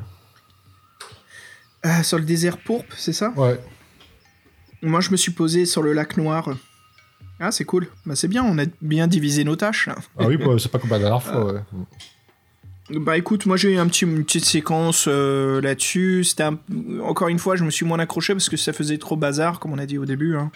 Ah, 1.82 2.02
sur 2.02 2.18
le 2.18 2.24
désert 2.24 2.58
pourpre, 2.58 2.94
c'est 2.96 3.12
ça? 3.12 3.30
Ouais. 3.36 3.58
Moi 4.82 5.00
je 5.00 5.10
me 5.10 5.16
suis 5.16 5.32
posé 5.32 5.64
sur 5.66 5.82
le 5.82 5.92
lac 5.92 6.16
noir. 6.16 6.48
Ah 7.40 7.50
c'est 7.50 7.64
cool. 7.64 7.88
Bah 8.06 8.14
c'est 8.14 8.28
bien, 8.28 8.44
on 8.44 8.58
a 8.58 8.64
bien 8.80 9.06
divisé 9.08 9.42
nos 9.44 9.56
tâches. 9.56 9.86
là. 9.88 9.96
Ah 10.18 10.26
oui, 10.26 10.36
bah, 10.38 10.46
c'est 10.58 10.70
pas 10.70 10.78
comme 10.78 10.90
la 10.90 10.98
dernière 10.98 11.22
fois, 11.22 11.52
ouais. 11.54 11.60
Bah 12.90 13.16
écoute, 13.16 13.46
moi 13.46 13.56
j'ai 13.56 13.72
eu 13.72 13.78
un 13.78 13.86
petit, 13.86 14.04
une 14.04 14.24
petite 14.24 14.44
séquence 14.44 15.06
euh, 15.08 15.60
là-dessus. 15.60 16.24
C'était 16.24 16.42
un- 16.44 16.58
encore 17.02 17.28
une 17.28 17.38
fois, 17.38 17.56
je 17.56 17.64
me 17.64 17.70
suis 17.70 17.86
moins 17.86 17.98
accroché 17.98 18.32
parce 18.34 18.48
que 18.48 18.56
ça 18.56 18.72
faisait 18.72 18.98
trop 18.98 19.16
bazar, 19.16 19.58
comme 19.60 19.72
on 19.72 19.78
a 19.78 19.86
dit 19.86 19.98
au 19.98 20.04
début. 20.04 20.36
hein. 20.36 20.50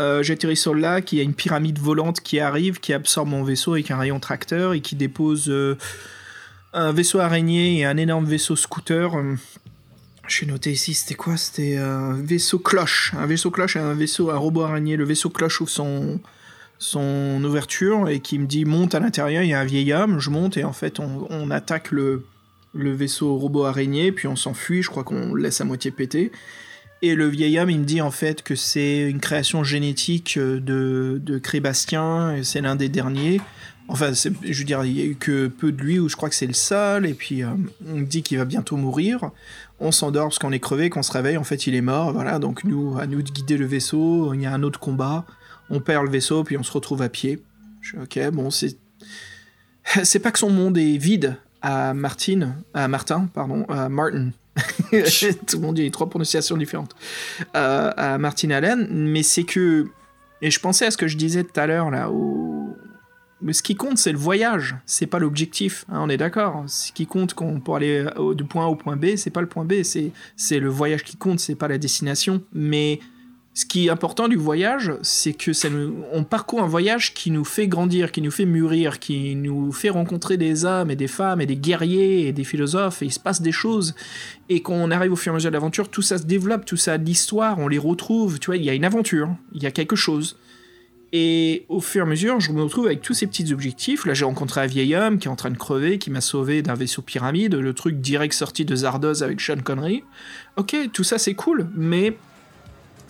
Euh, 0.00 0.22
J'atterris 0.22 0.56
sur 0.56 0.72
le 0.72 0.80
lac, 0.80 1.12
il 1.12 1.18
y 1.18 1.20
a 1.20 1.24
une 1.24 1.34
pyramide 1.34 1.78
volante 1.78 2.20
qui 2.20 2.40
arrive, 2.40 2.80
qui 2.80 2.94
absorbe 2.94 3.28
mon 3.28 3.44
vaisseau 3.44 3.74
avec 3.74 3.90
un 3.90 3.98
rayon 3.98 4.18
tracteur 4.18 4.72
et 4.72 4.80
qui 4.80 4.96
dépose 4.96 5.50
euh, 5.50 5.76
un 6.72 6.92
vaisseau 6.92 7.18
araignée 7.18 7.78
et 7.78 7.84
un 7.84 7.98
énorme 7.98 8.24
vaisseau 8.24 8.56
scooter. 8.56 9.14
Euh, 9.14 9.34
J'ai 10.26 10.46
noté 10.46 10.72
ici, 10.72 10.94
c'était 10.94 11.16
quoi? 11.16 11.36
C'était 11.36 11.76
un 11.76 12.14
vaisseau 12.14 12.58
cloche. 12.58 13.12
Un 13.18 13.26
vaisseau 13.26 13.50
cloche 13.50 13.76
et 13.76 13.80
un 13.80 13.92
vaisseau, 13.92 14.30
un 14.30 14.38
robot 14.38 14.62
araignée. 14.62 14.96
Le 14.96 15.04
vaisseau 15.04 15.28
cloche 15.28 15.60
ouvre 15.60 15.70
son, 15.70 16.18
son 16.78 17.38
ouverture 17.44 18.08
et 18.08 18.20
qui 18.20 18.38
me 18.38 18.46
dit 18.46 18.64
monte 18.64 18.94
à 18.94 19.00
l'intérieur, 19.00 19.42
il 19.42 19.50
y 19.50 19.54
a 19.54 19.60
un 19.60 19.64
vieil 19.66 19.92
homme, 19.92 20.18
je 20.18 20.30
monte 20.30 20.56
et 20.56 20.64
en 20.64 20.72
fait 20.72 20.98
on, 20.98 21.50
attaque 21.50 21.90
le, 21.90 22.24
le 22.72 22.92
vaisseau 22.92 23.36
robot 23.36 23.66
araignée, 23.66 24.12
puis 24.12 24.28
on 24.28 24.36
s'enfuit, 24.36 24.82
je 24.82 24.88
crois 24.88 25.04
qu'on 25.04 25.34
laisse 25.34 25.60
à 25.60 25.64
moitié 25.64 25.90
péter. 25.90 26.32
Et 27.02 27.14
le 27.14 27.28
vieil 27.28 27.58
homme, 27.58 27.70
il 27.70 27.80
me 27.80 27.84
dit 27.84 28.02
en 28.02 28.10
fait 28.10 28.42
que 28.42 28.54
c'est 28.54 29.08
une 29.08 29.20
création 29.20 29.64
génétique 29.64 30.36
euh, 30.36 30.60
de, 30.60 31.20
de 31.22 31.38
Crébastien, 31.38 32.36
c'est 32.42 32.60
l'un 32.60 32.76
des 32.76 32.90
derniers. 32.90 33.40
Enfin, 33.88 34.12
je 34.12 34.58
veux 34.58 34.64
dire, 34.64 34.84
il 34.84 34.96
y 34.96 35.00
a 35.00 35.04
eu 35.04 35.16
que 35.16 35.48
peu 35.48 35.72
de 35.72 35.82
lui, 35.82 35.98
ou 35.98 36.08
je 36.08 36.14
crois 36.14 36.28
que 36.28 36.34
c'est 36.34 36.46
le 36.46 36.52
seul, 36.52 37.06
et 37.06 37.14
puis 37.14 37.42
euh, 37.42 37.48
on 37.88 37.96
me 37.96 38.04
dit 38.04 38.22
qu'il 38.22 38.38
va 38.38 38.44
bientôt 38.44 38.76
mourir. 38.76 39.30
On 39.80 39.90
s'endort 39.90 40.26
parce 40.26 40.38
qu'on 40.38 40.52
est 40.52 40.60
crevé, 40.60 40.90
qu'on 40.90 41.02
se 41.02 41.10
réveille, 41.10 41.38
en 41.38 41.42
fait 41.42 41.66
il 41.66 41.74
est 41.74 41.80
mort, 41.80 42.12
voilà, 42.12 42.38
donc 42.38 42.64
nous, 42.64 42.96
à 43.00 43.06
nous 43.06 43.22
de 43.22 43.30
guider 43.30 43.56
le 43.56 43.66
vaisseau, 43.66 44.32
il 44.34 44.42
y 44.42 44.46
a 44.46 44.52
un 44.52 44.62
autre 44.62 44.78
combat, 44.78 45.24
on 45.70 45.80
perd 45.80 46.04
le 46.04 46.10
vaisseau, 46.10 46.44
puis 46.44 46.56
on 46.56 46.62
se 46.62 46.70
retrouve 46.70 47.02
à 47.02 47.08
pied. 47.08 47.42
Je 47.80 47.88
suis 47.88 47.98
ok, 47.98 48.30
bon, 48.32 48.50
c'est. 48.50 48.76
C'est 50.04 50.18
pas 50.20 50.30
que 50.30 50.38
son 50.38 50.50
monde 50.50 50.76
est 50.76 50.98
vide 50.98 51.36
à 51.62 51.94
Martine, 51.94 52.54
à 52.74 52.86
Martin, 52.86 53.28
pardon, 53.32 53.64
à 53.64 53.88
Martin. 53.88 54.30
Tout 55.46 55.56
le 55.56 55.60
monde 55.60 55.76
dit 55.76 55.90
trois 55.90 56.08
prononciations 56.08 56.56
différentes. 56.56 56.94
Euh, 57.56 57.90
à 57.96 58.18
Martin 58.18 58.50
Allen, 58.50 58.86
mais 58.90 59.22
c'est 59.22 59.44
que. 59.44 59.86
Et 60.42 60.50
je 60.50 60.58
pensais 60.60 60.86
à 60.86 60.90
ce 60.90 60.96
que 60.96 61.06
je 61.06 61.16
disais 61.16 61.44
tout 61.44 61.58
à 61.60 61.66
l'heure, 61.66 61.90
là, 61.90 62.10
où. 62.10 62.74
Mais 63.42 63.54
ce 63.54 63.62
qui 63.62 63.74
compte, 63.74 63.96
c'est 63.96 64.12
le 64.12 64.18
voyage, 64.18 64.76
c'est 64.84 65.06
pas 65.06 65.18
l'objectif, 65.18 65.86
hein, 65.88 66.00
on 66.02 66.10
est 66.10 66.18
d'accord. 66.18 66.64
Ce 66.66 66.92
qui 66.92 67.06
compte 67.06 67.32
qu'on- 67.32 67.58
pour 67.60 67.76
aller 67.76 68.04
au- 68.16 68.34
du 68.34 68.44
point 68.44 68.66
A 68.66 68.68
au 68.68 68.74
point 68.76 68.96
B, 68.96 69.16
c'est 69.16 69.30
pas 69.30 69.40
le 69.40 69.46
point 69.46 69.64
B, 69.64 69.82
c'est 69.82 70.12
c'est 70.36 70.58
le 70.60 70.68
voyage 70.68 71.04
qui 71.04 71.16
compte, 71.16 71.40
c'est 71.40 71.54
pas 71.54 71.66
la 71.68 71.78
destination. 71.78 72.42
Mais 72.52 73.00
ce 73.60 73.66
qui 73.66 73.88
est 73.88 73.90
important 73.90 74.26
du 74.26 74.36
voyage, 74.36 74.90
c'est 75.02 75.34
que 75.34 75.52
ça 75.52 75.68
nous, 75.68 75.94
on 76.12 76.24
parcourt 76.24 76.62
un 76.62 76.66
voyage 76.66 77.12
qui 77.12 77.30
nous 77.30 77.44
fait 77.44 77.68
grandir, 77.68 78.10
qui 78.10 78.22
nous 78.22 78.30
fait 78.30 78.46
mûrir, 78.46 78.98
qui 79.00 79.34
nous 79.34 79.70
fait 79.70 79.90
rencontrer 79.90 80.38
des 80.38 80.64
hommes 80.64 80.90
et 80.90 80.96
des 80.96 81.08
femmes 81.08 81.42
et 81.42 81.46
des 81.46 81.56
guerriers 81.56 82.26
et 82.26 82.32
des 82.32 82.44
philosophes, 82.44 83.02
et 83.02 83.04
il 83.04 83.12
se 83.12 83.20
passe 83.20 83.42
des 83.42 83.52
choses, 83.52 83.94
et 84.48 84.62
qu'on 84.62 84.90
arrive 84.90 85.12
au 85.12 85.16
fur 85.16 85.32
et 85.32 85.34
à 85.34 85.36
mesure 85.36 85.50
de 85.50 85.56
l'aventure, 85.56 85.90
tout 85.90 86.00
ça 86.00 86.16
se 86.16 86.22
développe, 86.22 86.64
tout 86.64 86.78
ça 86.78 86.94
a 86.94 86.98
de 86.98 87.04
l'histoire, 87.04 87.58
on 87.58 87.68
les 87.68 87.76
retrouve, 87.76 88.38
tu 88.38 88.46
vois, 88.46 88.56
il 88.56 88.64
y 88.64 88.70
a 88.70 88.74
une 88.74 88.86
aventure, 88.86 89.28
il 89.52 89.62
y 89.62 89.66
a 89.66 89.70
quelque 89.70 89.96
chose. 89.96 90.38
Et 91.12 91.66
au 91.68 91.80
fur 91.80 92.04
et 92.04 92.06
à 92.06 92.08
mesure, 92.08 92.40
je 92.40 92.52
me 92.52 92.62
retrouve 92.62 92.86
avec 92.86 93.02
tous 93.02 93.12
ces 93.12 93.26
petits 93.26 93.52
objectifs. 93.52 94.06
Là, 94.06 94.14
j'ai 94.14 94.24
rencontré 94.24 94.62
un 94.62 94.66
vieil 94.66 94.94
homme 94.94 95.18
qui 95.18 95.28
est 95.28 95.30
en 95.30 95.36
train 95.36 95.50
de 95.50 95.58
crever, 95.58 95.98
qui 95.98 96.08
m'a 96.08 96.22
sauvé 96.22 96.62
d'un 96.62 96.74
vaisseau 96.74 97.02
pyramide, 97.02 97.56
le 97.56 97.74
truc 97.74 98.00
direct 98.00 98.32
sorti 98.32 98.64
de 98.64 98.74
Zardoz 98.74 99.22
avec 99.22 99.38
Sean 99.38 99.60
Connery. 99.62 100.02
Ok, 100.56 100.76
tout 100.94 101.04
ça 101.04 101.18
c'est 101.18 101.34
cool, 101.34 101.68
mais 101.74 102.16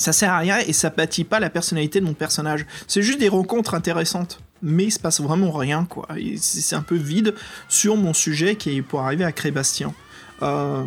ça 0.00 0.12
sert 0.12 0.32
à 0.32 0.38
rien 0.38 0.58
et 0.66 0.72
ça 0.72 0.88
bâtit 0.88 1.24
pas 1.24 1.40
la 1.40 1.50
personnalité 1.50 2.00
de 2.00 2.06
mon 2.06 2.14
personnage. 2.14 2.66
C'est 2.86 3.02
juste 3.02 3.20
des 3.20 3.28
rencontres 3.28 3.74
intéressantes, 3.74 4.40
mais 4.62 4.84
il 4.84 4.90
se 4.90 4.98
passe 4.98 5.20
vraiment 5.20 5.52
rien, 5.52 5.84
quoi. 5.84 6.08
C'est 6.38 6.74
un 6.74 6.82
peu 6.82 6.96
vide 6.96 7.34
sur 7.68 7.96
mon 7.96 8.14
sujet 8.14 8.56
qui 8.56 8.76
est 8.76 8.82
pour 8.82 9.00
arriver 9.00 9.24
à 9.24 9.32
Crébastien. 9.32 9.92
Euh, 10.42 10.84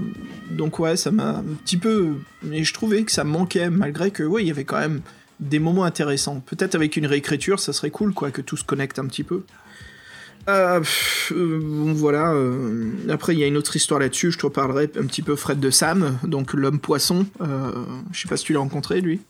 donc 0.49 0.79
ouais, 0.79 0.97
ça 0.97 1.11
m'a 1.11 1.37
un 1.37 1.43
petit 1.63 1.77
peu... 1.77 2.15
Mais 2.41 2.63
je 2.63 2.73
trouvais 2.73 3.03
que 3.03 3.11
ça 3.11 3.23
manquait, 3.23 3.69
malgré 3.69 4.09
que, 4.09 4.23
ouais, 4.23 4.43
il 4.43 4.47
y 4.47 4.51
avait 4.51 4.63
quand 4.63 4.79
même 4.79 5.01
des 5.39 5.59
moments 5.59 5.83
intéressants. 5.83 6.39
Peut-être 6.39 6.73
avec 6.73 6.97
une 6.97 7.05
réécriture, 7.05 7.59
ça 7.59 7.71
serait 7.71 7.91
cool, 7.91 8.15
quoi, 8.15 8.31
que 8.31 8.41
tout 8.41 8.57
se 8.57 8.63
connecte 8.63 8.97
un 8.97 9.05
petit 9.05 9.23
peu. 9.23 9.43
Euh, 10.49 10.79
pff, 10.79 11.31
euh, 11.35 11.59
bon, 11.63 11.93
voilà. 11.93 12.33
euh, 12.33 12.91
après, 13.09 13.33
il 13.33 13.39
y 13.39 13.43
a 13.43 13.47
une 13.47 13.55
autre 13.57 13.75
histoire 13.75 13.99
là-dessus. 13.99 14.31
Je 14.31 14.37
te 14.37 14.45
reparlerai 14.45 14.91
un 14.99 15.05
petit 15.05 15.21
peu 15.21 15.35
Fred 15.35 15.59
de 15.59 15.69
Sam, 15.69 16.17
donc 16.23 16.53
l'homme 16.53 16.79
poisson. 16.79 17.25
Euh, 17.41 17.71
je 18.11 18.21
sais 18.21 18.27
pas 18.27 18.35
si 18.35 18.45
tu 18.45 18.53
l'as 18.53 18.59
rencontré, 18.59 18.99
lui. 18.99 19.21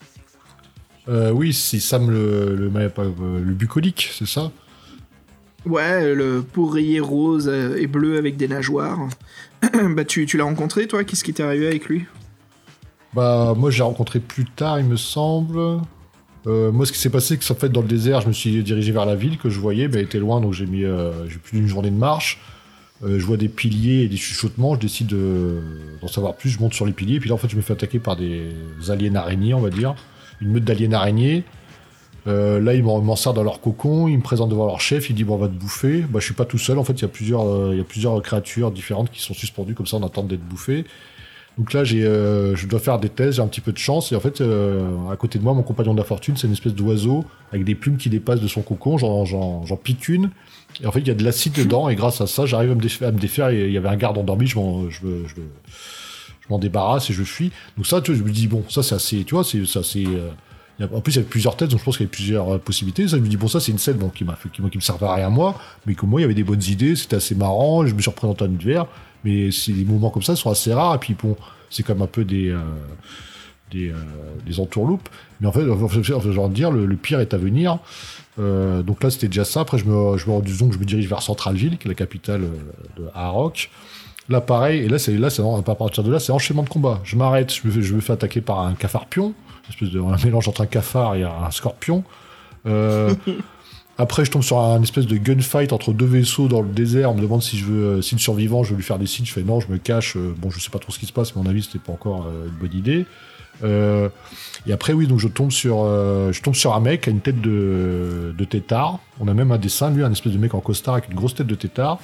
Euh, 1.07 1.31
oui, 1.31 1.53
c'est 1.53 1.79
Sam 1.79 2.09
le, 2.09 2.55
le, 2.55 2.69
le, 2.69 3.39
le 3.43 3.53
bucolique, 3.53 4.09
c'est 4.17 4.27
ça? 4.27 4.51
Ouais, 5.65 6.13
le 6.13 6.41
pourrier 6.41 6.99
rose 6.99 7.47
et 7.47 7.87
bleu 7.87 8.17
avec 8.17 8.35
des 8.35 8.47
nageoires. 8.47 8.99
bah, 9.95 10.05
tu, 10.05 10.25
tu 10.25 10.37
l'as 10.37 10.43
rencontré, 10.45 10.87
toi? 10.87 11.03
Qu'est-ce 11.03 11.23
qui 11.23 11.33
t'est 11.33 11.43
arrivé 11.43 11.67
avec 11.67 11.85
lui? 11.85 12.05
Bah, 13.13 13.53
moi, 13.55 13.69
je 13.69 13.77
l'ai 13.77 13.83
rencontré 13.83 14.19
plus 14.19 14.45
tard, 14.45 14.79
il 14.79 14.85
me 14.85 14.97
semble. 14.97 15.79
Euh, 16.45 16.71
moi, 16.71 16.85
ce 16.85 16.91
qui 16.91 16.97
s'est 16.99 17.09
passé, 17.09 17.37
c'est 17.39 17.53
qu'en 17.53 17.59
fait, 17.59 17.69
dans 17.69 17.81
le 17.81 17.87
désert, 17.87 18.21
je 18.21 18.27
me 18.27 18.33
suis 18.33 18.63
dirigé 18.63 18.91
vers 18.91 19.05
la 19.05 19.15
ville 19.15 19.37
que 19.37 19.49
je 19.49 19.59
voyais, 19.59 19.87
mais 19.87 19.99
elle 19.99 20.05
était 20.05 20.19
loin, 20.19 20.41
donc 20.41 20.53
j'ai 20.53 20.65
mis 20.65 20.83
euh, 20.83 21.11
plus 21.43 21.59
d'une 21.59 21.67
journée 21.67 21.89
de 21.89 21.95
marche. 21.95 22.39
Euh, 23.03 23.19
je 23.19 23.25
vois 23.25 23.37
des 23.37 23.47
piliers 23.49 24.03
et 24.03 24.07
des 24.07 24.17
chuchotements, 24.17 24.75
je 24.75 24.79
décide 24.79 25.07
de- 25.07 25.61
d'en 26.01 26.07
savoir 26.07 26.35
plus, 26.35 26.49
je 26.49 26.59
monte 26.59 26.73
sur 26.73 26.85
les 26.85 26.91
piliers, 26.93 27.19
puis 27.19 27.29
là, 27.29 27.35
en 27.35 27.37
fait, 27.37 27.49
je 27.49 27.55
me 27.55 27.61
fais 27.61 27.73
attaquer 27.73 27.99
par 27.99 28.15
des 28.15 28.49
aliens 28.89 29.15
araignées, 29.15 29.53
on 29.53 29.61
va 29.61 29.69
dire. 29.69 29.95
Une 30.41 30.49
meute 30.51 30.63
d'aliens 30.63 30.91
araignées. 30.93 31.43
Là, 32.25 32.73
ils 32.73 32.83
m'en 32.83 33.15
serrent 33.17 33.33
dans 33.33 33.43
leur 33.43 33.59
cocon, 33.59 34.07
ils 34.07 34.17
me 34.17 34.21
présentent 34.23 34.49
devant 34.49 34.65
leur 34.65 34.79
chef, 34.79 35.09
ils 35.09 35.13
disent 35.13 35.25
bon, 35.25 35.35
on 35.35 35.39
va 35.39 35.47
te 35.49 35.53
bouffer. 35.53 36.01
Bah, 36.09 36.19
je 36.19 36.25
suis 36.25 36.33
pas 36.33 36.45
tout 36.45 36.57
seul, 36.57 36.77
en 36.77 36.85
fait, 36.85 36.93
il 36.93 37.01
y 37.01 37.05
a 37.05 37.09
plusieurs, 37.09 37.73
il 37.73 37.77
y 37.77 37.81
a 37.81 37.83
plusieurs 37.83 38.21
créatures 38.21 38.71
différentes 38.71 39.11
qui 39.11 39.21
sont 39.21 39.33
suspendues 39.33 39.73
comme 39.75 39.87
ça 39.87 39.97
en 39.97 40.03
attente 40.03 40.29
d'être 40.29 40.43
bouffées. 40.45 40.85
Donc 41.57 41.73
là, 41.73 41.83
j'ai, 41.83 42.03
euh, 42.03 42.55
je 42.55 42.65
dois 42.65 42.79
faire 42.79 42.97
des 42.97 43.09
tests, 43.09 43.33
j'ai 43.33 43.41
un 43.41 43.47
petit 43.47 43.61
peu 43.61 43.71
de 43.71 43.77
chance, 43.77 44.11
et 44.11 44.15
en 44.15 44.19
fait, 44.19 44.41
euh, 44.41 44.87
à 45.11 45.15
côté 45.17 45.37
de 45.37 45.43
moi, 45.43 45.53
mon 45.53 45.61
compagnon 45.61 45.93
de 45.93 45.99
la 45.99 46.03
fortune, 46.03 46.35
c'est 46.35 46.47
une 46.47 46.53
espèce 46.53 46.73
d'oiseau 46.73 47.25
avec 47.51 47.63
des 47.63 47.75
plumes 47.75 47.97
qui 47.97 48.09
dépassent 48.09 48.41
de 48.41 48.47
son 48.47 48.63
cocon. 48.63 48.97
J'en, 48.97 49.23
j'en, 49.25 49.63
j'en 49.63 49.75
pique 49.77 50.09
une, 50.09 50.31
et 50.81 50.87
en 50.87 50.91
fait, 50.91 51.01
il 51.01 51.07
y 51.07 51.11
a 51.11 51.13
de 51.13 51.23
l'acide 51.23 51.53
dedans, 51.53 51.89
et 51.89 51.95
grâce 51.95 52.21
à 52.21 52.27
ça, 52.27 52.47
j'arrive 52.47 52.71
à 52.71 52.75
me 52.75 53.19
défaire. 53.19 53.49
Et 53.49 53.67
il 53.67 53.71
y 53.71 53.77
avait 53.77 53.89
un 53.89 53.95
garde 53.97 54.17
endormi, 54.17 54.47
je 54.47 54.57
m'en, 54.57 54.89
je, 54.89 55.05
me- 55.05 55.27
je, 55.27 55.35
me- 55.39 55.47
je 56.41 56.47
m'en 56.49 56.57
débarrasse 56.57 57.11
et 57.11 57.13
je 57.13 57.23
fuis. 57.23 57.51
Donc 57.77 57.85
ça, 57.85 58.01
tu 58.01 58.11
vois, 58.11 58.19
je 58.19 58.23
me 58.25 58.31
dis 58.33 58.47
bon, 58.47 58.63
ça 58.69 58.81
c'est 58.81 58.95
assez, 58.95 59.23
tu 59.23 59.35
vois, 59.35 59.43
c'est, 59.43 59.59
euh, 60.07 60.29
en 60.91 61.01
plus, 61.01 61.13
il 61.13 61.15
y 61.17 61.19
avait 61.19 61.27
plusieurs 61.29 61.55
têtes, 61.55 61.69
donc 61.69 61.79
je 61.79 61.85
pense 61.85 61.97
qu'il 61.97 62.05
y 62.05 62.07
avait 62.07 62.11
plusieurs 62.15 62.59
possibilités. 62.61 63.07
Ça, 63.07 63.17
je 63.17 63.21
me 63.21 63.27
dis, 63.27 63.37
bon, 63.37 63.47
ça, 63.47 63.59
c'est 63.59 63.71
une 63.71 63.77
scène 63.77 63.99
qui, 64.15 64.23
m'a 64.23 64.35
qui, 64.51 64.61
me 64.61 64.81
servait 64.81 65.05
à 65.05 65.13
rien 65.13 65.29
moi, 65.29 65.55
mais 65.85 65.93
que 65.93 66.05
moi, 66.07 66.19
il 66.19 66.23
y 66.23 66.25
avait 66.25 66.33
des 66.33 66.43
bonnes 66.43 66.63
idées, 66.63 66.95
c'était 66.95 67.17
assez 67.17 67.35
marrant, 67.35 67.85
je 67.85 67.93
me 67.93 68.01
suis 68.01 68.09
représenté 68.09 68.43
un 68.43 68.47
univers, 68.47 68.87
mais 69.23 69.51
c'est 69.51 69.71
des 69.71 69.85
moments 69.85 70.09
comme 70.09 70.23
ça 70.23 70.35
sont 70.35 70.49
assez 70.49 70.73
rares, 70.73 70.95
et 70.95 70.99
puis 70.99 71.15
bon, 71.21 71.35
c'est 71.69 71.83
comme 71.83 72.01
un 72.01 72.07
peu 72.07 72.25
des, 72.25 72.49
euh, 72.49 72.59
euh, 73.75 73.91
des 74.45 74.59
entourloupes. 74.59 75.09
Mais 75.41 75.47
en 75.47 75.51
fait, 75.51 75.61
j'ai 76.01 76.13
envie 76.13 76.29
de 76.29 76.53
dire, 76.53 76.71
le, 76.71 76.85
le 76.85 76.95
pire 76.95 77.19
est 77.19 77.33
à 77.33 77.37
venir. 77.37 77.79
Euh, 78.39 78.81
donc 78.81 79.03
là, 79.03 79.09
c'était 79.09 79.27
déjà 79.27 79.45
ça. 79.45 79.61
Après, 79.61 79.77
je 79.77 79.85
me, 79.85 80.17
je 80.17 80.29
me, 80.29 80.41
disons 80.41 80.67
que 80.67 80.75
je 80.75 80.79
me 80.79 80.85
dirige 80.85 81.07
vers 81.07 81.21
Centralville, 81.21 81.77
qui 81.77 81.87
est 81.87 81.89
la 81.89 81.95
capitale 81.95 82.41
de 82.97 83.07
Harrock. 83.13 83.69
Là, 84.29 84.39
pareil, 84.39 84.83
et 84.83 84.87
là, 84.87 84.99
c'est 84.99 85.17
là, 85.17 85.27
à 85.27 85.75
partir 85.75 86.03
de 86.03 86.11
là, 86.11 86.19
c'est 86.19 86.31
enchaînement 86.31 86.63
de 86.63 86.69
combat. 86.69 87.01
Je 87.03 87.17
m'arrête, 87.17 87.53
je 87.53 87.67
me, 87.67 87.71
fais, 87.73 87.81
je 87.81 87.93
me 87.93 87.99
fais 87.99 88.13
attaquer 88.13 88.39
par 88.39 88.61
un 88.61 88.73
cafard 88.73 89.05
pion, 89.07 89.33
espèce 89.69 89.89
de 89.89 89.99
un 89.99 90.17
mélange 90.23 90.47
entre 90.47 90.61
un 90.61 90.65
cafard 90.65 91.15
et 91.15 91.23
un 91.23 91.51
scorpion. 91.51 92.03
Euh, 92.65 93.13
après, 93.97 94.25
je 94.25 94.31
tombe 94.31 94.43
sur 94.43 94.59
un 94.59 94.81
espèce 94.81 95.05
de 95.05 95.17
gunfight 95.17 95.71
entre 95.71 95.93
deux 95.93 96.05
vaisseaux 96.05 96.47
dans 96.47 96.61
le 96.61 96.69
désert. 96.69 97.11
On 97.11 97.15
me 97.15 97.21
demande 97.21 97.43
si 97.43 97.57
je 97.57 97.65
veux, 97.65 97.83
euh, 97.85 98.01
si 98.01 98.15
le 98.15 98.19
survivant, 98.19 98.63
je 98.63 98.71
veux 98.71 98.77
lui 98.77 98.83
faire 98.83 98.99
des 98.99 99.05
signes. 99.05 99.25
Je 99.25 99.33
fais 99.33 99.43
non, 99.43 99.59
je 99.59 99.67
me 99.67 99.77
cache. 99.77 100.17
Euh, 100.17 100.33
bon, 100.37 100.49
je 100.49 100.59
sais 100.59 100.71
pas 100.71 100.79
trop 100.79 100.91
ce 100.91 100.99
qui 100.99 101.05
se 101.05 101.13
passe, 101.13 101.35
mais 101.35 101.41
à 101.41 101.43
mon 101.43 101.49
avis, 101.49 101.63
c'était 101.63 101.79
pas 101.79 101.93
encore 101.93 102.25
euh, 102.27 102.47
une 102.47 102.55
bonne 102.55 102.77
idée. 102.77 103.05
Et 104.65 104.71
après, 104.71 104.93
oui, 104.93 105.07
donc 105.07 105.19
je 105.19 105.27
tombe 105.27 105.51
sur, 105.51 105.83
euh, 105.83 106.31
je 106.31 106.41
tombe 106.41 106.55
sur 106.55 106.73
un 106.73 106.79
mec 106.79 107.01
qui 107.01 107.09
a 107.09 107.11
une 107.11 107.19
tête 107.19 107.41
de, 107.41 108.33
de 108.37 108.43
tétard. 108.45 108.99
On 109.19 109.27
a 109.27 109.33
même 109.33 109.51
un 109.51 109.57
dessin, 109.57 109.91
lui, 109.91 110.03
un 110.03 110.11
espèce 110.11 110.33
de 110.33 110.37
mec 110.37 110.53
en 110.53 110.61
costard 110.61 110.95
avec 110.95 111.09
une 111.09 111.15
grosse 111.15 111.35
tête 111.35 111.47
de 111.47 111.55
tétard. 111.55 111.99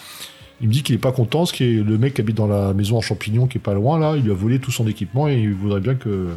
Il 0.62 0.68
me 0.68 0.74
dit 0.74 0.84
qu'il 0.84 0.94
est 0.94 1.00
pas 1.00 1.14
content, 1.14 1.46
ce 1.46 1.54
qui 1.54 1.64
est 1.64 1.84
le 1.84 1.98
mec 1.98 2.16
qui 2.16 2.22
habite 2.22 2.36
dans 2.36 2.48
la 2.48 2.74
maison 2.74 2.98
en 2.98 3.02
champignon 3.02 3.48
qui 3.48 3.60
est 3.60 3.62
pas 3.62 3.74
loin 3.74 3.98
là. 3.98 4.16
Il 4.18 4.24
lui 4.24 4.32
a 4.32 4.36
volé 4.36 4.60
tout 4.60 4.72
son 4.72 4.88
équipement 4.88 5.30
et 5.30 5.38
il 5.40 5.54
voudrait 5.54 5.80
bien 5.80 5.96
que. 5.96 6.28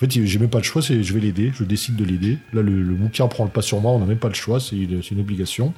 En 0.00 0.06
fait, 0.06 0.24
j'ai 0.24 0.38
même 0.38 0.48
pas 0.48 0.58
le 0.58 0.64
choix, 0.64 0.80
c'est 0.80 1.02
je 1.02 1.12
vais 1.12 1.20
l'aider, 1.20 1.52
je 1.54 1.62
décide 1.62 1.94
de 1.94 2.04
l'aider. 2.04 2.38
Là, 2.54 2.62
le, 2.62 2.82
le 2.82 2.94
bouquin 2.94 3.28
prend 3.28 3.44
le 3.44 3.50
pas 3.50 3.60
sur 3.60 3.80
moi, 3.80 3.92
on 3.92 3.98
n'a 3.98 4.06
même 4.06 4.16
pas 4.16 4.28
le 4.28 4.34
choix, 4.34 4.58
c'est 4.58 4.74
une, 4.74 5.20
obligation. 5.20 5.74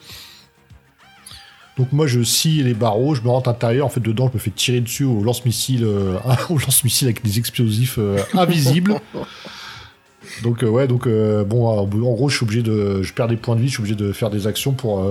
Donc 1.76 1.90
moi, 1.90 2.06
je 2.06 2.22
scie 2.22 2.62
les 2.62 2.74
barreaux, 2.74 3.16
je 3.16 3.22
me 3.22 3.28
rentre 3.30 3.48
à 3.48 3.52
l'intérieur. 3.52 3.84
En 3.84 3.88
fait, 3.88 3.98
dedans, 3.98 4.28
je 4.28 4.34
me 4.34 4.38
fais 4.38 4.52
tirer 4.52 4.80
dessus 4.80 5.02
au 5.02 5.24
lance-missile, 5.24 5.82
euh, 5.82 6.18
au 6.50 6.58
lance-missile 6.58 7.08
avec 7.08 7.24
des 7.24 7.40
explosifs 7.40 7.96
euh, 7.98 8.18
invisibles. 8.34 9.00
Donc 10.44 10.62
euh, 10.62 10.68
ouais, 10.68 10.86
donc 10.86 11.08
euh, 11.08 11.44
bon, 11.44 11.66
en, 11.66 11.84
gros, 11.84 12.28
je 12.28 12.36
suis 12.36 12.44
obligé 12.44 12.62
de, 12.62 13.02
je 13.02 13.12
perds 13.12 13.26
des 13.26 13.36
points 13.36 13.56
de 13.56 13.60
vie, 13.60 13.66
je 13.66 13.72
suis 13.72 13.80
obligé 13.80 13.96
de 13.96 14.12
faire 14.12 14.30
des 14.30 14.46
actions 14.46 14.72
pour 14.72 15.04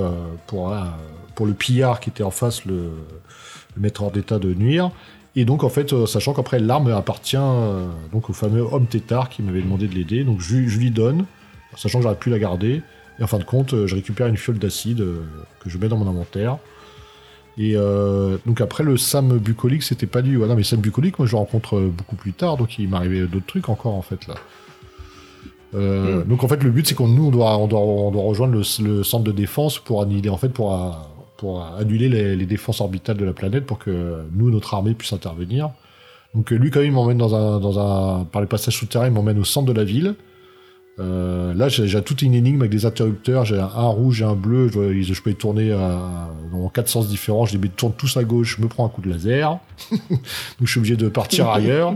pour 0.48 0.74
pour 1.36 1.46
le 1.46 1.54
pillard 1.54 2.00
qui 2.00 2.10
était 2.10 2.24
en 2.24 2.32
face, 2.32 2.66
le, 2.66 2.92
le 3.76 3.82
mettre 3.82 4.02
hors 4.04 4.12
d'état 4.12 4.40
de 4.40 4.54
nuire. 4.54 4.90
Et 5.36 5.46
donc 5.46 5.64
en 5.64 5.70
fait, 5.70 5.94
euh, 5.94 6.06
sachant 6.06 6.34
qu'après 6.34 6.60
l'arme 6.60 6.92
appartient 6.92 7.38
euh, 7.40 7.88
donc 8.12 8.30
au 8.30 8.34
fameux 8.34 8.62
homme 8.62 8.86
tétard 8.86 9.30
qui 9.30 9.42
m'avait 9.42 9.62
demandé 9.62 9.88
de 9.88 9.96
l'aider, 9.96 10.24
donc 10.24 10.42
je, 10.42 10.56
lui- 10.56 10.68
je 10.70 10.78
lui 10.78 10.92
donne, 10.92 11.26
sachant 11.78 12.00
que 12.00 12.04
j'aurais 12.04 12.16
pu 12.16 12.30
la 12.30 12.40
garder. 12.40 12.82
Et 13.20 13.24
en 13.24 13.28
fin 13.28 13.40
de 13.40 13.44
compte, 13.46 13.74
euh, 13.74 13.88
je 13.88 13.96
récupère 13.96 14.28
une 14.28 14.36
fiole 14.38 14.58
d'acide 14.60 15.06
que 15.62 15.70
je 15.70 15.78
mets 15.78 15.88
dans 15.88 15.98
mon 15.98 16.08
inventaire. 16.08 16.58
Et 17.58 17.74
euh, 17.76 18.38
donc 18.46 18.62
après 18.62 18.84
le 18.84 18.98
Sam 18.98 19.38
bucolique, 19.38 19.84
c'était 19.84 20.06
pas 20.08 20.22
lui. 20.22 20.36
Ouais, 20.38 20.48
non 20.48 20.56
mais 20.56 20.64
Sam 20.64 20.80
bucolique, 20.82 21.18
moi 21.20 21.28
je 21.28 21.32
le 21.34 21.38
rencontre 21.38 21.80
beaucoup 21.80 22.16
plus 22.16 22.34
tard, 22.34 22.58
donc 22.58 22.78
il 22.80 22.90
m'arrivait 22.90 23.28
d'autres 23.28 23.46
trucs 23.46 23.70
encore 23.70 23.94
en 23.96 24.02
fait 24.02 24.28
là. 24.28 24.36
Euh, 25.74 26.24
Donc 26.26 26.44
en 26.44 26.50
fait 26.50 26.62
le 26.64 26.70
but 26.70 26.86
c'est 26.86 26.96
qu'on 26.96 27.08
nous 27.08 27.28
on 27.28 27.32
doit 27.32 27.58
on 27.58 27.68
doit, 27.68 27.80
on 27.80 28.12
doit 28.12 28.24
rejoindre 28.24 28.54
le, 28.56 28.64
le 28.84 29.04
centre 29.04 29.24
de 29.24 29.32
défense 29.32 29.80
pour 29.80 30.02
annuler 30.02 30.28
en 30.30 30.36
fait 30.36 30.50
pour 30.50 30.74
pour 31.42 31.66
annuler 31.66 32.08
les, 32.08 32.46
défenses 32.46 32.82
orbitales 32.82 33.18
de 33.18 33.26
la 33.26 33.34
planète 33.34 33.66
pour 33.66 33.80
que 33.80 34.22
nous 34.32 34.52
notre 34.52 34.76
armée 34.76 34.94
puisse 34.94 35.12
intervenir. 35.12 35.72
Donc 36.36 36.52
lui 36.52 36.70
quand 36.70 36.82
même 36.82 36.94
m'emmène 36.94 37.18
dans 37.18 37.80
un 37.80 38.26
par 38.26 38.44
les 38.44 38.48
passages 38.48 38.78
souterrains 38.78 39.08
il 39.08 39.12
m'emmène 39.12 39.40
au 39.40 39.44
centre 39.44 39.66
de 39.66 39.74
la 39.74 39.84
ville. 39.84 40.14
Euh, 41.00 41.56
là 41.56 41.68
j'ai 41.68 42.00
toute 42.04 42.22
une 42.22 42.36
énigme 42.36 42.62
avec 42.62 42.72
des 42.72 42.86
interrupteurs. 42.86 43.44
J'ai 43.46 43.60
un, 43.60 43.88
rouge 43.88 44.22
et 44.22 44.24
un 44.24 44.36
bleu. 44.36 44.68
Je, 44.68 45.20
peux 45.20 45.32
les 45.32 45.36
tourner 45.36 45.72
euh, 45.72 45.98
dans 46.52 46.70
quatre 46.70 46.90
sens 46.90 47.08
différents. 47.08 47.48
Je 47.48 47.58
les 47.58 47.70
tourne 47.70 47.94
tous 47.98 48.16
à 48.18 48.24
gauche. 48.24 48.58
Je 48.58 48.62
me 48.62 48.68
prends 48.68 48.86
un 48.86 48.90
coup 48.90 49.02
de 49.02 49.10
laser. 49.10 49.58
Donc 49.90 50.00
je 50.62 50.70
suis 50.70 50.78
obligé 50.78 50.96
de 50.96 51.10
partir 51.10 51.50
ailleurs. 51.50 51.96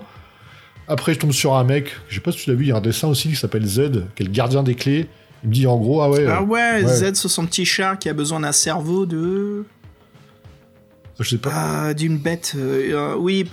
Après, 0.88 1.14
je 1.14 1.20
tombe 1.20 1.34
sur 1.34 1.54
un 1.54 1.64
mec, 1.64 1.92
je 2.10 2.16
sais 2.16 2.22
pas 2.22 2.32
si 2.32 2.40
tu 2.40 2.50
l'as 2.50 2.56
vu, 2.56 2.66
il 2.66 2.68
y 2.70 2.72
a 2.72 2.78
un 2.78 2.82
dessin 2.82 3.08
aussi 3.08 3.30
qui 3.30 3.36
s'appelle 3.36 3.66
Z, 3.66 4.06
qui 4.16 4.24
est 4.24 4.26
le 4.26 4.32
gardien 4.32 4.64
des 4.64 4.76
clés. 4.76 5.08
Il 5.46 5.50
me 5.50 5.54
dit 5.54 5.68
en 5.68 5.78
gros, 5.78 6.02
ah 6.02 6.10
ouais, 6.10 6.26
Ah 6.28 6.42
euh, 6.42 6.44
ouais, 6.44 6.84
ouais. 6.84 6.88
Z 6.88 7.14
sur 7.14 7.30
son 7.30 7.46
petit 7.46 7.66
chat 7.66 7.96
qui 7.98 8.10
a 8.10 8.14
besoin 8.14 8.40
d'un 8.40 8.52
cerveau 8.52 9.06
de. 9.06 9.64
je 11.20 11.30
sais 11.30 11.38
pas. 11.38 11.52
Ah, 11.54 11.94
d'une 11.94 12.18
bête. 12.18 12.54
euh, 12.58 13.14
euh, 13.14 13.16
oui, 13.16 13.46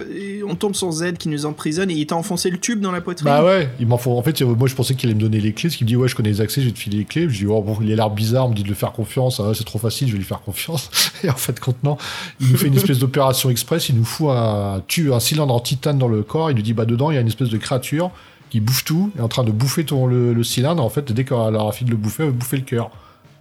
on 0.48 0.54
tombe 0.54 0.74
sur 0.74 0.90
Z 0.90 1.18
qui 1.18 1.28
nous 1.28 1.44
emprisonne 1.44 1.90
et 1.90 1.94
il 1.94 2.06
t'a 2.06 2.16
enfoncé 2.16 2.48
le 2.48 2.56
tube 2.56 2.80
dans 2.80 2.92
la 2.92 3.02
poitrine. 3.02 3.26
Bah 3.26 3.44
ouais, 3.44 3.68
il 3.78 3.86
m'en 3.86 3.98
faut. 3.98 4.12
En 4.16 4.22
fait, 4.22 4.40
moi 4.40 4.68
je 4.68 4.74
pensais 4.74 4.94
qu'il 4.94 5.10
allait 5.10 5.16
me 5.16 5.20
donner 5.20 5.38
les 5.38 5.52
clés, 5.52 5.68
parce 5.68 5.76
qu'il 5.76 5.84
me 5.84 5.88
dit 5.88 5.96
ouais, 5.96 6.08
je 6.08 6.16
connais 6.16 6.30
les 6.30 6.40
accès, 6.40 6.62
je 6.62 6.68
vais 6.68 6.72
te 6.72 6.78
filer 6.78 6.96
les 6.96 7.04
clés. 7.04 7.28
Je 7.28 7.40
dis 7.40 7.46
oh, 7.46 7.60
bon, 7.60 7.76
il 7.82 7.92
a 7.92 7.96
l'air 7.96 8.08
bizarre, 8.08 8.46
on 8.46 8.48
me 8.48 8.54
dit 8.54 8.62
de 8.62 8.68
le 8.68 8.74
faire 8.74 8.92
confiance, 8.92 9.38
ah, 9.38 9.52
c'est 9.54 9.64
trop 9.64 9.78
facile, 9.78 10.08
je 10.08 10.12
vais 10.12 10.18
lui 10.18 10.24
faire 10.24 10.40
confiance. 10.40 10.88
Et 11.24 11.28
en 11.28 11.36
fait, 11.36 11.60
non, 11.82 11.98
il 12.40 12.48
nous 12.48 12.56
fait 12.56 12.68
une 12.68 12.76
espèce 12.76 13.00
d'opération 13.00 13.50
express, 13.50 13.90
il 13.90 13.96
nous 13.96 14.06
fout 14.06 14.30
un 14.30 14.82
tube, 14.88 15.12
un 15.12 15.20
cylindre 15.20 15.52
en 15.52 15.60
titane 15.60 15.98
dans 15.98 16.08
le 16.08 16.22
corps, 16.22 16.50
il 16.50 16.56
nous 16.56 16.62
dit 16.62 16.72
bah 16.72 16.86
dedans 16.86 17.10
il 17.10 17.16
y 17.16 17.18
a 17.18 17.20
une 17.20 17.26
espèce 17.28 17.50
de 17.50 17.58
créature 17.58 18.10
qui 18.52 18.60
bouffe 18.60 18.84
tout, 18.84 19.10
est 19.16 19.22
en 19.22 19.28
train 19.28 19.44
de 19.44 19.50
bouffer 19.50 19.82
ton, 19.84 20.06
le, 20.06 20.34
le 20.34 20.44
cylindre. 20.44 20.82
En 20.84 20.90
fait, 20.90 21.10
dès 21.10 21.24
qu'elle 21.24 21.38
aura 21.56 21.72
fini 21.72 21.88
de 21.88 21.94
le 21.94 22.00
bouffer, 22.00 22.24
elle 22.24 22.28
va 22.28 22.34
bouffer 22.36 22.58
le 22.58 22.64
cœur. 22.64 22.90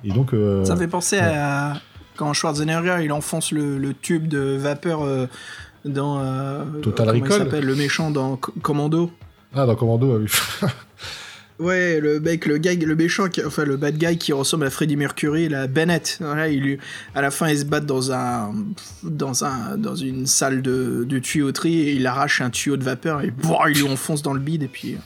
Et 0.06 0.12
donc. 0.12 0.34
euh, 0.34 0.64
Ça 0.64 0.76
me 0.76 0.80
fait 0.80 0.88
penser 0.88 1.20
à 1.20 1.74
quand 2.16 2.32
Schwarzenegger 2.32 3.00
il 3.04 3.12
enfonce 3.12 3.52
le, 3.52 3.78
le 3.78 3.94
tube 3.94 4.30
de 4.30 4.56
vapeur 4.58 5.02
euh, 5.04 5.28
dans. 5.84 6.20
euh, 6.20 6.64
Total 6.82 7.10
il 7.18 7.24
Recall. 7.24 7.40
s'appelle 7.40 7.66
Le 7.66 7.76
méchant 7.76 8.10
dans 8.10 8.38
Co- 8.38 8.54
Commando. 8.62 9.12
Ah, 9.54 9.66
dans 9.66 9.76
Commando, 9.76 10.18
oui. 10.18 10.28
Ouais, 11.62 12.00
le 12.00 12.20
mec, 12.20 12.46
le 12.48 12.58
gars, 12.58 12.74
le 12.74 12.96
méchant, 12.96 13.28
qui- 13.30 13.44
enfin 13.46 13.64
le 13.66 13.78
bad 13.78 13.96
guy 13.98 14.18
qui 14.18 14.34
ressemble 14.34 14.66
à 14.66 14.70
Freddie 14.70 14.96
Mercury, 14.96 15.48
la 15.48 15.68
Bennett. 15.68 16.18
Voilà, 16.20 16.48
il 16.48 16.80
à 17.14 17.22
la 17.22 17.30
fin, 17.32 17.50
ils 17.50 17.60
se 17.60 17.66
battent 17.66 17.86
dans 17.86 18.12
un, 18.12 18.54
dans 19.04 19.46
un, 19.46 19.78
dans 19.78 19.96
une 19.96 20.26
salle 20.26 20.62
de, 20.62 21.04
de 21.08 21.20
tuyauterie 21.20 21.82
et 21.90 21.94
il 21.94 22.08
arrache 22.08 22.42
un 22.42 22.50
tuyau 22.50 22.78
de 22.78 22.84
vapeur 22.84 23.22
et 23.22 23.32
boah, 23.32 23.70
il 23.70 23.78
lui 23.82 23.88
enfonce 23.88 24.22
dans 24.24 24.34
le 24.34 24.40
bide 24.40 24.64
et 24.64 24.68
puis, 24.68 24.98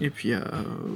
et 0.00 0.08
puis 0.08 0.32
euh, 0.32 0.40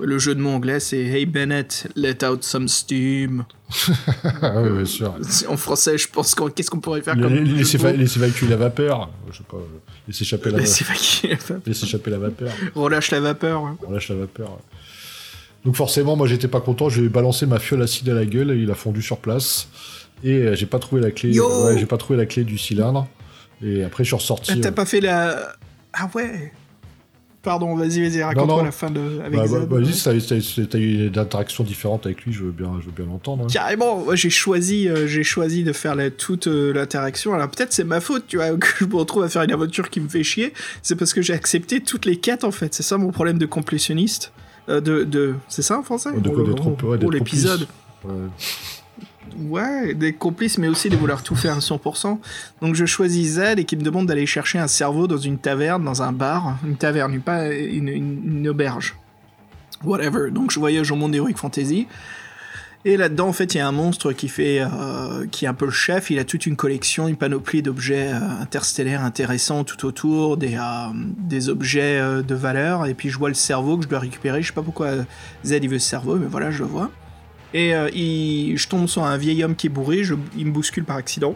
le 0.03 0.19
jeu 0.19 0.35
de 0.35 0.41
mots 0.41 0.51
anglais 0.53 0.81
c'est 0.81 1.03
Hey 1.03 1.27
Bennett, 1.27 1.87
let 1.97 2.25
out 2.25 2.43
some 2.43 2.69
steam. 2.69 3.45
ah 4.43 4.63
oui, 4.63 4.71
bien 4.71 4.85
sûr. 4.87 5.15
En 5.49 5.57
français, 5.57 5.99
je 5.99 6.09
pense 6.09 6.35
qu'on, 6.35 6.49
qu'est-ce 6.49 6.71
qu'on 6.71 6.81
pourrait 6.81 7.03
faire 7.03 7.15
comme 7.19 7.35
laisser 7.35 7.77
évacuer 7.77 8.47
la 8.49 8.57
vapeur. 8.57 9.11
Je 9.31 9.37
sais 9.39 9.45
pas. 9.51 9.57
euh, 9.59 9.61
Laisser 10.07 10.23
échapper 10.25 10.51
la, 10.51 10.59
vapeur. 10.59 11.61
laisser 11.67 11.85
échapper 11.87 12.11
la 12.11 12.19
vapeur. 12.19 12.53
Relâche 12.75 13.11
la 13.11 13.21
vapeur. 13.21 13.63
ouais. 13.63 13.71
On 13.87 13.91
lâche 13.93 14.09
la 14.11 14.17
vapeur. 14.17 14.59
Donc 15.65 15.77
forcément, 15.77 16.17
moi 16.17 16.27
j'étais 16.27 16.49
pas 16.49 16.61
content. 16.61 16.89
J'ai 16.89 17.09
balancé 17.09 17.47
ma 17.47 17.59
fiole 17.59 17.83
acide 17.83 18.09
à 18.09 18.15
la 18.15 18.27
gueule 18.27 18.51
et 18.51 18.57
il 18.57 18.71
a 18.71 18.75
fondu 18.75 19.03
sur 19.03 19.19
place. 19.19 19.69
Et 20.23 20.33
euh, 20.33 20.55
j'ai 20.55 20.67
pas 20.67 20.79
trouvé 20.79 21.01
la 21.01 21.11
clé. 21.11 21.39
Ouais, 21.39 21.79
j'ai 21.79 21.87
pas 21.87 21.97
trouvé 21.97 22.19
la 22.19 22.27
clé 22.27 22.45
du 22.45 22.59
cylindre. 22.59 23.07
Et 23.63 23.83
après, 23.83 24.05
je 24.05 24.09
suis 24.09 24.17
ressorti. 24.17 24.53
Ah, 24.55 24.59
T'as 24.61 24.69
euh, 24.69 24.73
pas 24.73 24.85
fait 24.85 25.01
la. 25.01 25.55
Ah 25.93 26.11
ouais 26.15 26.53
Pardon, 27.45 27.77
vas-y, 27.77 28.01
vas-y, 28.01 28.23
raconte-moi 28.23 28.63
la 28.63 28.73
fin 28.73 28.91
de. 28.91 29.21
Avec 29.21 29.39
bah, 29.39 29.45
bah, 29.69 29.77
vas-y, 29.79 30.67
t'as- 30.67 30.79
eu 30.79 31.11
des 31.11 31.19
interactions 31.19 31.63
différentes 31.63 32.07
avec 32.07 32.23
lui, 32.23 32.33
je 32.33 32.43
veux 32.43 32.53
bien, 32.53 32.73
je 32.81 32.87
veux 32.87 32.93
bien 32.93 33.05
l'entendre. 33.05 33.45
hein. 33.45 33.49
Carrément, 33.53 33.99
moi 33.99 34.17
j'ai 34.17 34.31
choisi, 34.31 34.89
euh, 34.89 35.07
j'ai 35.07 35.25
choisi 35.25 35.63
de 35.63 35.75
faire 35.75 35.95
la, 35.95 36.11
toute 36.11 36.47
euh, 36.47 36.73
l'interaction. 36.73 37.35
Alors 37.35 37.51
peut-être 37.51 37.75
c'est 37.75 37.85
ma 37.85 38.01
faute, 38.01 38.25
tu 38.27 38.39
vois, 38.39 38.51
que 38.57 38.67
je 38.81 38.87
me 38.87 38.97
retrouve 38.97 39.25
à 39.25 39.29
faire 39.29 39.43
une 39.43 39.53
aventure 39.53 39.91
qui 39.91 40.01
me 40.01 40.09
fait 40.09 40.23
chier. 40.25 40.55
C'est 40.81 40.97
parce 40.97 41.13
que 41.13 41.21
j'ai 41.21 41.35
accepté 41.35 41.81
toutes 41.83 42.07
les 42.07 42.17
quêtes 42.17 42.45
en 42.45 42.51
fait. 42.51 42.73
C'est 42.73 42.83
ça 42.83 42.97
mon 42.97 43.11
problème 43.13 43.37
de 43.37 43.47
complétionniste. 43.47 44.33
Euh, 44.69 44.81
de, 44.81 45.05
de... 45.05 45.35
C'est 45.49 45.63
ça 45.63 45.79
en 45.79 45.83
français? 45.83 46.11
De 46.19 46.29
quoi, 46.31 46.43
Oh, 46.43 46.47
d'être 46.47 46.67
oh, 46.85 46.87
ouais, 46.89 46.99
oh, 47.05 47.11
l'épisode. 47.11 47.67
Ouais. 49.39 49.95
Des 49.95 50.13
complices, 50.13 50.59
mais 50.59 50.69
aussi 50.69 50.89
de 50.89 50.97
vouloir 50.97 51.23
tout 51.23 51.35
faire 51.35 51.55
à 51.57 51.59
100%. 51.59 52.19
Donc 52.63 52.75
je 52.75 52.85
choisis 52.87 53.35
Z 53.35 53.59
et 53.59 53.65
qui 53.65 53.77
me 53.77 53.83
demande 53.83 54.07
d'aller 54.07 54.27
chercher 54.27 54.59
un 54.59 54.69
cerveau 54.69 55.07
dans 55.07 55.17
une 55.19 55.39
taverne, 55.39 55.85
dans 55.85 56.03
un 56.03 56.13
bar. 56.13 56.59
Une 56.65 56.77
taverne, 56.77 57.21
pas 57.21 57.49
une, 57.53 57.89
une- 57.89 58.39
une 58.39 58.49
auberge. 58.49 58.95
Whatever. 59.83 60.31
Donc 60.31 60.51
je 60.51 60.59
voyage 60.61 60.91
au 60.93 60.97
monde 60.97 61.15
Heroic 61.15 61.35
Fantasy. 61.37 61.87
Et 62.87 62.99
là-dedans, 62.99 63.29
en 63.29 63.33
fait, 63.33 63.55
il 63.55 63.59
y 63.59 63.61
a 63.61 63.67
un 63.67 63.73
monstre 63.73 64.13
qui 64.13 64.29
fait, 64.29 64.61
euh, 64.61 65.25
est 65.25 65.47
un 65.47 65.55
peu 65.55 65.65
le 65.65 65.71
chef. 65.71 66.11
Il 66.11 66.19
a 66.19 66.25
toute 66.25 66.45
une 66.45 66.55
collection, 66.55 67.09
une 67.09 67.17
panoplie 67.17 67.63
d'objets 67.63 68.13
euh, 68.13 68.43
interstellaires 68.43 69.03
intéressants 69.03 69.65
tout 69.65 69.87
autour, 69.87 70.37
des, 70.37 70.59
euh, 70.59 71.49
objets 71.49 71.99
de 72.23 72.35
valeur. 72.35 72.85
Et 72.85 72.93
puis 72.93 73.09
je 73.09 73.19
vois 73.19 73.31
le 73.31 73.35
cerveau 73.35 73.79
que 73.79 73.85
je 73.85 73.89
dois 73.89 74.01
récupérer. 74.01 74.43
Je 74.43 74.49
sais 74.49 74.53
pas 74.53 74.63
pourquoi 74.63 74.91
Z 75.47 75.61
veut 75.67 75.79
ce 75.79 75.89
cerveau, 75.89 76.17
mais 76.17 76.27
voilà, 76.27 76.51
je 76.51 76.59
le 76.59 76.69
vois. 76.69 76.91
Et 77.55 77.73
je 77.73 78.69
tombe 78.69 78.87
sur 78.87 79.05
un 79.05 79.17
vieil 79.17 79.43
homme 79.45 79.57
qui 79.57 79.69
est 79.69 79.71
bourré, 79.71 80.03
il 80.37 80.47
me 80.47 80.53
bouscule 80.53 80.85
par 80.85 80.97
accident. 80.97 81.35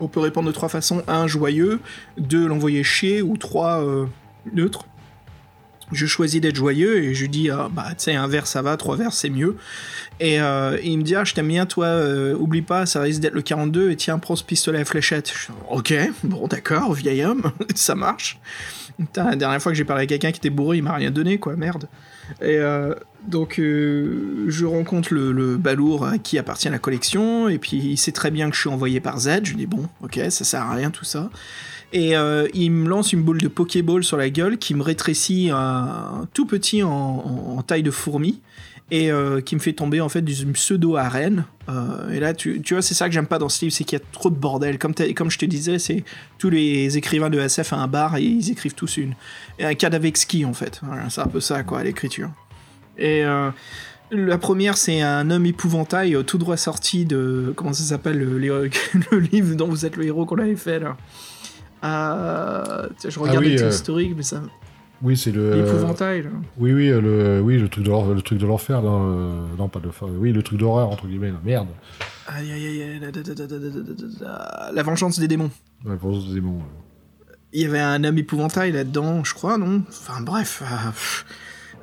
On 0.00 0.08
peut 0.08 0.20
répondre 0.20 0.48
de 0.48 0.52
trois 0.52 0.68
façons. 0.68 1.02
Un, 1.06 1.28
joyeux. 1.28 1.80
Deux, 2.18 2.48
l'envoyer 2.48 2.82
chier. 2.82 3.22
Ou 3.22 3.36
trois, 3.36 3.84
neutre. 4.52 4.86
Je 5.92 6.06
choisis 6.06 6.40
d'être 6.40 6.56
joyeux 6.56 7.02
et 7.02 7.14
je 7.14 7.22
lui 7.22 7.28
dis, 7.28 7.50
ah, 7.50 7.68
bah, 7.70 7.88
tu 7.90 8.04
sais, 8.04 8.14
un 8.14 8.26
verre 8.26 8.46
ça 8.46 8.62
va, 8.62 8.76
trois 8.76 8.96
verres 8.96 9.12
c'est 9.12 9.30
mieux. 9.30 9.56
Et 10.20 10.40
euh, 10.40 10.78
il 10.82 10.98
me 10.98 11.02
dit, 11.02 11.14
ah, 11.14 11.24
je 11.24 11.34
t'aime 11.34 11.48
bien, 11.48 11.66
toi, 11.66 11.86
euh, 11.86 12.34
oublie 12.36 12.62
pas, 12.62 12.86
ça 12.86 13.00
risque 13.00 13.20
d'être 13.20 13.34
le 13.34 13.42
42, 13.42 13.90
et 13.90 13.96
tiens, 13.96 14.18
prends 14.18 14.36
ce 14.36 14.44
pistolet 14.44 14.80
à 14.80 14.84
fléchette. 14.84 15.32
Je 15.34 15.52
ok, 15.68 15.94
bon, 16.22 16.46
d'accord, 16.46 16.92
vieil 16.92 17.24
homme, 17.24 17.50
ça 17.74 17.94
marche. 17.94 18.38
La 19.16 19.34
dernière 19.34 19.60
fois 19.60 19.72
que 19.72 19.78
j'ai 19.78 19.84
parlé 19.84 20.04
à 20.04 20.06
quelqu'un 20.06 20.30
qui 20.30 20.38
était 20.38 20.50
bourré, 20.50 20.76
il 20.76 20.84
m'a 20.84 20.94
rien 20.94 21.10
donné, 21.10 21.38
quoi, 21.38 21.56
merde. 21.56 21.88
Et 22.40 22.58
euh, 22.58 22.94
donc, 23.26 23.56
je 23.58 24.64
rencontre 24.64 25.12
le, 25.12 25.32
le 25.32 25.56
balourd 25.56 26.06
à 26.06 26.18
qui 26.18 26.38
appartient 26.38 26.68
la 26.68 26.78
collection, 26.78 27.48
et 27.48 27.58
puis 27.58 27.76
il 27.76 27.96
sait 27.98 28.12
très 28.12 28.30
bien 28.30 28.48
que 28.48 28.54
je 28.54 28.60
suis 28.60 28.70
envoyé 28.70 29.00
par 29.00 29.18
Z. 29.18 29.40
Je 29.42 29.50
lui 29.50 29.56
dis, 29.56 29.66
bon, 29.66 29.88
ok, 30.00 30.20
ça 30.30 30.44
sert 30.44 30.62
à 30.62 30.74
rien 30.74 30.90
tout 30.90 31.04
ça. 31.04 31.28
Et 31.94 32.16
euh, 32.16 32.48
il 32.54 32.72
me 32.72 32.88
lance 32.88 33.12
une 33.12 33.22
boule 33.22 33.40
de 33.40 33.46
Pokéball 33.46 34.02
sur 34.02 34.16
la 34.16 34.28
gueule 34.28 34.58
qui 34.58 34.74
me 34.74 34.82
rétrécit 34.82 35.50
un, 35.52 36.26
tout 36.34 36.44
petit 36.44 36.82
en, 36.82 37.62
taille 37.64 37.84
de 37.84 37.92
fourmi. 37.92 38.42
et 38.90 39.12
euh, 39.12 39.40
qui 39.40 39.54
me 39.54 39.60
fait 39.60 39.72
tomber 39.72 40.00
en 40.00 40.08
fait 40.08 40.20
d'une 40.20 40.52
pseudo 40.52 40.96
arène. 40.96 41.44
Euh, 41.68 42.10
et 42.10 42.18
là, 42.18 42.34
tu, 42.34 42.60
vois, 42.68 42.82
c'est 42.82 42.94
ça 42.94 43.06
que 43.06 43.14
j'aime 43.14 43.28
pas 43.28 43.38
dans 43.38 43.48
ce 43.48 43.64
livre, 43.64 43.74
c'est 43.74 43.84
qu'il 43.84 43.96
y 43.96 44.02
a 44.02 44.04
trop 44.10 44.28
de 44.28 44.34
bordel. 44.34 44.76
Comme, 44.76 44.92
comme 45.14 45.30
je 45.30 45.38
te 45.38 45.44
disais, 45.46 45.78
c'est 45.78 46.02
tous 46.38 46.50
les 46.50 46.98
écrivains 46.98 47.30
de 47.30 47.38
SF 47.38 47.72
à 47.72 47.76
un 47.76 47.86
bar 47.86 48.16
et 48.16 48.22
ils 48.22 48.50
écrivent 48.50 48.74
tous 48.74 48.96
une 48.96 49.14
et 49.60 49.64
un 49.64 49.74
Kadavexki 49.74 50.44
en 50.44 50.52
fait. 50.52 50.80
C'est 51.10 51.20
un 51.20 51.28
peu 51.28 51.40
ça 51.40 51.62
quoi, 51.62 51.84
l'écriture. 51.84 52.30
Et 52.98 53.22
la 54.10 54.38
première, 54.38 54.76
c'est 54.76 55.00
un 55.00 55.30
homme 55.30 55.46
épouvantail 55.46 56.16
tout 56.26 56.38
droit 56.38 56.56
sorti 56.56 57.04
de 57.04 57.52
comment 57.56 57.72
ça 57.72 57.84
s'appelle 57.84 58.18
le, 58.18 59.18
livre 59.18 59.54
dont 59.54 59.68
vous 59.68 59.86
êtes 59.86 59.96
le 59.96 60.06
héros 60.06 60.26
qu'on 60.26 60.38
avait 60.38 60.56
fait 60.56 60.80
là. 60.80 60.96
Ah, 61.86 62.86
à. 62.86 62.88
Je 63.06 63.18
regarde 63.18 63.44
ah 63.44 63.46
oui, 63.46 63.54
historique, 63.54 64.12
euh, 64.12 64.14
mais 64.16 64.22
ça. 64.22 64.42
Oui, 65.02 65.16
c'est 65.16 65.32
le. 65.32 65.52
Euh, 65.52 65.64
L'épouvantail. 65.64 66.24
Oui, 66.56 66.72
oui, 66.72 66.88
euh, 66.88 67.00
le, 67.00 67.40
oui, 67.42 67.58
le 67.58 67.68
truc 67.68 67.84
de 67.84 67.90
le 67.90 68.22
truc 68.22 68.38
de 68.38 68.46
l'enfer, 68.46 68.80
non, 68.80 69.68
pas 69.68 69.80
de 69.80 69.86
l'enfer. 69.86 70.08
Oui, 70.08 70.32
le 70.32 70.42
truc 70.42 70.58
d'horreur 70.58 70.88
entre 70.88 71.06
guillemets. 71.06 71.30
Là. 71.30 71.40
Merde. 71.44 71.68
Aïe, 72.26 72.50
aïe, 72.50 72.82
aïe, 72.82 73.00
la, 74.20 74.70
la 74.72 74.82
vengeance 74.82 75.18
des 75.18 75.28
démons. 75.28 75.50
La 75.84 75.96
vengeance 75.96 76.28
des 76.28 76.34
démons. 76.34 76.56
Ouais. 76.56 77.34
Il 77.52 77.60
y 77.60 77.66
avait 77.66 77.80
un 77.80 78.02
homme 78.02 78.18
épouvantail 78.18 78.72
là-dedans, 78.72 79.22
je 79.24 79.34
crois, 79.34 79.58
non? 79.58 79.82
Enfin 79.88 80.22
bref. 80.22 80.62
Ah, 80.66 80.92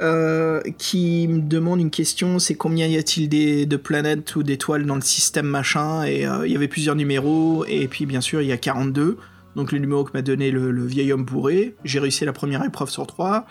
euh, 0.01 0.61
qui 0.79 1.27
me 1.27 1.41
demande 1.41 1.79
une 1.79 1.91
question, 1.91 2.39
c'est 2.39 2.55
combien 2.55 2.87
y 2.87 2.97
a-t-il 2.97 3.29
de 3.67 3.77
planètes 3.77 4.35
ou 4.35 4.41
d'étoiles 4.41 4.87
dans 4.87 4.95
le 4.95 5.01
système 5.01 5.45
machin? 5.45 6.03
Et 6.05 6.21
il 6.21 6.27
euh, 6.27 6.47
y 6.47 6.55
avait 6.55 6.67
plusieurs 6.67 6.95
numéros, 6.95 7.65
et 7.67 7.87
puis 7.87 8.07
bien 8.07 8.19
sûr 8.19 8.41
il 8.41 8.47
y 8.47 8.51
a 8.51 8.57
42. 8.57 9.17
Donc 9.55 9.71
le 9.71 9.79
numéro 9.79 10.03
que 10.03 10.13
m'a 10.13 10.21
donné 10.21 10.51
le, 10.51 10.85
vieil 10.85 11.11
homme 11.11 11.25
bourré. 11.25 11.75
J'ai 11.83 11.99
réussi 11.99 12.25
la 12.25 12.33
première 12.33 12.63
épreuve 12.63 12.89
sur 12.89 13.07
trois. 13.07 13.45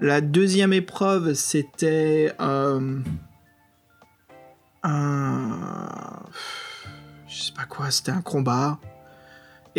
La 0.00 0.20
deuxième 0.20 0.72
épreuve, 0.72 1.34
c'était... 1.34 2.32
euh, 2.40 3.00
un... 4.82 6.22
Je 7.26 7.42
sais 7.42 7.52
pas 7.52 7.64
quoi, 7.64 7.90
c'était 7.90 8.12
un 8.12 8.22
combat. 8.22 8.78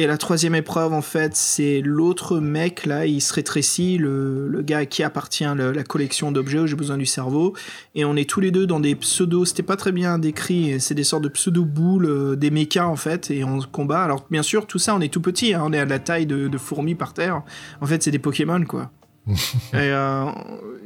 Et 0.01 0.07
la 0.07 0.17
troisième 0.17 0.55
épreuve, 0.55 0.93
en 0.93 1.01
fait, 1.01 1.35
c'est 1.35 1.81
l'autre 1.83 2.39
mec, 2.39 2.85
là, 2.85 3.05
il 3.05 3.19
se 3.19 3.33
rétrécit, 3.33 3.97
le, 3.97 4.47
le 4.47 4.61
gars 4.61 4.77
à 4.77 4.85
qui 4.85 5.03
appartient 5.03 5.43
le- 5.43 5.73
la 5.73 5.83
collection 5.83 6.31
d'objets 6.31 6.59
où 6.59 6.67
j'ai 6.67 6.77
besoin 6.77 6.95
du 6.97 7.05
cerveau. 7.05 7.53
Et 7.95 8.05
on 8.05 8.15
est 8.15 8.23
tous 8.29 8.39
les 8.39 8.49
deux 8.51 8.65
dans 8.65 8.79
des 8.79 8.95
pseudos, 8.95 9.43
c'était 9.49 9.61
pas 9.61 9.75
très 9.75 9.91
bien 9.91 10.17
décrit, 10.17 10.79
c'est 10.79 10.93
des 10.95 11.03
sortes 11.03 11.23
de 11.23 11.27
pseudo-boules, 11.27 12.05
euh, 12.05 12.35
des 12.37 12.49
mechas, 12.49 12.85
en 12.87 12.95
fait, 12.95 13.29
et 13.29 13.43
on 13.43 13.59
se 13.59 13.67
combat. 13.67 14.01
Alors, 14.01 14.25
bien 14.31 14.41
sûr, 14.41 14.67
tout 14.67 14.79
ça, 14.79 14.95
on 14.95 15.01
est 15.01 15.11
tout 15.11 15.19
petit, 15.19 15.53
hein, 15.53 15.63
on 15.65 15.73
est 15.73 15.79
à 15.79 15.85
la 15.85 15.99
taille 15.99 16.25
de, 16.25 16.47
de 16.47 16.57
fourmis 16.57 16.95
par 16.95 17.13
terre. 17.13 17.41
En 17.81 17.85
fait, 17.85 18.01
c'est 18.01 18.11
des 18.11 18.19
Pokémon, 18.19 18.63
quoi. 18.63 18.91
et 19.27 19.33
euh, 19.73 20.27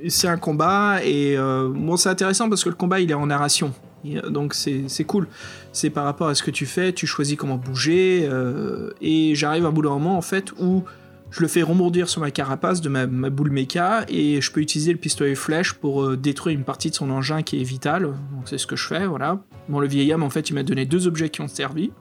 c'est 0.09 0.27
un 0.27 0.37
combat, 0.37 1.01
et 1.05 1.37
euh, 1.37 1.69
bon, 1.71 1.97
c'est 1.97 2.09
intéressant 2.09 2.49
parce 2.49 2.63
que 2.63 2.69
le 2.69 2.75
combat, 2.75 2.99
il 2.99 3.11
est 3.11 3.13
en 3.13 3.27
narration. 3.27 3.73
Euh, 4.05 4.29
Donc, 4.29 4.53
c'est 4.53 5.03
cool. 5.05 5.27
C'est 5.71 5.89
par 5.89 6.05
rapport 6.05 6.27
à 6.27 6.35
ce 6.35 6.43
que 6.43 6.51
tu 6.51 6.65
fais, 6.65 6.93
tu 6.93 7.07
choisis 7.07 7.35
comment 7.35 7.57
bouger, 7.57 8.27
euh, 8.29 8.91
et 9.01 9.35
j'arrive 9.35 9.65
à 9.65 9.69
un 9.69 9.71
bout 9.71 9.81
d'un 9.81 9.89
moment 9.89 10.17
en 10.17 10.21
fait 10.21 10.51
où 10.59 10.83
je 11.31 11.41
le 11.41 11.47
fais 11.47 11.63
rembourdir 11.63 12.09
sur 12.09 12.21
ma 12.21 12.29
carapace 12.29 12.79
de 12.79 12.89
ma, 12.89 13.07
boule 13.07 13.49
méca, 13.49 14.05
et 14.07 14.39
je 14.39 14.51
peux 14.51 14.61
utiliser 14.61 14.91
le 14.91 14.99
pistolet 14.99 15.33
flèche 15.33 15.73
pour 15.73 16.03
euh, 16.03 16.15
détruire 16.15 16.55
une 16.55 16.63
partie 16.63 16.91
de 16.91 16.95
son 16.95 17.09
engin 17.09 17.41
qui 17.41 17.59
est 17.59 17.63
vital, 17.63 18.03
donc 18.03 18.45
c'est 18.45 18.59
ce 18.59 18.67
que 18.67 18.75
je 18.75 18.87
fais, 18.87 19.07
voilà. 19.07 19.39
Bon, 19.67 19.79
le 19.79 19.87
vieil 19.87 20.13
homme 20.13 20.21
en 20.21 20.29
fait 20.29 20.51
il 20.51 20.53
m'a 20.53 20.63
donné 20.63 20.85
deux 20.85 21.07
objets 21.07 21.29
qui 21.29 21.41
ont 21.41 21.47
servi, 21.47 21.91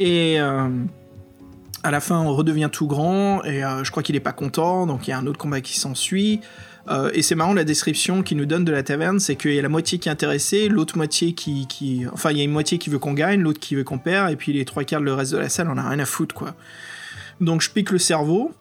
et 0.00 0.40
à 0.40 1.90
la 1.92 2.00
fin 2.00 2.18
on 2.18 2.34
redevient 2.34 2.70
tout 2.72 2.88
grand, 2.88 3.44
et 3.44 3.62
je 3.84 3.90
crois 3.92 4.02
qu'il 4.02 4.16
est 4.16 4.20
pas 4.20 4.32
content, 4.32 4.84
donc 4.88 5.06
il 5.06 5.10
y 5.10 5.12
a 5.12 5.18
un 5.18 5.26
autre 5.28 5.38
combat 5.38 5.60
qui 5.60 5.78
s'ensuit, 5.78 6.40
euh, 6.88 7.10
et 7.14 7.22
c'est 7.22 7.34
marrant 7.34 7.54
la 7.54 7.64
description 7.64 8.22
qu'il 8.22 8.36
nous 8.36 8.46
donne 8.46 8.64
de 8.64 8.72
la 8.72 8.82
taverne, 8.82 9.20
c'est 9.20 9.36
qu'il 9.36 9.54
y 9.54 9.58
a 9.58 9.62
la 9.62 9.68
moitié 9.68 9.98
qui 9.98 10.08
est 10.08 10.12
intéressée, 10.12 10.68
l'autre 10.68 10.96
moitié 10.96 11.32
qui. 11.32 12.06
Enfin, 12.12 12.32
il 12.32 12.38
y 12.38 12.40
a 12.40 12.44
une 12.44 12.50
moitié 12.50 12.78
qui 12.78 12.90
veut 12.90 12.98
qu'on 12.98 13.12
gagne, 13.12 13.40
l'autre 13.40 13.60
qui 13.60 13.74
veut 13.74 13.84
qu'on 13.84 13.98
perd, 13.98 14.32
et 14.32 14.36
puis 14.36 14.52
les 14.52 14.64
trois 14.64 14.84
quarts 14.84 15.00
le 15.00 15.14
reste 15.14 15.32
de 15.32 15.38
la 15.38 15.48
salle, 15.48 15.68
on 15.70 15.78
a 15.78 15.88
rien 15.88 15.98
à 16.00 16.04
foutre, 16.04 16.34
quoi. 16.34 16.54
Donc 17.40 17.60
je 17.60 17.70
pique 17.70 17.90
le 17.90 17.98
cerveau, 17.98 18.52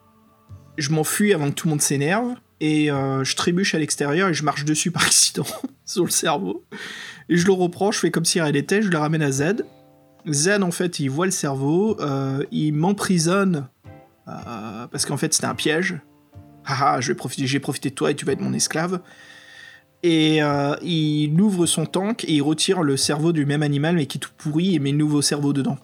je 0.77 0.91
m'enfuis 0.91 1.34
avant 1.34 1.49
que 1.49 1.56
tout 1.56 1.68
le 1.68 1.72
monde 1.72 1.81
s'énerve, 1.81 2.35
et 2.60 2.91
euh, 2.91 3.23
je 3.23 3.35
trébuche 3.35 3.73
à 3.73 3.80
l'extérieur 3.80 4.30
et 4.30 4.34
je 4.34 4.43
marche 4.43 4.65
dessus 4.65 4.91
par 4.91 5.03
accident 5.06 5.45
sur 5.85 6.03
le 6.03 6.11
cerveau. 6.11 6.64
Et 7.30 7.38
je 7.38 7.45
le 7.45 7.53
reprends, 7.53 7.91
je 7.91 7.99
fais 7.99 8.11
comme 8.11 8.26
si 8.26 8.39
rien 8.39 8.52
n'était, 8.52 8.81
je 8.81 8.89
le 8.89 8.98
ramène 8.98 9.23
à 9.23 9.31
Z. 9.31 9.64
Z, 10.30 10.61
en 10.61 10.69
fait, 10.69 10.99
il 10.99 11.10
voit 11.10 11.26
le 11.26 11.31
cerveau, 11.31 11.99
euh, 12.02 12.43
il 12.52 12.73
m'emprisonne, 12.73 13.68
parce 14.91 15.06
qu'en 15.06 15.18
fait, 15.18 15.34
c'était 15.34 15.48
un 15.48 15.56
piège. 15.56 15.99
Haha, 16.66 17.02
je 17.02 17.10
vais 17.10 17.16
profiter, 17.16 17.48
j'ai 17.48 17.60
profité 17.60 17.90
de 17.90 17.96
toi 17.96 18.12
et 18.12 18.16
tu 18.16 18.26
vas 18.26 18.34
être 18.34 18.42
mon 18.42 18.54
esclave. 18.54 19.02
Et 20.04 20.42
euh, 20.42 20.76
il 20.82 21.40
ouvre 21.40 21.66
son 21.66 21.86
tank 21.86 22.24
et 22.24 22.34
il 22.34 22.42
retire 22.42 22.82
le 22.82 22.98
cerveau 22.98 23.32
du 23.32 23.46
même 23.46 23.62
animal 23.62 23.96
mais 23.96 24.08
qui 24.08 24.18
est 24.18 24.22
tout 24.22 24.32
pourri 24.36 24.76
et 24.76 24.80
met 24.80 24.92
le 24.92 24.98
nouveau 24.98 25.22
cerveau 25.22 25.54
dedans. 25.54 25.78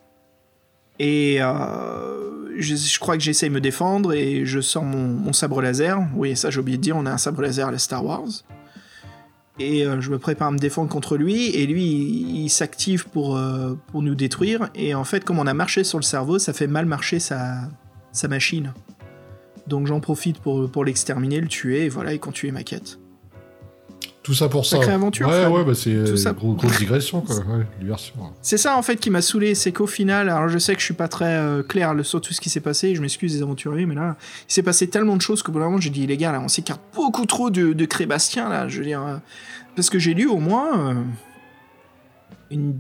Et 1.00 1.38
euh, 1.40 2.60
je, 2.60 3.00
crois 3.00 3.18
que 3.18 3.24
j'essaye 3.24 3.50
de 3.50 3.54
me 3.54 3.62
défendre 3.62 4.14
et 4.14 4.46
je 4.46 4.60
sors 4.60 4.84
mon, 4.84 5.32
sabre 5.34 5.62
laser. 5.62 6.00
Oui, 6.16 6.36
ça 6.36 6.50
j'ai 6.50 6.60
oublié 6.60 6.78
de 6.78 6.82
dire, 6.82 6.98
on 6.98 7.06
a 7.06 7.12
un 7.12 7.20
sabre 7.20 7.44
laser 7.44 7.68
à 7.68 7.72
la 7.72 7.78
Star 7.78 8.04
Wars. 8.04 8.28
Et 9.60 9.86
euh, 9.86 10.02
je 10.02 10.10
me 10.10 10.18
prépare 10.18 10.48
à 10.48 10.52
me 10.52 10.60
défendre 10.60 10.90
contre 10.90 11.18
lui, 11.18 11.48
et 11.48 11.66
lui, 11.66 11.84
il, 11.84 12.50
s'active 12.50 13.08
pour, 13.10 13.40
pour 13.88 14.04
nous 14.04 14.14
détruire. 14.14 14.70
Et 14.76 14.94
en 14.94 15.04
fait, 15.04 15.24
comme 15.24 15.40
on 15.40 15.48
a 15.48 15.54
marché 15.54 15.84
sur 15.84 15.98
le 15.98 16.04
cerveau, 16.04 16.38
ça 16.38 16.54
fait 16.54 16.68
mal 16.68 16.86
marcher 16.86 17.20
sa, 17.20 17.62
sa 18.12 18.28
machine. 18.28 18.74
Donc 19.68 19.88
j'en 19.88 20.00
profite 20.00 20.40
pour, 20.40 20.70
pour 20.70 20.86
l'exterminer, 20.86 21.42
le 21.42 21.48
tuer, 21.48 21.86
et 21.86 21.90
voilà, 21.90 22.14
et 22.14 22.20
continuer 22.20 22.52
ma 22.52 22.64
quête. 22.64 23.00
Tout 24.24 24.34
ça 24.34 24.50
pour 24.50 24.66
ça. 24.66 24.78
Aventure, 24.92 25.30
Ouais, 25.30 25.46
ouais, 25.46 25.64
bah 25.64 25.74
c'est 25.74 26.18
ça. 26.18 26.34
gros- 26.34 26.54
grosse 26.54 26.78
digression, 26.80 27.22
quoi. 27.22 27.36
Ouais, 27.48 27.66
diversion. 27.80 28.14
C'est 28.42 28.58
ça 28.58 28.76
en 28.78 28.82
fait 28.82 28.98
qui 28.98 29.10
m'a 29.10 29.22
saoulé, 29.22 29.56
c'est 29.56 29.72
qu'au 29.72 29.88
final, 29.88 30.30
alors 30.30 30.50
je 30.50 30.58
sais 30.58 30.74
que 30.74 30.82
je 30.82 30.86
suis 30.86 30.94
pas 30.94 31.08
très 31.08 31.38
euh, 31.38 31.64
clair 31.64 31.94
sur 32.04 32.20
tout 32.20 32.34
ce 32.34 32.42
qui 32.42 32.50
s'est 32.50 32.60
passé, 32.60 32.94
je 32.94 33.02
m'excuse 33.02 33.34
des 33.36 33.42
aventuriers, 33.42 33.86
mais 33.86 33.96
là, 33.96 34.18
il 34.50 34.52
s'est 34.54 34.64
passé 34.64 34.90
tellement 34.90 35.16
de 35.16 35.22
choses 35.22 35.44
qu'au 35.44 35.54
bout 35.54 35.60
moment 35.60 35.80
j'ai 35.80 35.92
dit 35.92 36.06
les 36.06 36.18
gars 36.18 36.34
là, 36.34 36.42
on 36.42 36.50
s'écarte 36.50 36.82
beaucoup 36.94 37.26
trop 37.26 37.50
de, 37.50 37.72
de 37.72 37.86
Crébastien 37.86 38.50
là, 38.50 38.68
je 38.68 38.80
veux 38.80 38.86
dire, 38.86 39.02
euh, 39.02 39.16
parce 39.78 39.90
que 39.90 39.98
j'ai 39.98 40.14
lu 40.14 40.28
au 40.28 40.40
moins 40.40 40.78
euh, 40.90 40.94
une 42.52 42.78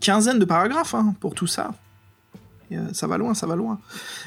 quinzaine 0.00 0.40
de 0.40 0.44
paragraphes 0.44 0.94
hein, 0.96 1.14
pour 1.20 1.34
tout 1.34 1.46
ça. 1.46 1.70
Euh, 2.76 2.92
ça 2.92 3.06
va 3.06 3.18
loin, 3.18 3.34
ça 3.34 3.46
va 3.46 3.56
loin. 3.56 3.78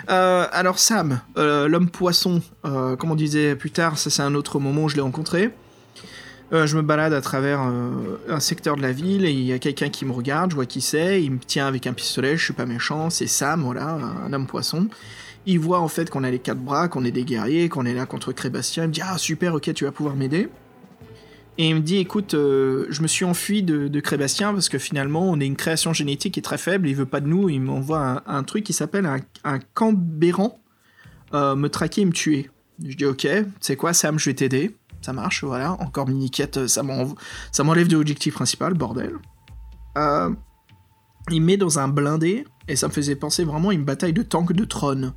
Euh, 0.09 0.47
alors 0.51 0.79
Sam, 0.79 1.21
euh, 1.37 1.67
l'homme 1.67 1.89
poisson, 1.89 2.41
comme 2.63 3.11
on 3.11 3.15
disait 3.15 3.55
plus 3.55 3.71
tard, 3.71 3.97
ça 3.97 4.09
c'est 4.09 4.21
un 4.21 4.35
autre 4.35 4.59
moment 4.59 4.83
où 4.83 4.89
je 4.89 4.95
l'ai 4.95 5.01
rencontré. 5.01 5.51
Je 6.51 6.77
me 6.77 6.83
balade 6.83 7.11
à 7.11 7.21
travers 7.21 7.59
un 7.59 8.39
secteur 8.39 8.77
de 8.77 8.81
la 8.81 8.91
ville 8.91 9.25
et 9.25 9.31
il 9.31 9.41
y 9.41 9.51
a 9.51 9.59
quelqu'un 9.59 9.89
qui 9.89 10.05
me 10.05 10.11
regarde, 10.11 10.51
je 10.51 10.55
vois 10.55 10.65
qui 10.65 10.79
c'est, 10.79 11.21
il 11.21 11.31
me 11.31 11.39
tient 11.39 11.67
avec 11.67 11.85
un 11.85 11.91
pistolet, 11.91 12.37
je 12.37 12.45
suis 12.45 12.53
pas 12.53 12.67
méchant, 12.67 13.09
c'est 13.09 13.27
Sam, 13.27 13.63
voilà, 13.63 13.97
un 14.25 14.31
homme 14.31 14.47
poisson. 14.47 14.87
Il 15.47 15.59
voit 15.59 15.79
en 15.79 15.87
fait 15.87 16.09
qu'on 16.09 16.23
a 16.23 16.31
les 16.31 16.39
quatre 16.39 16.59
bras, 16.59 16.87
qu'on 16.87 17.03
est 17.03 17.11
des 17.11 17.25
guerriers, 17.25 17.67
qu'on 17.67 17.85
est 17.85 17.93
là 17.93 18.05
contre 18.05 18.31
Crébastien, 18.31 18.83
il 18.83 18.87
me 18.87 18.93
dit 18.93 19.01
ah 19.03 19.17
super 19.17 19.55
ok 19.55 19.73
tu 19.73 19.85
vas 19.85 19.91
pouvoir 19.91 20.15
m'aider. 20.15 20.49
Et 21.57 21.69
il 21.69 21.75
me 21.75 21.79
dit 21.79 21.97
écoute, 21.97 22.33
euh, 22.33 22.85
je 22.89 23.01
me 23.01 23.07
suis 23.07 23.23
enfui 23.23 23.63
de, 23.63 23.99
Crébastien 23.99 24.53
parce 24.53 24.67
que 24.67 24.77
finalement 24.77 25.29
on 25.29 25.39
est 25.39 25.45
une 25.45 25.55
création 25.55 25.93
génétique 25.93 26.33
qui 26.33 26.39
est 26.41 26.43
très 26.43 26.57
faible, 26.57 26.87
il 26.89 26.95
veut 26.95 27.05
pas 27.05 27.21
de 27.21 27.27
nous, 27.27 27.47
il 27.47 27.61
m'envoie 27.61 28.23
un, 28.25 28.43
truc 28.43 28.65
qui 28.65 28.73
s'appelle 28.73 29.09
un, 29.43 29.59
cambéran, 29.73 30.59
euh, 31.33 31.55
me 31.55 31.69
traquer 31.69 32.01
et 32.01 32.05
me 32.05 32.11
tuer. 32.11 32.49
Je 32.85 32.95
dis 32.95 33.05
ok, 33.05 33.27
c'est 33.61 33.77
quoi 33.77 33.93
Sam, 33.93 34.19
je 34.19 34.29
vais 34.29 34.33
t'aider. 34.33 34.75
Ça 35.01 35.13
marche, 35.13 35.43
voilà. 35.43 35.73
Encore 35.73 36.09
mini-quête, 36.09 36.67
ça 36.67 36.83
m'en- 36.83 37.15
ça 37.51 37.63
m'enlève 37.63 37.87
de 37.87 37.95
l'objectif 37.95 38.33
principal, 38.33 38.73
bordel. 38.73 39.13
Euh, 39.97 40.31
il 41.31 41.41
me 41.41 41.45
met 41.45 41.57
dans 41.57 41.79
un 41.79 41.87
blindé, 41.87 42.43
et 42.67 42.75
ça 42.75 42.87
me 42.87 42.91
faisait 42.91 43.15
penser 43.15 43.43
vraiment 43.43 43.69
à 43.69 43.73
une 43.73 43.85
bataille 43.85 44.13
de 44.13 44.23
tank 44.23 44.51
de 44.51 44.65
trône. 44.65 45.13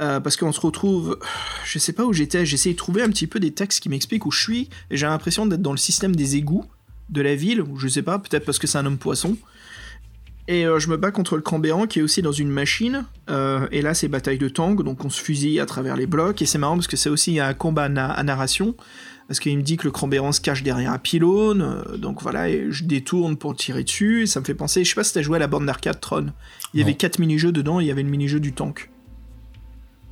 Euh, 0.00 0.18
parce 0.18 0.36
qu'on 0.36 0.52
se 0.52 0.60
retrouve, 0.60 1.18
je 1.64 1.78
sais 1.78 1.92
pas 1.92 2.04
où 2.06 2.12
j'étais, 2.14 2.46
j'essayais 2.46 2.72
de 2.72 2.78
trouver 2.78 3.02
un 3.02 3.08
petit 3.10 3.26
peu 3.26 3.38
des 3.38 3.50
textes 3.52 3.80
qui 3.80 3.90
m'expliquent 3.90 4.24
où 4.24 4.30
je 4.30 4.40
suis, 4.42 4.70
et 4.90 4.96
j'ai 4.96 5.04
l'impression 5.06 5.44
d'être 5.44 5.60
dans 5.60 5.72
le 5.72 5.78
système 5.78 6.16
des 6.16 6.36
égouts 6.36 6.64
de 7.10 7.20
la 7.20 7.34
ville, 7.34 7.60
ou 7.60 7.76
je 7.78 7.86
sais 7.88 8.02
pas, 8.02 8.18
peut-être 8.18 8.46
parce 8.46 8.58
que 8.58 8.66
c'est 8.66 8.78
un 8.78 8.86
homme 8.86 8.96
poisson. 8.98 9.36
Et 10.48 10.64
euh, 10.66 10.78
je 10.78 10.88
me 10.88 10.96
bats 10.96 11.10
contre 11.10 11.36
le 11.36 11.42
Cambéran 11.42 11.86
qui 11.86 11.98
est 11.98 12.02
aussi 12.02 12.22
dans 12.22 12.32
une 12.32 12.48
machine. 12.50 13.04
euh, 13.28 13.68
et 13.72 13.82
là, 13.82 13.92
c'est 13.94 14.08
bataille 14.08 14.38
de 14.38 14.48
tank, 14.48 14.82
donc 14.82 15.04
on 15.04 15.10
se 15.10 15.20
fusille 15.20 15.60
à 15.60 15.66
travers 15.66 15.96
les 15.96 16.06
blocs. 16.06 16.40
Et 16.42 16.46
c'est 16.46 16.58
marrant 16.58 16.74
parce 16.76 16.88
que 16.88 16.96
c'est 16.96 17.10
aussi 17.10 17.38
un 17.38 17.52
combat 17.54 17.84
à, 17.84 17.88
na- 17.88 18.10
à 18.10 18.22
narration. 18.24 18.74
Parce 19.28 19.38
qu'il 19.38 19.56
me 19.56 19.62
dit 19.62 19.76
que 19.76 19.84
le 19.84 19.92
Cambéran 19.92 20.32
se 20.32 20.40
cache 20.40 20.64
derrière 20.64 20.90
un 20.90 20.98
pylône. 20.98 21.84
donc 21.98 22.20
voilà, 22.22 22.48
et 22.48 22.66
je 22.70 22.84
détourne 22.84 23.36
pour 23.36 23.54
tirer 23.54 23.84
dessus. 23.84 24.22
Et 24.22 24.26
ça 24.26 24.40
me 24.40 24.44
fait 24.44 24.54
penser, 24.54 24.82
je 24.82 24.88
sais 24.88 24.94
pas 24.96 25.04
si 25.04 25.12
t'as 25.12 25.22
joué 25.22 25.36
à 25.36 25.38
la 25.40 25.46
borne 25.46 25.66
d'arcade 25.66 26.00
Tron. 26.00 26.32
Il 26.74 26.80
y 26.80 26.82
Non. 26.82 26.88
avait 26.88 26.96
quatre 26.96 27.20
mini-jeux 27.20 27.52
dedans, 27.52 27.78
et 27.78 27.84
il 27.84 27.86
y 27.86 27.90
avait 27.92 28.02
le 28.02 28.08
mini-jeu 28.10 28.40
du 28.40 28.52
tank. 28.52 28.90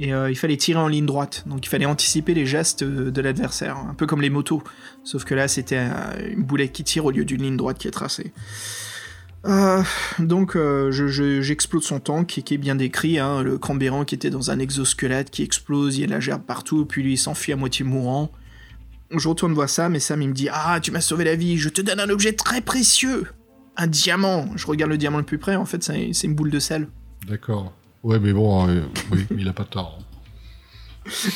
Et 0.01 0.15
euh, 0.15 0.31
il 0.31 0.37
fallait 0.37 0.57
tirer 0.57 0.79
en 0.79 0.87
ligne 0.89 1.07
droite. 1.07 1.43
Donc 1.47 1.67
il 1.67 1.69
fallait 1.69 1.85
anticiper 1.87 2.33
les 2.35 2.47
gestes 2.47 2.83
euh, 2.83 3.11
de 3.11 3.21
l'adversaire. 3.21 3.77
Un 3.77 3.95
peu 3.95 4.07
comme 4.07 4.21
les 4.23 4.31
motos. 4.31 4.63
Sauf 5.05 5.25
que 5.25 5.35
là, 5.35 5.49
c'était 5.49 5.79
euh, 5.91 6.31
une 6.35 6.45
boulette 6.45 6.73
qui 6.73 6.85
tire 6.85 7.05
au 7.05 7.11
lieu 7.11 7.25
d'une 7.25 7.43
ligne 7.43 7.57
droite 7.57 7.79
qui 7.79 7.89
est 7.89 7.93
tracée. 7.93 8.33
Donc 10.19 10.57
euh, 10.57 10.91
je- 10.91 11.07
je- 11.09 11.41
j'explose 11.41 11.85
son 11.85 12.01
tank 12.01 12.27
qui, 12.27 12.55
est 12.55 12.59
bien 12.59 12.75
décrit, 12.75 13.19
hein, 13.19 13.43
le 13.43 13.57
Cambéran 13.57 14.05
qui 14.05 14.15
était 14.15 14.31
dans 14.31 14.51
un 14.51 14.59
exosquelette 14.59 15.31
qui 15.31 15.43
explose, 15.43 15.97
il 15.97 16.01
y 16.03 16.05
a 16.05 16.07
de 16.07 16.13
la 16.13 16.21
gerbe 16.21 16.43
partout, 16.43 16.85
puis 16.85 17.03
lui 17.03 17.15
il 17.15 17.17
s'enfuit 17.19 17.53
à 17.53 17.57
moitié 17.57 17.85
mourant. 17.85 18.31
je 19.17 19.27
retourne 19.29 19.55
voir 19.55 19.69
Sam 19.71 19.95
et 19.95 20.01
Sam 20.01 20.21
il 20.23 20.29
me 20.29 20.35
dit 20.35 20.49
Ah, 20.53 20.81
tu 20.83 20.91
m'as 20.91 21.01
sauvé 21.01 21.25
la 21.25 21.35
vie, 21.37 21.57
je 21.57 21.69
te 21.71 21.81
donne 21.81 22.01
un 22.01 22.11
objet 22.11 22.33
très 22.33 22.61
précieux 22.61 23.27
Un 23.77 23.87
diamant 23.87 24.49
Je 24.57 24.67
regarde 24.67 24.91
le 24.91 24.99
diamant 24.99 25.19
le 25.19 25.25
plus 25.25 25.39
près, 25.39 25.55
en 25.57 25.65
fait, 25.65 25.83
c'est 25.85 26.25
une 26.27 26.35
boule 26.35 26.51
de 26.51 26.59
sel. 26.59 26.89
D'accord. 27.27 27.73
Ouais, 28.05 28.19
mais 28.19 28.33
bon, 28.33 28.69
euh, 28.69 28.83
oui, 29.13 29.27
il 29.37 29.49
a 29.49 29.53
pas 29.53 29.65
tort. 29.65 29.99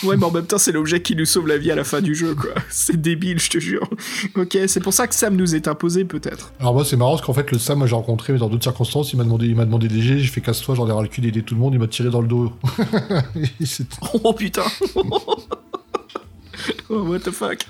Ouais, 0.04 0.16
mais 0.16 0.24
en 0.24 0.30
même 0.30 0.44
temps, 0.46 0.58
c'est 0.58 0.72
l'objet 0.72 1.00
qui 1.00 1.16
nous 1.16 1.24
sauve 1.24 1.48
la 1.48 1.56
vie 1.56 1.70
à 1.70 1.74
la 1.74 1.84
fin 1.84 2.00
du 2.02 2.14
jeu, 2.14 2.34
quoi. 2.34 2.50
C'est 2.68 3.00
débile, 3.00 3.40
je 3.40 3.50
te 3.50 3.58
jure. 3.58 3.88
Ok, 4.36 4.58
c'est 4.66 4.80
pour 4.80 4.92
ça 4.92 5.06
que 5.06 5.14
Sam 5.14 5.34
nous 5.34 5.54
est 5.54 5.66
imposé, 5.66 6.04
peut-être. 6.04 6.52
Alors 6.60 6.74
moi 6.74 6.84
c'est 6.84 6.96
marrant 6.96 7.12
parce 7.12 7.22
qu'en 7.24 7.32
fait 7.32 7.50
le 7.50 7.58
Sam 7.58 7.78
moi 7.78 7.86
j'ai 7.86 7.94
rencontré 7.94 8.32
mais 8.32 8.38
dans 8.38 8.48
d'autres 8.48 8.62
circonstances 8.62 9.12
il 9.12 9.16
m'a 9.16 9.24
demandé 9.24 9.46
il 9.46 9.56
m'a 9.56 9.64
demandé 9.64 9.88
des 9.88 10.00
jets 10.02 10.18
j'ai 10.18 10.26
fait 10.26 10.40
casse-toi 10.40 10.74
j'en 10.74 10.86
ai 10.88 10.92
ras 10.92 11.02
le 11.02 11.08
cul 11.08 11.20
d'aider 11.20 11.42
tout 11.42 11.54
le 11.54 11.60
monde 11.60 11.72
il 11.74 11.80
m'a 11.80 11.86
tiré 11.86 12.10
dans 12.10 12.20
le 12.20 12.28
dos. 12.28 12.52
Oh 14.24 14.32
putain 14.32 14.62
Oh, 16.90 17.02
what 17.04 17.20
the 17.20 17.30
fuck 17.30 17.60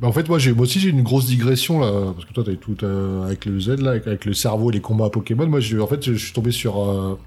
Bah, 0.00 0.08
en 0.08 0.12
fait 0.12 0.28
moi 0.28 0.38
moi 0.54 0.62
aussi 0.62 0.80
j'ai 0.80 0.88
une 0.88 1.02
grosse 1.02 1.26
digression 1.26 1.80
là 1.80 2.12
parce 2.14 2.24
que 2.24 2.32
toi 2.32 2.42
t'avais 2.44 2.56
tout 2.56 2.76
euh, 2.82 3.24
avec 3.24 3.44
le 3.44 3.60
Z 3.60 3.80
là 3.80 3.90
avec, 3.92 4.06
avec 4.06 4.24
le 4.24 4.32
cerveau 4.34 4.70
et 4.70 4.74
les 4.74 4.80
combats 4.80 5.06
à 5.06 5.10
Pokémon 5.10 5.46
moi 5.46 5.60
en 5.80 5.86
fait 5.86 6.04
je 6.04 6.14
suis 6.14 6.32
tombé 6.32 6.50
sur 6.50 6.82
euh, 6.82 7.18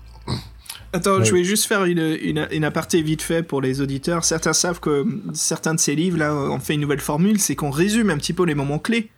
Attends, 0.94 1.18
Ouais. 1.20 1.26
je 1.26 1.34
vais 1.34 1.44
juste 1.44 1.66
faire 1.66 1.84
une, 1.86 2.18
une, 2.22 2.48
une 2.52 2.64
aparté 2.64 3.02
vite 3.02 3.22
fait 3.22 3.44
pour 3.44 3.62
les 3.62 3.82
auditeurs. 3.82 4.24
Certains 4.24 4.54
savent 4.54 4.80
que 4.80 5.06
certains 5.34 5.74
de 5.76 5.80
ces 5.80 5.96
livres, 5.96 6.18
là, 6.18 6.34
on 6.34 6.60
fait 6.60 6.74
une 6.76 6.82
nouvelle 6.82 7.02
formule, 7.02 7.40
c'est 7.40 7.56
qu'on 7.56 7.72
résume 7.72 8.10
un 8.10 8.18
petit 8.18 8.34
peu 8.34 8.44
les 8.46 8.56
moments 8.56 8.80
clés. 8.80 9.10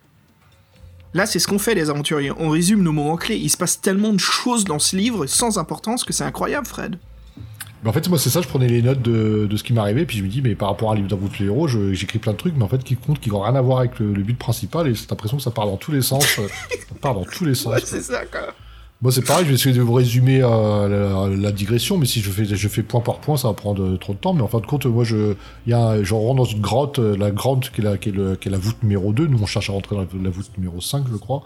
Là, 1.14 1.26
c'est 1.26 1.38
ce 1.38 1.48
qu'on 1.48 1.58
fait, 1.58 1.74
les 1.74 1.90
aventuriers. 1.90 2.32
On 2.38 2.50
résume 2.50 2.82
nos 2.82 2.92
moments 2.92 3.16
clés. 3.16 3.36
Il 3.36 3.48
se 3.50 3.56
passe 3.56 3.80
tellement 3.80 4.12
de 4.12 4.20
choses 4.20 4.64
dans 4.64 4.78
ce 4.78 4.96
livre, 4.96 5.26
sans 5.26 5.58
importance, 5.58 6.04
que 6.04 6.12
c'est 6.12 6.24
incroyable, 6.24 6.66
Fred. 6.66 6.98
bah, 7.82 7.90
en 7.90 7.92
fait 7.92 8.08
moi 8.10 8.18
c'est 8.18 8.28
ça 8.30 8.42
je 8.42 8.48
prenais 8.48 8.68
les 8.68 8.82
notes 8.82 9.00
de, 9.00 9.46
de 9.50 9.56
ce 9.56 9.62
qui 9.64 9.72
m'arrivait 9.72 10.04
puis 10.04 10.18
je 10.18 10.22
me 10.22 10.28
dis 10.28 10.42
mais 10.42 10.54
par 10.54 10.68
rapport 10.68 10.90
à 10.90 10.92
un 10.92 10.96
livre 10.96 11.08
d'aventures 11.08 11.46
de 11.46 11.50
héros 11.50 11.66
j'écris 11.94 12.18
plein 12.18 12.32
de 12.32 12.36
trucs 12.36 12.54
mais 12.54 12.62
en 12.62 12.68
fait 12.68 12.84
qui 12.84 12.94
comptent 12.94 13.20
qui 13.20 13.30
n'ont 13.30 13.40
rien 13.40 13.54
à 13.56 13.60
voir 13.62 13.78
avec 13.78 13.98
le, 14.00 14.12
le 14.12 14.22
but 14.22 14.38
principal 14.38 14.86
et 14.86 14.94
c'est 14.94 15.08
l'impression 15.10 15.38
que 15.38 15.42
ça 15.42 15.50
part 15.50 15.64
dans 15.64 15.78
tous 15.78 15.90
les 15.90 16.02
sens 16.02 16.38
euh, 16.40 16.46
ça 16.70 16.94
part 17.00 17.14
dans 17.14 17.24
tous 17.24 17.46
les 17.46 17.54
sens 17.54 17.72
Ouais, 17.72 17.80
c'est 17.82 18.02
ça, 18.02 18.26
quoi. 18.26 18.52
Moi, 19.02 19.10
c'est 19.12 19.22
pareil, 19.24 19.46
je 19.46 19.48
vais 19.48 19.54
essayer 19.54 19.74
de 19.74 19.80
vous 19.80 19.94
résumer 19.94 20.42
euh, 20.42 21.34
la, 21.34 21.52
digression, 21.52 21.96
mais 21.96 22.04
si 22.04 22.20
je 22.20 22.30
fais, 22.30 22.44
je 22.44 22.68
fais 22.68 22.82
point 22.82 23.00
par 23.00 23.20
point, 23.20 23.38
ça 23.38 23.48
va 23.48 23.54
prendre 23.54 23.82
euh, 23.82 23.96
trop 23.96 24.12
de 24.12 24.18
temps. 24.18 24.34
Mais 24.34 24.42
en 24.42 24.46
fin 24.46 24.60
de 24.60 24.66
compte, 24.66 24.84
moi, 24.84 25.04
je, 25.04 25.36
y 25.66 25.72
a, 25.72 26.02
je 26.02 26.12
rentre 26.12 26.34
dans 26.34 26.44
une 26.44 26.60
grotte, 26.60 26.98
euh, 26.98 27.16
la 27.16 27.30
grotte 27.30 27.70
qui 27.70 27.80
est 27.80 27.84
la, 27.84 27.96
qui 27.96 28.12
qui 28.38 28.50
la 28.50 28.58
voûte 28.58 28.82
numéro 28.82 29.14
2. 29.14 29.26
Nous, 29.26 29.42
on 29.42 29.46
cherche 29.46 29.70
à 29.70 29.72
rentrer 29.72 29.96
dans 29.96 30.02
la, 30.22 30.28
voûte 30.28 30.50
numéro 30.58 30.82
5, 30.82 31.06
je 31.10 31.16
crois. 31.16 31.44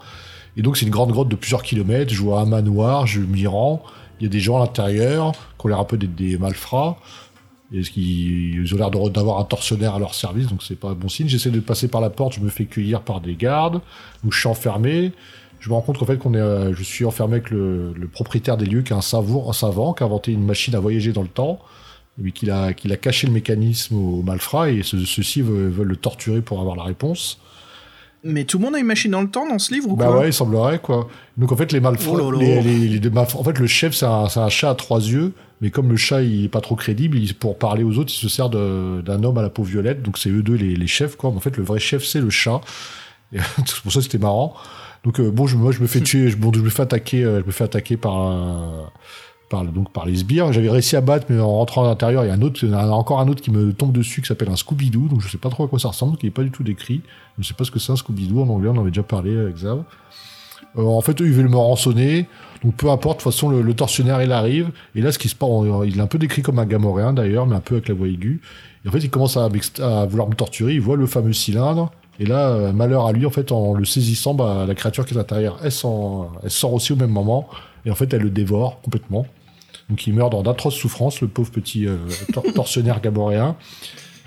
Et 0.57 0.63
donc, 0.63 0.75
c'est 0.75 0.85
une 0.85 0.91
grande 0.91 1.13
grotte 1.13 1.29
de 1.29 1.37
plusieurs 1.37 1.63
kilomètres. 1.63 2.13
Je 2.13 2.21
vois 2.21 2.41
un 2.41 2.45
manoir, 2.45 3.07
je 3.07 3.21
m'y 3.21 3.47
rends. 3.47 3.81
Il 4.19 4.23
y 4.23 4.27
a 4.27 4.29
des 4.29 4.41
gens 4.41 4.57
à 4.57 4.59
l'intérieur, 4.59 5.31
qui 5.31 5.65
ont 5.65 5.69
l'air 5.69 5.79
un 5.79 5.85
peu 5.85 5.97
des, 5.97 6.07
des 6.07 6.37
malfrats. 6.37 6.97
Et 7.73 7.79
ils 7.97 8.73
ont 8.73 8.77
l'air 8.77 8.91
d'avoir 8.91 9.39
un 9.39 9.43
tortionnaire 9.45 9.95
à 9.95 9.99
leur 9.99 10.13
service, 10.13 10.47
donc 10.47 10.61
c'est 10.61 10.79
pas 10.79 10.89
un 10.89 10.93
bon 10.93 11.09
signe. 11.09 11.27
J'essaie 11.27 11.49
de 11.49 11.59
passer 11.59 11.87
par 11.87 11.99
la 11.99 12.09
porte, 12.09 12.33
je 12.33 12.39
me 12.39 12.49
fais 12.49 12.65
cueillir 12.65 13.01
par 13.01 13.21
des 13.21 13.35
gardes, 13.35 13.81
donc 14.23 14.33
je 14.33 14.39
suis 14.39 14.47
enfermé. 14.47 15.13
Je 15.65 15.71
me 15.71 15.73
rends 15.73 15.81
compte 15.81 15.97
qu'en 15.97 16.05
fait 16.05 16.17
qu'on 16.19 16.35
est, 16.35 16.39
euh, 16.39 16.75
je 16.75 16.83
suis 16.83 17.05
enfermé 17.05 17.37
avec 17.37 17.49
le, 17.49 17.91
le 17.93 18.07
propriétaire 18.07 18.55
des 18.55 18.67
lieux, 18.67 18.83
qui 18.83 18.93
est 18.93 18.95
un 18.95 19.01
savant, 19.01 19.49
un 19.49 19.53
savant, 19.53 19.93
qui 19.93 20.03
a 20.03 20.05
inventé 20.05 20.31
une 20.31 20.45
machine 20.45 20.75
à 20.75 20.79
voyager 20.79 21.11
dans 21.11 21.23
le 21.23 21.27
temps, 21.27 21.57
mais 22.19 22.31
qu'il 22.33 22.51
a, 22.51 22.73
qu'il 22.73 22.93
a 22.93 22.97
caché 22.97 23.25
le 23.25 23.33
mécanisme 23.33 23.95
aux 23.95 24.21
malfrats, 24.21 24.69
et 24.69 24.83
ce- 24.83 25.03
ceux-ci 25.03 25.41
veulent, 25.41 25.71
veulent 25.71 25.87
le 25.87 25.95
torturer 25.95 26.41
pour 26.41 26.59
avoir 26.59 26.75
la 26.75 26.83
réponse. 26.83 27.39
Mais 28.23 28.43
tout 28.43 28.59
le 28.59 28.65
monde 28.65 28.75
a 28.75 28.79
une 28.79 28.85
machine 28.85 29.09
dans 29.09 29.23
le 29.23 29.27
temps 29.31 29.49
dans 29.49 29.57
ce 29.57 29.73
livre 29.73 29.89
ou 29.89 29.95
Bah 29.95 30.05
quoi 30.05 30.19
ouais, 30.19 30.29
il 30.29 30.33
semblerait 30.33 30.77
quoi. 30.77 31.07
Donc 31.35 31.51
en 31.51 31.55
fait 31.57 31.71
les 31.71 31.79
malfrats, 31.79 32.19
Oh 32.21 32.29
les, 32.31 32.61
les- 32.61 32.99
les 32.99 33.17
en 33.17 33.25
fait 33.43 33.57
le 33.57 33.65
chef 33.65 33.95
c'est 33.95 34.05
un, 34.05 34.49
chat 34.49 34.69
à 34.69 34.75
trois 34.75 34.99
yeux, 34.99 35.33
mais 35.61 35.71
comme 35.71 35.89
le 35.89 35.97
chat 35.97 36.21
il 36.21 36.45
est 36.45 36.49
pas 36.49 36.61
trop 36.61 36.75
crédible, 36.75 37.17
il, 37.17 37.33
pour 37.33 37.57
parler 37.57 37.81
aux 37.83 37.97
autres 37.97 38.11
il 38.13 38.17
se 38.19 38.29
sert 38.29 38.51
d'un 38.51 39.23
homme 39.23 39.37
à 39.39 39.41
la 39.41 39.49
peau 39.49 39.63
violette, 39.63 40.03
donc 40.03 40.19
c'est 40.19 40.29
eux 40.29 40.43
deux 40.43 40.53
les, 40.55 40.75
les 40.75 40.87
chefs 40.87 41.15
quoi. 41.15 41.31
Mais 41.31 41.37
en 41.37 41.39
fait 41.39 41.57
le 41.57 41.63
vrai 41.63 41.79
chef 41.79 42.03
c'est 42.05 42.21
le 42.21 42.29
chat. 42.29 42.61
C'est 43.33 43.81
pour 43.81 43.91
ça 43.91 43.99
que 43.99 44.03
c'était 44.05 44.19
marrant. 44.19 44.53
Donc 45.05 45.19
euh, 45.19 45.31
bon, 45.31 45.47
je, 45.47 45.55
moi 45.55 45.71
je 45.71 45.79
me 45.81 45.87
fais 45.87 46.01
tuer, 46.01 46.29
je, 46.29 46.35
bon, 46.37 46.51
je 46.53 46.59
me 46.59 46.69
fais 46.69 46.81
attaquer, 46.81 47.23
euh, 47.23 47.39
je 47.41 47.45
me 47.45 47.51
fais 47.51 47.63
attaquer 47.63 47.95
par 47.95 48.15
un- 48.17 48.89
par 49.47 49.63
donc 49.63 49.91
par 49.93 50.05
les 50.07 50.15
sbires. 50.17 50.51
J'avais 50.51 50.69
réussi 50.71 50.95
à 50.95 51.01
battre, 51.01 51.27
mais 51.29 51.39
en 51.39 51.47
rentrant 51.57 51.83
à 51.85 51.87
l'intérieur, 51.87 52.25
il 52.25 52.27
y 52.27 52.31
a 52.31 52.33
un 52.33 52.41
autre, 52.41 52.59
il 52.63 52.69
y 52.71 52.73
en 52.73 52.77
a 52.79 52.87
encore 52.87 53.19
un 53.19 53.27
autre 53.27 53.41
qui 53.43 53.51
me 53.51 53.71
tombe 53.73 53.91
dessus 53.91 54.21
qui 54.21 54.27
s'appelle 54.27 54.49
un 54.49 54.55
Scooby-Doo. 54.55 55.07
Donc 55.07 55.21
je 55.21 55.29
sais 55.29 55.37
pas 55.37 55.49
trop 55.49 55.63
à 55.65 55.67
quoi 55.67 55.77
ça 55.79 55.89
ressemble, 55.89 56.17
qui 56.17 56.25
est 56.27 56.31
pas 56.31 56.41
du 56.43 56.49
tout 56.51 56.63
décrit. 56.63 57.01
Je 57.37 57.47
sais 57.47 57.53
pas 57.53 57.63
ce 57.63 57.69
que 57.71 57.77
c'est 57.79 57.91
un 57.91 57.95
Scooby-Doo 57.95 58.41
en 58.41 58.49
anglais, 58.49 58.69
on 58.69 58.77
en 58.77 58.81
avait 58.81 58.89
déjà 58.89 59.03
parlé 59.03 59.37
avec 59.37 59.55
Xav. 59.55 59.83
Euh, 60.77 60.81
en 60.83 60.99
fait, 61.01 61.21
eux, 61.21 61.27
ils 61.27 61.31
veulent 61.33 61.47
me 61.49 61.55
rançonner. 61.57 62.25
Donc 62.63 62.73
peu 62.75 62.89
importe, 62.89 63.19
de 63.19 63.23
toute 63.23 63.31
façon, 63.33 63.49
le, 63.49 63.61
le 63.61 63.73
tortionnaire, 63.75 64.21
il 64.23 64.31
arrive. 64.31 64.71
Et 64.95 65.01
là, 65.01 65.11
ce 65.11 65.19
qui 65.19 65.29
se 65.29 65.35
passe, 65.35 65.47
on- 65.49 65.83
il 65.83 65.97
est 65.99 66.01
un 66.01 66.07
peu 66.07 66.17
décrit 66.17 66.41
comme 66.41 66.57
un 66.57 66.65
gamoréen 66.65 67.13
d'ailleurs, 67.13 67.45
mais 67.45 67.55
un 67.55 67.59
peu 67.61 67.75
avec 67.75 67.87
la 67.87 67.93
voix 67.93 68.07
aiguë. 68.07 68.41
Et 68.83 68.89
en 68.89 68.91
fait, 68.91 68.97
il 68.99 69.09
commence 69.11 69.37
à 69.37 69.47
vouloir 70.07 70.27
me 70.27 70.33
torturer. 70.33 70.73
Il 70.73 70.81
voit 70.81 70.97
le 70.97 71.05
fameux 71.05 71.33
cylindre. 71.33 71.91
Et 72.19 72.25
là, 72.25 72.49
euh, 72.49 72.71
malheur 72.71 73.05
à 73.07 73.11
lui, 73.11 73.25
en 73.25 73.29
fait, 73.29 73.51
en 73.51 73.73
le 73.73 73.85
saisissant, 73.85 74.33
bah, 74.33 74.65
la 74.67 74.75
créature 74.75 75.05
qui 75.05 75.13
est 75.13 75.17
à 75.17 75.19
l'intérieur, 75.19 75.57
elle, 75.61 75.71
elle 76.43 76.51
sort 76.51 76.73
aussi 76.73 76.93
au 76.93 76.95
même 76.95 77.09
moment. 77.11 77.47
Et 77.85 77.91
en 77.91 77.95
fait, 77.95 78.13
elle 78.13 78.21
le 78.21 78.29
dévore 78.29 78.81
complètement. 78.81 79.25
Donc 79.89 80.07
il 80.07 80.13
meurt 80.13 80.31
dans 80.31 80.41
d'atroces 80.41 80.75
souffrances, 80.75 81.21
le 81.21 81.27
pauvre 81.27 81.51
petit 81.51 81.85
euh, 81.87 81.97
tor- 82.33 82.43
tortionnaire 82.55 83.01
gamoréen. 83.01 83.55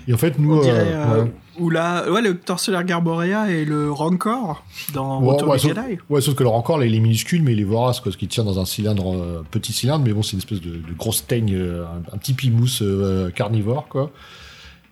Et 0.07 0.13
en 0.13 0.17
fait, 0.17 0.39
nous... 0.39 0.57
On 0.57 0.61
dirait, 0.61 0.87
euh, 0.93 1.05
euh, 1.05 1.23
ouais. 1.25 1.31
ou 1.59 2.13
ouais, 2.13 2.21
le 2.21 2.37
tortionnaire 2.37 2.83
Garborea 2.85 3.51
et 3.51 3.65
le 3.65 3.91
Rancor 3.91 4.63
dans 4.93 5.21
Ouais, 5.21 5.33
Retour 5.33 5.49
ouais, 5.49 5.59
sauf, 5.59 5.75
Jedi. 5.75 5.97
ouais, 6.09 6.21
sauf 6.21 6.35
que 6.35 6.43
encore, 6.45 6.77
là, 6.77 6.85
il 6.85 6.95
est 6.95 6.99
minuscule, 7.01 7.43
mais 7.43 7.51
il 7.51 7.59
est 7.59 7.63
vorace, 7.65 7.99
quoi, 7.99 8.05
parce 8.05 8.15
qu'il 8.17 8.29
tient 8.29 8.45
dans 8.45 8.59
un 8.59 8.65
cylindre, 8.65 9.13
euh, 9.13 9.43
petit 9.51 9.73
cylindre, 9.73 10.05
mais 10.05 10.13
bon, 10.13 10.23
c'est 10.23 10.33
une 10.33 10.39
espèce 10.39 10.61
de, 10.61 10.69
de 10.71 10.93
grosse 10.97 11.27
teigne, 11.27 11.53
euh, 11.53 11.83
un, 11.85 12.15
un 12.15 12.17
petit 12.17 12.33
pimousse 12.33 12.81
carnivore, 13.35 13.87
quoi. 13.89 14.11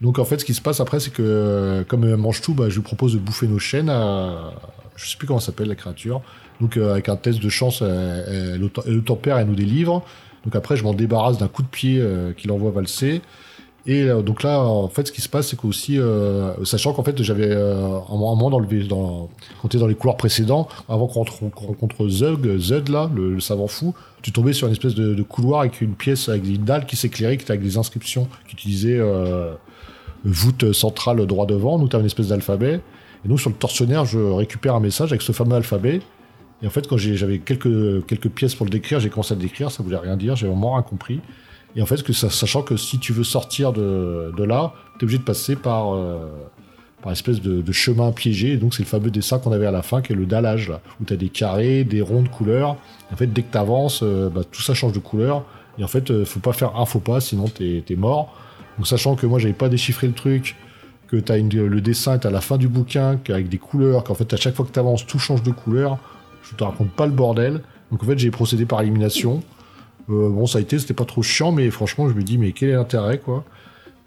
Donc 0.01 0.19
en 0.19 0.25
fait, 0.25 0.39
ce 0.39 0.45
qui 0.45 0.53
se 0.53 0.61
passe 0.61 0.79
après, 0.79 0.99
c'est 0.99 1.11
que 1.11 1.23
euh, 1.23 1.83
comme 1.83 2.03
elle 2.03 2.17
mange 2.17 2.41
tout, 2.41 2.53
bah, 2.53 2.69
je 2.69 2.75
lui 2.75 2.83
propose 2.83 3.13
de 3.13 3.19
bouffer 3.19 3.47
nos 3.47 3.59
chaînes 3.59 3.89
à... 3.89 4.53
Je 4.95 5.07
sais 5.07 5.17
plus 5.17 5.27
comment 5.27 5.39
s'appelle 5.39 5.67
la 5.67 5.75
créature. 5.75 6.21
Donc 6.61 6.77
euh, 6.77 6.91
avec 6.91 7.09
un 7.09 7.15
test 7.15 7.41
de 7.41 7.49
chance, 7.49 7.81
elle, 7.81 8.25
elle, 8.27 8.69
elle 8.85 9.31
elle 9.31 9.47
nous 9.47 9.55
délivre. 9.55 10.03
Donc 10.45 10.55
après, 10.55 10.75
je 10.77 10.83
m'en 10.83 10.93
débarrasse 10.93 11.37
d'un 11.37 11.47
coup 11.47 11.61
de 11.61 11.67
pied 11.67 11.99
euh, 11.99 12.33
qu'il 12.33 12.51
envoie 12.51 12.71
valser. 12.71 13.21
Et 13.85 14.03
euh, 14.03 14.21
donc 14.21 14.43
là, 14.43 14.59
en 14.59 14.89
fait, 14.89 15.07
ce 15.07 15.11
qui 15.11 15.21
se 15.21 15.29
passe, 15.29 15.47
c'est 15.47 15.55
qu'aussi, 15.55 15.97
euh, 15.97 16.53
sachant 16.65 16.93
qu'en 16.93 17.03
fait, 17.03 17.21
j'avais 17.23 17.49
euh, 17.49 17.99
un 18.09 18.17
moment 18.17 18.49
dans 18.49 18.59
le 18.59 18.83
dans, 18.83 19.29
quand 19.61 19.69
t'es 19.69 19.77
dans 19.77 19.87
les 19.87 19.95
couloirs 19.95 20.17
précédents, 20.17 20.67
avant 20.89 21.07
qu'on 21.07 21.23
rencontre 21.23 22.07
Zug, 22.09 22.57
Zud 22.57 22.89
là, 22.89 23.09
le, 23.15 23.35
le 23.35 23.39
savant 23.39 23.67
fou, 23.67 23.93
tu 24.21 24.31
tombais 24.31 24.53
sur 24.53 24.67
une 24.67 24.73
espèce 24.73 24.93
de, 24.93 25.13
de 25.13 25.23
couloir 25.23 25.61
avec 25.61 25.79
une 25.79 25.93
pièce 25.93 26.27
avec 26.27 26.45
une 26.45 26.65
dalle 26.65 26.85
qui 26.85 26.97
s'éclairait, 26.97 27.37
qui 27.37 27.43
était 27.43 27.51
avec 27.51 27.63
des 27.63 27.77
inscriptions 27.77 28.27
qui 28.47 28.55
utilisaient 28.55 28.99
euh, 28.99 29.53
voûte 30.31 30.73
centrale 30.73 31.25
droit 31.25 31.45
devant. 31.45 31.79
Donc 31.79 31.89
t'as 31.89 31.99
une 31.99 32.05
espèce 32.05 32.27
d'alphabet. 32.27 32.81
Et 33.25 33.27
donc 33.27 33.39
sur 33.39 33.49
le 33.49 33.55
tortionnaire, 33.55 34.05
je 34.05 34.19
récupère 34.19 34.75
un 34.75 34.79
message 34.79 35.11
avec 35.11 35.21
ce 35.21 35.31
fameux 35.31 35.55
alphabet. 35.55 36.01
Et 36.61 36.67
en 36.67 36.69
fait, 36.69 36.87
quand 36.87 36.97
j'avais 36.97 37.39
quelques, 37.39 38.05
quelques 38.07 38.29
pièces 38.29 38.55
pour 38.55 38.65
le 38.65 38.71
décrire, 38.71 38.99
j'ai 38.99 39.09
commencé 39.09 39.33
à 39.33 39.35
le 39.35 39.41
décrire, 39.41 39.69
ça 39.69 39.83
voulait 39.83 39.97
rien 39.97 40.17
dire, 40.17 40.35
j'ai 40.35 40.47
vraiment 40.47 40.73
rien 40.73 40.81
compris. 40.81 41.19
Et 41.75 41.81
en 41.81 41.85
fait, 41.85 42.11
sachant 42.11 42.63
que 42.63 42.77
si 42.77 42.97
tu 42.97 43.13
veux 43.13 43.23
sortir 43.23 43.73
de, 43.73 44.33
de 44.35 44.43
là, 44.43 44.73
tu 44.93 45.01
es 45.01 45.03
obligé 45.03 45.19
de 45.19 45.23
passer 45.23 45.55
par, 45.55 45.93
euh, 45.93 46.17
par 47.03 47.11
espèce 47.11 47.39
de, 47.41 47.71
chemin 47.71 48.11
piégé. 48.11 48.53
Et 48.53 48.57
donc, 48.57 48.73
c'est 48.73 48.81
le 48.81 48.87
fameux 48.87 49.11
dessin 49.11 49.37
qu'on 49.37 49.51
avait 49.51 49.67
à 49.67 49.71
la 49.71 49.83
fin, 49.83 50.01
qui 50.01 50.13
est 50.13 50.15
le 50.15 50.25
dallage, 50.25 50.73
où 50.99 51.05
tu 51.05 51.13
as 51.13 51.17
des 51.17 51.29
carrés, 51.29 51.83
des 51.83 52.01
ronds 52.01 52.23
de 52.23 52.29
couleurs. 52.29 52.77
En 53.11 53.15
fait, 53.15 53.27
dès 53.27 53.43
que 53.43 53.51
tu 53.51 53.57
avances, 53.57 54.03
tout 54.51 54.61
ça 54.63 54.73
change 54.73 54.93
de 54.93 54.99
couleur. 54.99 55.43
Et 55.77 55.83
en 55.83 55.87
fait, 55.87 56.09
euh, 56.09 56.25
faut 56.25 56.39
pas 56.39 56.53
faire 56.53 56.75
un 56.75 56.85
faux 56.85 56.99
pas, 56.99 57.21
sinon 57.21 57.47
t'es 57.47 57.83
es 57.87 57.95
mort. 57.95 58.35
Donc, 58.77 58.87
sachant 58.87 59.15
que 59.15 59.25
moi, 59.25 59.39
j'avais 59.39 59.53
pas 59.53 59.69
déchiffré 59.69 60.07
le 60.07 60.13
truc, 60.13 60.55
que 61.07 61.17
t'as 61.17 61.37
le 61.37 61.81
dessin 61.81 62.15
est 62.15 62.25
à 62.25 62.29
la 62.29 62.41
fin 62.41 62.57
du 62.57 62.67
bouquin, 62.67 63.19
avec 63.29 63.49
des 63.49 63.57
couleurs, 63.57 64.03
qu'en 64.03 64.13
fait, 64.13 64.31
à 64.33 64.37
chaque 64.37 64.55
fois 64.55 64.65
que 64.65 64.71
tu 64.71 64.79
avances, 64.79 65.05
tout 65.05 65.19
change 65.19 65.43
de 65.43 65.51
couleur. 65.51 65.97
Je 66.43 66.55
te 66.55 66.63
raconte 66.63 66.91
pas 66.91 67.05
le 67.05 67.11
bordel. 67.11 67.61
Donc, 67.91 68.03
en 68.03 68.05
fait, 68.05 68.17
j'ai 68.17 68.31
procédé 68.31 68.65
par 68.65 68.81
élimination. 68.81 69.41
Euh, 70.09 70.29
bon, 70.29 70.45
ça 70.45 70.59
a 70.59 70.61
été, 70.61 70.79
c'était 70.79 70.93
pas 70.93 71.05
trop 71.05 71.21
chiant, 71.21 71.51
mais 71.51 71.69
franchement, 71.69 72.07
je 72.07 72.13
me 72.13 72.23
dis, 72.23 72.37
mais 72.37 72.51
quel 72.51 72.69
est 72.69 72.75
l'intérêt, 72.75 73.19
quoi? 73.19 73.43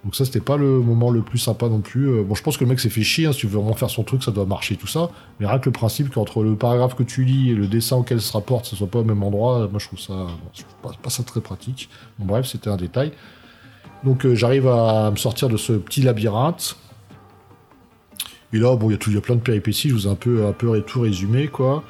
Donc 0.02 0.16
ça, 0.16 0.24
c'était 0.24 0.40
pas 0.40 0.56
le 0.56 0.80
moment 0.80 1.10
le 1.10 1.20
plus 1.20 1.38
sympa 1.38 1.68
non 1.68 1.80
plus. 1.80 2.08
Euh, 2.08 2.22
bon, 2.22 2.34
je 2.34 2.42
pense 2.42 2.56
que 2.56 2.64
le 2.64 2.70
mec 2.70 2.80
s'est 2.80 2.88
fait 2.88 3.02
chier, 3.02 3.26
hein, 3.26 3.32
si 3.32 3.40
tu 3.40 3.46
veux 3.46 3.58
vraiment 3.58 3.74
faire 3.74 3.90
son 3.90 4.02
truc, 4.02 4.22
ça 4.22 4.30
doit 4.30 4.46
marcher, 4.46 4.76
tout 4.76 4.86
ça. 4.86 5.10
Mais 5.38 5.46
rien 5.46 5.58
que 5.58 5.66
le 5.66 5.72
principe 5.72 6.08
qu'entre 6.08 6.42
le 6.42 6.56
paragraphe 6.56 6.94
que 6.94 7.02
tu 7.02 7.24
lis 7.24 7.50
et 7.50 7.54
le 7.54 7.66
dessin 7.66 7.96
auquel 7.96 8.20
se 8.20 8.32
rapporte, 8.32 8.64
ce 8.64 8.76
soit 8.76 8.86
pas 8.86 9.00
au 9.00 9.04
même 9.04 9.22
endroit, 9.22 9.68
moi, 9.68 9.78
je 9.78 9.86
trouve 9.86 10.00
ça, 10.00 10.26
pas 11.02 11.10
ça 11.10 11.22
très 11.22 11.42
pratique. 11.42 11.90
Bon, 12.18 12.24
bref, 12.24 12.46
c'était 12.46 12.70
un 12.70 12.78
détail. 12.78 13.12
Donc, 14.04 14.24
euh, 14.24 14.34
j'arrive 14.34 14.66
à 14.68 15.10
me 15.10 15.16
sortir 15.16 15.48
de 15.48 15.56
ce 15.56 15.72
petit 15.74 16.02
labyrinthe. 16.02 16.76
Et 18.52 18.58
là, 18.58 18.74
bon, 18.76 18.88
il 18.90 18.92
y 18.92 18.94
a 18.94 18.98
tout, 18.98 19.10
il 19.10 19.14
y 19.14 19.18
a 19.18 19.22
plein 19.22 19.36
de 19.36 19.40
péripéties, 19.40 19.90
je 19.90 19.94
vous 19.94 20.06
ai 20.08 20.10
un 20.10 20.14
peu, 20.16 20.46
un 20.46 20.52
peu 20.52 20.80
tout 20.80 21.00
résumé, 21.02 21.48
quoi. 21.48 21.84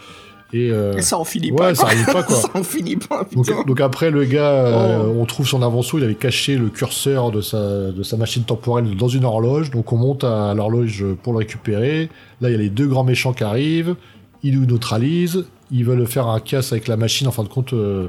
Et, 0.52 0.70
euh, 0.72 0.94
Et 0.96 1.02
ça 1.02 1.16
en 1.16 1.24
finit 1.24 1.52
ouais, 1.52 1.56
pas. 1.56 1.74
ça 1.74 1.86
arrive 1.86 2.04
pas, 2.06 2.22
quoi. 2.24 2.36
ça 2.40 2.48
en 2.54 2.62
finit 2.64 2.96
pas, 2.96 3.24
donc, 3.32 3.46
putain. 3.46 3.62
donc 3.64 3.80
après, 3.80 4.10
le 4.10 4.24
gars, 4.24 4.50
euh, 4.50 5.04
Oh. 5.06 5.14
on 5.20 5.24
trouve 5.24 5.46
son 5.46 5.62
avanceau, 5.62 5.98
il 5.98 6.04
avait 6.04 6.16
caché 6.16 6.56
le 6.56 6.68
curseur 6.68 7.30
de 7.30 7.40
sa, 7.40 7.92
de 7.92 8.02
sa 8.02 8.16
machine 8.16 8.42
temporelle 8.42 8.96
dans 8.96 9.08
une 9.08 9.24
horloge, 9.24 9.70
donc 9.70 9.92
on 9.92 9.96
monte 9.96 10.24
à 10.24 10.52
l'horloge 10.54 11.04
pour 11.22 11.32
le 11.32 11.38
récupérer. 11.38 12.10
Là, 12.40 12.48
il 12.50 12.52
y 12.52 12.56
a 12.56 12.58
les 12.58 12.68
deux 12.68 12.88
grands 12.88 13.04
méchants 13.04 13.32
qui 13.32 13.44
arrivent, 13.44 13.94
ils 14.42 14.58
nous 14.58 14.66
neutralisent, 14.66 15.44
ils 15.70 15.84
veulent 15.84 16.06
faire 16.06 16.26
un 16.26 16.40
casse 16.40 16.72
avec 16.72 16.88
la 16.88 16.96
machine, 16.96 17.28
en 17.28 17.32
fin 17.32 17.44
de 17.44 17.48
compte, 17.48 17.72
euh, 17.72 18.08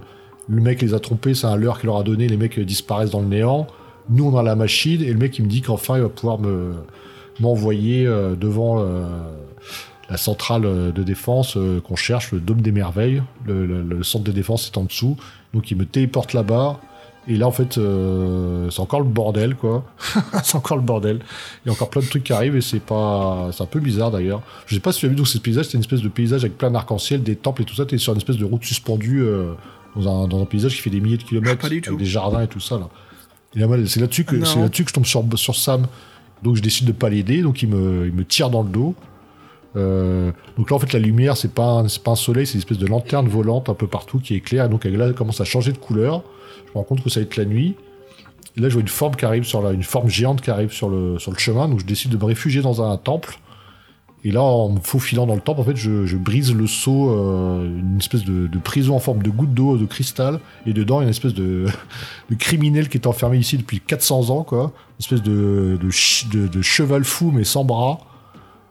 le 0.50 0.62
mec 0.62 0.82
les 0.82 0.94
a 0.94 1.00
trompés, 1.00 1.36
c'est 1.36 1.48
un 1.48 1.56
leurre 1.56 1.80
qu'il 1.80 1.88
leur 1.88 1.98
a 1.98 2.04
donné, 2.04 2.28
les 2.28 2.38
mecs 2.38 2.58
euh, 2.58 2.66
disparaissent 2.66 3.12
dans 3.12 3.22
le 3.22 3.28
néant. 3.28 3.68
Nous, 4.12 4.26
on 4.28 4.38
a 4.38 4.44
la 4.44 4.56
machine, 4.56 5.02
et 5.02 5.12
le 5.12 5.18
mec, 5.18 5.38
il 5.40 5.46
me 5.46 5.50
dit 5.50 5.62
qu'enfin, 5.62 5.96
il 5.98 6.02
va 6.04 6.10
pouvoir 6.10 6.38
me, 6.40 6.74
m'envoyer 7.40 8.06
euh, 8.06 8.36
devant 8.36 8.80
euh, 8.80 9.06
la 10.10 10.18
centrale 10.18 10.66
euh, 10.66 10.92
de 10.92 11.02
défense 11.04 11.58
qu'on 11.88 11.96
cherche, 11.96 12.32
le 12.32 12.40
Dôme 12.40 12.62
des 12.62 12.72
Merveilles. 12.72 13.24
Le, 13.46 13.66
le- 13.66 13.82
le 13.84 14.04
centre 14.04 14.24
de 14.26 14.32
défense 14.32 14.68
est 14.68 14.78
en 14.78 14.84
dessous. 14.84 15.16
Donc 15.54 15.72
il 15.72 15.78
me 15.78 15.86
téléporte 15.86 16.34
là-bas. 16.34 16.80
Et 17.28 17.36
là, 17.38 17.46
en 17.48 17.52
fait, 17.52 17.78
euh, 17.78 18.70
c'est 18.72 18.80
encore 18.80 19.00
le 19.02 19.06
bordel, 19.06 19.56
quoi. 19.56 19.84
c'est 20.44 20.56
encore 20.56 20.76
le 20.78 20.82
bordel. 20.84 21.20
Il 21.64 21.68
y 21.68 21.70
a 21.70 21.74
encore 21.74 21.90
plein 21.92 22.02
de 22.02 22.08
trucs 22.08 22.24
qui 22.24 22.34
arrivent 22.34 22.56
et 22.56 22.62
c'est 22.62 22.80
pas, 22.80 23.50
c'est 23.54 23.62
un 23.62 23.68
peu 23.68 23.80
bizarre 23.80 24.10
d'ailleurs. 24.10 24.42
Je 24.66 24.74
sais 24.74 24.82
pas 24.82 24.92
si 24.92 25.02
tu 25.02 25.06
as 25.06 25.10
vu 25.10 25.16
donc 25.16 25.28
ce 25.28 25.38
paysage, 25.38 25.66
c'était 25.66 25.78
une 25.78 25.84
espèce 25.84 26.02
de 26.02 26.08
paysage 26.10 26.44
avec 26.44 26.58
plein 26.58 26.72
d'arc-en-ciel, 26.72 27.22
des 27.22 27.36
temples 27.36 27.62
et 27.62 27.66
tout 27.66 27.76
ça. 27.76 27.86
T'es 27.86 28.00
sur 28.00 28.12
une 28.14 28.18
espèce 28.18 28.38
de 28.38 28.46
route 28.46 28.64
suspendue 28.66 29.22
euh, 29.22 29.54
dans, 29.96 30.24
un, 30.24 30.28
dans 30.28 30.42
un 30.42 30.46
paysage 30.46 30.76
qui 30.76 30.82
fait 30.82 30.90
des 30.90 31.00
milliers 31.00 31.18
de 31.18 31.24
kilomètres, 31.24 31.62
Pas 31.62 31.70
du 31.70 31.76
avec 31.76 31.86
tout. 31.86 31.96
des 31.96 32.06
jardins 32.06 32.42
et 32.42 32.48
tout 32.48 32.60
ça 32.60 32.80
là. 32.80 32.90
Là, 33.56 33.68
c'est 33.86 34.00
là-dessus 34.00 34.24
que 34.24 34.44
c'est 34.46 34.60
là-dessus 34.60 34.84
que 34.84 34.90
je 34.90 34.94
tombe 34.94 35.06
sur, 35.06 35.24
sur 35.38 35.56
Sam. 35.56 35.88
Donc 36.44 36.56
je 36.56 36.62
décide 36.62 36.88
de 36.88 36.92
pas 36.92 37.10
l'aider, 37.10 37.42
donc 37.42 37.62
il 37.62 37.70
me, 37.70 38.08
il 38.08 38.14
me 38.14 38.26
tire 38.26 38.50
dans 38.50 38.64
le 38.64 38.70
dos. 38.70 38.96
Euh, 39.78 40.32
donc 40.58 40.70
là 40.70 40.76
en 40.76 40.80
fait 40.80 40.92
la 40.92 41.00
lumière 41.00 41.38
c'est 41.38 41.54
pas 41.54 41.66
un, 41.66 41.88
c'est 41.88 42.04
pas 42.04 42.12
un 42.12 42.16
soleil, 42.16 42.46
c'est 42.46 42.56
une 42.56 42.60
espèce 42.60 42.78
de 42.78 42.88
lanterne 42.88 43.30
volante 43.30 43.70
un 43.70 43.74
peu 43.74 43.88
partout 43.88 44.20
qui 44.20 44.36
éclaire. 44.36 44.66
Et 44.66 44.70
donc 44.70 44.86
là 44.86 45.06
elle 45.06 45.14
commence 45.14 45.40
à 45.40 45.46
changer 45.46 45.72
de 45.72 45.78
couleur. 45.78 46.24
Je 46.66 46.72
me 46.72 46.76
rends 46.76 46.84
compte 46.84 47.04
que 47.04 47.10
ça 47.10 47.20
va 47.20 47.26
être 47.26 47.38
la 47.38 47.46
nuit. 47.46 47.76
Et 48.58 48.62
là 48.62 48.70
je 48.70 48.74
vois 48.74 48.82
une 48.82 48.88
forme 48.88 49.16
qui 49.16 49.26
arrive 49.26 49.44
sur 49.44 49.62
la, 49.62 49.72
une 49.72 49.84
forme 49.84 50.10
géante 50.10 50.42
qui 50.42 50.50
arrive 50.50 50.72
sur 50.72 50.90
le, 50.90 51.20
sur 51.20 51.32
le 51.32 51.38
chemin. 51.38 51.68
Donc 51.68 51.80
je 51.80 51.86
décide 51.86 52.12
de 52.12 52.18
me 52.18 52.26
réfugier 52.26 52.62
dans 52.62 52.82
un 52.82 52.98
temple. 52.98 53.38
Et 54.24 54.32
là 54.32 54.42
en 54.42 54.70
me 54.70 54.80
faufilant 54.80 55.26
dans 55.26 55.36
le 55.36 55.42
temple 55.42 55.62
en 55.62 55.64
fait 55.64 55.76
je, 55.76 56.06
je 56.06 56.18
brise 56.18 56.54
le 56.54 56.68
seau, 56.68 57.10
euh, 57.10 57.66
une 57.66 57.98
espèce 57.98 58.24
de, 58.24 58.48
de 58.48 58.60
prison 58.60 58.96
en 58.96 59.00
forme 59.00 59.24
de 59.24 59.30
goutte 59.30 59.54
d'eau 59.54 59.78
de 59.78 59.86
cristal. 59.86 60.40
Et 60.66 60.74
dedans 60.74 61.00
il 61.00 61.04
y 61.04 61.06
a 61.06 61.08
une 61.08 61.10
espèce 61.10 61.34
de, 61.34 61.66
de 62.30 62.36
criminel 62.36 62.90
qui 62.90 62.98
est 62.98 63.08
enfermé 63.08 63.38
ici 63.38 63.58
depuis 63.58 63.80
400 63.80 64.30
ans 64.30 64.44
quoi. 64.44 64.74
Une 65.00 65.04
espèce 65.04 65.24
de, 65.24 65.80
de, 65.82 66.48
de 66.48 66.62
cheval 66.62 67.04
fou 67.04 67.32
mais 67.32 67.44
sans 67.44 67.64
bras. 67.64 68.00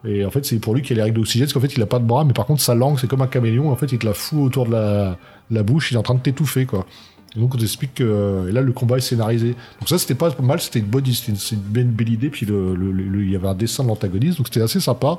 Et 0.03 0.25
en 0.25 0.31
fait, 0.31 0.45
c'est 0.45 0.59
pour 0.59 0.73
lui 0.73 0.81
qu'il 0.81 0.97
y 0.97 0.99
a 0.99 1.03
les 1.03 1.03
règles 1.03 1.17
d'oxygène, 1.17 1.45
parce 1.45 1.53
qu'en 1.53 1.59
fait, 1.59 1.75
il 1.75 1.81
a 1.81 1.85
pas 1.85 1.99
de 1.99 2.05
bras, 2.05 2.23
mais 2.23 2.33
par 2.33 2.45
contre, 2.45 2.61
sa 2.61 2.73
langue, 2.73 2.97
c'est 2.99 3.07
comme 3.07 3.21
un 3.21 3.27
caméléon. 3.27 3.71
En 3.71 3.75
fait, 3.75 3.91
il 3.91 3.99
te 3.99 4.05
la 4.05 4.13
fout 4.13 4.39
autour 4.39 4.65
de 4.65 4.71
la, 4.71 5.17
la 5.51 5.63
bouche, 5.63 5.91
il 5.91 5.95
est 5.95 5.97
en 5.97 6.03
train 6.03 6.15
de 6.15 6.21
t'étouffer, 6.21 6.65
quoi. 6.65 6.87
Et 7.35 7.39
donc, 7.39 7.55
on 7.55 7.57
t'explique 7.57 7.95
que 7.95 8.47
et 8.49 8.51
là, 8.51 8.61
le 8.61 8.73
combat 8.73 8.97
est 8.97 9.01
scénarisé. 9.01 9.55
Donc 9.79 9.87
ça, 9.87 9.97
c'était 9.97 10.15
pas 10.15 10.35
mal, 10.41 10.59
c'était 10.59 10.79
une 10.79 10.85
bonne, 10.85 11.05
une, 11.05 11.91
belle, 11.91 12.09
idée. 12.09 12.29
Puis 12.29 12.45
il 12.45 13.31
y 13.31 13.35
avait 13.35 13.47
un 13.47 13.55
dessin 13.55 13.83
de 13.83 13.89
l'antagoniste, 13.89 14.37
donc 14.37 14.47
c'était 14.47 14.61
assez 14.61 14.79
sympa. 14.79 15.17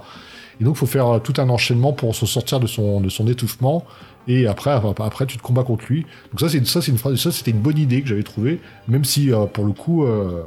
Et 0.60 0.64
donc, 0.64 0.76
faut 0.76 0.86
faire 0.86 1.09
euh, 1.09 1.18
tout 1.18 1.34
un 1.39 1.48
enchaînement 1.48 1.93
pour 1.93 2.14
se 2.14 2.26
sortir 2.26 2.60
de 2.60 2.66
son, 2.66 3.02
étouffement. 3.26 3.84
Et 4.28 4.47
après, 4.47 4.70
après, 4.70 5.26
tu 5.26 5.39
te 5.39 5.43
combats 5.43 5.64
contre 5.64 5.86
lui. 5.89 6.06
Donc 6.30 6.40
ça, 6.40 6.48
c'est 6.48 6.89
une 6.89 6.98
phrase, 6.98 7.30
c'était 7.30 7.51
une 7.51 7.60
bonne 7.60 7.78
idée 7.78 8.02
que 8.02 8.09
j'avais 8.09 8.22
trouvée, 8.22 8.60
même 8.86 9.05
si 9.05 9.32
euh, 9.32 9.47
pour 9.47 9.64
le 9.64 9.72
coup, 9.72 10.05
euh, 10.05 10.43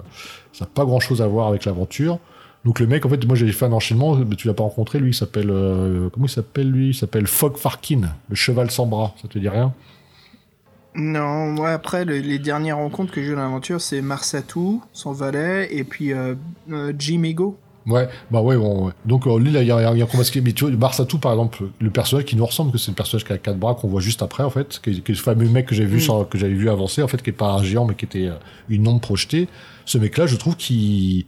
ça 0.54 0.66
n'a 0.66 0.70
pas 0.74 0.86
grand 0.86 1.00
chose 1.00 1.22
à 1.22 1.28
voir 1.28 1.48
avec 1.48 1.66
l'aventure. 1.66 2.20
Donc 2.66 2.80
le 2.80 2.88
mec, 2.88 3.06
en 3.06 3.10
fait, 3.10 3.24
moi 3.28 3.36
j'avais 3.36 3.52
fait 3.52 3.66
un 3.66 3.72
enchaînement, 3.74 4.16
mais 4.16 4.36
tu 4.36 4.48
l'as 4.48 4.56
pas 4.56 4.64
rencontré, 4.64 5.00
lui, 5.00 5.12
il 5.12 5.14
s'appelle, 5.14 5.52
euh, 5.52 6.10
comment 6.10 6.26
il 6.26 6.30
s'appelle 6.30 6.70
lui? 6.72 6.90
Il 6.90 6.94
s'appelle 6.96 7.28
Fogg 7.28 7.58
Farkin, 7.58 8.02
le 8.28 8.36
cheval 8.36 8.72
sans 8.72 8.88
bras. 8.88 9.14
Ça 9.22 9.28
te 9.28 9.38
dit 9.38 9.48
rien? 9.48 9.72
Non, 10.96 11.48
moi 11.52 11.72
après, 11.72 12.06
le- 12.06 12.20
les 12.20 12.40
dernières 12.40 12.78
rencontres 12.78 13.12
que 13.12 13.22
j'ai 13.22 13.32
eu 13.32 13.36
dans 13.36 13.42
l'aventure, 13.42 13.82
c'est 13.82 14.02
Marsatou, 14.02 14.82
son 14.94 15.12
valet, 15.12 15.68
et 15.72 15.84
puis 15.84 16.14
euh, 16.14 16.36
euh, 16.72 16.94
Jim 16.98 17.24
Ego. 17.24 17.58
Ouais, 17.86 18.08
bah 18.32 18.42
ouais, 18.42 18.58
bon, 18.58 18.88
ouais. 18.88 18.94
Donc 19.06 19.28
euh, 19.28 19.38
lui, 19.38 19.52
là, 19.52 19.62
il 19.62 19.68
y 19.68 19.72
a, 19.72 19.78
un 19.90 20.06
combat 20.08 20.24
mais 20.44 20.54
tu 20.54 20.66
vois, 20.66 20.76
Marsatou, 20.76 21.20
par 21.20 21.34
exemple, 21.34 21.66
le 21.80 21.90
personnage 21.92 22.26
qui 22.26 22.36
nous 22.36 22.46
ressemble, 22.46 22.72
que 22.72 22.78
c'est 22.80 22.90
le 22.92 22.96
personnage 22.96 23.26
qui 23.26 23.34
a 23.34 23.38
quatre 23.38 23.60
bras 23.60 23.76
qu'on 23.76 23.88
voit 23.90 24.02
juste 24.02 24.24
après, 24.24 24.44
en 24.44 24.50
fait, 24.50 24.80
qui 24.82 24.90
est, 24.90 25.08
le 25.10 25.16
fameux 25.16 25.48
mec 25.50 25.68
que 25.68 25.76
j'avais 25.76 25.90
vu, 25.90 25.98
Mm. 25.98 26.26
que 26.30 26.38
j'avais 26.38 26.54
vu 26.54 26.70
avancer, 26.70 27.04
en 27.04 27.08
fait, 27.08 27.22
qui 27.22 27.30
est 27.30 27.34
pas 27.34 27.52
un 27.52 27.62
géant, 27.64 27.86
mais 27.86 27.94
qui 27.96 28.06
était 28.06 28.28
euh, 28.28 28.36
une 28.70 28.88
ombre 28.88 29.02
projetée. 29.02 29.48
Ce 29.86 29.98
mec-là, 30.00 30.26
je 30.26 30.36
trouve 30.36 30.56
qu'il 30.56 31.26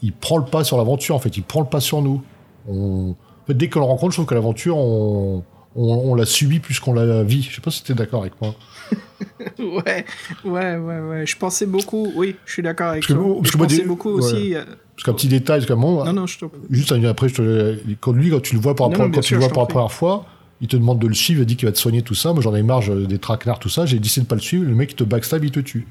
il 0.00 0.12
prend 0.12 0.38
le 0.38 0.44
pas 0.44 0.62
sur 0.64 0.78
l'aventure, 0.78 1.14
en 1.14 1.18
fait, 1.18 1.36
il 1.36 1.42
prend 1.42 1.60
le 1.60 1.66
pas 1.66 1.80
sur 1.80 2.00
nous. 2.00 2.22
On... 2.68 3.10
En 3.10 3.46
fait, 3.48 3.54
dès 3.54 3.68
qu'on 3.68 3.80
le 3.80 3.86
rencontre, 3.86 4.12
je 4.12 4.16
trouve 4.16 4.26
que 4.26 4.34
l'aventure, 4.34 4.76
on, 4.78 5.42
on, 5.78 6.10
on 6.12 6.14
la 6.14 6.26
subit 6.26 6.58
plus 6.60 6.80
qu'on 6.80 6.92
la 6.92 7.22
vit. 7.22 7.42
Je 7.48 7.54
sais 7.54 7.60
pas 7.60 7.70
si 7.70 7.82
t'es 7.84 7.94
d'accord 7.94 8.20
avec 8.22 8.34
moi. 8.40 8.54
ouais, 9.58 10.04
ouais, 10.44 10.76
ouais, 10.76 11.00
ouais. 11.00 11.26
Je 11.26 11.36
pensais 11.36 11.66
beaucoup, 11.66 12.12
oui, 12.16 12.36
je 12.46 12.52
suis 12.52 12.62
d'accord 12.62 12.88
avec 12.88 13.02
Parce 13.06 13.14
toi. 13.18 13.26
moi- 13.26 13.36
parce 13.36 13.46
je 13.48 13.52
que 13.52 13.58
moi, 13.58 13.66
pensais 13.66 13.78
des- 13.82 13.84
beaucoup 13.86 14.10
ouais. 14.16 14.24
aussi. 14.24 14.54
euh, 14.54 14.64
Parce 14.94 15.04
qu'un 15.04 15.12
petit 15.14 15.28
détail, 15.28 15.58
parce 15.60 15.66
qu'à 15.66 15.74
un 15.74 15.76
moment, 15.76 16.04
Non, 16.04 16.12
non, 16.12 16.26
je. 16.26 16.38
Juste 16.70 16.92
un- 16.92 17.02
après, 17.04 17.28
je 17.28 17.34
te, 17.34 17.78
quand 18.00 18.12
lui, 18.12 18.30
quand 18.30 18.40
tu 18.42 18.54
le 18.54 18.60
vois 18.60 18.74
pour 18.74 18.86
la 18.86 18.90
Non, 18.90 18.94
première- 18.94 19.08
non, 19.08 19.10
quand 19.10 19.12
bien 19.12 19.20
tu 19.22 19.28
sûr, 19.28 19.36
le 19.36 19.40
vois 19.40 19.48
je 19.48 19.54
pour 19.54 19.62
la 19.62 19.66
t'en 19.66 19.72
première 19.74 19.92
fois, 19.92 20.26
il 20.60 20.68
te 20.68 20.76
demande 20.76 20.98
de 20.98 21.06
le 21.06 21.14
suivre, 21.14 21.42
il 21.42 21.46
dit 21.46 21.56
qu'il 21.56 21.66
va 21.66 21.72
te 21.72 21.78
soigner 21.78 22.02
tout 22.02 22.14
ça. 22.14 22.32
Moi, 22.32 22.42
j'en 22.42 22.54
ai 22.54 22.62
marre 22.62 22.82
des 22.90 23.18
traquenards, 23.18 23.58
tout 23.60 23.68
ça. 23.68 23.86
J'ai 23.86 23.98
décidé 23.98 24.24
de 24.24 24.28
pas 24.28 24.34
le 24.34 24.40
suivre. 24.40 24.64
Le 24.64 24.74
mec, 24.74 24.92
il 24.92 24.96
te 24.96 25.04
backstab, 25.04 25.44
il 25.44 25.50
te 25.50 25.60
tue. 25.60 25.86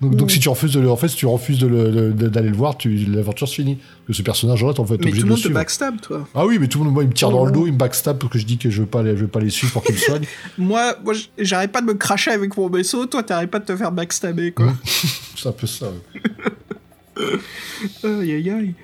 Donc, 0.00 0.16
donc, 0.16 0.28
Mm. 0.28 0.30
si 0.30 0.40
tu 0.40 0.48
refuses 0.48 0.72
de 0.72 0.80
le, 0.80 0.90
en 0.90 0.96
fait, 0.96 1.08
si 1.08 1.16
tu 1.16 1.26
refuses 1.26 1.58
d'aller 1.60 2.48
le 2.48 2.56
voir, 2.56 2.76
tu, 2.78 2.90
l'aventure 3.06 3.46
se 3.48 3.54
finit. 3.56 3.78
Que 4.06 4.12
ce 4.12 4.22
personnage-là, 4.22 4.72
t'en 4.74 4.84
Mais 4.84 4.92
obligé 4.92 5.10
tout 5.10 5.16
de 5.16 5.20
le 5.20 5.22
le 5.24 5.28
monde 5.30 5.36
te 5.36 5.40
suivre. 5.42 5.54
backstab, 5.54 6.00
toi. 6.00 6.26
Ah 6.34 6.46
oui, 6.46 6.58
mais 6.58 6.66
tout 6.68 6.78
le 6.78 6.84
monde, 6.86 6.94
moi, 6.94 7.02
il 7.04 7.08
me 7.08 7.12
tire 7.12 7.30
dans 7.30 7.44
le 7.44 7.50
Oh. 7.50 7.54
dos, 7.54 7.66
il 7.66 7.72
me 7.74 7.78
backstab 7.78 8.18
parce 8.18 8.32
que 8.32 8.38
je 8.38 8.46
dis 8.46 8.56
que 8.58 8.70
je 8.70 8.80
veux 8.80 8.88
pas 8.88 9.02
les, 9.02 9.10
je 9.16 9.22
veux 9.22 9.28
pas 9.28 9.40
les 9.40 9.50
suivre 9.50 9.72
pour 9.72 9.84
qu'ils 9.84 9.94
me 9.94 10.00
soignent. 10.00 10.26
Moi, 10.58 10.96
moi 11.04 11.14
j'arrête 11.38 11.70
pas 11.72 11.80
de 11.80 11.86
me 11.86 11.94
cracher 11.94 12.30
avec 12.30 12.56
mon 12.56 12.68
vaisseau, 12.68 13.06
toi, 13.06 13.22
t'arrêtes 13.22 13.50
pas 13.50 13.58
de 13.60 13.64
te 13.66 13.76
faire 13.76 13.92
backstabber, 13.92 14.52
quoi. 14.52 14.72
C'est 15.36 15.48
un 15.48 15.52
peu 15.52 15.66
ça. 15.66 15.86
ouais. 15.86 17.24
Aïe, 18.04 18.32
aïe, 18.32 18.50
aïe. 18.50 18.74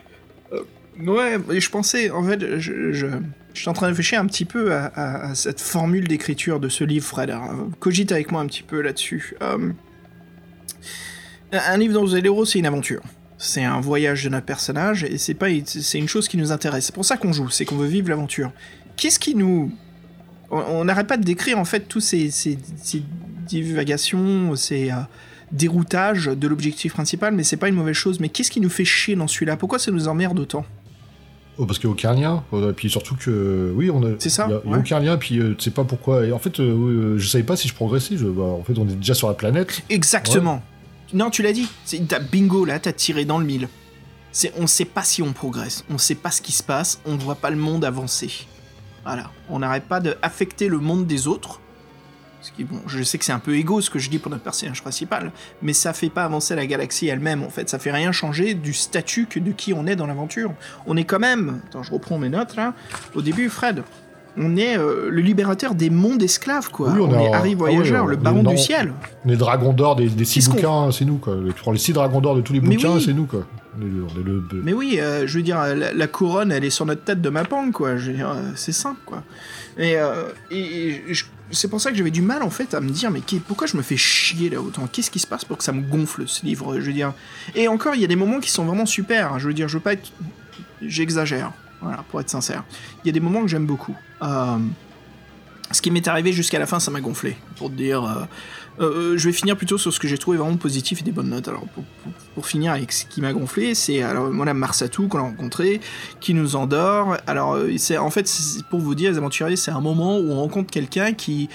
Euh, 0.52 0.60
ouais, 1.06 1.38
mais 1.48 1.60
je 1.60 1.70
pensais, 1.70 2.10
en 2.10 2.22
fait, 2.22 2.58
je, 2.58 2.92
je, 2.92 3.06
je 3.54 3.60
suis 3.60 3.68
en 3.68 3.72
train 3.72 3.86
de 3.86 3.90
réfléchir 3.92 4.20
un 4.20 4.26
petit 4.26 4.44
peu 4.44 4.72
à, 4.72 4.86
à- 4.86 5.30
à 5.30 5.34
cette 5.34 5.60
formule 5.60 6.06
d'écriture 6.08 6.60
de 6.60 6.68
ce 6.68 6.84
livre, 6.84 7.04
Fred. 7.06 7.30
Alors, 7.30 7.50
cogite 7.80 8.12
avec 8.12 8.30
moi 8.32 8.40
un 8.40 8.46
petit 8.46 8.62
peu 8.62 8.80
là-dessus. 8.80 9.34
Euh, 9.42 9.70
un 11.52 11.76
livre 11.76 12.16
êtes 12.16 12.22
l'héros, 12.22 12.44
c'est 12.44 12.58
une 12.58 12.66
aventure. 12.66 13.02
C'est 13.38 13.64
un 13.64 13.80
voyage 13.80 14.24
de 14.24 14.30
notre 14.30 14.46
personnage, 14.46 15.04
et 15.04 15.18
c'est 15.18 15.34
pas, 15.34 15.48
c'est 15.64 15.98
une 15.98 16.08
chose 16.08 16.28
qui 16.28 16.36
nous 16.36 16.52
intéresse. 16.52 16.86
C'est 16.86 16.94
pour 16.94 17.04
ça 17.04 17.16
qu'on 17.16 17.32
joue, 17.32 17.50
c'est 17.50 17.64
qu'on 17.64 17.76
veut 17.76 17.86
vivre 17.86 18.08
l'aventure. 18.08 18.50
Qu'est-ce 18.96 19.18
qui 19.18 19.34
nous... 19.34 19.72
On 20.50 20.84
n'arrête 20.84 21.06
pas 21.06 21.16
de 21.16 21.24
décrire, 21.24 21.58
en 21.58 21.64
fait, 21.64 21.80
tous 21.80 22.00
ces, 22.00 22.30
ces, 22.30 22.58
ces 22.82 23.02
divagations, 23.46 24.54
ces... 24.56 24.90
euh, 24.90 24.94
déroutage 25.52 26.26
de 26.26 26.48
l'objectif 26.48 26.92
principal, 26.92 27.34
mais 27.34 27.44
c'est 27.44 27.56
pas 27.56 27.68
une 27.68 27.74
mauvaise 27.74 27.94
chose. 27.94 28.20
Mais 28.20 28.28
qu'est-ce 28.28 28.50
qui 28.50 28.60
nous 28.60 28.68
fait 28.68 28.84
chier 28.84 29.16
dans 29.16 29.28
celui-là? 29.28 29.56
Pourquoi 29.56 29.78
ça 29.78 29.90
nous 29.90 30.08
emmerde 30.08 30.38
autant? 30.38 30.64
Oh, 31.58 31.64
parce 31.64 31.78
qu'il 31.78 31.88
n'y 31.88 31.92
a 31.92 31.94
aucun 31.94 32.14
lien. 32.14 32.44
Et 32.52 32.72
puis 32.72 32.90
surtout 32.90 33.16
que, 33.16 33.72
oui, 33.74 33.90
on 33.90 34.02
a. 34.02 34.10
C'est 34.18 34.28
ça, 34.28 34.46
Il 34.64 34.68
n'y 34.68 34.74
a, 34.74 34.78
aucun 34.78 35.00
lien, 35.00 35.16
puis 35.16 35.38
euh, 35.38 35.54
tu 35.56 35.64
sais 35.64 35.70
pas 35.70 35.84
pourquoi. 35.84 36.26
Et 36.26 36.32
en 36.32 36.38
fait, 36.38 36.60
euh, 36.60 36.64
euh, 36.64 37.18
je 37.18 37.26
savais 37.26 37.44
pas 37.44 37.56
si 37.56 37.68
je 37.68 37.74
progressais. 37.74 38.16
Je, 38.16 38.26
bah, 38.26 38.42
en 38.42 38.62
fait, 38.62 38.78
on 38.78 38.86
est 38.88 38.96
déjà 38.96 39.14
sur 39.14 39.28
la 39.28 39.34
planète. 39.34 39.82
Exactement. 39.88 40.62
Non, 41.12 41.30
tu 41.30 41.42
l'as 41.42 41.52
dit. 41.52 41.68
Bingo 42.32 42.64
là, 42.64 42.78
t'as 42.78 42.92
tiré 42.92 43.24
dans 43.24 43.38
le 43.38 43.44
mille. 43.44 43.68
On 44.58 44.66
sait 44.66 44.84
pas 44.84 45.02
si 45.02 45.22
on 45.22 45.32
progresse, 45.32 45.84
on 45.88 45.96
sait 45.96 46.14
pas 46.14 46.30
ce 46.30 46.42
qui 46.42 46.52
se 46.52 46.62
passe, 46.62 47.00
on 47.06 47.16
voit 47.16 47.36
pas 47.36 47.48
le 47.50 47.56
monde 47.56 47.84
avancer. 47.84 48.46
Voilà, 49.04 49.30
on 49.48 49.60
n'arrête 49.60 49.84
pas 49.84 50.00
d'affecter 50.00 50.68
le 50.68 50.78
monde 50.78 51.06
des 51.06 51.26
autres. 51.26 51.60
Ce 52.42 52.52
qui, 52.52 52.64
bon, 52.64 52.82
je 52.86 53.02
sais 53.02 53.16
que 53.18 53.24
c'est 53.24 53.32
un 53.32 53.38
peu 53.38 53.56
égo 53.56 53.80
ce 53.80 53.88
que 53.88 53.98
je 53.98 54.10
dis 54.10 54.18
pour 54.18 54.30
notre 54.30 54.42
personnage 54.42 54.82
principal, 54.82 55.32
mais 55.62 55.72
ça 55.72 55.92
fait 55.92 56.10
pas 56.10 56.24
avancer 56.24 56.54
la 56.54 56.66
galaxie 56.66 57.06
elle-même 57.06 57.42
en 57.42 57.48
fait. 57.48 57.70
Ça 57.70 57.78
fait 57.78 57.92
rien 57.92 58.12
changer 58.12 58.52
du 58.54 58.74
statut 58.74 59.26
que 59.26 59.40
de 59.40 59.52
qui 59.52 59.72
on 59.72 59.86
est 59.86 59.96
dans 59.96 60.06
l'aventure. 60.06 60.52
On 60.86 60.96
est 60.96 61.04
quand 61.04 61.18
même, 61.18 61.62
attends, 61.66 61.82
je 61.82 61.92
reprends 61.92 62.18
mes 62.18 62.28
notes 62.28 62.56
là. 62.56 62.74
Au 63.14 63.22
début, 63.22 63.48
Fred, 63.48 63.84
on 64.38 64.56
est 64.56 64.76
euh, 64.78 65.08
le 65.10 65.20
libérateur 65.20 65.74
des 65.74 65.90
mondes 65.90 66.22
esclaves 66.22 66.70
quoi. 66.70 66.90
Oui, 66.90 67.00
on 67.00 67.10
on, 67.10 67.18
est 67.20 67.32
Harry 67.32 67.52
ah 67.54 67.56
Voyageur, 67.58 68.04
ouais, 68.04 68.10
le 68.12 68.16
baron 68.16 68.42
du 68.42 68.56
ciel. 68.58 68.92
On 69.24 69.30
est 69.30 69.36
dragon 69.36 69.72
d'or 69.72 69.96
des, 69.96 70.08
des 70.08 70.24
six 70.24 70.48
bouquins, 70.48 70.90
c'est 70.92 71.04
nous, 71.04 71.16
quoi. 71.18 71.36
Tu 71.46 71.52
prends 71.60 71.72
les 71.72 71.78
six 71.78 71.92
dragons 71.92 72.20
d'or 72.20 72.36
de 72.36 72.40
tous 72.42 72.52
les 72.52 72.60
Mais 72.60 72.76
bouquins, 72.76 72.94
oui. 72.96 73.02
c'est 73.04 73.12
nous, 73.12 73.26
quoi. 73.26 73.46
On 73.78 73.82
est 73.82 73.90
le. 73.90 74.04
on 74.04 74.20
est 74.20 74.24
le- 74.24 74.62
Mais 74.62 74.72
oui, 74.72 74.98
euh, 75.00 75.26
je 75.26 75.36
veux 75.38 75.42
dire, 75.42 75.58
la, 75.58 75.92
la 75.92 76.06
couronne, 76.06 76.50
elle 76.52 76.64
est 76.64 76.70
sur 76.70 76.86
notre 76.86 77.04
tête 77.04 77.20
de 77.20 77.28
Mapang, 77.28 77.70
quoi. 77.72 77.96
Je 77.96 78.10
veux 78.10 78.16
dire, 78.16 78.30
euh, 78.30 78.40
c'est 78.54 78.72
simple, 78.72 79.00
quoi. 79.04 79.22
Et, 79.78 79.96
et- 80.50 81.02
et 81.10 81.14
je- 81.14 81.26
c'est 81.50 81.68
pour 81.68 81.80
ça 81.80 81.90
que 81.90 81.96
j'avais 81.96 82.10
du 82.10 82.22
mal, 82.22 82.42
en 82.42 82.50
fait, 82.50 82.72
à 82.74 82.80
me 82.80 82.88
dire, 82.90 83.10
mais 83.10 83.20
pourquoi 83.46 83.66
je 83.66 83.76
me 83.76 83.82
fais 83.82 83.96
chier 83.98 84.48
là 84.50 84.60
autant? 84.60 84.88
Qu'est-ce 84.90 85.10
qui 85.10 85.18
se 85.18 85.26
passe 85.26 85.44
pour 85.44 85.58
que 85.58 85.64
ça 85.64 85.72
me 85.72 85.82
gonfle, 85.82 86.22
ce 86.26 86.44
livre 86.46 86.80
Je 86.80 86.86
veux 86.86 86.92
dire? 86.92 87.12
Et 87.54 87.68
encore, 87.68 87.94
il 87.94 88.00
y 88.00 88.04
a 88.04 88.08
des 88.08 88.16
moments 88.16 88.40
qui 88.40 88.50
sont 88.50 88.64
vraiment 88.64 88.86
super. 88.86 89.34
hein. 89.34 89.38
Je 89.38 89.46
veux 89.48 89.54
dire, 89.54 89.68
je 89.68 89.74
veux 89.76 89.82
pas 89.82 89.92
être. 89.92 90.10
J'exagère, 90.82 91.52
voilà, 91.80 92.04
pour 92.10 92.20
être 92.20 92.30
sincère. 92.30 92.64
Il 93.04 93.06
y 93.06 93.10
a 93.10 93.12
des 93.12 93.20
moments 93.20 93.42
que 93.42 93.48
j'aime 93.48 93.66
beaucoup. 93.66 93.94
Euh, 94.22 94.58
Ce 95.72 95.82
qui 95.82 95.90
m'est 95.90 96.06
arrivé 96.06 96.32
jusqu'à 96.32 96.58
la 96.58 96.66
fin, 96.66 96.78
ça 96.78 96.90
m'a 96.90 97.00
gonflé. 97.00 97.36
Pour 97.56 97.70
te 97.70 97.74
dire. 97.74 98.04
euh, 98.04 98.24
euh, 98.78 99.16
je 99.16 99.28
vais 99.28 99.32
finir 99.32 99.56
plutôt 99.56 99.78
sur 99.78 99.92
ce 99.92 99.98
que 99.98 100.06
j'ai 100.06 100.18
trouvé 100.18 100.36
vraiment 100.36 100.56
positif 100.56 101.00
et 101.00 101.04
des 101.04 101.12
bonnes 101.12 101.30
notes. 101.30 101.48
Alors, 101.48 101.64
pour, 102.34 102.46
finir 102.46 102.72
avec 102.72 102.92
ce 102.92 103.06
qui 103.06 103.20
m'a 103.20 103.32
gonflé, 103.32 103.74
c'est 103.74 104.02
alors 104.02 104.30
Madame 104.30 104.58
Marsatou 104.58 105.08
qu'on 105.08 105.18
a 105.18 105.22
rencontré, 105.22 105.80
qui 106.20 106.34
nous 106.34 106.56
endort. 106.56 107.16
Alors, 107.26 107.58
c'est 107.78 107.96
en 107.96 108.10
fait, 108.10 108.30
pour 108.70 108.80
vous 108.80 108.94
dire, 108.94 109.10
les 109.10 109.18
aventuriers, 109.18 109.56
c'est 109.56 109.70
un 109.70 109.80
moment 109.80 110.18
où 110.18 110.30
on 110.30 110.36
rencontre 110.36 110.70
quelqu'un 110.70 111.14
qui. 111.14 111.48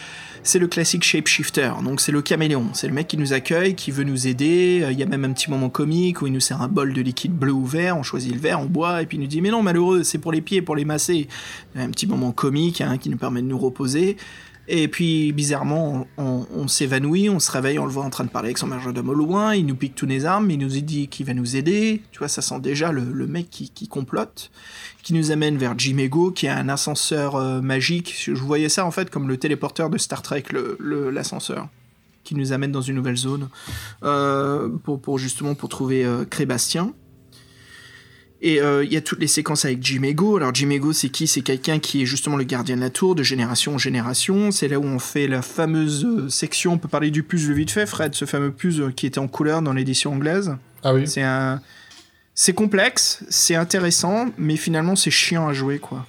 C'est 0.44 0.58
le 0.58 0.68
classique 0.68 1.04
shapeshifter, 1.04 1.72
donc 1.84 2.02
c'est 2.02 2.12
le 2.12 2.24
caméléon. 2.24 2.70
C'est 2.74 2.88
le 2.88 2.94
mec 2.94 3.08
qui 3.08 3.18
nous 3.18 3.32
accueille, 3.32 3.76
qui 3.76 3.92
veut 3.92 4.04
nous 4.04 4.28
aider. 4.28 4.82
Euh, 4.84 4.92
Il 4.92 5.00
y 5.00 5.04
a 5.04 5.06
même 5.06 5.24
un 5.24 5.34
petit 5.34 5.52
moment 5.52 5.70
comique 5.70 6.24
où 6.24 6.28
il 6.28 6.34
nous 6.34 6.40
sert 6.40 6.62
un 6.64 6.68
bol 6.68 6.94
de 6.94 7.02
liquide 7.02 7.34
bleu 7.34 7.52
ou 7.52 7.66
vert, 7.66 7.96
on 7.96 8.02
choisit 8.02 8.34
le 8.34 8.40
vert, 8.40 8.60
on 8.60 8.66
boit, 8.66 9.04
et 9.04 9.06
puis 9.06 9.18
il 9.18 9.22
nous 9.22 9.28
dit 9.28 9.40
Mais 9.40 9.52
non, 9.52 9.62
malheureux, 9.62 10.04
c'est 10.04 10.18
pour 10.18 10.32
les 10.32 10.42
pieds, 10.42 10.64
pour 10.64 10.76
les 10.76 10.84
masser. 10.84 11.28
Un 11.76 11.90
petit 11.92 12.08
moment 12.08 12.32
comique 12.32 12.82
hein, 12.82 12.98
qui 12.98 13.10
nous 13.10 13.18
permet 13.18 13.44
de 13.44 13.48
nous 13.48 13.60
reposer. 13.60 14.18
Et 14.68 14.88
puis, 14.88 15.34
bizarrement, 15.34 16.08
on, 16.18 16.68
s'évanouit, 16.68 17.30
on 17.30 17.40
se 17.40 17.52
réveille, 17.52 17.78
on 17.78 17.86
le 17.86 17.92
voit 17.92 18.06
en 18.06 18.10
train 18.10 18.24
de 18.24 18.30
parler 18.30 18.48
avec 18.48 18.58
son 18.58 18.68
majordome 18.68 19.10
au 19.10 19.14
loin, 19.14 19.54
il 19.54 19.66
nous 19.66 19.76
pique 19.76 19.96
tous 19.96 20.06
les 20.06 20.26
armes, 20.26 20.50
il 20.50 20.60
nous 20.60 20.70
dit 20.70 21.08
qu'il 21.08 21.26
va 21.26 21.34
nous 21.34 21.58
aider. 21.58 22.02
Tu 22.12 22.20
vois, 22.20 22.30
ça 22.30 22.42
sent 22.42 22.60
déjà 22.62 22.92
le, 22.92 23.04
le 23.04 23.28
mec 23.28 23.50
qui, 23.50 23.70
qui 23.70 23.88
complote, 23.88 24.50
qui 25.04 25.14
nous 25.14 25.32
amène 25.32 25.58
vers 25.58 25.78
Jimego, 25.78 26.32
qui 26.32 26.48
a 26.48 26.58
un 26.58 26.70
ascenseur 26.70 27.36
euh, 27.36 27.62
magique. 27.62 28.16
Je 28.26 28.34
voyais 28.34 28.70
ça 28.70 28.86
en 28.86 28.92
fait 28.92 29.10
comme 29.10 29.28
le 29.28 29.38
téléporteur 29.38 29.90
de 29.90 29.98
Star 29.98 30.22
Trek, 30.22 30.44
le- 30.52 30.78
le- 30.80 31.10
l'ascenseur, 31.10 31.70
qui 32.24 32.36
nous 32.36 32.52
amène 32.54 32.72
dans 32.72 32.82
une 32.82 32.96
nouvelle 32.96 33.18
zone 33.18 33.50
euh, 34.04 34.70
pour, 34.84 35.02
pour 35.02 35.18
justement 35.18 35.56
pour 35.56 35.70
trouver 35.70 36.06
euh, 36.06 36.24
Crébastien. 36.26 36.94
Et 38.44 38.56
il 38.58 38.92
y 38.92 38.98
a 38.98 39.02
toutes 39.02 39.20
les 39.20 39.28
séquences 39.28 39.66
avec 39.66 39.86
Jimego. 39.86 40.38
Alors 40.38 40.52
Jimego, 40.52 40.94
c'est 40.94 41.10
qui? 41.10 41.28
C'est 41.28 41.42
quelqu'un 41.44 41.78
qui 41.78 42.02
est 42.02 42.06
justement 42.08 42.38
le 42.38 42.44
gardien 42.44 42.76
de 42.76 42.82
la 42.82 42.90
tour 42.90 43.14
de 43.14 43.22
génération 43.22 43.76
en 43.76 43.78
génération. 43.78 44.50
C'est 44.50 44.68
là 44.68 44.80
où 44.80 44.84
on 44.84 44.98
fait 44.98 45.28
la 45.28 45.44
fameuse 45.44 46.28
section. 46.28 46.74
On 46.74 46.78
peut 46.80 46.88
parler 46.88 47.12
du 47.12 47.22
puzzle 47.22 47.54
vite 47.54 47.70
fait, 47.70 47.86
Fred, 47.86 48.16
ce 48.16 48.26
fameux 48.26 48.50
puzzle 48.52 48.94
qui 48.96 49.06
était 49.06 49.20
en 49.20 49.28
couleur 49.28 49.62
dans 49.62 49.74
l'édition 49.74 50.14
anglaise. 50.14 50.56
Ah 50.84 50.96
oui. 50.96 51.08
C'est 51.08 51.22
un, 51.22 51.62
c'est 52.44 52.54
complexe, 52.54 53.24
c'est 53.30 53.54
intéressant, 53.54 54.32
mais 54.40 54.56
finalement 54.56 54.96
c'est 54.96 55.12
chiant 55.12 55.48
à 55.48 55.54
jouer 55.54 55.78
quoi. 55.78 56.08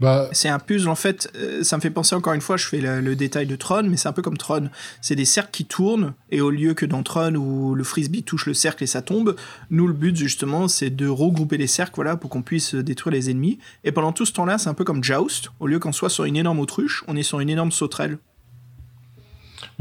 Bah, 0.00 0.30
C'est 0.32 0.48
un 0.48 0.58
puzzle 0.58 0.88
en 0.88 0.94
fait. 0.94 1.30
euh, 1.36 1.62
ça 1.62 1.76
me 1.76 1.82
fait 1.82 1.90
penser 1.90 2.14
encore 2.14 2.32
une 2.32 2.40
fois. 2.40 2.56
Je 2.56 2.66
fais 2.66 2.80
le, 2.80 3.02
le 3.02 3.14
détail 3.14 3.46
de 3.46 3.54
Tron, 3.54 3.82
mais 3.82 3.98
c'est 3.98 4.08
un 4.08 4.14
peu 4.14 4.22
comme 4.22 4.38
Tron. 4.38 4.70
C'est 5.02 5.14
des 5.14 5.26
cercles 5.26 5.50
qui 5.52 5.66
tournent 5.66 6.14
et 6.30 6.40
au 6.40 6.48
lieu 6.48 6.72
que 6.72 6.86
dans 6.86 7.02
Tron 7.02 7.34
où 7.34 7.74
le 7.74 7.84
frisbee 7.84 8.22
touche 8.22 8.46
le 8.46 8.54
cercle 8.54 8.84
et 8.84 8.86
ça 8.86 9.02
tombe, 9.02 9.36
nous 9.68 9.86
le 9.86 9.92
but 9.92 10.16
justement 10.16 10.66
c'est 10.66 10.88
de 10.88 11.06
regrouper 11.06 11.58
les 11.58 11.66
cercles 11.66 11.96
voilà 11.96 12.16
pour 12.16 12.30
qu'on 12.30 12.40
puisse 12.40 12.74
détruire 12.74 13.12
les 13.12 13.28
ennemis. 13.28 13.58
Et 13.84 13.92
pendant 13.92 14.12
tout 14.12 14.24
ce 14.24 14.32
temps-là, 14.32 14.56
c'est 14.56 14.70
un 14.70 14.74
peu 14.74 14.84
comme 14.84 15.04
Joust. 15.04 15.50
Au 15.60 15.66
lieu 15.66 15.78
qu'on 15.78 15.92
soit 15.92 16.08
sur 16.08 16.24
une 16.24 16.38
énorme 16.38 16.58
autruche, 16.58 17.04
on 17.06 17.16
est 17.18 17.22
sur 17.22 17.38
une 17.40 17.50
énorme 17.50 17.70
sauterelle. 17.70 18.16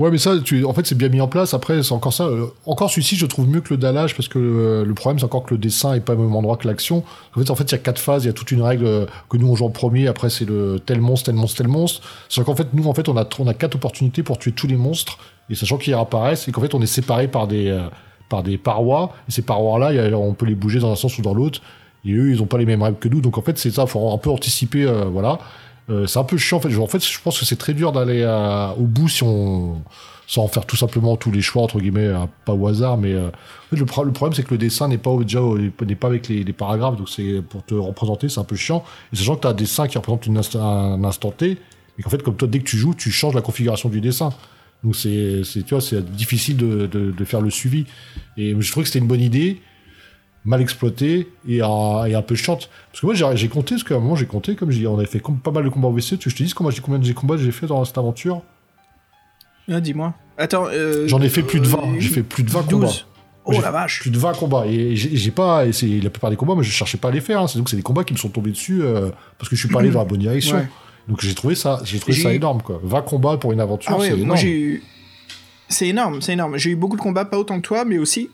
Ouais, 0.01 0.09
mais 0.09 0.17
ça, 0.17 0.33
en 0.65 0.73
fait, 0.73 0.87
c'est 0.87 0.97
bien 0.97 1.09
mis 1.09 1.21
en 1.21 1.27
place. 1.27 1.53
Après, 1.53 1.83
c'est 1.83 1.91
encore 1.91 2.11
ça. 2.11 2.23
euh, 2.23 2.47
encore 2.65 2.89
celui-ci, 2.89 3.17
je 3.17 3.27
trouve 3.27 3.47
mieux 3.47 3.61
que 3.61 3.71
le 3.71 3.77
dallage 3.77 4.15
parce 4.15 4.27
que 4.27 4.39
euh, 4.39 4.83
le 4.83 4.95
problème, 4.95 5.19
c'est 5.19 5.25
encore 5.25 5.43
que 5.43 5.53
le 5.53 5.59
dessin 5.59 5.93
est 5.93 5.99
pas 5.99 6.13
au 6.13 6.17
même 6.17 6.35
endroit 6.35 6.57
que 6.57 6.67
l'action. 6.67 7.03
En 7.35 7.39
fait, 7.39 7.51
en 7.51 7.55
fait, 7.55 7.65
il 7.65 7.71
y 7.73 7.75
a 7.75 7.77
quatre 7.77 8.01
phases. 8.01 8.23
Il 8.23 8.27
y 8.27 8.29
a 8.31 8.33
toute 8.33 8.49
une 8.49 8.63
règle 8.63 8.85
euh, 8.85 9.05
que 9.29 9.37
nous 9.37 9.47
on 9.47 9.55
joue 9.55 9.65
en 9.65 9.69
premier. 9.69 10.07
Après, 10.07 10.31
c'est 10.31 10.45
le 10.45 10.81
tel 10.83 11.01
monstre, 11.01 11.27
tel 11.27 11.35
monstre, 11.35 11.57
tel 11.59 11.67
monstre. 11.67 12.01
Sachant 12.29 12.45
qu'en 12.45 12.55
fait, 12.55 12.73
nous, 12.73 12.87
en 12.87 12.95
fait, 12.95 13.09
on 13.09 13.15
a 13.15 13.29
on 13.37 13.45
a 13.45 13.53
quatre 13.53 13.75
opportunités 13.75 14.23
pour 14.23 14.39
tuer 14.39 14.53
tous 14.53 14.65
les 14.65 14.75
monstres 14.75 15.19
et 15.51 15.55
sachant 15.55 15.77
qu'ils 15.77 15.93
réapparaissent 15.93 16.47
et 16.47 16.51
qu'en 16.51 16.61
fait, 16.61 16.73
on 16.73 16.81
est 16.81 16.87
séparés 16.87 17.27
par 17.27 17.45
des 17.45 17.79
par 18.27 18.41
des 18.41 18.57
parois. 18.57 19.13
Et 19.29 19.31
ces 19.31 19.43
parois-là, 19.43 20.17
on 20.17 20.33
peut 20.33 20.47
les 20.47 20.55
bouger 20.55 20.79
dans 20.79 20.91
un 20.91 20.95
sens 20.95 21.15
ou 21.19 21.21
dans 21.21 21.35
l'autre. 21.35 21.61
Et 22.05 22.13
eux, 22.13 22.31
ils 22.31 22.41
ont 22.41 22.47
pas 22.47 22.57
les 22.57 22.65
mêmes 22.65 22.81
règles 22.81 22.97
que 22.97 23.07
nous. 23.07 23.21
Donc 23.21 23.37
en 23.37 23.43
fait, 23.43 23.59
c'est 23.59 23.69
ça. 23.69 23.85
Faut 23.85 24.11
un 24.11 24.17
peu 24.17 24.31
anticiper. 24.31 24.91
voilà. 25.11 25.37
Euh, 25.89 26.05
c'est 26.07 26.19
un 26.19 26.23
peu 26.23 26.37
chiant 26.37 26.57
en 26.57 26.87
fait. 26.87 27.03
Je 27.03 27.19
pense 27.21 27.39
que 27.39 27.45
c'est 27.45 27.55
très 27.57 27.73
dur 27.73 27.91
d'aller 27.91 28.23
au 28.77 28.83
bout 28.83 29.09
si 29.09 29.23
on 29.23 29.81
sans 30.27 30.47
faire 30.47 30.65
tout 30.65 30.77
simplement 30.77 31.17
tous 31.17 31.29
les 31.29 31.41
choix 31.41 31.63
entre 31.63 31.81
guillemets 31.81 32.09
pas 32.45 32.53
au 32.53 32.65
hasard 32.65 32.95
mais 32.97 33.11
euh, 33.11 33.29
le, 33.71 33.85
pro- 33.85 34.05
le 34.05 34.13
problème 34.13 34.33
c'est 34.33 34.43
que 34.43 34.51
le 34.51 34.57
dessin 34.57 34.87
n'est 34.87 34.97
pas 34.97 35.13
déjà 35.17 35.41
n'est 35.41 35.95
pas 35.95 36.07
avec 36.07 36.29
les, 36.29 36.45
paragraphes 36.53 36.95
donc 36.95 37.09
c'est 37.09 37.41
pour 37.41 37.65
te 37.65 37.73
représenter 37.73 38.29
c'est 38.29 38.39
un 38.39 38.45
peu 38.45 38.55
chiant. 38.55 38.81
Sachant 39.11 39.35
que 39.35 39.41
tu 39.41 39.47
as 39.47 39.49
un 39.49 39.53
dessin 39.53 39.87
qui 39.89 39.97
représente 39.97 40.55
un 40.55 41.03
instant 41.03 41.31
T 41.31 41.57
et 41.97 42.01
qu'en 42.01 42.09
fait 42.09 42.23
comme 42.23 42.37
toi 42.37 42.47
dès 42.47 42.59
que 42.59 42.63
tu 42.63 42.77
joues 42.77 42.93
tu 42.93 43.11
changes 43.11 43.33
la 43.33 43.41
configuration 43.41 43.89
du 43.89 43.99
dessin. 43.99 44.29
Donc 44.85 44.95
c'est 44.95 45.41
tu 45.43 45.63
vois 45.69 45.81
c'est 45.81 46.05
difficile 46.09 46.55
de, 46.55 46.85
de 46.87 47.25
faire 47.25 47.41
le 47.41 47.49
suivi. 47.49 47.85
Et 48.37 48.55
je 48.57 48.71
trouvais 48.71 48.83
que 48.85 48.87
c'était 48.87 48.99
une 48.99 49.07
bonne 49.07 49.21
idée 49.21 49.59
mal 50.45 50.59
exploitée 50.61 51.27
et, 51.47 51.61
un- 51.61 52.05
et 52.05 52.15
un 52.15 52.21
peu 52.21 52.35
chiante 52.35 52.69
parce 52.91 53.01
que 53.01 53.05
moi 53.05 53.13
j'ai 53.35 53.47
compté 53.47 53.75
parce 53.75 53.83
qu'à 53.83 53.95
un 53.95 53.99
moment 53.99 54.15
j'ai 54.15 54.25
compté 54.25 54.55
comme 54.55 54.71
je 54.71 54.79
dis 54.79 54.87
on 54.87 54.97
avait 54.97 55.05
fait 55.05 55.21
pas 55.43 55.51
mal 55.51 55.63
de 55.63 55.69
combats 55.69 55.87
OVC 55.89 56.01
tu 56.07 56.15
veux 56.15 56.17
que 56.17 56.29
je 56.31 56.35
te 56.35 56.43
dis 56.43 56.51
combien, 56.53 56.71
combien 56.81 56.97
de 56.99 57.11
combats 57.13 57.37
j'ai 57.37 57.51
fait 57.51 57.67
dans 57.67 57.85
cette 57.85 57.97
aventure? 57.99 58.41
Ah, 59.71 59.79
dis-moi. 59.79 60.13
Attends. 60.37 60.65
euh, 60.67 61.07
J'en 61.07 61.21
ai 61.21 61.29
fait 61.29 61.43
plus 61.43 61.59
de 61.59 61.67
20. 61.67 61.77
euh, 61.77 61.81
J'ai 61.99 62.09
fait 62.09 62.23
plus 62.23 62.43
de 62.43 62.49
20 62.49 62.67
12. 62.67 62.69
combats. 62.69 62.93
Oh 63.45 63.59
la 63.61 63.71
vache. 63.71 64.01
Plus 64.01 64.09
de 64.11 64.17
20 64.17 64.33
combats. 64.33 64.65
Et 64.67 64.95
j'ai 64.95 65.31
pas. 65.31 65.65
Et 65.65 65.71
la 66.01 66.09
plupart 66.09 66.29
des 66.29 66.35
combats, 66.35 66.55
moi, 66.55 66.63
je 66.63 66.69
cherchais 66.71 66.97
pas 66.97 67.07
à 67.09 67.11
les 67.11 67.21
faire. 67.21 67.41
Hein. 67.41 67.47
C'est 67.47 67.57
donc 67.57 67.69
c'est 67.69 67.75
des 67.75 67.81
combats 67.83 68.03
qui 68.03 68.13
me 68.13 68.17
sont 68.17 68.29
tombés 68.29 68.51
dessus 68.51 68.81
euh, 68.81 69.09
parce 69.37 69.49
que 69.49 69.55
je 69.55 69.61
suis 69.65 69.69
pas 69.73 69.79
allé 69.79 69.89
dans 69.91 69.99
la 69.99 70.05
bonne 70.05 70.19
direction. 70.19 70.57
Ouais. 70.57 70.67
Donc 71.07 71.21
j'ai 71.21 71.33
trouvé 71.33 71.55
ça, 71.55 71.79
j'ai 71.83 71.99
trouvé 71.99 72.17
ça 72.17 72.33
énorme 72.33 72.61
quoi. 72.61 72.79
20 72.83 73.01
combats 73.03 73.37
pour 73.37 73.51
une 73.51 73.59
aventure, 73.59 73.91
Ah 73.93 73.99
ouais, 73.99 74.07
c'est 74.09 74.15
moi 74.15 74.21
énorme. 74.23 74.37
j'ai 74.39 74.59
eu. 74.59 74.83
C'est 75.69 75.87
énorme, 75.87 76.21
c'est 76.21 76.33
énorme. 76.33 76.57
J'ai 76.57 76.71
eu 76.71 76.75
beaucoup 76.75 76.97
de 76.97 77.01
combats, 77.01 77.25
pas 77.25 77.37
autant 77.39 77.57
que 77.61 77.65
toi, 77.67 77.85
mais 77.85 77.97
aussi. 77.97 78.29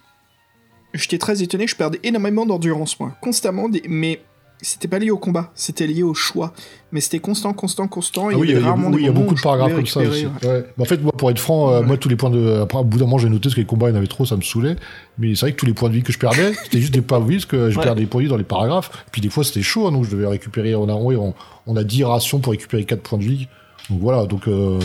J'étais 0.97 1.17
très 1.17 1.41
étonné, 1.41 1.67
je 1.67 1.75
perdais 1.75 1.99
énormément 2.03 2.45
d'endurance, 2.45 2.99
moi. 2.99 3.13
Constamment, 3.21 3.69
des... 3.69 3.83
mais 3.87 4.21
c'était 4.61 4.87
pas 4.87 4.97
lié 4.97 5.11
au 5.11 5.17
combat, 5.19 5.51
c'était 5.53 5.85
lié 5.85 6.01
au 6.01 6.13
choix. 6.15 6.51
Mais 6.91 6.99
c'était 6.99 7.19
constant, 7.19 7.53
constant, 7.53 7.87
constant. 7.87 8.29
Ah 8.31 8.37
oui, 8.37 8.49
il 8.49 8.59
y 8.59 8.65
a, 8.65 8.73
oui, 8.73 9.05
y 9.05 9.09
beaucoup 9.09 9.35
de 9.35 9.41
paragraphes 9.41 9.75
comme 9.75 9.85
ça 9.85 9.99
aussi. 9.99 10.25
ouais. 10.25 10.47
Ouais. 10.47 10.65
Mais 10.77 10.83
en 10.83 10.85
fait, 10.85 10.97
moi, 11.01 11.11
pour 11.15 11.29
être 11.29 11.39
franc, 11.39 11.69
euh, 11.71 11.81
Ouais. 11.81 11.85
moi, 11.85 11.97
tous 11.97 12.09
les 12.09 12.15
points 12.15 12.31
de. 12.31 12.61
Après, 12.61 12.79
au 12.79 12.83
bout 12.83 12.97
d'un 12.97 13.05
moment, 13.05 13.19
j'ai 13.19 13.29
noté 13.29 13.43
parce 13.43 13.55
que 13.55 13.59
les 13.61 13.67
combats, 13.67 13.87
il 13.89 13.91
y 13.91 13.93
en 13.93 13.97
avait 13.97 14.07
trop, 14.07 14.25
ça 14.25 14.35
me 14.35 14.41
saoulait. 14.41 14.75
Mais 15.19 15.35
c'est 15.35 15.41
vrai 15.41 15.51
que 15.51 15.57
tous 15.57 15.65
les 15.67 15.73
points 15.73 15.89
de 15.89 15.93
vie 15.93 16.01
que 16.03 16.11
je 16.11 16.17
perdais, 16.17 16.53
c'était 16.63 16.79
juste 16.81 16.93
des 16.93 17.01
points 17.01 17.19
de 17.19 17.25
vie 17.27 17.35
parce 17.35 17.45
que 17.45 17.69
je 17.69 17.79
perdais 17.79 18.01
des 18.01 18.07
points 18.07 18.21
de 18.21 18.25
vie 18.25 18.29
dans 18.31 18.37
les 18.37 18.43
paragraphes. 18.43 19.05
Puis 19.11 19.21
des 19.21 19.29
fois, 19.29 19.43
c'était 19.43 19.61
chaud, 19.61 19.87
hein, 19.87 19.91
donc 19.91 20.05
je 20.05 20.11
devais 20.11 20.27
récupérer. 20.27 20.73
On 20.75 20.89
a, 20.89 20.93
on, 20.93 21.33
on 21.67 21.75
a 21.75 21.83
10 21.83 22.05
rations 22.05 22.39
pour 22.39 22.51
récupérer 22.51 22.83
4 22.83 23.01
points 23.01 23.19
de 23.19 23.23
vie. 23.23 23.47
Donc 23.91 23.99
voilà, 24.01 24.25
donc. 24.25 24.47
Euh... 24.47 24.79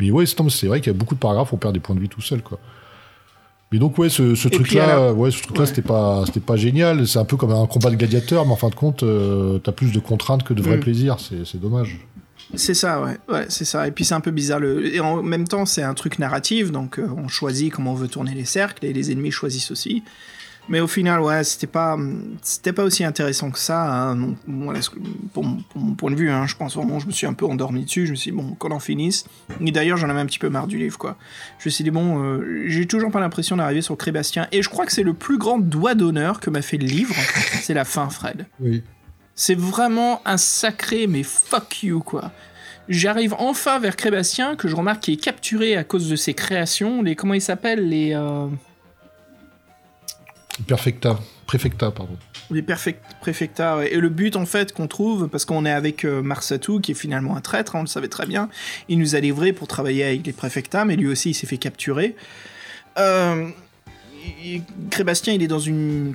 Mais 0.00 0.10
ouais, 0.10 0.26
c'est 0.26 0.66
vrai 0.66 0.80
qu'il 0.80 0.92
y 0.92 0.94
a 0.94 0.98
beaucoup 0.98 1.14
de 1.14 1.20
paragraphes, 1.20 1.52
on 1.52 1.56
perd 1.56 1.72
des 1.72 1.80
points 1.80 1.94
de 1.94 2.00
vie 2.00 2.08
tout 2.08 2.20
seul, 2.20 2.42
quoi. 2.42 2.58
Mais 3.74 3.80
donc 3.80 3.98
ouais, 3.98 4.08
ce, 4.08 4.22
truc-là, 4.46 5.12
ouais, 5.12 5.32
ce 5.32 5.42
truc-là, 5.42 5.62
Ouais. 5.62 5.66
c'était 5.66 5.82
pas, 5.82 6.22
c'était 6.26 6.38
pas 6.38 6.54
génial. 6.54 7.08
C'est 7.08 7.18
un 7.18 7.24
peu 7.24 7.36
comme 7.36 7.50
un 7.50 7.66
combat 7.66 7.90
de 7.90 7.96
gladiateur, 7.96 8.46
mais 8.46 8.52
en 8.52 8.56
fin 8.56 8.68
de 8.68 8.76
compte, 8.76 9.02
euh, 9.02 9.58
t'as 9.58 9.72
plus 9.72 9.90
de 9.90 9.98
contraintes 9.98 10.44
que 10.44 10.54
de 10.54 10.62
vrai 10.62 10.76
Mm. 10.76 10.80
plaisir. 10.80 11.16
C'est, 11.18 11.44
c'est 11.44 11.60
dommage. 11.60 11.98
C'est 12.54 12.74
ça, 12.74 13.02
ouais, 13.02 13.16
ouais, 13.28 13.46
c'est 13.48 13.64
ça. 13.64 13.88
Et 13.88 13.90
puis 13.90 14.04
c'est 14.04 14.14
un 14.14 14.20
peu 14.20 14.30
bizarre. 14.30 14.60
Le... 14.60 14.94
Et 14.94 15.00
en 15.00 15.24
même 15.24 15.48
temps, 15.48 15.66
c'est 15.66 15.82
un 15.82 15.94
truc 15.94 16.20
narratif, 16.20 16.70
donc 16.70 17.00
euh, 17.00 17.08
on 17.16 17.26
choisit 17.26 17.72
comment 17.72 17.90
on 17.90 17.96
veut 17.96 18.06
tourner 18.06 18.32
les 18.32 18.44
cercles 18.44 18.86
et 18.86 18.92
les 18.92 19.10
ennemis 19.10 19.32
choisissent 19.32 19.72
aussi. 19.72 20.04
Mais 20.68 20.80
au 20.80 20.86
final, 20.86 21.20
ouais, 21.20 21.44
c'était 21.44 21.66
pas, 21.66 21.98
c'était 22.40 22.72
pas 22.72 22.84
aussi 22.84 23.04
intéressant 23.04 23.50
que 23.50 23.58
ça. 23.58 24.10
hein. 24.12 24.34
Voilà, 24.46 24.80
pour, 25.34 25.44
mon, 25.44 25.56
pour 25.56 25.80
mon 25.80 25.94
point 25.94 26.10
de 26.10 26.16
vue, 26.16 26.30
hein, 26.30 26.46
je 26.46 26.56
pense 26.56 26.74
vraiment, 26.74 26.98
je 26.98 27.06
me 27.06 27.12
suis 27.12 27.26
un 27.26 27.34
peu 27.34 27.44
endormi 27.44 27.84
dessus. 27.84 28.06
Je 28.06 28.12
me 28.12 28.16
suis 28.16 28.30
dit, 28.30 28.36
bon, 28.36 28.54
qu'on 28.54 28.70
en 28.70 28.80
finisse. 28.80 29.26
Et 29.60 29.70
d'ailleurs, 29.72 29.98
j'en 29.98 30.08
avais 30.08 30.20
un 30.20 30.26
petit 30.26 30.38
peu 30.38 30.48
marre 30.48 30.66
du 30.66 30.78
livre, 30.78 30.96
quoi. 30.96 31.18
Je 31.58 31.68
me 31.68 31.70
suis 31.70 31.84
dit, 31.84 31.90
bon, 31.90 32.22
euh, 32.22 32.64
j'ai 32.66 32.86
toujours 32.86 33.10
pas 33.10 33.20
l'impression 33.20 33.56
d'arriver 33.56 33.82
sur 33.82 33.96
Crébastien. 33.98 34.48
Et 34.52 34.62
je 34.62 34.68
crois 34.70 34.86
que 34.86 34.92
c'est 34.92 35.02
le 35.02 35.12
plus 35.12 35.36
grand 35.36 35.58
doigt 35.58 35.94
d'honneur 35.94 36.40
que 36.40 36.48
m'a 36.48 36.62
fait 36.62 36.78
le 36.78 36.86
livre. 36.86 37.14
c'est 37.60 37.74
la 37.74 37.84
fin, 37.84 38.08
Fred. 38.08 38.46
Oui. 38.60 38.82
C'est 39.34 39.58
vraiment 39.58 40.22
un 40.24 40.38
sacré, 40.38 41.06
mais 41.06 41.24
fuck 41.24 41.82
you, 41.82 42.00
quoi. 42.00 42.32
J'arrive 42.88 43.34
enfin 43.38 43.78
vers 43.78 43.96
Crébastien, 43.96 44.56
que 44.56 44.68
je 44.68 44.76
remarque 44.76 45.00
qui 45.00 45.12
est 45.12 45.16
capturé 45.22 45.76
à 45.76 45.84
cause 45.84 46.08
de 46.08 46.16
ses 46.16 46.34
créations. 46.34 47.02
Les, 47.02 47.16
comment 47.16 47.34
ils 47.34 47.40
s'appellent 47.40 47.88
Les, 47.88 48.14
euh, 48.14 48.46
Perfecta, 50.66 51.18
préfecta, 51.46 51.90
pardon. 51.90 52.16
les 52.50 52.62
perfect. 52.62 53.02
Et 53.90 53.96
le 53.96 54.08
but, 54.08 54.36
en 54.36 54.46
fait, 54.46 54.72
qu'on 54.72 54.86
trouve, 54.86 55.28
parce 55.28 55.44
qu'on 55.44 55.64
est 55.66 55.72
avec 55.72 56.04
euh, 56.04 56.22
Marsatou, 56.22 56.80
qui 56.80 56.92
est 56.92 56.94
finalement 56.94 57.36
un 57.36 57.40
traître, 57.40 57.74
hein, 57.74 57.80
on 57.80 57.82
le 57.82 57.88
savait 57.88 58.08
très 58.08 58.26
bien. 58.26 58.48
Il 58.88 58.98
nous 58.98 59.16
a 59.16 59.20
livré 59.20 59.52
pour 59.52 59.66
travailler 59.66 60.04
avec 60.04 60.24
les 60.26 60.32
préfectats, 60.32 60.84
mais 60.84 60.94
lui 60.96 61.08
aussi, 61.08 61.30
il 61.30 61.34
s'est 61.34 61.46
fait 61.48 61.58
capturer. 61.58 62.14
Euh, 62.98 63.48
Crébastien, 64.90 65.34
il 65.34 65.42
est 65.42 65.48
dans 65.48 65.58
une 65.58 66.14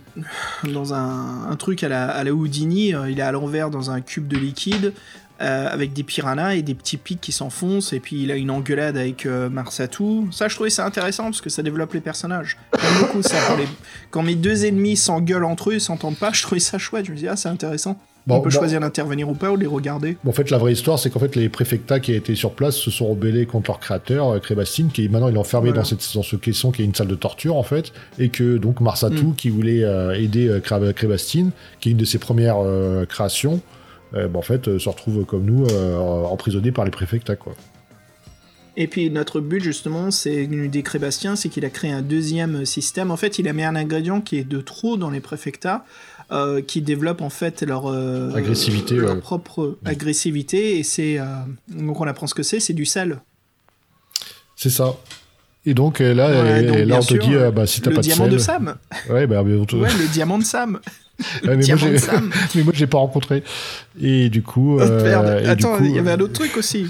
dans 0.64 0.94
un, 0.94 1.49
un 1.49 1.56
truc 1.57 1.84
à 1.84 1.90
la, 1.90 2.10
à 2.10 2.24
la 2.24 2.32
Houdini. 2.34 2.95
euh, 2.95 3.10
Il 3.10 3.20
est 3.20 3.24
à 3.24 3.32
l'envers 3.32 3.70
dans 3.70 3.91
un 3.91 4.02
cube 4.02 4.28
de 4.28 4.38
liquide 4.38 4.94
euh, 5.41 5.68
avec 5.72 5.94
des 5.94 6.03
piranhas 6.03 6.56
et 6.56 6.61
des 6.61 6.74
petits 6.76 6.98
pics 6.98 7.22
qui 7.22 7.32
s'enfoncent. 7.32 7.94
Et 7.94 7.99
puis 7.99 8.24
il 8.24 8.32
a 8.32 8.36
une 8.36 8.52
engueulade 8.52 8.98
avec 8.98 9.26
euh, 9.26 9.49
Marsatou. 9.49 10.28
Ça, 10.32 10.48
je 10.48 10.56
trouvais 10.56 10.70
ça 10.70 10.86
intéressant 10.86 11.26
parce 11.26 11.41
que 11.41 11.49
ça 11.49 11.64
développe 11.64 11.94
les 11.94 12.02
personnages. 12.02 12.57
J'aime 12.80 12.99
beaucoup 12.99 13.22
ça. 13.22 13.38
Quand, 13.48 13.57
les- 13.57 13.68
quand 14.11 14.24
mes 14.24 14.36
deux 14.36 14.66
ennemis 14.66 14.98
s'engueulent 14.98 15.45
entre 15.45 15.70
eux, 15.70 15.76
ils 15.76 15.82
s'entendent 15.82 16.18
pas, 16.18 16.32
je 16.34 16.41
trouvais 16.41 16.60
ça 16.60 16.78
chouette. 16.78 17.06
Je 17.06 17.11
me 17.11 17.18
dis 17.18 17.28
ah 17.28 17.36
c'est 17.36 17.49
intéressant. 17.49 17.98
Bon, 18.28 18.36
On 18.36 18.41
peut 18.41 18.49
bon. 18.49 18.56
choisir 18.57 18.80
d'intervenir 18.82 19.28
ou 19.30 19.34
pas 19.34 19.49
ou 19.49 19.56
de 19.56 19.61
les 19.61 19.66
regarder. 19.68 20.18
Bon, 20.24 20.30
en 20.30 20.34
fait, 20.34 20.52
la 20.52 20.57
vraie 20.60 20.74
histoire, 20.74 20.99
c'est 20.99 21.10
qu'en 21.10 21.20
fait, 21.22 21.36
les 21.36 21.49
préfectats 21.49 21.99
qui 21.99 22.14
étaient 22.14 22.36
sur 22.36 22.52
place 22.52 22.76
se 22.76 22.91
sont 22.91 23.07
rebellés 23.07 23.45
contre 23.48 23.72
leur 23.72 23.80
créateur, 23.80 24.28
euh, 24.36 24.40
Crébastine, 24.40 24.90
qui 24.91 25.06
est 25.06 25.07
maintenant 25.07 25.30
il 25.30 25.36
est 25.36 25.40
enfermé 25.40 25.70
Voilà. 25.70 25.82
dans, 25.82 25.88
cette, 25.88 26.06
dans 26.14 26.22
ce 26.22 26.36
caisson 26.36 26.70
qui 26.72 26.82
est 26.84 26.86
une 26.86 26.94
salle 26.94 27.07
de 27.07 27.16
torture, 27.16 27.56
en 27.56 27.64
fait, 27.64 27.91
et 28.20 28.30
que 28.30 28.57
donc 28.57 28.82
Marsatou, 28.82 29.30
Mm. 29.30 29.36
qui 29.36 29.49
voulait 29.49 29.84
euh, 29.84 30.11
aider 30.20 30.60
Cré- 30.64 30.94
Crébastine, 30.94 31.52
qui 31.80 31.90
est 31.90 31.91
une 31.94 31.98
de 31.98 32.06
ses 32.06 32.20
premières 32.20 32.57
créations, 33.07 33.61
bah, 34.14 34.27
en 34.40 34.41
fait, 34.41 34.68
euh, 34.68 34.80
se 34.80 34.90
retrouve 34.90 35.26
comme 35.26 35.44
nous, 35.45 35.65
euh, 35.68 35.98
emprisonné 35.98 36.72
par 36.72 36.86
les 36.86 36.91
préfectats, 36.91 37.36
quoi. 37.36 37.53
Et 38.77 38.88
puis 38.88 39.10
notre 39.10 39.41
but 39.41 39.61
justement, 39.61 40.10
c'est 40.10 40.48
des 40.48 40.84
Crébastien, 40.84 41.36
c'est 41.36 41.49
qu'il 41.49 41.65
a 41.65 41.69
créé 41.69 41.91
un 41.91 42.02
deuxième 42.02 42.65
système. 42.65 43.11
En 43.11 43.18
fait, 43.18 43.38
il 43.38 43.48
a 43.49 43.53
mis 43.53 43.64
un 43.64 43.76
ingrédient 43.76 44.22
qui 44.22 44.38
est 44.38 44.45
de 44.45 44.61
trop 44.61 44.95
dans 44.95 45.10
les 45.10 45.19
préfectats, 45.19 45.84
euh, 46.31 46.61
qui 46.61 46.81
développe 46.81 47.22
en 47.22 47.30
fait 47.30 47.61
leur 47.64 47.88
euh, 47.88 48.31
Agressivité, 48.36 48.95
leur 48.95 49.15
ouais. 49.15 49.19
propre 49.19 49.77
agressivité. 49.84 50.77
Et 50.80 50.84
c'est 50.84 51.19
euh, 51.19 51.26
donc 51.68 51.99
on 51.99 52.06
apprend 52.07 52.27
ce 52.27 52.36
que 52.36 52.44
c'est, 52.44 52.61
c'est 52.61 52.73
du 52.73 52.86
sel. 52.86 53.19
C'est 54.56 54.69
ça. 54.69 54.95
Et 55.65 55.73
donc, 55.73 55.99
là, 55.99 56.30
Ouais, 56.44 56.64
donc, 56.64 56.77
là 56.88 56.98
on 56.98 56.99
te 57.02 57.06
sûr, 57.06 57.19
dit, 57.19 57.36
euh, 57.36 57.52
bah, 57.52 57.68
si 57.68 57.81
t'as 57.81 57.90
le 57.90 57.95
pas 57.98 58.02
de 58.02 58.07
diamant 58.07 58.23
sel... 58.26 58.34
de 58.34 58.38
Sam. 58.38 58.76
Ouais, 59.10 59.27
bah, 59.27 59.44
on 59.44 59.65
te- 59.65 59.76
le 59.76 60.11
diamant 60.14 60.38
de 60.38 60.44
Sam. 60.45 60.80
Ouais, 61.44 61.56
mais, 61.58 61.68
moi, 61.68 61.76
j'ai... 61.78 61.98
Sam. 61.98 62.32
mais 62.56 62.64
moi, 62.64 62.74
je 62.76 62.80
l'ai 62.80 62.88
pas 62.88 62.98
rencontré. 62.98 63.44
Et 64.02 64.30
du 64.30 64.41
coup... 64.41 64.78
Oh, 64.78 64.82
euh, 64.82 65.04
merde. 65.04 65.40
et 65.40 65.44
du 65.44 65.50
Attends, 65.50 65.78
coup, 65.78 65.86
il 65.86 65.96
y 65.96 66.00
avait 66.00 66.12
euh, 66.12 66.16
un 66.16 66.20
autre 66.20 66.34
truc 66.34 66.58
aussi. 66.58 66.88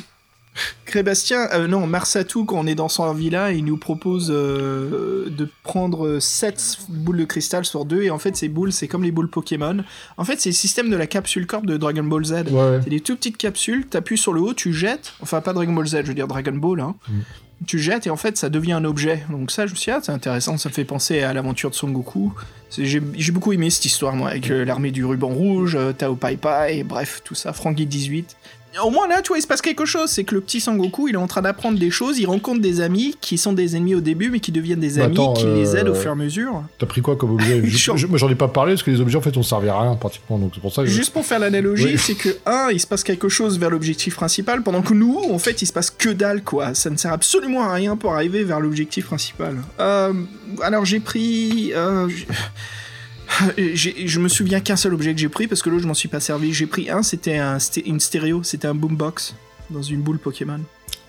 Crébastien, 0.85 1.47
euh, 1.53 1.67
non, 1.67 1.85
Marsatou, 1.87 2.45
quand 2.45 2.57
on 2.57 2.65
est 2.65 2.75
dans 2.75 2.89
son 2.89 3.11
villa, 3.13 3.51
il 3.51 3.63
nous 3.63 3.77
propose 3.77 4.29
euh, 4.31 5.29
de 5.29 5.47
prendre 5.63 6.19
7 6.19 6.79
boules 6.89 7.17
de 7.17 7.25
cristal 7.25 7.63
sur 7.63 7.85
2, 7.85 8.03
et 8.03 8.09
en 8.09 8.19
fait, 8.19 8.35
ces 8.35 8.49
boules, 8.49 8.71
c'est 8.71 8.87
comme 8.87 9.03
les 9.03 9.11
boules 9.11 9.29
Pokémon. 9.29 9.83
En 10.17 10.25
fait, 10.25 10.41
c'est 10.41 10.49
le 10.49 10.55
système 10.55 10.89
de 10.89 10.95
la 10.95 11.07
capsule 11.07 11.45
corp 11.45 11.65
de 11.65 11.77
Dragon 11.77 12.03
Ball 12.03 12.25
Z. 12.25 12.33
Ouais. 12.49 12.79
C'est 12.83 12.89
des 12.89 12.99
toutes 12.99 13.19
petites 13.19 13.37
capsules, 13.37 13.85
t'appuies 13.85 14.17
sur 14.17 14.33
le 14.33 14.41
haut, 14.41 14.53
tu 14.53 14.73
jettes, 14.73 15.13
enfin 15.21 15.41
pas 15.41 15.53
Dragon 15.53 15.73
Ball 15.73 15.87
Z, 15.87 15.97
je 16.01 16.07
veux 16.07 16.13
dire 16.13 16.27
Dragon 16.27 16.55
Ball, 16.55 16.79
hein. 16.81 16.95
Mm. 17.07 17.19
Tu 17.67 17.79
jettes 17.79 18.07
et 18.07 18.09
en 18.09 18.15
fait 18.15 18.37
ça 18.37 18.49
devient 18.49 18.73
un 18.73 18.85
objet. 18.85 19.23
Donc 19.29 19.51
ça, 19.51 19.67
je 19.67 19.71
me 19.71 19.75
suis 19.75 19.91
dit, 19.91 19.97
ah, 19.97 20.01
c'est 20.01 20.11
intéressant, 20.11 20.57
ça 20.57 20.69
me 20.69 20.73
fait 20.73 20.85
penser 20.85 21.21
à 21.21 21.33
l'aventure 21.33 21.69
de 21.69 21.75
Son 21.75 21.89
Goku. 21.89 22.33
J'ai 22.77 23.31
beaucoup 23.31 23.51
aimé 23.51 23.69
cette 23.69 23.85
histoire, 23.85 24.15
moi, 24.15 24.29
avec 24.29 24.51
euh, 24.51 24.63
l'armée 24.63 24.91
du 24.91 25.03
ruban 25.03 25.29
rouge, 25.29 25.75
euh, 25.75 25.91
Tao 25.91 26.15
Pai 26.15 26.37
Pai, 26.37 26.83
bref, 26.83 27.21
tout 27.23 27.33
ça, 27.33 27.51
Frankie 27.51 27.87
18. 27.87 28.37
Au 28.83 28.91
moins 28.91 29.07
là, 29.07 29.21
tu 29.23 29.29
vois, 29.29 29.39
il 29.39 29.41
se 29.41 29.47
passe 29.47 29.61
quelque 29.61 29.85
chose. 29.85 30.09
C'est 30.11 30.23
que 30.23 30.35
le 30.35 30.41
petit 30.41 30.59
Sangoku, 30.61 31.07
il 31.07 31.15
est 31.15 31.17
en 31.17 31.25
train 31.27 31.41
d'apprendre 31.41 31.79
des 31.79 31.89
choses. 31.89 32.19
Il 32.19 32.27
rencontre 32.27 32.61
des 32.61 32.81
amis 32.81 33.15
qui 33.19 33.37
sont 33.39 33.51
des 33.51 33.75
ennemis 33.75 33.95
au 33.95 33.99
début, 33.99 34.29
mais 34.29 34.39
qui 34.39 34.51
deviennent 34.51 34.79
des 34.79 34.97
Bah, 34.97 35.05
amis, 35.05 35.15
attends, 35.15 35.33
qui 35.33 35.45
les 35.45 35.75
euh, 35.75 35.79
aident 35.79 35.89
au 35.89 35.95
fur 35.95 36.09
et 36.09 36.13
à 36.13 36.15
mesure. 36.15 36.63
T'as 36.77 36.85
pris 36.85 37.01
quoi 37.01 37.15
comme 37.15 37.31
objet 37.31 37.61
Je- 37.65 37.77
Chiant. 37.77 37.97
je- 37.97 38.05
Moi, 38.05 38.19
j'en 38.19 38.29
ai 38.29 38.35
pas 38.35 38.47
parlé 38.47 38.73
parce 38.73 38.83
que 38.83 38.91
les 38.91 39.01
objets, 39.01 39.17
en 39.17 39.21
fait, 39.21 39.35
on 39.37 39.43
servait 39.43 39.69
à 39.69 39.79
rien 39.81 39.95
pratiquement. 39.95 40.37
Donc, 40.37 40.51
c'est 40.53 40.61
pour 40.61 40.71
ça 40.73 40.83
que. 40.83 40.87
Juste 40.89 41.11
pour 41.13 41.25
faire 41.25 41.39
l'analogie, 41.39 41.85
Oui. 41.85 41.97
c'est 41.97 42.13
que, 42.15 42.29
un, 42.45 42.69
il 42.71 42.79
se 42.79 42.85
passe 42.87 43.03
quelque 43.03 43.27
chose 43.27 43.57
vers 43.59 43.71
l'objectif 43.71 44.15
principal, 44.15 44.61
pendant 44.61 44.83
que 44.83 44.93
nous, 44.93 45.17
en 45.31 45.39
fait, 45.39 45.61
il 45.61 45.65
se 45.65 45.73
passe 45.73 45.89
que 45.89 46.09
dalle, 46.09 46.43
quoi. 46.43 46.75
Ça 46.75 46.89
ne 46.91 46.95
sert 46.97 47.11
absolument 47.11 47.63
à 47.63 47.73
rien 47.73 47.97
pour 47.97 48.13
arriver 48.13 48.43
vers 48.43 48.59
l'objectif 48.59 49.07
principal. 49.07 49.57
Euh, 49.79 50.13
alors, 50.61 50.85
j'ai 50.85 50.99
pris... 50.99 51.71
euh, 51.73 52.07
je 53.57 54.19
me 54.19 54.27
souviens 54.27 54.59
qu'un 54.59 54.75
seul 54.75 54.93
objet 54.93 55.13
que 55.13 55.19
j'ai 55.19 55.29
pris, 55.29 55.47
parce 55.47 55.61
que 55.61 55.69
l'autre, 55.69 55.83
je 55.83 55.87
m'en 55.87 55.93
suis 55.93 56.09
pas 56.09 56.19
servi. 56.19 56.53
J'ai 56.53 56.67
pris 56.67 56.89
un, 56.89 57.03
c'était 57.03 57.37
un, 57.37 57.57
sté- 57.57 57.83
une 57.85 57.99
stéréo, 57.99 58.43
c'était 58.43 58.67
un 58.67 58.75
boombox, 58.75 59.35
dans 59.69 59.81
une 59.81 60.01
boule 60.01 60.19
Pokémon. 60.19 60.59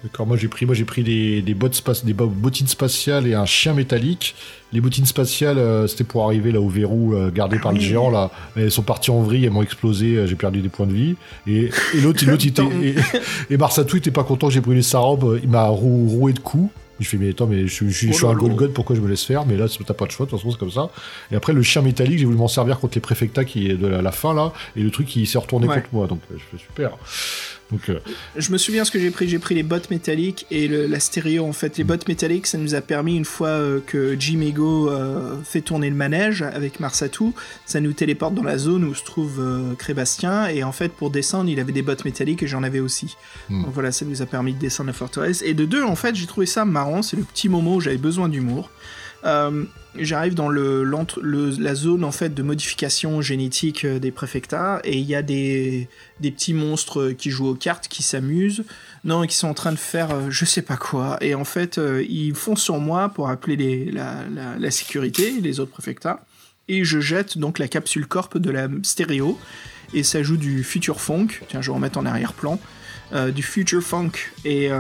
D'accord, 0.03 0.27
moi 0.27 0.39
j'ai 0.39 0.49
pris, 0.49 0.65
moi 0.65 0.75
j'ai 0.75 0.87
pris 0.87 1.03
des, 1.03 1.43
des, 1.43 1.53
bottes 1.53 1.75
spa- 1.75 1.93
des 2.05 2.15
bo- 2.15 2.27
bottines 2.27 2.67
spatiales 2.67 3.27
et 3.27 3.35
un 3.35 3.45
chien 3.45 3.75
métallique. 3.75 4.35
Les 4.73 4.81
bottines 4.81 5.05
spatiales, 5.05 5.59
euh, 5.59 5.87
c'était 5.87 6.05
pour 6.05 6.25
arriver 6.25 6.53
là 6.53 6.61
au 6.61 6.71
verrou 6.71 7.15
euh, 7.15 7.31
gardé 7.31 7.59
par 7.59 7.73
le 7.75 7.81
géant 7.81 8.09
là. 8.09 8.31
Elles 8.57 8.71
sont 8.71 8.81
parties 8.83 9.11
en 9.11 9.21
vrille, 9.21 9.45
elles 9.45 9.51
m'ont 9.51 9.63
explosé, 9.63 10.17
euh, 10.17 10.27
j'ai 10.27 10.37
perdu 10.37 10.63
des 10.63 10.71
points 10.71 10.87
de 10.87 10.95
vie. 10.95 11.17
Et, 11.47 11.69
et 11.95 12.01
l'autre, 12.01 12.25
l'autre, 12.25 12.45
il 12.47 12.49
était, 12.49 12.63
et, 12.83 12.95
et 13.53 13.57
Marsatou 13.59 13.99
était 13.99 14.11
pas 14.11 14.25
content 14.25 14.47
que 14.49 14.55
j'ai 14.55 14.61
brûlé 14.63 14.81
sa 14.81 15.01
robe, 15.01 15.39
il 15.43 15.51
m'a 15.51 15.65
rou- 15.67 16.09
roué 16.09 16.33
de 16.33 16.39
coups. 16.39 16.73
Je 17.01 17.09
fais 17.09 17.17
mais 17.17 17.31
attends 17.31 17.47
mais 17.47 17.67
je, 17.67 17.85
je, 17.87 17.89
je 17.89 18.09
Oh 18.11 18.13
suis 18.13 18.27
un 18.27 18.29
là. 18.33 18.35
Golgot 18.39 18.69
pourquoi 18.69 18.95
je 18.95 19.01
me 19.01 19.09
laisse 19.09 19.25
faire? 19.25 19.47
Mais 19.47 19.57
là 19.57 19.67
t'as 19.87 19.95
pas 19.95 20.05
de 20.07 20.11
choix 20.11 20.27
de 20.27 20.31
toute 20.31 20.39
façon 20.39 20.51
c'est 20.53 20.59
comme 20.59 20.71
ça 20.71 20.91
et 21.33 21.35
après 21.37 21.53
le 21.55 21.63
chien 21.63 21.81
métallique 21.83 22.19
j'ai 22.19 22.27
voulu 22.27 22.37
m'en 22.37 22.47
servir 22.49 22.79
contre 22.79 22.95
les 22.97 23.01
préfectats 23.01 23.45
qui 23.45 23.71
est 23.71 23.75
de 23.75 23.87
la, 23.87 24.03
la 24.03 24.13
fin 24.13 24.35
là 24.35 24.53
et 24.77 24.81
le 24.83 24.91
truc 24.91 25.17
il 25.17 25.27
s'est 25.27 25.39
retourné 25.39 25.67
Ouais. 25.67 25.77
contre 25.77 25.89
moi 25.93 26.07
donc 26.07 26.21
euh, 26.31 26.37
je 26.39 26.57
fais 26.59 26.63
super 26.65 26.91
donc 27.71 27.89
euh, 27.89 27.99
Je 28.37 28.51
me 28.53 28.59
souviens 28.59 28.85
ce 28.85 28.91
que 28.91 28.99
j'ai 28.99 29.11
pris. 29.11 29.29
J'ai 29.29 29.39
pris 29.39 29.55
les 29.55 29.63
bottes 29.63 29.91
métalliques 29.91 30.47
et 30.51 30.69
le- 30.69 30.87
la 30.87 31.01
stéréo. 31.01 31.45
En 31.45 31.53
fait, 31.53 31.79
les 31.79 31.85
bottes 31.85 32.09
métalliques, 32.09 32.47
ça 32.47 32.59
nous 32.59 32.75
a 32.75 32.81
permis 32.81 33.17
une 33.17 33.25
fois 33.25 33.49
euh, 33.49 33.81
que 33.87 34.17
Jim 34.19 34.41
Ego 34.41 34.91
euh, 34.91 35.37
fait 35.45 35.61
tourner 35.61 35.89
le 35.91 35.97
manège 35.97 36.43
avec 36.43 36.81
Marsatou, 36.81 37.35
ça 37.67 37.81
nous 37.81 37.93
téléporte 37.93 38.35
dans 38.35 38.43
la 38.43 38.59
zone 38.59 38.85
où 38.85 38.95
se 38.95 39.05
trouve 39.05 39.43
Crébastien. 39.79 40.49
Et 40.49 40.63
en 40.65 40.73
fait, 40.73 40.93
pour 40.93 41.11
descendre, 41.11 41.49
il 41.51 41.61
avait 41.61 41.73
des 41.73 41.83
bottes 41.83 42.05
métalliques 42.05 42.43
et 42.43 42.47
j'en 42.47 42.63
avais 42.63 42.81
aussi. 42.81 43.17
Hmm. 43.49 43.63
Donc 43.63 43.73
voilà, 43.73 43.93
ça 43.93 44.05
nous 44.05 44.23
a 44.23 44.27
permis 44.27 44.53
de 44.55 44.59
descendre 44.59 44.89
la 44.89 44.93
forteresse. 44.95 45.43
Et 45.47 45.55
de 45.55 45.65
deux, 45.65 45.83
en 45.85 45.97
fait, 45.97 46.15
j'ai 46.15 46.27
trouvé 46.27 46.47
ça 46.47 46.65
marrant. 46.65 47.03
C'est 47.03 47.17
le 47.17 47.23
petit 47.25 47.49
moment 47.49 47.77
où 47.77 47.81
j'avais 47.81 47.97
besoin 47.99 48.29
d'humour. 48.29 48.71
Euh, 49.25 49.65
J'arrive 49.99 50.35
dans 50.35 50.49
la 50.49 51.75
zone 51.75 52.05
en 52.05 52.13
fait 52.13 52.33
de 52.33 52.45
modification 52.45 53.21
génétique 53.23 53.85
euh, 53.85 53.99
des 53.99 54.13
préfectats 54.13 54.81
et 54.85 54.97
il 54.97 55.05
y 55.05 55.17
a 55.17 55.23
des, 55.23 55.89
petits 56.23 56.55
monstres 56.55 57.11
qui 57.11 57.31
jouent 57.31 57.49
aux 57.49 57.55
cartes, 57.57 57.89
qui 57.89 58.05
s'amusent, 58.05 58.63
non, 59.03 59.27
qui 59.27 59.35
sont 59.35 59.49
en 59.49 59.55
train 59.55 59.73
de 59.73 59.79
faire 59.79 60.13
euh, 60.13 60.31
je 60.31 60.45
sais 60.45 60.63
pas 60.63 60.77
quoi. 60.77 61.19
Et 61.21 61.35
en 61.35 61.45
fait, 61.45 61.81
ils 62.09 62.37
foncent 62.37 62.63
sur 62.63 62.79
moi 62.79 63.09
pour 63.09 63.29
appeler 63.29 63.91
la, 63.91 64.71
sécurité, 64.71 65.41
les 65.41 65.59
autres 65.59 65.73
préfectats. 65.73 66.25
Et 66.69 66.85
je 66.85 67.01
jette 67.01 67.37
donc 67.37 67.59
la 67.59 67.67
capsule 67.67 68.07
corp 68.07 68.39
de 68.39 68.51
la 68.51 68.69
stéréo 68.85 69.41
et 69.93 70.05
ça 70.05 70.23
joue 70.23 70.37
du 70.37 70.63
future 70.63 71.01
funk. 71.01 71.27
Tiens, 71.49 71.63
je 71.63 71.71
vais 71.71 71.75
remettre 71.75 71.99
en 71.99 72.07
arrière-plan. 72.07 72.61
du 73.35 73.43
future 73.43 73.83
funk 73.83 74.13
et 74.45 74.71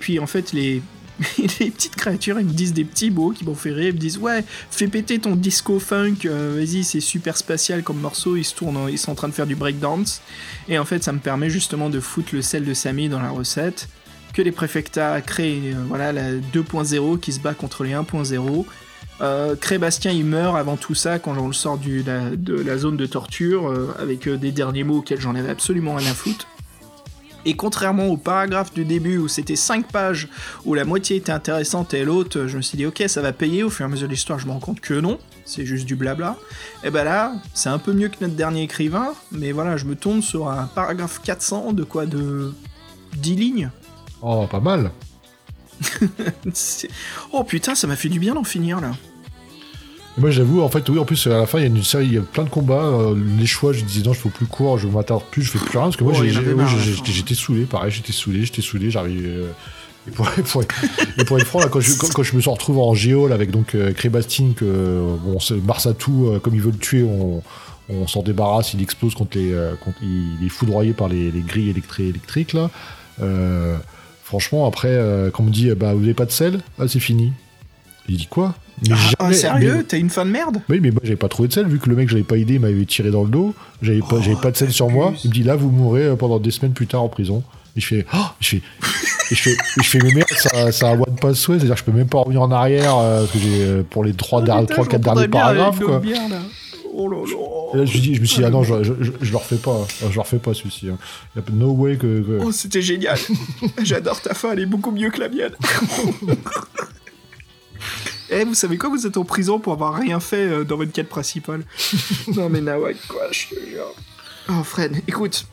puis 0.00 0.18
en 0.18 0.26
fait 0.26 0.52
les 0.54 0.80
les 1.38 1.70
petites 1.70 1.94
créatures, 1.94 2.40
ils 2.40 2.46
me 2.46 2.52
disent 2.52 2.72
des 2.72 2.84
petits 2.84 3.10
mots 3.10 3.30
qui 3.30 3.44
m'ont 3.44 3.54
fait 3.54 3.70
rire. 3.70 3.88
Ils 3.88 3.94
me 3.94 3.98
disent 3.98 4.18
Ouais, 4.18 4.44
fais 4.70 4.88
péter 4.88 5.18
ton 5.18 5.36
disco 5.36 5.78
funk, 5.78 6.16
euh, 6.24 6.56
vas-y, 6.56 6.84
c'est 6.84 7.00
super 7.00 7.36
spatial 7.36 7.82
comme 7.82 8.00
morceau. 8.00 8.36
Ils 8.36 8.44
se 8.44 8.54
tournent, 8.54 8.96
sont 8.96 9.12
en 9.12 9.14
train 9.14 9.28
de 9.28 9.34
faire 9.34 9.46
du 9.46 9.54
breakdance. 9.54 10.20
Et 10.68 10.78
en 10.78 10.84
fait, 10.84 11.02
ça 11.04 11.12
me 11.12 11.18
permet 11.18 11.50
justement 11.50 11.90
de 11.90 12.00
foutre 12.00 12.34
le 12.34 12.42
sel 12.42 12.64
de 12.64 12.74
Samy 12.74 13.08
dans 13.08 13.20
la 13.20 13.30
recette. 13.30 13.88
Que 14.32 14.42
les 14.42 14.52
préfectats 14.52 15.20
créent 15.20 15.72
euh, 15.72 15.84
voilà, 15.88 16.12
la 16.12 16.32
2.0 16.32 17.20
qui 17.20 17.32
se 17.32 17.40
bat 17.40 17.54
contre 17.54 17.84
les 17.84 17.92
1.0. 17.92 18.64
Euh, 19.20 19.54
Crébastien 19.54 20.10
il 20.10 20.24
meurt 20.24 20.56
avant 20.56 20.76
tout 20.76 20.96
ça 20.96 21.20
quand 21.20 21.38
on 21.38 21.46
le 21.46 21.52
sort 21.52 21.78
de 21.78 22.62
la 22.62 22.78
zone 22.78 22.96
de 22.96 23.06
torture 23.06 23.72
avec 24.00 24.28
des 24.28 24.50
derniers 24.50 24.82
mots 24.82 24.98
auxquels 24.98 25.20
j'en 25.20 25.36
avais 25.36 25.50
absolument 25.50 25.94
rien 25.94 26.10
à 26.10 26.14
foutre. 26.14 26.48
Et 27.44 27.54
contrairement 27.54 28.06
au 28.06 28.16
paragraphe 28.16 28.72
du 28.72 28.84
début 28.84 29.18
où 29.18 29.28
c'était 29.28 29.56
5 29.56 29.90
pages 29.90 30.28
où 30.64 30.74
la 30.74 30.84
moitié 30.84 31.16
était 31.16 31.32
intéressante 31.32 31.94
et 31.94 32.04
l'autre, 32.04 32.46
je 32.46 32.56
me 32.56 32.62
suis 32.62 32.76
dit 32.76 32.86
ok 32.86 33.04
ça 33.06 33.20
va 33.20 33.32
payer, 33.32 33.62
au 33.62 33.70
fur 33.70 33.84
et 33.84 33.88
à 33.88 33.90
mesure 33.90 34.08
de 34.08 34.12
l'histoire 34.12 34.38
je 34.38 34.46
me 34.46 34.52
rends 34.52 34.60
compte 34.60 34.80
que 34.80 34.94
non, 34.94 35.18
c'est 35.44 35.66
juste 35.66 35.86
du 35.86 35.96
blabla. 35.96 36.36
Et 36.84 36.90
ben 36.90 37.04
là, 37.04 37.34
c'est 37.52 37.68
un 37.68 37.78
peu 37.78 37.92
mieux 37.92 38.08
que 38.08 38.16
notre 38.20 38.34
dernier 38.34 38.62
écrivain, 38.62 39.12
mais 39.32 39.52
voilà, 39.52 39.76
je 39.76 39.84
me 39.84 39.94
tombe 39.94 40.22
sur 40.22 40.48
un 40.48 40.66
paragraphe 40.66 41.20
400 41.22 41.72
de 41.72 41.84
quoi 41.84 42.06
de 42.06 42.52
10 43.16 43.36
lignes. 43.36 43.70
oh 44.22 44.46
pas 44.50 44.60
mal 44.60 44.90
Oh 47.32 47.44
putain, 47.44 47.74
ça 47.74 47.86
m'a 47.86 47.96
fait 47.96 48.08
du 48.08 48.18
bien 48.18 48.34
d'en 48.34 48.44
finir 48.44 48.80
là. 48.80 48.92
Moi 50.16 50.30
j'avoue, 50.30 50.62
en 50.62 50.68
fait, 50.68 50.88
oui, 50.88 50.98
en 50.98 51.04
plus 51.04 51.26
à 51.26 51.30
la 51.30 51.46
fin 51.46 51.58
il 51.58 51.62
y 51.62 51.64
a 51.64 51.68
une 51.68 51.82
série, 51.82 52.06
il 52.06 52.14
y 52.14 52.18
a 52.18 52.20
plein 52.20 52.44
de 52.44 52.48
combats. 52.48 52.84
euh, 52.84 53.16
les 53.38 53.46
choix, 53.46 53.72
je 53.72 53.82
disais 53.84 54.04
non, 54.04 54.12
je 54.12 54.20
fais 54.20 54.28
plus 54.28 54.46
court, 54.46 54.78
je 54.78 54.86
m'attarde 54.86 55.22
plus, 55.30 55.42
je 55.42 55.50
fais 55.50 55.58
plus 55.58 55.76
rien 55.76 55.86
parce 55.86 55.96
que 55.96 56.04
moi 56.04 56.12
Oh, 56.16 56.22
la 56.22 56.30
j'étais 57.12 57.34
saoulé, 57.34 57.64
pareil, 57.64 57.90
j'étais 57.90 58.12
saoulé, 58.12 58.44
j'étais 58.44 58.62
saoulé, 58.62 58.90
j'arrive. 58.90 59.22
euh, 59.26 59.50
et 60.06 60.10
pour, 60.12 60.28
pour- 60.30 60.62
et 61.18 61.24
pour 61.24 61.38
être 61.38 61.46
franc, 61.46 61.60
là, 61.60 61.68
quand, 61.68 61.80
je, 61.80 61.96
quand, 61.98 62.12
quand 62.12 62.22
je 62.22 62.36
me 62.36 62.40
suis 62.40 62.50
retrouvé 62.50 62.78
en 62.80 62.94
géo 62.94 63.26
là, 63.26 63.34
avec 63.34 63.50
donc 63.50 63.74
euh, 63.74 63.92
Crébastine, 63.92 64.54
que 64.54 64.64
bon, 65.24 65.38
Marsatou, 65.66 66.28
euh, 66.28 66.38
comme 66.38 66.54
il 66.54 66.60
veut 66.60 66.70
le 66.72 66.78
tuer, 66.78 67.02
on, 67.02 67.42
on 67.88 68.06
s'en 68.06 68.22
débarrasse, 68.22 68.72
il 68.74 68.82
explose 68.82 69.14
contre 69.14 69.36
les, 69.36 69.52
contre, 69.82 69.98
il 70.02 70.46
est 70.46 70.48
foudroyé 70.50 70.92
par 70.92 71.08
les, 71.08 71.30
les 71.32 71.40
grilles 71.40 71.72
électri- 71.72 72.08
électriques 72.08 72.52
là. 72.52 72.70
Franchement, 74.22 74.66
après, 74.66 74.98
quand 75.32 75.42
on 75.42 75.46
me 75.46 75.50
dit, 75.52 75.70
bah 75.74 75.92
vous 75.94 76.02
avez 76.02 76.14
pas 76.14 76.24
de 76.24 76.30
sel, 76.30 76.60
ah 76.78 76.88
c'est 76.88 76.98
fini. 77.00 77.32
Il 78.08 78.16
dit 78.16 78.26
quoi 78.26 78.54
Mais 78.82 78.94
Ah, 78.94 78.96
jamais- 79.20 79.34
sérieux 79.34 79.74
mais- 79.78 79.84
T'as 79.84 79.98
une 79.98 80.10
fin 80.10 80.24
de 80.26 80.30
merde 80.30 80.58
oui, 80.68 80.78
mais 80.80 80.90
moi 80.90 81.00
j'avais 81.04 81.16
pas 81.16 81.28
trouvé 81.28 81.48
de 81.48 81.52
sel, 81.54 81.66
vu 81.66 81.78
que 81.78 81.88
le 81.88 81.96
mec 81.96 82.08
j'avais 82.08 82.22
pas 82.22 82.36
aidé, 82.36 82.58
m'avait 82.58 82.84
tiré 82.84 83.10
dans 83.10 83.22
le 83.24 83.30
dos, 83.30 83.54
j'avais 83.82 84.00
pas, 84.00 84.20
j'avais 84.20 84.36
pas 84.40 84.50
de 84.50 84.56
sel 84.56 84.72
sur 84.72 84.90
moi. 84.90 85.12
Il 85.24 85.30
me 85.30 85.34
dit 85.34 85.42
là, 85.42 85.56
vous 85.56 85.70
mourrez 85.70 86.04
euh, 86.04 86.16
pendant 86.16 86.38
des 86.38 86.50
semaines 86.50 86.72
plus 86.72 86.86
tard 86.86 87.02
en 87.02 87.08
prison. 87.08 87.42
Et 87.76 87.80
je 87.80 87.86
fais, 87.88 88.06
oh 88.14 88.18
je 88.40 88.48
fais, 88.50 88.56
et 88.56 89.34
je 89.34 89.42
fais, 89.42 89.50
et 89.52 89.82
je 89.82 89.88
fais, 89.88 89.98
mais 89.98 90.12
merde, 90.12 90.28
ça, 90.36 90.70
ça 90.70 90.90
a 90.90 90.92
one 90.94 91.16
passway, 91.20 91.56
c'est-à-dire 91.58 91.74
que 91.74 91.80
je 91.80 91.84
peux 91.84 91.90
même 91.92 92.06
pas 92.08 92.18
revenir 92.20 92.42
en 92.42 92.52
arrière 92.52 92.96
euh, 92.98 93.20
parce 93.20 93.32
que 93.32 93.38
j'ai 93.40 93.62
euh, 93.64 93.82
pour 93.88 94.04
les 94.04 94.12
trois, 94.12 94.40
Oh, 94.42 94.44
derniers, 94.44 94.66
trois, 94.66 94.86
quatre 94.86 95.00
derniers 95.02 95.26
paragraphes 95.28 95.80
quoi. 95.80 96.00
là. 96.04 96.38
Oh 96.96 97.08
là 97.08 97.16
Et 97.26 97.76
là. 97.76 97.80
là, 97.80 97.84
je, 97.86 97.96
me 97.96 98.02
dis- 98.02 98.14
je 98.14 98.20
me 98.20 98.26
suis 98.26 98.38
dit, 98.38 98.44
ah 98.44 98.50
non, 98.50 98.62
je, 98.62 98.84
je, 98.84 98.92
je, 99.00 99.10
je 99.20 99.30
le 99.32 99.36
refais 99.36 99.56
pas, 99.56 99.72
hein. 99.72 99.86
je 100.08 100.14
le 100.14 100.20
refais 100.20 100.38
pas 100.38 100.54
celui-ci. 100.54 100.88
hein. 100.88 100.98
Y 101.34 101.40
a 101.40 101.42
no 101.52 101.72
way 101.72 101.96
que. 101.96 102.20
que- 102.20 102.38
Oh, 102.44 102.52
c'était 102.52 102.82
génial. 102.82 103.18
J'adore 103.82 104.20
ta 104.20 104.34
fin, 104.34 104.52
elle 104.52 104.60
est 104.60 104.66
beaucoup 104.66 104.92
mieux 104.92 105.10
que 105.10 105.18
la 105.18 105.28
mienne. 105.28 105.54
Eh, 108.30 108.44
vous 108.44 108.54
savez 108.54 108.78
quoi 108.78 108.88
Vous 108.88 109.06
êtes 109.06 109.16
en 109.16 109.24
prison 109.24 109.58
pour 109.58 109.72
avoir 109.72 109.94
rien 109.94 110.18
fait 110.20 110.36
euh, 110.48 110.64
dans 110.64 110.76
votre 110.76 110.92
quête 110.92 111.08
principale. 111.08 111.64
non 112.36 112.48
mais 112.48 112.60
Nawak, 112.60 112.96
quoi, 113.08 113.28
je 113.30 113.48
te 113.54 113.54
jure. 113.68 113.94
Oh, 114.48 114.62
Fred, 114.64 115.02
écoute. 115.06 115.46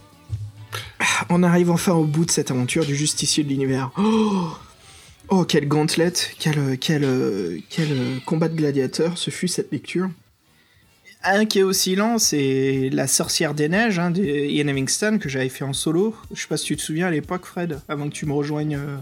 On 1.29 1.43
arrive 1.43 1.69
enfin 1.69 1.93
au 1.93 2.05
bout 2.05 2.25
de 2.25 2.31
cette 2.31 2.51
aventure 2.51 2.85
du 2.85 2.95
justicier 2.95 3.43
de 3.43 3.49
l'univers. 3.49 3.91
Oh, 3.97 4.49
oh 5.29 5.45
quelle 5.45 5.67
gantelette, 5.67 6.31
quel, 6.39 6.77
quel, 6.79 7.03
euh, 7.03 7.57
quel 7.69 7.91
euh, 7.91 8.17
combat 8.25 8.47
de 8.47 8.55
gladiateur 8.55 9.17
ce 9.17 9.31
fut 9.31 9.47
cette 9.47 9.71
lecture. 9.71 10.09
Un 11.23 11.45
qui 11.45 11.59
est 11.59 11.63
aussi 11.63 11.95
lent, 11.95 12.17
c'est 12.17 12.89
La 12.91 13.05
sorcière 13.07 13.53
des 13.53 13.69
neiges 13.69 13.99
hein, 13.99 14.09
de 14.11 14.23
Ian 14.23 14.65
Livingstone 14.65 15.19
que 15.19 15.29
j'avais 15.29 15.49
fait 15.49 15.63
en 15.63 15.73
solo. 15.73 16.15
Je 16.33 16.41
sais 16.41 16.47
pas 16.47 16.57
si 16.57 16.65
tu 16.65 16.75
te 16.77 16.81
souviens 16.81 17.07
à 17.07 17.11
l'époque, 17.11 17.45
Fred, 17.45 17.79
avant 17.87 18.09
que 18.09 18.13
tu 18.13 18.25
me 18.25 18.33
rejoignes. 18.33 18.75
euh, 18.75 18.97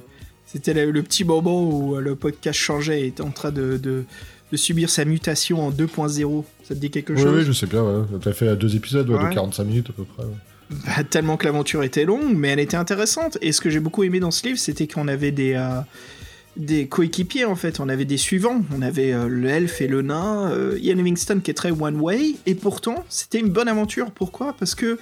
C'était 0.52 0.74
le, 0.74 0.92
le 0.92 1.04
petit 1.04 1.24
moment 1.24 1.64
où 1.64 1.96
euh, 1.96 2.02
le 2.02 2.16
podcast 2.16 2.58
changeait 2.60 3.02
et 3.02 3.08
était 3.08 3.22
en 3.22 3.32
train 3.32 3.52
de, 3.52 3.78
de- 3.78 4.04
de 4.52 4.58
subir 4.58 4.90
sa 4.90 5.06
mutation 5.06 5.62
en 5.68 5.72
2.0. 5.72 6.44
Ça 6.64 6.74
te 6.74 6.80
dit 6.80 6.90
quelque 6.90 7.14
Oui, 7.14 7.22
chose? 7.22 7.36
oui, 7.38 7.44
je 7.46 7.52
sais 7.52 7.68
bien, 7.68 7.84
ouais. 7.84 8.04
T'as 8.20 8.34
fait 8.34 8.56
deux 8.56 8.76
épisodes 8.76 9.08
ouais, 9.08 9.16
Ouais. 9.22 9.30
de 9.30 9.34
45 9.36 9.64
minutes 9.64 9.90
à 9.92 9.94
peu 9.94 10.06
près. 10.06 10.24
Bah, 10.72 11.04
tellement 11.08 11.38
que 11.38 11.46
l'aventure 11.46 11.84
était 11.84 12.04
longue, 12.06 12.34
mais 12.36 12.48
elle 12.50 12.60
était 12.60 12.78
intéressante. 12.78 13.38
Et 13.42 13.52
ce 13.52 13.62
que 13.62 13.70
j'ai 13.70 13.80
beaucoup 13.80 14.04
aimé 14.04 14.20
dans 14.20 14.32
ce 14.32 14.48
livre, 14.48 14.58
c'était 14.58 14.88
qu'on 14.88 15.08
avait 15.08 15.32
des, 15.32 15.54
euh, 15.54 15.82
des 16.58 16.88
coéquipiers 16.88 17.46
en 17.46 17.56
fait. 17.56 17.80
On 17.80 17.90
avait 17.90 18.06
des 18.06 18.18
suivants. 18.18 18.64
On 18.76 18.82
avait 18.82 19.14
euh, 19.14 19.28
le 19.28 19.50
elfe 19.50 19.82
et 19.82 19.88
le 19.88 20.02
nain. 20.02 20.50
euh, 20.52 20.80
Ian 20.82 20.96
Livingstone 20.96 21.42
qui 21.42 21.52
est 21.52 21.56
très 21.56 21.70
one 21.72 22.00
way. 22.00 22.34
Et 22.48 22.56
pourtant, 22.56 23.06
c'était 23.08 23.40
une 23.40 23.50
bonne 23.50 23.68
aventure. 23.68 24.10
Pourquoi? 24.12 24.56
Parce 24.58 24.74
que 24.74 24.98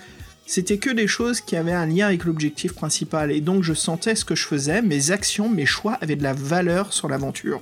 c'était 0.48 0.78
que 0.78 0.90
des 0.90 1.08
choses 1.08 1.42
qui 1.42 1.58
avaient 1.58 1.74
un 1.74 1.86
lien 1.86 2.08
avec 2.08 2.24
l'objectif 2.24 2.74
principal, 2.74 3.32
et 3.32 3.42
donc 3.42 3.64
je 3.64 3.74
sentais 3.74 4.16
ce 4.16 4.24
que 4.24 4.34
je 4.34 4.48
faisais, 4.48 4.82
mes 4.82 5.12
actions, 5.12 5.50
mes 5.50 5.66
choix 5.66 5.98
avaient 6.02 6.16
de 6.16 6.24
la 6.24 6.34
valeur 6.34 6.94
sur 6.94 7.10
l'aventure. 7.10 7.62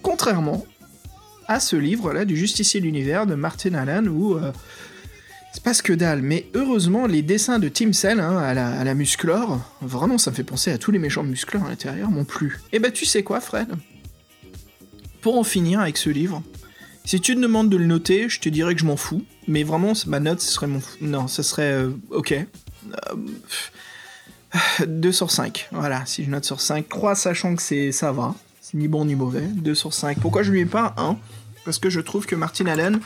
Contrairement 0.00 0.66
à 1.46 1.60
ce 1.60 1.76
livre-là 1.76 2.24
du 2.24 2.34
Justicier 2.34 2.80
de 2.80 2.86
l'Univers 2.86 3.26
de 3.26 3.34
Martin 3.34 3.74
Allen, 3.74 4.08
où 4.08 4.34
euh, 4.34 4.50
c'est 5.52 5.62
pas 5.62 5.74
ce 5.74 5.82
que 5.82 5.92
dalle, 5.92 6.22
mais 6.22 6.46
heureusement, 6.54 7.06
les 7.06 7.20
dessins 7.20 7.58
de 7.58 7.68
Tim 7.68 7.92
Cell 7.92 8.18
hein, 8.18 8.38
à, 8.38 8.54
la, 8.54 8.94
musclore, 8.94 9.60
vraiment 9.82 10.16
ça 10.16 10.30
me 10.30 10.36
fait 10.36 10.42
penser 10.42 10.72
à 10.72 10.78
tous 10.78 10.90
les 10.90 10.98
méchants 10.98 11.24
musclores 11.24 11.66
à 11.66 11.68
l'intérieur, 11.68 12.10
m'ont 12.10 12.24
plu. 12.24 12.60
Et 12.72 12.78
bah 12.78 12.90
tu 12.90 13.04
sais 13.04 13.22
quoi, 13.22 13.40
Fred? 13.40 13.68
Pour 15.20 15.38
en 15.38 15.44
finir 15.44 15.80
avec 15.80 15.98
ce 15.98 16.08
livre, 16.08 16.42
si 17.04 17.20
tu 17.20 17.34
te 17.34 17.40
demandes 17.40 17.68
de 17.68 17.76
le 17.76 17.86
noter, 17.86 18.28
je 18.28 18.40
te 18.40 18.48
dirais 18.48 18.74
que 18.74 18.80
je 18.80 18.86
m'en 18.86 18.96
fous, 18.96 19.24
mais 19.48 19.62
vraiment, 19.64 19.92
ma 20.06 20.20
note, 20.20 20.40
ce 20.40 20.52
serait 20.52 20.66
mon... 20.66 20.80
Non, 21.00 21.28
ce 21.28 21.42
serait... 21.42 21.72
euh, 21.72 21.90
ok. 22.10 22.32
Euh, 22.32 23.16
2 24.86 25.12
sur 25.12 25.30
5, 25.30 25.68
voilà, 25.72 26.04
si 26.04 26.24
je 26.24 26.30
note 26.30 26.44
sur 26.44 26.60
5, 26.60 26.88
3 26.88 27.14
sachant 27.14 27.56
que 27.56 27.62
c'est 27.62 27.90
ça 27.90 28.12
va, 28.12 28.34
c'est 28.60 28.76
ni 28.76 28.86
bon 28.86 29.04
ni 29.06 29.14
mauvais, 29.14 29.46
2 29.46 29.74
sur 29.74 29.94
5. 29.94 30.18
Pourquoi 30.20 30.42
je 30.42 30.52
lui 30.52 30.60
ai 30.60 30.66
pas 30.66 30.94
1 30.98 31.16
Parce 31.64 31.78
que 31.78 31.88
je 31.88 32.00
trouve 32.00 32.26
que 32.26 32.34
Martin 32.34 32.66
Allen 32.66 33.00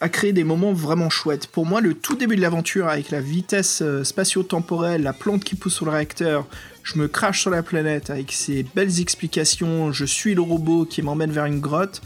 a 0.00 0.08
créé 0.08 0.32
des 0.32 0.44
moments 0.44 0.72
vraiment 0.72 1.10
chouettes. 1.10 1.46
Pour 1.46 1.66
moi, 1.66 1.80
le 1.80 1.94
tout 1.94 2.16
début 2.16 2.34
de 2.36 2.40
l'aventure, 2.40 2.88
avec 2.88 3.10
la 3.10 3.20
vitesse 3.20 3.82
euh, 3.82 4.04
spatio-temporelle, 4.04 5.02
la 5.02 5.12
plante 5.12 5.44
qui 5.44 5.54
pousse 5.54 5.74
sur 5.74 5.84
le 5.84 5.90
réacteur, 5.90 6.46
je 6.82 6.98
me 6.98 7.08
crache 7.08 7.42
sur 7.42 7.50
la 7.50 7.62
planète 7.62 8.08
avec 8.10 8.32
ces 8.32 8.62
belles 8.74 9.00
explications, 9.00 9.92
je 9.92 10.04
suis 10.06 10.34
le 10.34 10.40
robot 10.40 10.86
qui 10.86 11.02
m'emmène 11.02 11.30
vers 11.30 11.44
une 11.44 11.60
grotte, 11.60 12.00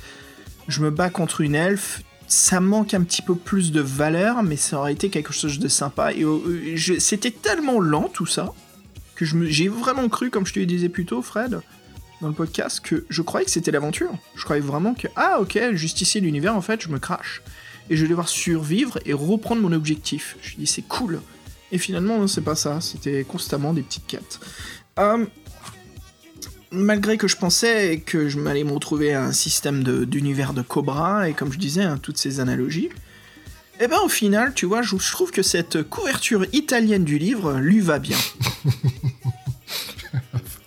je 0.69 0.81
me 0.83 0.91
bats 0.91 1.11
contre 1.11 1.41
une 1.41 1.55
elfe, 1.55 2.03
ça 2.27 2.61
manque 2.61 2.95
un 2.95 3.03
petit 3.03 3.23
peu 3.23 3.35
plus 3.35 3.71
de 3.73 3.81
valeur, 3.81 4.43
mais 4.43 4.57
ça 4.57 4.79
aurait 4.79 4.93
été 4.93 5.11
quelque 5.11 5.33
chose 5.33 5.59
de 5.59 5.69
sympa. 5.69 6.13
Et 6.13 6.23
euh, 6.25 6.73
je- 6.75 6.99
c'était 6.99 7.31
tellement 7.31 7.81
lent 7.81 8.11
tout 8.13 8.27
ça, 8.27 8.53
que 9.15 9.25
j'ai 9.25 9.69
vraiment 9.69 10.09
cru, 10.09 10.31
comme 10.31 10.47
je 10.47 10.53
te 10.55 10.59
le 10.59 10.67
disais 10.67 10.89
plus 10.89 11.05
tôt, 11.07 11.23
Fred, 11.23 11.61
dans 12.21 12.29
le 12.29 12.35
podcast, 12.35 12.81
que 12.81 13.05
je 13.09 13.23
croyais 13.23 13.45
que 13.45 13.51
c'était 13.51 13.71
l'aventure. 13.71 14.11
Je 14.35 14.43
croyais 14.45 14.63
vraiment 14.63 14.95
que, 14.95 15.07
ah 15.17 15.39
ok, 15.41 15.59
justicier 15.75 16.21
l'univers, 16.21 16.57
en 16.57 16.63
fait, 16.63 16.81
je 16.81 16.89
me 16.89 16.99
crache. 16.99 17.43
Et 17.91 17.97
je 17.97 18.03
vais 18.03 18.09
devoir 18.09 18.29
survivre 18.29 18.99
et 19.05 19.13
reprendre 19.13 19.61
mon 19.61 19.73
objectif. 19.73 20.37
Je 20.41 20.57
dis, 20.57 20.67
c'est 20.67 20.83
cool. 20.89 21.21
Et 21.71 21.79
finalement, 21.79 22.19
non, 22.19 22.27
c'est 22.27 22.41
pas 22.41 22.55
ça. 22.57 22.81
C'était 22.81 23.25
constamment 23.25 23.75
des 23.75 23.83
petites 23.83 24.07
quêtes. 24.07 24.41
Euh, 24.99 25.27
malgré 26.75 27.17
que 27.17 27.29
je 27.29 27.37
pensais 27.37 28.03
que 28.05 28.29
je 28.29 28.39
m'allais 28.39 28.65
me 28.65 28.73
retrouver 28.73 29.15
à 29.15 29.25
un 29.25 29.33
système 29.33 29.83
d'univers 30.05 30.53
de, 30.53 30.63
Cobra, 30.63 31.29
et 31.29 31.33
comme 31.33 31.53
je 31.53 31.59
disais, 31.59 31.83
hein, 31.83 31.99
toutes 32.03 32.19
ces 32.19 32.41
analogies, 32.41 32.89
et 33.81 33.89
ben 33.89 33.99
au 34.05 34.09
final, 34.09 34.53
tu 34.55 34.67
vois, 34.67 34.83
je, 34.83 34.97
je 34.97 35.13
trouve 35.13 35.31
que 35.33 35.43
cette 35.43 35.83
couverture 35.83 36.47
italienne 36.53 37.05
du 37.05 37.19
livre 37.19 37.55
lui 37.59 37.81
va 37.81 37.99
bien. 37.99 38.19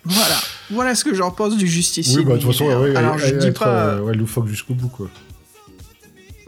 voilà. 0.04 0.36
Voilà 0.70 0.96
ce 0.96 1.04
que 1.06 1.14
j'en 1.14 1.32
pense 1.32 1.56
du 1.58 1.68
justicier. 1.68 2.18
Oui, 2.20 2.26
bah, 2.26 2.34
de 2.36 2.40
toute 2.42 2.52
façon, 2.52 2.66
ouais, 2.66 2.96
Alors, 2.96 3.16
elle- 3.16 3.20
je 3.22 3.26
elle- 3.28 3.38
dis 3.40 3.48
être, 3.48 3.64
pas. 3.64 3.86
euh, 3.86 4.02
ouais, 4.02 4.14
loufoque 4.16 4.48
jusqu'au 4.48 4.74
bout, 4.74 4.90
quoi. 4.90 5.10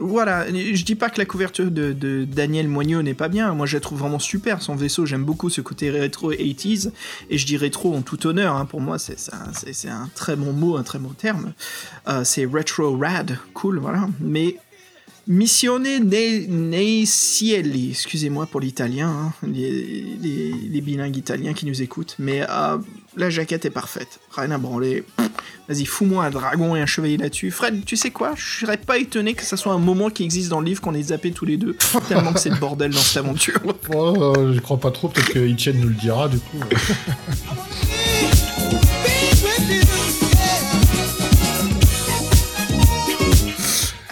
Voilà, 0.02 0.46
je 0.48 0.82
dis 0.82 0.94
pas 0.94 1.10
que 1.10 1.18
la 1.18 1.26
couverture 1.26 1.70
de, 1.70 2.24
Daniel 2.24 2.68
Moignot 2.68 3.02
n'est 3.02 3.14
pas 3.14 3.28
bien, 3.28 3.52
moi 3.52 3.66
je 3.66 3.76
la 3.76 3.80
trouve 3.80 3.98
vraiment 3.98 4.18
super, 4.18 4.62
son 4.62 4.74
vaisseau, 4.74 5.04
j'aime 5.04 5.24
beaucoup 5.24 5.50
ce 5.50 5.60
côté 5.60 5.90
rétro 5.90 6.32
80s, 6.32 6.90
et 7.28 7.36
je 7.36 7.46
dis 7.46 7.58
rétro 7.58 7.94
en 7.94 8.00
tout 8.00 8.26
honneur, 8.26 8.56
hein, 8.56 8.64
pour 8.64 8.80
moi 8.80 8.98
c'est 8.98 9.18
un, 9.88 10.08
très 10.14 10.36
bon 10.36 10.54
mot, 10.54 10.78
un 10.78 10.82
très 10.82 10.98
bon 10.98 11.10
terme, 11.10 11.52
Euh, 12.08 12.24
c'est 12.24 12.46
retro 12.46 12.96
rad, 12.96 13.38
cool, 13.52 13.78
voilà, 13.78 14.08
mais 14.20 14.56
Missione 15.26 16.00
nei, 16.02 16.46
nei 16.48 17.04
cieli, 17.04 17.90
excusez-moi 17.90 18.46
pour 18.46 18.60
l'italien, 18.60 19.10
hein, 19.10 19.46
les 19.46 20.80
bilingues 20.80 21.16
italiens 21.16 21.52
qui 21.52 21.66
nous 21.66 21.82
écoutent, 21.82 22.16
mais 22.18 22.42
euh, 22.48 22.78
la 23.16 23.30
jaquette 23.30 23.64
est 23.64 23.70
parfaite, 23.70 24.20
rien 24.32 24.50
à 24.50 24.58
branler. 24.58 25.04
Vas-y, 25.68 25.84
fous-moi 25.84 26.24
un 26.24 26.30
dragon 26.30 26.74
et 26.76 26.80
un 26.80 26.86
chevalier 26.86 27.16
là-dessus. 27.16 27.50
Fred, 27.50 27.84
tu 27.84 27.96
sais 27.96 28.10
quoi? 28.10 28.34
Je 28.36 28.60
serais 28.60 28.76
pas 28.76 28.98
étonné 28.98 29.34
que 29.34 29.44
ça 29.44 29.56
soit 29.56 29.72
un 29.72 29.78
moment 29.78 30.10
qui 30.10 30.24
existe 30.24 30.48
dans 30.48 30.60
le 30.60 30.66
livre 30.66 30.80
qu'on 30.80 30.94
ait 30.94 31.02
zappé 31.02 31.32
tous 31.32 31.44
les 31.44 31.56
deux, 31.56 31.76
tellement 32.08 32.32
que 32.32 32.40
c'est 32.40 32.50
le 32.50 32.56
bordel 32.56 32.92
dans 32.92 32.98
cette 32.98 33.18
aventure. 33.18 33.60
Oh, 33.94 34.34
euh, 34.36 34.52
je 34.54 34.60
crois 34.60 34.78
pas 34.78 34.90
trop, 34.90 35.08
peut-être 35.08 35.32
que 35.32 35.38
Etienne 35.38 35.80
nous 35.80 35.88
le 35.88 35.94
dira, 35.94 36.28
du 36.28 36.38
coup. 36.38 36.60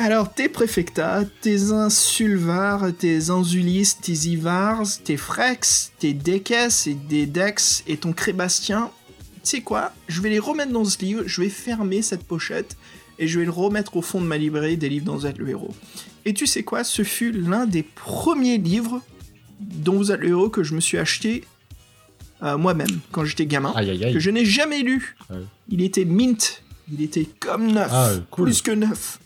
Alors, 0.08 0.32
tes 0.32 0.48
préfectats, 0.48 1.24
tes 1.42 1.70
insulvars, 1.70 2.86
tes 2.98 3.28
insulis, 3.28 3.92
tes 4.00 4.14
ivars, 4.30 4.86
tes 5.04 5.18
frex, 5.18 5.92
tes 5.98 6.14
deques 6.14 6.86
et 6.86 6.94
des 6.94 7.26
dex 7.26 7.84
et 7.86 7.98
ton 7.98 8.14
crébastien, 8.14 8.90
tu 9.44 9.50
sais 9.50 9.60
quoi? 9.60 9.92
Je 10.08 10.22
vais 10.22 10.30
les 10.30 10.38
remettre 10.38 10.72
dans 10.72 10.86
ce 10.86 10.96
livre, 11.00 11.24
je 11.26 11.42
vais 11.42 11.50
fermer 11.50 12.00
cette 12.00 12.24
pochette 12.24 12.78
et 13.18 13.28
je 13.28 13.38
vais 13.38 13.44
le 13.44 13.50
remettre 13.50 13.98
au 13.98 14.00
fond 14.00 14.22
de 14.22 14.26
ma 14.26 14.38
librairie 14.38 14.78
des 14.78 14.88
livres 14.88 15.04
dont 15.04 15.14
vous 15.16 15.26
êtes 15.26 15.36
le 15.36 15.46
héros. 15.50 15.74
Et 16.24 16.32
tu 16.32 16.46
sais 16.46 16.62
quoi? 16.62 16.84
Ce 16.84 17.02
fut 17.04 17.30
l'un 17.30 17.66
des 17.66 17.82
premiers 17.82 18.56
livres 18.56 19.02
dont 19.60 19.98
vous 19.98 20.10
êtes 20.10 20.20
le 20.20 20.28
héros 20.28 20.48
que 20.48 20.62
je 20.62 20.74
me 20.74 20.80
suis 20.80 20.96
acheté 20.96 21.44
euh, 22.42 22.56
moi-même 22.56 23.00
quand 23.12 23.26
j'étais 23.26 23.44
gamin, 23.44 23.74
Aïe, 23.76 23.90
aïe, 23.90 24.04
aïe. 24.06 24.14
que 24.14 24.20
je 24.20 24.30
n'ai 24.30 24.46
jamais 24.46 24.78
lu. 24.80 25.18
Il 25.68 25.82
était 25.82 26.06
mint, 26.06 26.62
il 26.90 27.02
était 27.02 27.28
comme 27.40 27.72
neuf, 27.72 27.90
Ah, 27.92 28.12
cool. 28.30 28.46
plus 28.46 28.62
que 28.62 28.70
neuf. 28.70 29.18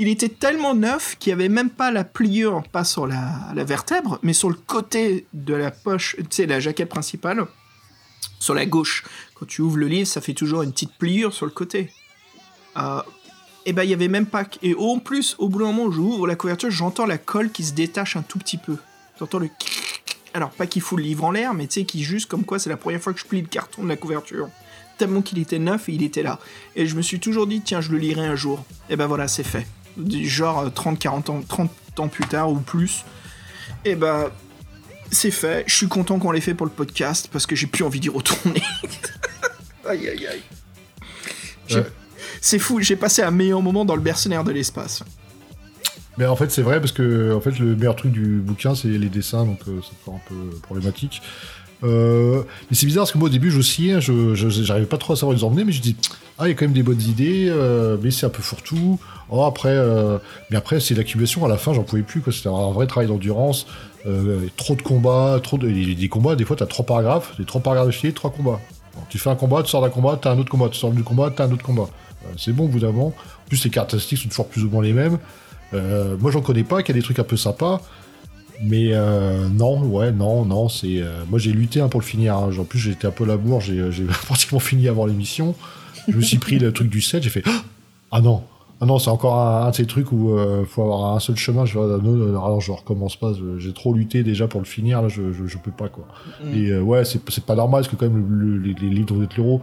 Il 0.00 0.06
était 0.06 0.28
tellement 0.28 0.74
neuf 0.76 1.16
qu'il 1.18 1.30
n'y 1.30 1.40
avait 1.40 1.48
même 1.48 1.70
pas 1.70 1.90
la 1.90 2.04
pliure, 2.04 2.62
pas 2.70 2.84
sur 2.84 3.08
la, 3.08 3.52
vertèbre, 3.52 4.20
mais 4.22 4.32
sur 4.32 4.48
le 4.48 4.54
côté 4.54 5.26
de 5.32 5.54
la 5.54 5.72
poche, 5.72 6.14
tu 6.16 6.24
sais, 6.30 6.46
la 6.46 6.60
jaquette 6.60 6.88
principale, 6.88 7.46
sur 8.38 8.54
la 8.54 8.64
gauche. 8.64 9.02
Quand 9.34 9.46
tu 9.46 9.60
ouvres 9.60 9.78
le 9.78 9.88
livre, 9.88 10.06
ça 10.06 10.20
fait 10.20 10.34
toujours 10.34 10.62
une 10.62 10.70
petite 10.70 10.92
pliure 10.96 11.34
sur 11.34 11.46
le 11.46 11.52
côté. 11.52 11.90
Euh, 12.76 13.02
et 13.66 13.72
ben, 13.72 13.82
il 13.82 13.90
y 13.90 13.92
avait 13.92 14.06
même 14.06 14.26
pas. 14.26 14.44
Et 14.62 14.76
en 14.76 15.00
plus, 15.00 15.34
au 15.38 15.48
bout 15.48 15.58
d'un 15.58 15.66
moment 15.66 15.84
où 15.86 15.90
j'ouvre 15.90 16.28
la 16.28 16.36
couverture, 16.36 16.70
j'entends 16.70 17.04
la 17.04 17.18
colle 17.18 17.50
qui 17.50 17.64
se 17.64 17.72
détache 17.72 18.14
un 18.14 18.22
tout 18.22 18.38
petit 18.38 18.56
peu. 18.56 18.76
T'entends 19.18 19.40
le. 19.40 19.50
Alors, 20.32 20.50
pas 20.50 20.68
qu'il 20.68 20.80
fout 20.80 20.96
le 20.96 21.04
livre 21.04 21.24
en 21.24 21.32
l'air, 21.32 21.54
mais 21.54 21.66
tu 21.66 21.80
sais, 21.80 21.84
qui 21.84 22.04
juste 22.04 22.30
comme 22.30 22.44
quoi 22.44 22.60
c'est 22.60 22.70
la 22.70 22.76
première 22.76 23.00
fois 23.00 23.12
que 23.12 23.18
je 23.18 23.24
plie 23.24 23.40
le 23.40 23.48
carton 23.48 23.82
de 23.82 23.88
la 23.88 23.96
couverture. 23.96 24.48
Tellement 24.96 25.22
qu'il 25.22 25.38
était 25.38 25.58
neuf 25.58 25.88
et 25.88 25.92
il 25.92 26.04
était 26.04 26.22
là. 26.22 26.38
Et 26.76 26.86
je 26.86 26.94
me 26.94 27.02
suis 27.02 27.18
toujours 27.18 27.48
dit, 27.48 27.62
tiens, 27.62 27.80
je 27.80 27.90
le 27.90 27.98
lirai 27.98 28.26
un 28.26 28.36
jour. 28.36 28.64
Et 28.88 28.96
ben 28.96 29.06
voilà, 29.06 29.26
c'est 29.26 29.44
fait. 29.44 29.66
Du 29.98 30.28
Genre 30.28 30.60
euh, 30.60 30.70
30, 30.70 30.98
40 30.98 31.30
ans, 31.30 31.42
30 31.46 31.70
ans 31.98 32.08
plus 32.08 32.24
tard 32.24 32.50
ou 32.50 32.56
plus. 32.56 33.04
Et 33.84 33.94
ben. 33.94 34.30
C'est 35.10 35.30
fait. 35.30 35.64
Je 35.66 35.74
suis 35.74 35.88
content 35.88 36.18
qu'on 36.18 36.32
l'ait 36.32 36.40
fait 36.42 36.52
pour 36.52 36.66
le 36.66 36.72
podcast 36.72 37.30
parce 37.32 37.46
que 37.46 37.56
j'ai 37.56 37.66
plus 37.66 37.82
envie 37.82 37.98
d'y 37.98 38.10
retourner. 38.10 38.62
aïe 39.86 40.06
aïe 40.06 40.26
aïe. 40.26 40.42
Ouais. 41.70 41.86
C'est 42.42 42.58
fou, 42.58 42.80
j'ai 42.80 42.96
passé 42.96 43.22
un 43.22 43.30
meilleur 43.30 43.62
moment 43.62 43.86
dans 43.86 43.96
le 43.96 44.02
mercenaire 44.02 44.44
de 44.44 44.52
l'espace. 44.52 45.02
Mais 46.18 46.26
en 46.26 46.36
fait, 46.36 46.50
c'est 46.50 46.62
vrai 46.62 46.80
parce 46.80 46.92
que 46.92 47.32
en 47.32 47.40
fait, 47.40 47.58
le 47.58 47.76
meilleur 47.76 47.96
truc 47.96 48.12
du 48.12 48.38
bouquin, 48.40 48.74
c'est 48.74 48.88
les 48.88 49.08
dessins, 49.08 49.44
donc 49.44 49.60
euh, 49.68 49.80
c'est 49.82 50.10
un 50.10 50.20
peu 50.28 50.50
problématique. 50.62 51.22
Euh, 51.84 52.42
mais 52.70 52.76
c'est 52.76 52.86
bizarre 52.86 53.02
parce 53.02 53.12
que 53.12 53.18
moi 53.18 53.28
au 53.28 53.30
début 53.30 53.50
j'oscillais, 53.50 53.94
hein, 53.94 54.00
je 54.00 54.34
j'arrivais 54.34 54.86
pas 54.86 54.98
trop 54.98 55.12
à 55.12 55.16
savoir 55.16 55.34
où 55.34 55.38
les 55.38 55.44
emmener, 55.44 55.64
mais 55.64 55.72
je 55.72 55.80
dis 55.80 55.96
ah 56.38 56.46
il 56.46 56.48
y 56.48 56.52
a 56.52 56.54
quand 56.54 56.64
même 56.64 56.74
des 56.74 56.82
bonnes 56.82 57.00
idées, 57.00 57.46
euh, 57.48 57.96
mais 58.02 58.10
c'est 58.10 58.26
un 58.26 58.30
peu 58.30 58.42
fourre-tout. 58.42 58.98
Oh 59.30 59.44
après, 59.44 59.76
euh, 59.76 60.18
mais 60.50 60.56
après 60.56 60.80
c'est 60.80 60.94
l'accumulation. 60.94 61.44
À 61.44 61.48
la 61.48 61.56
fin 61.56 61.72
j'en 61.72 61.84
pouvais 61.84 62.02
plus. 62.02 62.22
C'était 62.32 62.48
un 62.48 62.72
vrai 62.72 62.86
travail 62.86 63.08
d'endurance, 63.08 63.66
euh, 64.06 64.46
trop 64.56 64.74
de 64.74 64.82
combats, 64.82 65.38
trop 65.42 65.58
de 65.58 65.68
des, 65.68 66.08
combats. 66.08 66.34
Des 66.34 66.44
fois 66.44 66.56
t'as 66.56 66.66
trois 66.66 66.84
paragraphes, 66.84 67.36
des 67.38 67.44
trois 67.44 67.60
paragraphes 67.60 67.86
d'affilée, 67.86 68.12
trois 68.12 68.30
combats. 68.30 68.60
Tu 69.08 69.18
fais 69.18 69.30
un 69.30 69.36
combat, 69.36 69.62
tu 69.62 69.70
sors 69.70 69.82
d'un 69.82 69.90
combat, 69.90 70.18
t'as 70.20 70.32
un 70.32 70.38
autre 70.38 70.50
combat, 70.50 70.68
tu 70.68 70.78
sors 70.78 70.90
du 70.90 71.04
combat, 71.04 71.30
t'as 71.34 71.46
un 71.46 71.52
autre 71.52 71.62
combat. 71.62 71.88
Euh, 72.24 72.32
c'est 72.36 72.52
bon 72.52 72.64
au 72.64 72.68
bout 72.68 72.80
d'un 72.80 72.92
moment. 72.92 73.08
En 73.08 73.48
plus 73.48 73.62
les 73.64 73.70
caractéristiques 73.70 74.18
sont 74.18 74.28
toujours 74.28 74.48
plus 74.48 74.64
ou 74.64 74.70
moins 74.70 74.82
les 74.82 74.92
mêmes. 74.92 75.18
Euh, 75.74 76.16
moi, 76.18 76.30
j'en 76.30 76.40
connais 76.40 76.64
pas, 76.64 76.82
qu'il 76.82 76.94
y 76.94 76.98
a 76.98 77.00
des 77.00 77.04
trucs 77.04 77.18
un 77.18 77.24
peu 77.24 77.36
sympas. 77.36 77.80
Mais 78.62 78.90
euh, 78.92 79.48
non, 79.48 79.80
ouais, 79.84 80.10
non, 80.12 80.44
non, 80.44 80.68
c'est. 80.68 81.00
euh, 81.00 81.22
moi, 81.30 81.38
j'ai 81.38 81.52
lutté 81.52 81.80
hein, 81.80 81.88
pour 81.88 82.00
le 82.00 82.06
finir. 82.06 82.36
hein. 82.36 82.50
En 82.58 82.64
plus, 82.64 82.78
j'étais 82.78 83.06
un 83.06 83.10
peu 83.12 83.24
labour, 83.24 83.60
j'ai 83.60 83.90
j'ai 83.92 84.04
pratiquement 84.26 84.58
fini 84.58 84.88
avant 84.88 85.06
l'émission. 85.06 85.54
Je 86.08 86.16
me 86.16 86.22
suis 86.22 86.38
pris 86.38 86.58
le 86.58 86.72
truc 86.72 86.88
du 86.88 87.00
7, 87.00 87.22
j'ai 87.22 87.30
fait 87.30 87.44
Ah 88.10 88.20
non, 88.20 88.42
ah 88.80 88.86
non, 88.86 88.98
c'est 88.98 89.10
encore 89.10 89.38
un, 89.38 89.66
un 89.66 89.70
de 89.70 89.74
ces 89.76 89.86
trucs 89.86 90.10
où 90.12 90.30
euh, 90.32 90.64
faut 90.64 90.82
avoir 90.82 91.14
un 91.14 91.20
seul 91.20 91.36
chemin. 91.36 91.66
Je, 91.66 91.78
vais, 91.78 91.84
non, 92.02 92.12
non, 92.12 92.28
alors, 92.44 92.60
je 92.60 92.72
recommence 92.72 93.16
pas. 93.16 93.32
J'ai 93.58 93.72
trop 93.72 93.92
lutté 93.94 94.22
déjà 94.24 94.48
pour 94.48 94.60
le 94.60 94.66
finir, 94.66 95.02
là, 95.02 95.08
je, 95.08 95.32
je, 95.32 95.46
je 95.46 95.58
peux 95.58 95.70
pas, 95.70 95.88
quoi. 95.88 96.06
Et 96.54 96.70
euh, 96.70 96.80
ouais, 96.80 97.04
c'est 97.04 97.20
c'est 97.30 97.44
pas 97.44 97.54
normal, 97.54 97.82
parce 97.82 97.94
que 97.94 97.96
quand 97.96 98.10
même, 98.10 98.26
le- 98.28 98.56
le- 98.56 98.62
les, 98.62 98.74
les 98.74 98.88
livres 98.88 99.14
de 99.14 99.28
l'héros, 99.36 99.60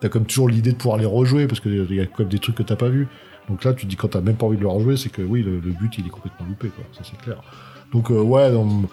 t'as 0.00 0.08
comme 0.08 0.24
toujours 0.24 0.48
l'idée 0.48 0.70
de 0.72 0.76
pouvoir 0.76 0.96
les 0.98 1.04
rejouer, 1.06 1.46
parce 1.46 1.60
qu'il 1.60 1.74
y 1.92 2.00
a 2.00 2.06
quand 2.06 2.20
même 2.20 2.28
des 2.28 2.38
trucs 2.38 2.54
que 2.54 2.62
t'as 2.62 2.76
pas 2.76 2.88
vu. 2.88 3.08
Donc 3.48 3.64
là, 3.64 3.72
tu 3.74 3.84
te 3.86 3.90
dis 3.90 3.96
quand 3.96 4.08
t'as 4.08 4.20
même 4.20 4.36
pas 4.36 4.46
envie 4.46 4.56
de 4.56 4.62
le 4.62 4.68
rejouer, 4.68 4.96
c'est 4.96 5.10
que 5.10 5.20
oui, 5.22 5.42
le, 5.42 5.58
le 5.58 5.72
but 5.72 5.92
il 5.98 6.06
est 6.06 6.10
complètement 6.10 6.46
loupé, 6.46 6.68
quoi. 6.68 6.84
Ça 6.92 7.00
c'est 7.02 7.20
clair. 7.20 7.42
Donc 7.92 8.10
euh, 8.10 8.20
ouais, 8.20 8.50
non, 8.50 8.84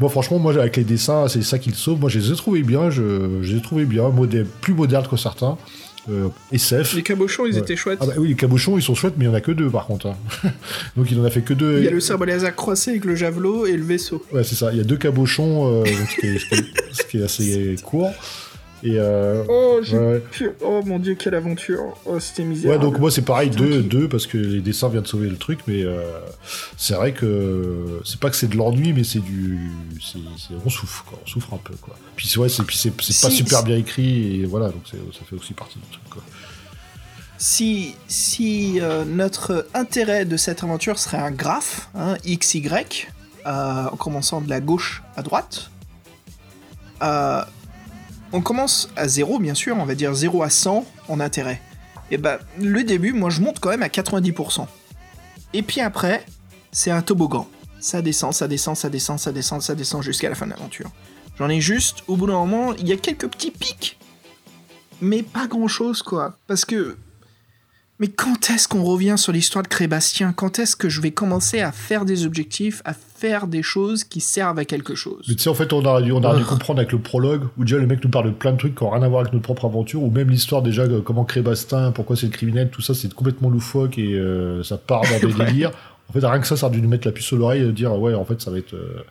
moi 0.00 0.08
franchement, 0.08 0.38
moi 0.38 0.52
avec 0.58 0.76
les 0.76 0.84
dessins, 0.84 1.28
c'est 1.28 1.42
ça 1.42 1.58
qui 1.58 1.70
le 1.70 1.74
sauve. 1.76 2.00
Moi, 2.00 2.08
je 2.08 2.18
les 2.18 2.32
ai 2.32 2.36
trouvés 2.36 2.62
bien, 2.62 2.88
je, 2.90 3.40
je 3.42 3.52
les 3.52 3.58
ai 3.58 3.62
trouvés 3.62 3.84
bien, 3.84 4.04
modè- 4.10 4.44
plus 4.60 4.74
modernes 4.74 5.06
que 5.10 5.16
certains. 5.16 5.56
euh, 6.10 6.28
SF. 6.52 6.94
Les 6.94 7.02
cabochons, 7.02 7.44
ils 7.44 7.52
Ouais. 7.54 7.58
étaient 7.60 7.76
chouettes. 7.76 7.98
Ah 8.00 8.06
bah 8.06 8.14
oui, 8.16 8.28
les 8.28 8.34
cabochons, 8.34 8.78
ils 8.78 8.82
sont 8.82 8.94
chouettes, 8.94 9.14
mais 9.18 9.26
il 9.26 9.28
y 9.28 9.30
en 9.30 9.34
a 9.34 9.42
que 9.42 9.52
deux 9.52 9.68
par 9.68 9.84
contre. 9.86 10.06
hein. 10.06 10.16
Donc 10.96 11.10
il 11.10 11.20
en 11.20 11.24
a 11.24 11.30
fait 11.30 11.42
que 11.42 11.52
deux. 11.52 11.78
Il 11.78 11.84
y 11.84 11.88
a 11.88 11.90
le 11.90 12.00
sabre 12.00 12.24
laser 12.24 12.54
croisé 12.56 12.92
avec 12.92 13.04
le 13.04 13.14
javelot 13.14 13.66
et 13.66 13.76
le 13.76 13.82
vaisseau. 13.84 14.24
Ouais, 14.32 14.42
c'est 14.44 14.54
ça. 14.54 14.72
Il 14.72 14.78
y 14.78 14.80
a 14.80 14.84
deux 14.84 14.96
cabochons, 14.96 15.66
euh, 15.70 15.84
donc 15.84 16.08
ce 16.08 16.16
qui 16.20 16.26
est- 16.26 16.38
ce 16.92 17.02
qui 17.04 17.18
est 17.18 17.22
assez 17.24 17.76
court. 17.84 18.10
Et 18.84 18.92
euh, 18.98 19.42
Oh, 19.48 19.80
ouais, 19.92 19.98
ouais. 19.98 20.20
pu- 20.30 20.50
oh 20.62 20.82
mon 20.86 20.98
dieu, 21.00 21.14
quelle 21.16 21.34
aventure. 21.34 21.96
Oh, 22.06 22.20
c'était 22.20 22.42
Ouais, 22.42 22.48
misérable. 22.48 22.82
donc 22.82 22.98
moi 23.00 23.10
c'est 23.10 23.22
pareil, 23.22 23.50
deux, 23.50 23.68
Tranquille. 23.70 23.88
deux, 23.88 24.08
parce 24.08 24.26
que 24.28 24.38
les 24.38 24.60
dessins 24.60 24.88
viennent 24.88 25.02
de 25.02 25.08
sauver 25.08 25.28
le 25.28 25.36
truc, 25.36 25.58
mais 25.66 25.82
euh, 25.82 26.00
c'est 26.76 26.94
vrai 26.94 27.12
que 27.12 28.00
c'est 28.04 28.20
pas 28.20 28.30
que 28.30 28.36
c'est 28.36 28.46
de 28.48 28.56
l'ennui, 28.56 28.92
mais 28.92 29.02
c'est 29.04 29.18
du. 29.18 29.58
on 30.64 30.70
souffre, 30.70 31.04
quoi. 31.08 31.18
On 31.24 31.26
souffre 31.26 31.54
un 31.54 31.60
peu, 31.62 31.74
quoi. 31.80 31.96
Puis 32.14 32.32
ouais, 32.38 32.48
c'est 32.48 32.62
pas 32.92 33.02
Si- 33.02 33.30
super 33.32 33.64
bien 33.64 33.76
écrit, 33.76 34.40
et 34.42 34.44
voilà, 34.46 34.66
donc 34.68 34.82
ça 34.86 34.96
fait 35.28 35.34
aussi 35.36 35.54
partie 35.54 35.78
du 35.80 35.86
truc, 35.90 36.08
quoi. 36.10 36.22
Si, 37.40 37.94
si 38.08 38.80
euh, 38.80 39.04
notre 39.04 39.66
intérêt 39.74 40.24
de 40.24 40.36
cette 40.36 40.62
aventure 40.64 40.98
serait 40.98 41.18
un 41.18 41.30
graphe, 41.30 41.88
hein, 41.94 42.16
XY, 42.26 42.68
euh, 43.46 43.84
en 43.92 43.96
commençant 43.96 44.40
de 44.40 44.48
la 44.50 44.60
gauche 44.60 45.02
à 45.16 45.22
droite, 45.22 45.70
euh, 47.02 47.42
on 48.32 48.40
commence 48.40 48.88
à 48.96 49.08
0, 49.08 49.38
bien 49.38 49.54
sûr, 49.54 49.76
on 49.78 49.84
va 49.84 49.94
dire 49.94 50.14
0 50.14 50.42
à 50.42 50.50
100 50.50 50.84
en 51.08 51.20
intérêt. 51.20 51.60
Et 52.10 52.16
ben, 52.16 52.38
le 52.60 52.84
début, 52.84 53.12
moi, 53.12 53.30
je 53.30 53.40
monte 53.40 53.60
quand 53.60 53.70
même 53.70 53.82
à 53.82 53.88
90%. 53.88 54.66
Et 55.54 55.62
puis 55.62 55.80
après, 55.80 56.24
c'est 56.72 56.90
un 56.90 57.02
toboggan. 57.02 57.48
Ça 57.80 58.02
descend, 58.02 58.32
ça 58.32 58.48
descend, 58.48 58.76
ça 58.76 58.88
descend, 58.88 59.18
ça 59.18 59.32
descend, 59.32 59.62
ça 59.62 59.74
descend 59.74 60.02
jusqu'à 60.02 60.28
la 60.28 60.34
fin 60.34 60.46
de 60.46 60.50
l'aventure. 60.50 60.90
J'en 61.38 61.48
ai 61.48 61.60
juste, 61.60 62.02
au 62.08 62.16
bout 62.16 62.26
d'un 62.26 62.34
moment, 62.34 62.74
il 62.74 62.88
y 62.88 62.92
a 62.92 62.96
quelques 62.96 63.28
petits 63.28 63.50
pics. 63.50 63.98
Mais 65.00 65.22
pas 65.22 65.46
grand 65.46 65.68
chose, 65.68 66.02
quoi. 66.02 66.36
Parce 66.46 66.64
que 66.64 66.96
mais 68.00 68.08
quand 68.08 68.50
est-ce 68.50 68.68
qu'on 68.68 68.84
revient 68.84 69.16
sur 69.18 69.32
l'histoire 69.32 69.64
de 69.64 69.68
Crébastien? 69.68 70.32
Quand 70.32 70.60
est-ce 70.60 70.76
que 70.76 70.88
je 70.88 71.00
vais 71.00 71.10
commencer 71.10 71.60
à 71.60 71.72
faire 71.72 72.04
des 72.04 72.26
objectifs, 72.26 72.80
faire 73.18 73.46
des 73.46 73.62
choses 73.62 74.04
qui 74.04 74.20
servent 74.20 74.58
à 74.58 74.64
quelque 74.64 74.94
chose 74.94 75.24
Mais 75.28 75.34
tu 75.34 75.42
sais, 75.42 75.50
en 75.50 75.54
fait, 75.54 75.72
on 75.72 75.80
dû, 76.00 76.12
on 76.12 76.20
dû 76.20 76.26
Ugh. 76.26 76.46
comprendre 76.46 76.78
avec 76.80 76.92
le 76.92 76.98
prologue, 76.98 77.42
où 77.58 77.64
déjà 77.64 77.78
le 77.78 77.86
mec 77.86 78.02
nous 78.04 78.10
parle 78.10 78.26
de 78.26 78.30
plein 78.30 78.52
de 78.52 78.58
trucs 78.58 78.74
qui 78.76 78.84
n'ont 78.84 78.90
rien 78.90 79.02
à 79.02 79.08
voir 79.08 79.20
avec 79.22 79.32
notre 79.32 79.42
propre 79.44 79.64
aventure, 79.66 80.02
ou 80.02 80.10
même 80.10 80.30
l'histoire 80.30 80.62
déjà, 80.62 80.82
euh, 80.82 81.00
comment 81.00 81.24
créer 81.24 81.42
Bastin, 81.42 81.90
pourquoi 81.92 82.16
c'est 82.16 82.26
le 82.26 82.32
criminel, 82.32 82.70
tout 82.70 82.82
ça, 82.82 82.94
c'est 82.94 83.12
complètement 83.12 83.50
loufoque 83.50 83.98
et 83.98 84.14
euh, 84.14 84.62
ça 84.62 84.78
part 84.78 85.02
dans 85.02 85.26
des 85.28 85.34
Ouais. 85.38 85.44
délires. 85.46 85.72
En 86.08 86.12
fait, 86.12 86.24
rien 86.26 86.38
que 86.40 86.46
ça, 86.46 86.56
ça 86.56 86.66
aurait 86.66 86.76
dû 86.76 86.82
nous 86.82 86.88
mettre 86.88 87.06
la 87.06 87.12
puce 87.12 87.32
à 87.32 87.36
l'oreille 87.36 87.62
et 87.62 87.72
dire, 87.72 87.92
ouais, 87.98 88.14
en 88.14 88.24
fait, 88.24 88.40
ça 88.40 88.50
va 88.50 88.58
être. 88.58 88.74
euh, 88.74 89.02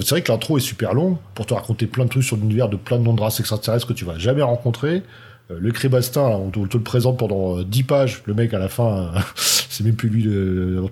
c'est 0.00 0.10
vrai 0.10 0.22
que 0.22 0.32
l'intro 0.32 0.56
est 0.58 0.60
super 0.62 0.94
long 0.94 1.18
pour 1.34 1.46
te 1.46 1.54
raconter 1.54 1.86
plein 1.86 2.04
de 2.04 2.10
trucs 2.10 2.24
sur 2.24 2.36
l'univers 2.36 2.68
de 2.68 2.76
plein 2.76 2.98
de 2.98 3.04
noms 3.04 3.12
de 3.14 3.20
races 3.20 3.38
extraterrestres 3.40 3.86
que 3.86 3.92
tu 3.92 4.04
vas 4.04 4.18
jamais 4.18 4.42
rencontrer. 4.42 5.02
Euh, 5.50 5.58
le 5.60 5.70
Crébastin, 5.72 6.22
on 6.22 6.50
te, 6.50 6.58
on 6.58 6.66
te 6.66 6.76
le 6.78 6.82
présente 6.82 7.18
pendant 7.18 7.58
euh, 7.58 7.64
10 7.64 7.82
pages. 7.84 8.22
Le 8.24 8.34
mec, 8.34 8.54
à 8.54 8.58
la 8.58 8.68
fin, 8.68 9.12
euh, 9.14 9.18
c'est 9.36 9.84
même 9.84 9.94
plus 9.96 10.08
lui 10.08 10.24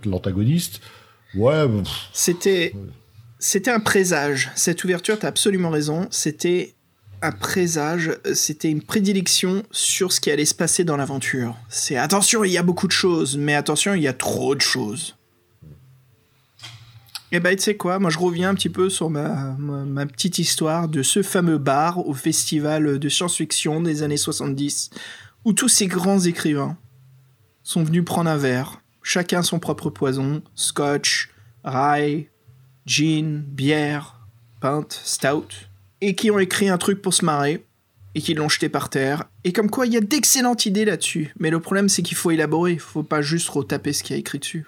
l'antagoniste. 0.05 0.81
Ouais, 1.35 1.67
C'était, 2.13 2.75
c'était 3.39 3.71
un 3.71 3.81
présage. 3.81 4.51
Cette 4.55 4.85
ouverture, 4.85 5.19
t'as 5.19 5.29
absolument 5.29 5.71
raison. 5.71 6.07
C'était 6.11 6.75
un 7.23 7.33
présage. 7.33 8.13
C'était 8.35 8.71
une 8.71 8.83
prédilection 8.83 9.63
sur 9.71 10.13
ce 10.13 10.21
qui 10.21 10.31
allait 10.31 10.45
se 10.45 10.55
passer 10.55 10.85
dans 10.85 10.97
l'aventure. 10.97 11.57
C'est 11.69 11.97
attention, 11.97 12.45
il 12.45 12.53
y 12.53 12.59
a 12.59 12.63
beaucoup 12.63 12.87
de 12.87 12.93
choses, 12.93 13.39
mais 13.39 13.55
attention, 13.55 13.95
il 13.95 14.03
y 14.03 14.09
a 14.09 14.13
trop 14.13 14.55
de 14.55 14.61
choses. 14.61 15.17
Et 17.35 17.41
bah, 17.41 17.57
tu 17.57 17.63
sais 17.63 17.77
quoi, 17.77 17.99
moi 17.99 18.11
je 18.11 18.19
reviens 18.19 18.51
un 18.51 18.55
petit 18.55 18.69
peu 18.69 18.91
sur 18.91 19.09
ma 19.09 19.57
petite 20.05 20.39
histoire 20.39 20.87
de 20.87 21.03
ce 21.03 21.23
fameux 21.23 21.57
bar 21.57 22.07
au 22.07 22.13
festival 22.13 22.99
de 22.99 23.09
science-fiction 23.09 23.81
des 23.81 24.03
années 24.03 24.19
70, 24.19 24.91
où 25.47 25.55
tous 25.55 25.69
ces 25.69 25.87
grands 25.87 26.21
écrivains 26.21 26.77
sont 27.63 27.85
venus 27.85 28.05
prendre 28.05 28.29
un 28.29 28.37
verre, 28.37 28.82
chacun 29.03 29.43
son 29.43 29.59
propre 29.59 29.91
poison, 29.91 30.43
scotch, 30.55 31.31
rye, 31.65 32.29
gin, 32.87 33.43
bière, 33.47 34.21
pinte, 34.61 35.01
stout, 35.05 35.49
et 36.01 36.15
qui 36.15 36.31
ont 36.31 36.39
écrit 36.39 36.69
un 36.69 36.79
truc 36.79 37.03
pour 37.03 37.15
se 37.15 37.25
marrer, 37.25 37.65
et 38.15 38.21
qui 38.21 38.35
l'ont 38.35 38.49
jeté 38.49 38.69
par 38.69 38.91
terre, 38.91 39.25
et 39.45 39.53
comme 39.53 39.71
quoi 39.71 39.87
il 39.87 39.93
y 39.95 39.97
a 39.97 40.01
d'excellentes 40.01 40.67
idées 40.67 40.85
là-dessus, 40.85 41.33
mais 41.39 41.51
le 41.51 41.61
problème 41.61 41.89
c'est 41.89 42.03
qu'il 42.03 42.17
faut 42.17 42.31
élaborer, 42.31 42.73
il 42.73 42.81
faut 42.81 43.03
pas 43.03 43.23
juste 43.23 43.49
retaper 43.49 43.93
ce 43.93 44.03
qu'il 44.03 44.15
y 44.15 44.17
a 44.17 44.21
écrit 44.21 44.39
dessus. 44.39 44.67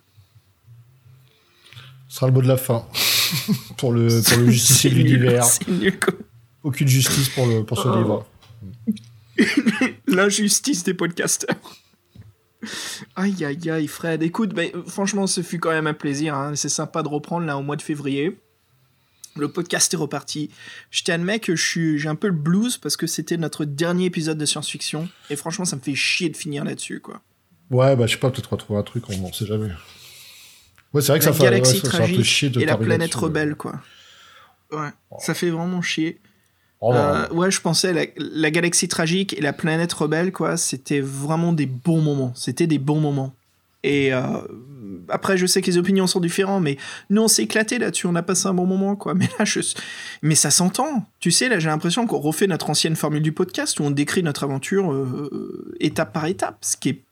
ce 2.08 2.16
sera 2.16 2.26
le 2.28 2.32
mot 2.32 2.42
de 2.42 2.48
la 2.48 2.56
fin. 2.56 2.86
pour 3.78 3.92
le, 3.92 4.22
pour 4.22 4.38
le 4.38 4.50
justicier 4.50 4.90
de 4.90 4.94
l'univers. 4.96 5.44
Aucune 6.62 6.88
justice 6.88 7.28
pour, 7.30 7.46
le, 7.46 7.64
pour 7.64 7.78
ce 7.82 7.88
Oh. 7.88 7.96
livre. 7.98 8.26
L'injustice 10.06 10.84
des 10.84 10.94
podcasteurs. 10.94 11.56
Aïe 13.16 13.44
aïe 13.44 13.70
aïe 13.70 13.86
Fred, 13.86 14.22
écoute, 14.22 14.54
ben, 14.54 14.70
franchement 14.86 15.26
ce 15.26 15.42
fut 15.42 15.58
quand 15.58 15.70
même 15.70 15.86
un 15.86 15.94
plaisir, 15.94 16.34
hein. 16.34 16.54
c'est 16.54 16.68
sympa 16.68 17.02
de 17.02 17.08
reprendre 17.08 17.46
là 17.46 17.56
au 17.56 17.62
mois 17.62 17.76
de 17.76 17.82
février. 17.82 18.38
Le 19.36 19.50
podcast 19.50 19.92
est 19.92 19.96
reparti. 19.96 20.50
Je 20.90 21.02
t'admets 21.02 21.40
que 21.40 21.56
j'ai 21.56 22.08
un 22.08 22.14
peu 22.14 22.28
le 22.28 22.34
blues 22.34 22.78
parce 22.78 22.96
que 22.96 23.08
c'était 23.08 23.36
notre 23.36 23.64
dernier 23.64 24.04
épisode 24.06 24.38
de 24.38 24.46
science-fiction 24.46 25.08
et 25.28 25.36
franchement 25.36 25.64
ça 25.64 25.76
me 25.76 25.80
fait 25.80 25.96
chier 25.96 26.28
de 26.28 26.36
finir 26.36 26.64
là-dessus 26.64 27.00
quoi. 27.00 27.20
Ouais, 27.70 27.96
bah 27.96 28.06
je 28.06 28.12
sais 28.12 28.18
pas, 28.18 28.30
peut-être 28.30 28.52
retrouver 28.52 28.78
un 28.78 28.82
truc, 28.82 29.04
on 29.08 29.26
ne 29.26 29.32
sait 29.32 29.46
jamais. 29.46 29.70
Ouais, 30.92 31.02
c'est 31.02 31.08
vrai 31.08 31.18
que 31.18 31.24
la 31.24 31.32
ça 31.32 31.38
fait, 31.38 31.48
ouais, 31.48 31.64
ça 31.64 32.04
un 32.04 32.06
peu 32.06 32.22
chier 32.22 32.50
de 32.50 32.60
et 32.60 32.66
la 32.66 32.76
planète 32.76 33.14
ouais. 33.16 33.20
rebelle 33.20 33.56
quoi. 33.56 33.80
Ouais, 34.70 34.90
ça 35.18 35.34
fait 35.34 35.50
vraiment 35.50 35.82
chier. 35.82 36.20
Oh, 36.80 36.92
non, 36.92 36.98
Euh, 36.98 37.28
ouais, 37.30 37.50
je 37.50 37.60
pensais 37.60 37.92
la, 37.92 38.04
la 38.16 38.50
galaxie 38.50 38.88
tragique 38.88 39.36
et 39.36 39.40
la 39.40 39.52
planète 39.52 39.92
rebelle, 39.92 40.32
quoi, 40.32 40.56
c'était 40.56 41.00
vraiment 41.00 41.52
des 41.52 41.66
bons 41.66 42.00
moments. 42.00 42.32
C'était 42.34 42.66
des 42.66 42.78
bons 42.78 43.00
moments. 43.00 43.32
Et 43.84 44.14
euh, 44.14 44.22
après, 45.10 45.36
je 45.36 45.44
sais 45.44 45.60
que 45.60 45.66
les 45.66 45.76
opinions 45.76 46.06
sont 46.06 46.20
différentes, 46.20 46.62
mais 46.62 46.78
nous, 47.10 47.22
on 47.22 47.28
s'est 47.28 47.42
éclaté 47.42 47.78
là-dessus, 47.78 48.06
on 48.06 48.14
a 48.14 48.22
passé 48.22 48.46
un 48.48 48.54
bon 48.54 48.66
moment, 48.66 48.96
quoi. 48.96 49.14
Mais 49.18 49.28
là, 49.38 49.44
je... 49.44 49.60
mais 50.22 50.34
ça 50.34 50.50
s'entend. 50.50 51.06
Tu 51.20 51.30
sais, 51.30 51.48
là, 51.48 51.58
j'ai 51.58 51.68
l'impression 51.68 52.06
qu'on 52.06 52.18
refait 52.18 52.46
notre 52.46 52.70
ancienne 52.70 52.96
formule 52.96 53.22
du 53.22 53.32
podcast 53.32 53.78
où 53.80 53.84
on 53.84 53.90
décrit 53.90 54.22
notre 54.22 54.44
aventure 54.44 54.90
euh, 54.90 55.74
étape 55.80 56.12
par 56.12 56.26
étape, 56.26 56.56
ce 56.62 56.76
qui 56.78 56.88
est 56.88 57.02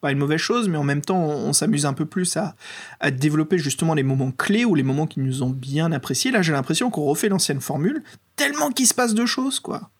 pas 0.00 0.12
une 0.12 0.18
mauvaise 0.18 0.40
chose, 0.40 0.68
mais 0.68 0.78
en 0.78 0.84
même 0.84 1.02
temps, 1.02 1.18
on, 1.18 1.48
on 1.48 1.52
s'amuse 1.52 1.86
un 1.86 1.92
peu 1.92 2.06
plus 2.06 2.36
à, 2.36 2.54
à 3.00 3.10
développer 3.10 3.58
justement 3.58 3.94
les 3.94 4.02
moments 4.02 4.30
clés 4.30 4.64
ou 4.64 4.74
les 4.74 4.82
moments 4.82 5.06
qui 5.06 5.20
nous 5.20 5.42
ont 5.42 5.50
bien 5.50 5.92
appréciés. 5.92 6.30
Là, 6.30 6.42
j'ai 6.42 6.52
l'impression 6.52 6.90
qu'on 6.90 7.04
refait 7.04 7.28
l'ancienne 7.28 7.60
formule, 7.60 8.02
tellement 8.36 8.70
qu'il 8.70 8.86
se 8.86 8.94
passe 8.94 9.14
de 9.14 9.26
choses, 9.26 9.60
quoi. 9.60 9.90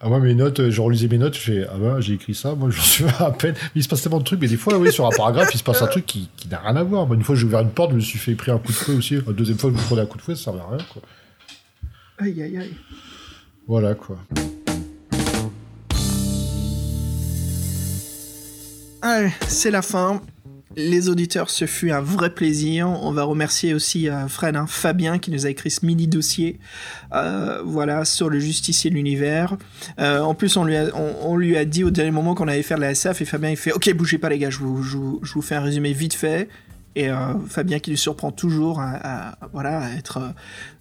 Ah 0.00 0.08
ouais, 0.08 0.20
mes 0.20 0.34
notes, 0.34 0.60
euh, 0.60 0.70
je 0.70 0.80
relisais 0.80 1.08
mes 1.08 1.18
notes, 1.18 1.34
je 1.34 1.40
fais, 1.40 1.66
ah 1.68 1.76
ben, 1.76 2.00
j'ai 2.00 2.14
écrit 2.14 2.34
ça, 2.34 2.54
moi, 2.54 2.70
je 2.72 2.80
suis 2.80 3.04
à 3.18 3.32
peine. 3.32 3.54
Mais 3.58 3.80
il 3.80 3.82
se 3.82 3.88
passe 3.88 4.02
tellement 4.02 4.20
de 4.20 4.24
trucs, 4.24 4.40
mais 4.40 4.46
des 4.46 4.56
fois, 4.56 4.78
oui, 4.78 4.92
sur 4.92 5.06
un 5.06 5.10
paragraphe, 5.10 5.50
il 5.52 5.58
se 5.58 5.64
passe 5.64 5.82
un 5.82 5.88
truc 5.88 6.06
qui, 6.06 6.28
qui 6.36 6.46
n'a 6.48 6.60
rien 6.60 6.76
à 6.76 6.84
voir. 6.84 7.06
Moi, 7.06 7.16
une 7.16 7.24
fois, 7.24 7.34
j'ai 7.34 7.46
ouvert 7.46 7.60
une 7.60 7.70
porte, 7.70 7.90
je 7.90 7.96
me 7.96 8.00
suis 8.00 8.18
fait 8.18 8.34
pris 8.34 8.52
un 8.52 8.58
coup 8.58 8.68
de 8.68 8.76
fouet 8.76 8.94
aussi. 8.94 9.16
La 9.26 9.32
deuxième 9.32 9.58
fois, 9.58 9.70
je 9.70 9.76
me 9.76 9.80
prenais 9.80 10.02
un 10.02 10.06
coup 10.06 10.18
de 10.18 10.22
fouet, 10.22 10.36
ça 10.36 10.44
servait 10.44 10.60
à 10.60 10.68
rien, 10.68 10.84
quoi. 10.92 11.02
Aïe, 12.18 12.42
aïe, 12.42 12.58
aïe. 12.58 12.74
Voilà, 13.66 13.94
quoi. 13.94 14.18
Allez, 19.00 19.30
c'est 19.46 19.70
la 19.70 19.82
fin. 19.82 20.20
Les 20.76 21.08
auditeurs, 21.08 21.50
ce 21.50 21.66
fut 21.66 21.90
un 21.90 22.00
vrai 22.00 22.30
plaisir. 22.30 22.88
On 22.88 23.10
va 23.12 23.24
remercier 23.24 23.74
aussi 23.74 24.08
euh, 24.08 24.28
Fred, 24.28 24.54
hein, 24.54 24.66
Fabien, 24.68 25.18
qui 25.18 25.30
nous 25.30 25.46
a 25.46 25.50
écrit 25.50 25.70
ce 25.70 25.84
mini 25.84 26.06
dossier, 26.06 26.58
euh, 27.14 27.62
voilà, 27.64 28.04
sur 28.04 28.28
le 28.28 28.38
justicier 28.38 28.90
de 28.90 28.94
l'univers. 28.94 29.56
Euh, 29.98 30.20
en 30.20 30.34
plus, 30.34 30.56
on 30.56 30.64
lui, 30.64 31.56
a, 31.56 31.64
dit 31.64 31.84
au 31.84 31.90
dernier 31.90 32.10
moment 32.10 32.34
qu'on 32.34 32.48
allait 32.48 32.62
faire 32.62 32.78
la 32.78 32.90
SF, 32.90 33.22
et 33.22 33.24
Fabien 33.24 33.50
il 33.50 33.56
fait 33.56 33.72
Ok, 33.72 33.92
bougez 33.94 34.18
pas 34.18 34.28
les 34.28 34.38
gars, 34.38 34.50
je 34.50 34.58
vous 34.58 35.42
fais 35.42 35.54
un 35.54 35.62
résumé 35.62 35.92
vite 35.92 36.14
fait. 36.14 36.48
Et 36.94 37.10
euh, 37.10 37.38
Fabien 37.46 37.78
qui 37.78 37.90
nous 37.90 37.96
surprend 37.96 38.32
toujours 38.32 38.80
à, 38.80 39.36
voilà, 39.52 39.80
à 39.80 39.90
être 39.92 40.18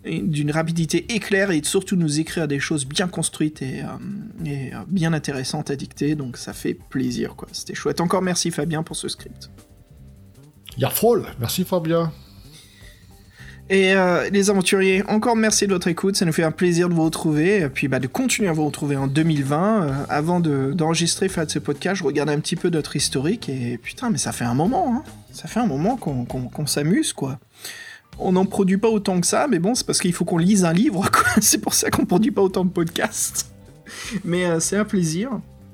euh, 0.06 0.22
d'une 0.24 0.52
rapidité 0.52 1.14
éclair 1.14 1.52
et 1.52 1.62
surtout 1.64 1.96
nous 1.96 2.20
écrire 2.20 2.48
des 2.48 2.60
choses 2.60 2.86
bien 2.86 3.08
construites 3.08 3.62
et, 3.62 3.84
euh, 3.84 4.46
et, 4.46 4.72
bien 4.88 5.14
intéressantes 5.14 5.70
à 5.70 5.76
dicter. 5.76 6.16
Donc 6.16 6.38
ça 6.38 6.54
fait 6.54 6.74
plaisir, 6.74 7.36
quoi. 7.36 7.48
C'était 7.52 7.76
chouette. 7.76 8.02
Encore 8.02 8.22
merci 8.22 8.52
Fabien 8.52 8.84
pour 8.84 8.96
ce 8.96 9.08
script. 9.10 9.50
Yarfroll, 10.78 11.26
merci 11.40 11.64
Fabien. 11.64 12.12
Et 13.70 13.94
euh, 13.94 14.30
les 14.30 14.50
aventuriers, 14.50 15.04
encore 15.10 15.36
merci 15.36 15.68
de 15.68 15.74
votre 15.74 15.90
écoute, 15.90 16.16
ça 16.16 16.24
nous 16.24 16.32
fait 16.32 16.44
un 16.44 16.52
plaisir 16.52 16.88
de 16.88 16.94
vous 16.94 17.04
retrouver, 17.04 17.60
et 17.60 17.70
puis 17.70 17.90
bah, 17.90 18.00
de 18.00 18.08
continuer 18.08 18.48
à 18.48 18.54
vous 18.54 18.66
retrouver 18.66 18.96
en 18.96 19.08
2020. 19.08 19.82
Euh, 19.84 19.92
avant 20.08 20.40
de- 20.40 20.72
d'enregistrer, 20.74 21.28
de 21.28 21.50
ce 21.50 21.60
podcast, 21.60 21.98
je 22.00 22.04
regardais 22.06 22.32
un 22.32 22.40
petit 22.40 22.56
peu 22.56 22.70
notre 22.70 22.96
historique, 22.96 23.50
et 23.50 23.78
putain, 23.78 24.10
mais 24.10 24.18
ça 24.18 24.32
fait 24.32 24.46
un 24.46 24.54
moment, 24.54 24.94
hein. 24.96 25.04
ça 25.34 25.50
fait 25.50 25.60
un 25.60 25.66
moment 25.66 25.98
qu'on 25.98 26.24
qu'on 26.24 26.66
s'amuse, 26.66 27.12
quoi. 27.12 27.40
On 28.20 28.32
n'en 28.32 28.46
produit 28.46 28.78
pas 28.78 28.88
autant 28.88 29.20
que 29.20 29.28
ça, 29.28 29.48
mais 29.50 29.60
bon, 29.60 29.76
c'est 29.76 29.86
parce 29.86 30.00
qu'il 30.00 30.14
faut 30.14 30.24
qu'on 30.26 30.38
lise 30.38 30.64
un 30.64 30.74
livre, 30.74 31.02
quoi. 31.12 31.26
C'est 31.42 31.60
pour 31.60 31.74
ça 31.74 31.90
qu'on 31.90 32.06
produit 32.06 32.32
pas 32.32 32.42
autant 32.42 32.64
de 32.64 32.72
podcasts. 32.72 33.52
Mais 34.24 34.46
euh, 34.46 34.62
c'est 34.62 34.78
un 34.78 34.86
plaisir, 34.86 35.30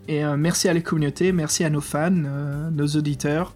et 0.08 0.26
euh, 0.26 0.36
merci 0.36 0.68
à 0.68 0.74
la 0.74 0.82
communauté, 0.82 1.32
merci 1.32 1.64
à 1.64 1.70
nos 1.70 1.80
fans, 1.82 2.10
nos 2.10 2.88
auditeurs. 2.88 3.54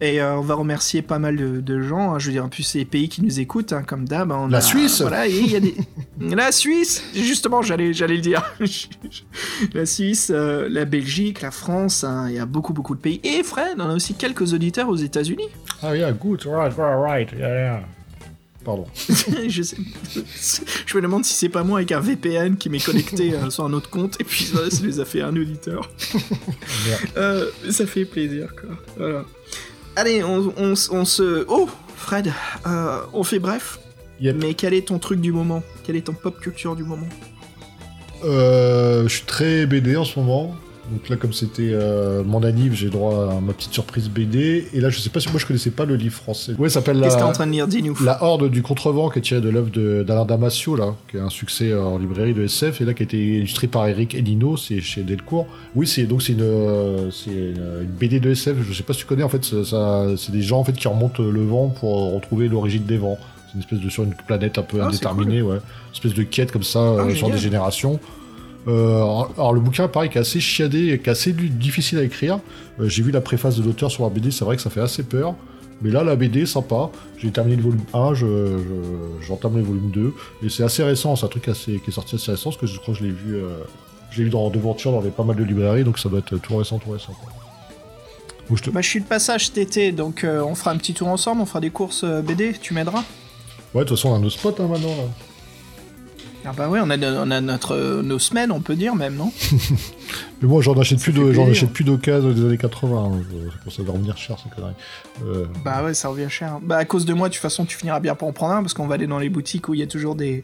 Et 0.00 0.20
euh, 0.22 0.36
on 0.36 0.42
va 0.42 0.54
remercier 0.54 1.02
pas 1.02 1.18
mal 1.18 1.34
de, 1.36 1.60
de 1.60 1.80
gens. 1.82 2.14
hein. 2.14 2.18
Je 2.20 2.26
veux 2.26 2.32
dire, 2.32 2.44
en 2.44 2.48
plus, 2.48 2.62
c'est 2.62 2.78
les 2.78 2.84
pays 2.84 3.08
qui 3.08 3.20
nous 3.22 3.40
écoutent, 3.40 3.72
hein, 3.72 3.82
comme 3.82 4.06
d'hab. 4.06 4.30
hein. 4.30 4.46
La 4.48 4.58
a- 4.58 4.60
Suisse 4.60 5.00
Voilà, 5.00 5.26
et 5.26 5.36
il 5.36 5.50
y 5.50 5.56
a 5.56 5.60
des... 5.60 5.74
La 6.20 6.52
Suisse 6.52 7.02
Justement, 7.14 7.62
j'allais, 7.62 7.92
j'allais 7.92 8.14
le 8.16 8.20
dire. 8.20 8.42
la 9.74 9.86
Suisse, 9.86 10.30
euh, 10.32 10.68
la 10.70 10.84
Belgique, 10.84 11.42
la 11.42 11.50
France, 11.50 12.04
hein, 12.04 12.26
il 12.28 12.36
y 12.36 12.38
a 12.38 12.46
beaucoup, 12.46 12.72
beaucoup 12.72 12.94
de 12.94 13.00
pays. 13.00 13.20
Et 13.24 13.42
Fred, 13.42 13.74
on 13.78 13.90
a 13.90 13.94
aussi 13.94 14.14
quelques 14.14 14.52
auditeurs 14.52 14.88
aux 14.88 14.96
États-Unis. 14.96 15.48
Ah, 15.82 15.96
yeah, 15.96 16.12
good, 16.12 16.44
right, 16.46 16.72
right, 16.76 16.98
right, 17.00 17.32
yeah, 17.36 17.48
yeah. 17.48 17.80
Pardon. 18.64 18.84
je, 19.48 19.62
sais... 19.62 19.76
je 20.86 20.96
me 20.96 21.00
demande 21.02 21.24
si 21.24 21.32
c'est 21.34 21.48
pas 21.48 21.62
moi 21.64 21.78
avec 21.78 21.90
un 21.92 22.00
VPN 22.00 22.56
qui 22.56 22.68
m'est 22.68 22.84
connecté 22.84 23.32
euh, 23.34 23.48
sur 23.50 23.64
un 23.64 23.72
autre 23.72 23.88
compte 23.88 24.20
et 24.20 24.24
puis 24.24 24.44
ça, 24.44 24.68
ça 24.70 24.84
les 24.84 25.00
a 25.00 25.04
fait 25.04 25.22
un 25.22 25.34
auditeur. 25.36 25.90
Euh, 27.16 27.46
ça 27.70 27.86
fait 27.86 28.04
plaisir 28.04 28.48
quoi. 28.60 28.70
Voilà. 28.98 29.24
Allez, 29.98 30.22
on, 30.22 30.52
on 30.56 31.04
se. 31.04 31.44
Oh, 31.48 31.68
Fred, 31.96 32.32
euh, 32.68 33.00
on 33.12 33.24
fait 33.24 33.40
bref. 33.40 33.80
Yep. 34.20 34.36
Mais 34.38 34.54
quel 34.54 34.72
est 34.72 34.86
ton 34.86 35.00
truc 35.00 35.20
du 35.20 35.32
moment? 35.32 35.64
Quel 35.82 35.96
est 35.96 36.02
ton 36.02 36.12
pop 36.12 36.38
culture 36.38 36.76
du 36.76 36.84
moment? 36.84 37.08
Euh, 38.22 39.02
je 39.08 39.08
suis 39.08 39.24
très 39.24 39.66
BD 39.66 39.96
en 39.96 40.04
ce 40.04 40.16
moment. 40.20 40.54
Donc 40.90 41.08
là, 41.08 41.16
comme 41.16 41.32
c'était 41.32 41.70
euh, 41.72 42.22
mon 42.24 42.42
anniv, 42.42 42.72
j'ai 42.74 42.88
droit 42.88 43.30
à 43.36 43.40
ma 43.40 43.52
petite 43.52 43.72
surprise 43.72 44.08
BD. 44.08 44.66
Et 44.72 44.80
là, 44.80 44.88
je 44.90 44.98
sais 45.00 45.10
pas 45.10 45.20
si 45.20 45.28
moi 45.28 45.38
je 45.38 45.46
connaissais 45.46 45.70
pas 45.70 45.84
le 45.84 45.96
livre 45.96 46.14
français. 46.14 46.52
Ouais, 46.58 46.68
ça 46.68 46.74
s'appelle 46.80 47.00
t'es 47.00 47.12
en 47.22 47.26
la, 47.26 47.32
train 47.32 47.46
de 47.46 47.52
lire 47.52 47.68
Dis-nous. 47.68 47.96
la 48.04 48.22
Horde 48.22 48.50
du 48.50 48.62
Contrevent, 48.62 49.10
qui 49.10 49.18
est 49.18 49.22
tiré 49.22 49.40
de 49.40 49.48
l'œuvre 49.48 49.70
de- 49.70 50.02
d'Alain 50.06 50.24
Damasio, 50.24 50.76
là, 50.76 50.94
qui 51.10 51.16
est 51.16 51.20
un 51.20 51.28
succès 51.30 51.70
euh, 51.72 51.82
en 51.82 51.98
librairie 51.98 52.32
de 52.34 52.42
SF, 52.44 52.80
et 52.80 52.84
là 52.84 52.94
qui 52.94 53.02
a 53.02 53.04
été 53.04 53.18
illustré 53.18 53.66
par 53.66 53.86
Eric 53.86 54.14
Elino, 54.14 54.56
c'est 54.56 54.80
chez 54.80 55.02
Delcourt. 55.02 55.46
Oui, 55.74 55.86
c'est 55.86 56.04
donc 56.04 56.22
c'est 56.22 56.32
une, 56.32 56.42
euh, 56.42 57.10
c'est 57.10 57.30
une, 57.30 57.62
une 57.82 57.90
BD 57.98 58.20
de 58.20 58.30
SF. 58.30 58.56
Je 58.66 58.72
sais 58.72 58.82
pas 58.82 58.92
si 58.94 59.00
tu 59.00 59.06
connais. 59.06 59.22
En 59.24 59.28
fait, 59.28 59.44
ça, 59.44 59.64
ça- 59.64 60.06
c'est 60.16 60.32
des 60.32 60.42
gens 60.42 60.58
en 60.60 60.64
fait 60.64 60.72
qui 60.72 60.88
remontent 60.88 61.22
le 61.22 61.44
vent 61.44 61.68
pour 61.68 62.14
retrouver 62.14 62.48
l'origine 62.48 62.84
des 62.84 62.96
vents. 62.96 63.18
C'est 63.48 63.54
une 63.54 63.60
espèce 63.60 63.80
de 63.80 63.88
sur 63.88 64.04
une 64.04 64.14
planète 64.14 64.58
un 64.58 64.62
peu 64.62 64.78
Ah, 64.82 64.86
indéterminée, 64.88 65.40
ouais. 65.42 65.56
Une 65.56 65.92
espèce 65.94 66.12
de 66.14 66.22
quête 66.22 66.52
comme 66.52 66.62
ça 66.62 66.80
euh, 66.80 67.04
sur 67.08 67.14
génial. 67.26 67.32
des 67.32 67.38
générations. 67.42 67.98
Euh, 68.68 69.00
alors 69.36 69.52
le 69.54 69.60
bouquin, 69.60 69.88
pareil, 69.88 70.10
qui 70.10 70.18
est 70.18 70.20
assez 70.20 70.40
chiadé 70.40 70.88
et 70.92 70.98
qui 70.98 71.08
est 71.08 71.12
assez 71.12 71.32
difficile 71.32 71.98
à 71.98 72.02
écrire. 72.02 72.38
Euh, 72.80 72.88
J'ai 72.88 73.02
vu 73.02 73.10
la 73.10 73.20
préface 73.22 73.56
de 73.56 73.62
l'auteur 73.62 73.90
sur 73.90 74.04
la 74.04 74.10
BD, 74.10 74.30
c'est 74.30 74.44
vrai 74.44 74.56
que 74.56 74.62
ça 74.62 74.70
fait 74.70 74.80
assez 74.82 75.02
peur. 75.02 75.34
Mais 75.80 75.90
là, 75.90 76.02
la 76.04 76.16
BD, 76.16 76.44
sympa. 76.44 76.90
J'ai 77.18 77.30
terminé 77.30 77.56
le 77.56 77.62
volume 77.62 77.80
1, 77.94 78.12
je, 78.14 78.26
je- 78.26 79.26
j'entame 79.26 79.56
le 79.56 79.62
volume 79.62 79.90
2. 79.90 80.12
Et 80.42 80.48
c'est 80.48 80.64
assez 80.64 80.82
récent, 80.82 81.14
c'est 81.16 81.24
un 81.24 81.28
truc 81.28 81.48
assez, 81.48 81.80
qui 81.84 81.90
est 81.90 81.92
sorti 81.92 82.16
assez 82.16 82.30
récent, 82.32 82.50
parce 82.50 82.56
que 82.60 82.66
je 82.66 82.78
crois 82.80 82.92
que 82.94 83.00
je 83.00 83.04
l'ai 83.04 83.12
vu, 83.12 83.36
euh, 83.36 83.58
je 84.10 84.22
vu 84.22 84.28
dans 84.28 84.50
devanture 84.50 84.90
dans 84.92 85.00
les, 85.00 85.10
pas 85.10 85.22
mal 85.24 85.36
de 85.36 85.44
librairies, 85.44 85.84
donc 85.84 85.98
ça 85.98 86.08
doit 86.08 86.18
être 86.18 86.36
tout 86.38 86.56
récent, 86.56 86.78
tout 86.78 86.90
récent. 86.90 87.12
quoi. 87.12 87.32
Donc, 88.48 88.58
je 88.58 88.62
te- 88.64 88.70
Bah, 88.70 88.80
je 88.80 88.88
suis 88.88 89.00
de 89.00 89.06
passage 89.06 89.46
cet 89.46 89.58
été, 89.58 89.92
donc 89.92 90.24
euh, 90.24 90.42
on 90.42 90.54
fera 90.56 90.72
un 90.72 90.76
petit 90.78 90.94
tour 90.94 91.08
ensemble, 91.08 91.40
on 91.42 91.46
fera 91.46 91.60
des 91.60 91.70
courses 91.70 92.02
euh, 92.04 92.22
BD, 92.22 92.54
tu 92.60 92.74
m'aideras 92.74 93.04
Ouais, 93.72 93.84
de 93.84 93.88
toute 93.88 93.96
façon, 93.98 94.10
on 94.10 94.14
a 94.16 94.18
nos 94.18 94.30
spots 94.30 94.56
hein, 94.58 94.66
maintenant. 94.68 94.88
Là. 94.88 95.04
Ah 96.44 96.52
bah 96.56 96.68
ouais, 96.68 96.78
on 96.82 96.88
a, 96.88 96.96
on 96.96 97.30
a 97.30 97.40
notre, 97.40 97.74
euh, 97.74 98.02
nos 98.02 98.18
semaines, 98.18 98.50
on 98.52 98.60
peut 98.60 98.76
dire 98.76 98.94
même, 98.94 99.16
non? 99.16 99.32
Mais 100.40 100.48
moi, 100.48 100.62
j'en 100.62 100.78
achète 100.78 101.00
plus 101.00 101.12
de, 101.12 101.32
j'en 101.32 101.50
achète 101.50 101.72
plus 101.72 101.84
d'occasion 101.84 102.30
des 102.32 102.42
années 102.44 102.56
80. 102.56 102.96
hein. 103.12 103.20
Je- 103.66 103.70
Ça 103.70 103.82
doit 103.82 103.92
revenir 103.94 104.16
cher, 104.16 104.36
ces 104.42 104.48
conneries. 104.48 104.72
Euh, 105.26 105.44
Bah 105.64 105.82
ouais, 105.84 105.94
ça 105.94 106.08
revient 106.08 106.28
cher. 106.30 106.58
Bah 106.62 106.76
à 106.76 106.84
cause 106.84 107.04
de 107.04 107.12
moi, 107.12 107.28
de 107.28 107.34
toute 107.34 107.42
façon, 107.42 107.64
tu 107.66 107.76
finiras 107.76 108.00
bien 108.00 108.14
pour 108.14 108.28
en 108.28 108.32
prendre 108.32 108.54
un, 108.54 108.62
parce 108.62 108.72
qu'on 108.72 108.86
va 108.86 108.94
aller 108.94 109.06
dans 109.08 109.18
les 109.18 109.28
boutiques 109.28 109.68
où 109.68 109.74
il 109.74 109.80
y 109.80 109.82
a 109.82 109.86
toujours 109.88 110.14
des, 110.14 110.42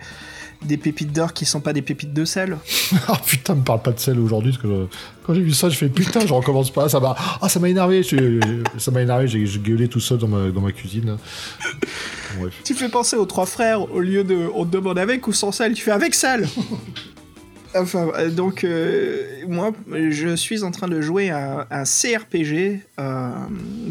des 0.67 0.77
pépites 0.77 1.13
d'or 1.13 1.33
qui 1.33 1.45
sont 1.45 1.61
pas 1.61 1.73
des 1.73 1.83
pépites 1.83 2.13
de 2.13 2.25
sel. 2.25 2.57
Ah 3.09 3.21
putain, 3.25 3.55
me 3.57 3.63
parle 3.63 3.83
pas 3.83 3.93
de 3.93 3.99
sel 4.01 4.19
aujourd'hui, 4.19 4.53
parce 4.53 4.63
que 4.63 4.69
je- 4.69 4.97
quand 5.27 5.35
j'ai 5.35 5.41
vu 5.43 5.53
ça, 5.53 5.69
je 5.69 5.77
fais 5.77 5.89
putain, 5.89 6.21
je 6.27 6.33
recommence 6.33 6.71
pas, 6.73 6.89
ça 6.89 7.01
m'a, 7.01 7.15
ah 7.41 7.49
ça 7.49 7.59
m'a 7.61 7.69
énervé, 7.69 8.03
je- 8.03 8.63
ça 8.79 8.91
m'a 8.91 9.03
énervé, 9.03 9.27
j'ai 9.29 9.45
gueulé 9.59 9.89
tout 9.89 10.01
seul 10.01 10.19
dans 10.19 10.29
ma, 10.29 10.51
dans 10.51 10.61
ma 10.61 10.73
cuisine. 10.73 11.17
Bref. 12.39 12.55
Tu 12.65 12.75
fais 12.75 12.89
penser 12.89 13.17
aux 13.17 13.27
trois 13.27 13.47
frères, 13.47 13.91
au 13.93 14.01
lieu 14.01 14.25
de 14.25 14.49
on 14.55 14.65
te 14.65 14.73
demande 14.73 14.99
avec 14.99 15.27
ou 15.29 15.33
sans 15.33 15.53
sel, 15.53 15.75
tu 15.75 15.83
fais 15.83 15.93
avec 15.93 16.15
sel 16.15 16.47
Enfin, 17.77 18.13
euh, 18.17 18.31
donc, 18.31 18.63
euh, 18.63 19.21
moi, 19.49 19.73
je 19.93 20.37
suis 20.37 20.63
en 20.63 20.71
train 20.71 20.87
de 20.87 21.01
jouer 21.01 21.31
à 21.31 21.67
un 21.73 21.83
CRPG. 21.85 22.81
euh, 23.01 23.31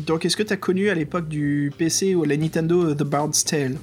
donc, 0.08 0.24
est-ce 0.24 0.38
que 0.38 0.44
tu 0.44 0.54
as 0.54 0.58
connu 0.58 0.90
à 0.90 0.94
l'époque 0.96 1.28
du 1.28 1.70
PC 1.78 2.16
ou 2.16 2.24
la 2.24 2.38
Nintendo 2.38 2.94
The 2.96 3.04
Bard's 3.04 3.44
Tale? 3.44 3.76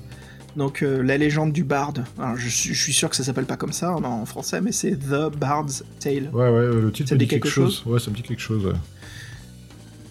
Donc, 0.57 0.83
euh, 0.83 1.03
la 1.03 1.17
légende 1.17 1.53
du 1.53 1.63
Bard. 1.65 1.95
Alors, 2.19 2.37
je, 2.37 2.49
suis- 2.49 2.75
je 2.75 2.83
suis 2.83 2.93
sûr 2.93 3.09
que 3.09 3.17
ça 3.17 3.23
s'appelle 3.25 3.45
pas 3.47 3.57
comme 3.57 3.73
ça 3.73 3.95
en, 3.95 4.03
en 4.05 4.25
français, 4.27 4.61
mais 4.61 4.73
c'est 4.73 4.93
The 4.97 5.31
Bard's 5.39 5.85
Tale. 6.01 6.29
Ouais, 6.33 6.49
ouais, 6.51 6.67
le 6.81 6.91
titre 6.93 7.09
Ça 7.11 7.15
me 7.15 7.21
dit 7.21 7.27
quelque 7.29 7.45
quelque 7.45 7.53
chose. 7.53 7.83
Ouais, 7.87 7.99
ça 8.01 8.11
me 8.11 8.17
dit 8.17 8.23
quelque 8.23 8.41
chose. 8.43 8.67
ouais. 8.67 8.73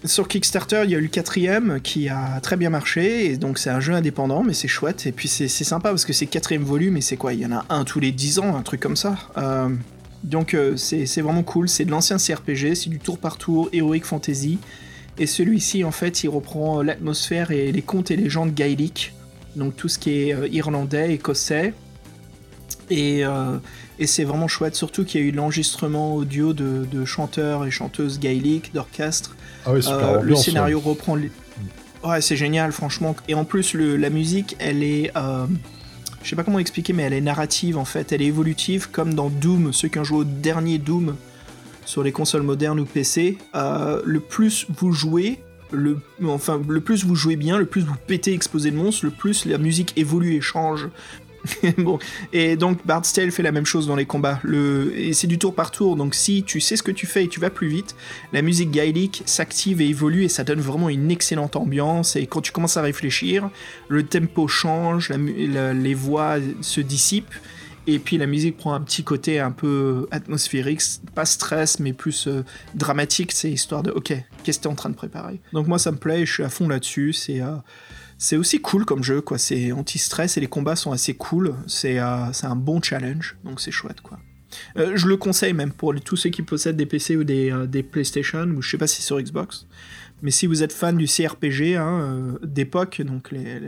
Sur 0.06 0.28
Kickstarter, 0.28 0.80
il 0.84 0.90
y 0.90 0.94
a 0.94 0.98
eu 0.98 1.02
le 1.02 1.08
quatrième 1.08 1.78
qui 1.82 2.08
a 2.08 2.40
très 2.40 2.56
bien 2.56 2.70
marché, 2.70 3.26
et 3.30 3.36
donc 3.36 3.58
c'est 3.58 3.68
un 3.68 3.80
jeu 3.80 3.92
indépendant, 3.92 4.42
mais 4.42 4.54
c'est 4.54 4.66
chouette, 4.68 5.06
et 5.06 5.12
puis 5.12 5.28
c'est 5.28 5.46
sympa 5.48 5.90
parce 5.90 6.06
que 6.06 6.14
c'est 6.14 6.24
quatrième 6.24 6.62
volume, 6.62 6.96
et 6.96 7.02
c'est 7.02 7.18
quoi 7.18 7.34
Il 7.34 7.40
y 7.40 7.44
en 7.46 7.52
a 7.52 7.66
un 7.68 7.84
tous 7.84 8.00
les 8.00 8.10
10 8.10 8.38
ans, 8.38 8.56
un 8.56 8.62
truc 8.62 8.80
comme 8.80 8.96
ça. 8.96 9.18
Euh, 9.36 9.68
donc 10.24 10.54
euh, 10.54 10.74
c'est 10.78 11.04
c'est 11.04 11.20
vraiment 11.20 11.42
cool, 11.42 11.68
c'est 11.68 11.84
de 11.84 11.90
l'ancien 11.90 12.16
CRPG, 12.16 12.74
c'est 12.76 12.88
du 12.88 12.98
tour 12.98 13.18
par 13.18 13.36
tour, 13.36 13.68
Heroic 13.74 14.00
Fantasy, 14.04 14.58
et 15.18 15.26
celui-ci 15.26 15.84
en 15.84 15.90
fait 15.90 16.24
il 16.24 16.28
reprend 16.30 16.80
l'atmosphère 16.80 17.50
et 17.50 17.70
les 17.70 17.82
contes 17.82 18.10
et 18.10 18.16
légendes 18.16 18.54
gaéliques, 18.54 19.12
donc 19.56 19.76
tout 19.76 19.88
ce 19.88 19.98
qui 19.98 20.28
est 20.28 20.34
euh, 20.34 20.48
irlandais, 20.48 21.14
écossais, 21.14 21.72
et, 22.88 23.24
euh, 23.24 23.56
et 23.98 24.06
c'est 24.06 24.24
vraiment 24.24 24.48
chouette, 24.48 24.74
surtout 24.74 25.04
qu'il 25.04 25.20
y 25.20 25.24
a 25.24 25.26
eu 25.26 25.30
l'enregistrement 25.32 26.14
audio 26.16 26.52
de, 26.52 26.86
de 26.90 27.04
chanteurs 27.04 27.64
et 27.66 27.70
chanteuses 27.70 28.18
gaéliques, 28.18 28.72
d'orchestre. 28.74 29.36
Ah 29.66 29.72
super 29.80 29.98
Euh, 30.08 30.20
le 30.22 30.34
scénario 30.36 30.80
reprend. 30.80 31.14
les- 31.14 31.30
Ouais, 32.02 32.20
c'est 32.22 32.36
génial, 32.36 32.72
franchement. 32.72 33.14
Et 33.28 33.34
en 33.34 33.44
plus, 33.44 33.74
le, 33.74 33.96
la 33.96 34.08
musique, 34.08 34.56
elle 34.58 34.82
est. 34.82 35.10
euh, 35.16 35.46
je 36.22 36.30
sais 36.30 36.36
pas 36.36 36.44
comment 36.44 36.58
expliquer, 36.58 36.92
mais 36.94 37.02
elle 37.02 37.12
est 37.12 37.20
narrative 37.20 37.76
en 37.76 37.84
fait. 37.84 38.10
Elle 38.12 38.22
est 38.22 38.26
évolutive, 38.26 38.88
comme 38.90 39.12
dans 39.14 39.28
Doom. 39.28 39.72
Ceux 39.74 39.88
qui 39.88 39.98
ont 39.98 40.04
joué 40.04 40.18
au 40.20 40.24
dernier 40.24 40.78
Doom 40.78 41.14
sur 41.84 42.02
les 42.02 42.12
consoles 42.12 42.42
modernes 42.42 42.80
ou 42.80 42.86
PC, 42.86 43.36
le 43.54 44.18
plus 44.20 44.66
vous 44.70 44.92
jouez. 44.92 45.40
Le, 45.72 45.98
enfin, 46.24 46.60
le 46.68 46.80
plus 46.80 47.04
vous 47.04 47.14
jouez 47.14 47.36
bien, 47.36 47.58
le 47.58 47.66
plus 47.66 47.82
vous 47.82 47.94
pétez 48.06 48.32
exposé 48.32 48.70
de 48.70 48.76
monstres, 48.76 49.04
le 49.04 49.10
plus 49.10 49.44
la 49.44 49.58
musique 49.58 49.92
évolue 49.96 50.34
et 50.34 50.40
change. 50.40 50.88
bon, 51.78 51.98
et 52.32 52.56
donc 52.56 52.84
Bard's 52.86 53.12
fait 53.12 53.42
la 53.42 53.52
même 53.52 53.66
chose 53.66 53.86
dans 53.86 53.96
les 53.96 54.04
combats. 54.04 54.40
Le, 54.42 54.92
et 54.96 55.12
c'est 55.12 55.26
du 55.26 55.38
tour 55.38 55.54
par 55.54 55.70
tour, 55.70 55.96
donc 55.96 56.14
si 56.14 56.42
tu 56.42 56.60
sais 56.60 56.76
ce 56.76 56.82
que 56.82 56.90
tu 56.90 57.06
fais 57.06 57.24
et 57.24 57.28
tu 57.28 57.40
vas 57.40 57.50
plus 57.50 57.68
vite, 57.68 57.96
la 58.32 58.42
musique 58.42 58.70
gaélique 58.70 59.22
s'active 59.26 59.80
et 59.80 59.88
évolue 59.88 60.24
et 60.24 60.28
ça 60.28 60.44
donne 60.44 60.60
vraiment 60.60 60.88
une 60.88 61.10
excellente 61.10 61.56
ambiance. 61.56 62.16
Et 62.16 62.26
quand 62.26 62.40
tu 62.40 62.52
commences 62.52 62.76
à 62.76 62.82
réfléchir, 62.82 63.50
le 63.88 64.04
tempo 64.04 64.48
change, 64.48 65.10
les 65.10 65.94
voix 65.94 66.36
se 66.60 66.80
dissipent. 66.80 67.34
Et 67.94 67.98
puis 67.98 68.18
la 68.18 68.26
musique 68.26 68.56
prend 68.56 68.74
un 68.74 68.80
petit 68.80 69.02
côté 69.02 69.40
un 69.40 69.50
peu 69.50 70.06
atmosphérique, 70.10 70.80
pas 71.14 71.24
stress, 71.24 71.80
mais 71.80 71.92
plus 71.92 72.28
euh, 72.28 72.44
dramatique. 72.74 73.32
C'est 73.32 73.50
histoire 73.50 73.82
de, 73.82 73.90
ok, 73.90 74.14
qu'est-ce 74.42 74.58
que 74.58 74.62
t'es 74.62 74.68
en 74.68 74.74
train 74.74 74.90
de 74.90 74.94
préparer? 74.94 75.40
Donc 75.52 75.66
moi 75.66 75.78
ça 75.78 75.90
me 75.90 75.96
plaît, 75.96 76.24
je 76.24 76.32
suis 76.32 76.42
à 76.44 76.50
fond 76.50 76.68
là-dessus. 76.68 77.12
C'est 77.12 77.40
euh, 77.40 77.56
c'est 78.18 78.36
aussi 78.36 78.60
cool 78.60 78.84
comme 78.84 79.02
jeu, 79.02 79.20
quoi. 79.22 79.38
C'est 79.38 79.72
anti-stress 79.72 80.36
et 80.36 80.40
les 80.40 80.46
combats 80.46 80.76
sont 80.76 80.92
assez 80.92 81.14
cool. 81.14 81.54
C'est 81.66 81.98
euh, 81.98 82.30
un 82.42 82.56
bon 82.56 82.80
challenge, 82.82 83.36
donc 83.44 83.60
c'est 83.60 83.70
chouette, 83.70 84.00
quoi. 84.02 84.18
Euh, 84.76 84.96
je 84.96 85.06
le 85.06 85.16
conseille 85.16 85.52
même 85.52 85.72
pour 85.72 85.94
tous 86.00 86.16
ceux 86.16 86.30
qui 86.30 86.42
possèdent 86.42 86.76
des 86.76 86.86
PC 86.86 87.16
ou 87.16 87.24
des, 87.24 87.54
des 87.68 87.82
PlayStation, 87.82 88.44
ou 88.44 88.62
je 88.62 88.70
sais 88.70 88.78
pas 88.78 88.86
si 88.86 89.00
sur 89.00 89.20
Xbox. 89.20 89.66
Mais 90.22 90.30
si 90.30 90.46
vous 90.46 90.62
êtes 90.62 90.72
fan 90.72 90.96
du 90.96 91.06
CRPG 91.06 91.76
hein, 91.76 92.36
d'époque, 92.42 93.00
donc 93.00 93.30
les, 93.30 93.60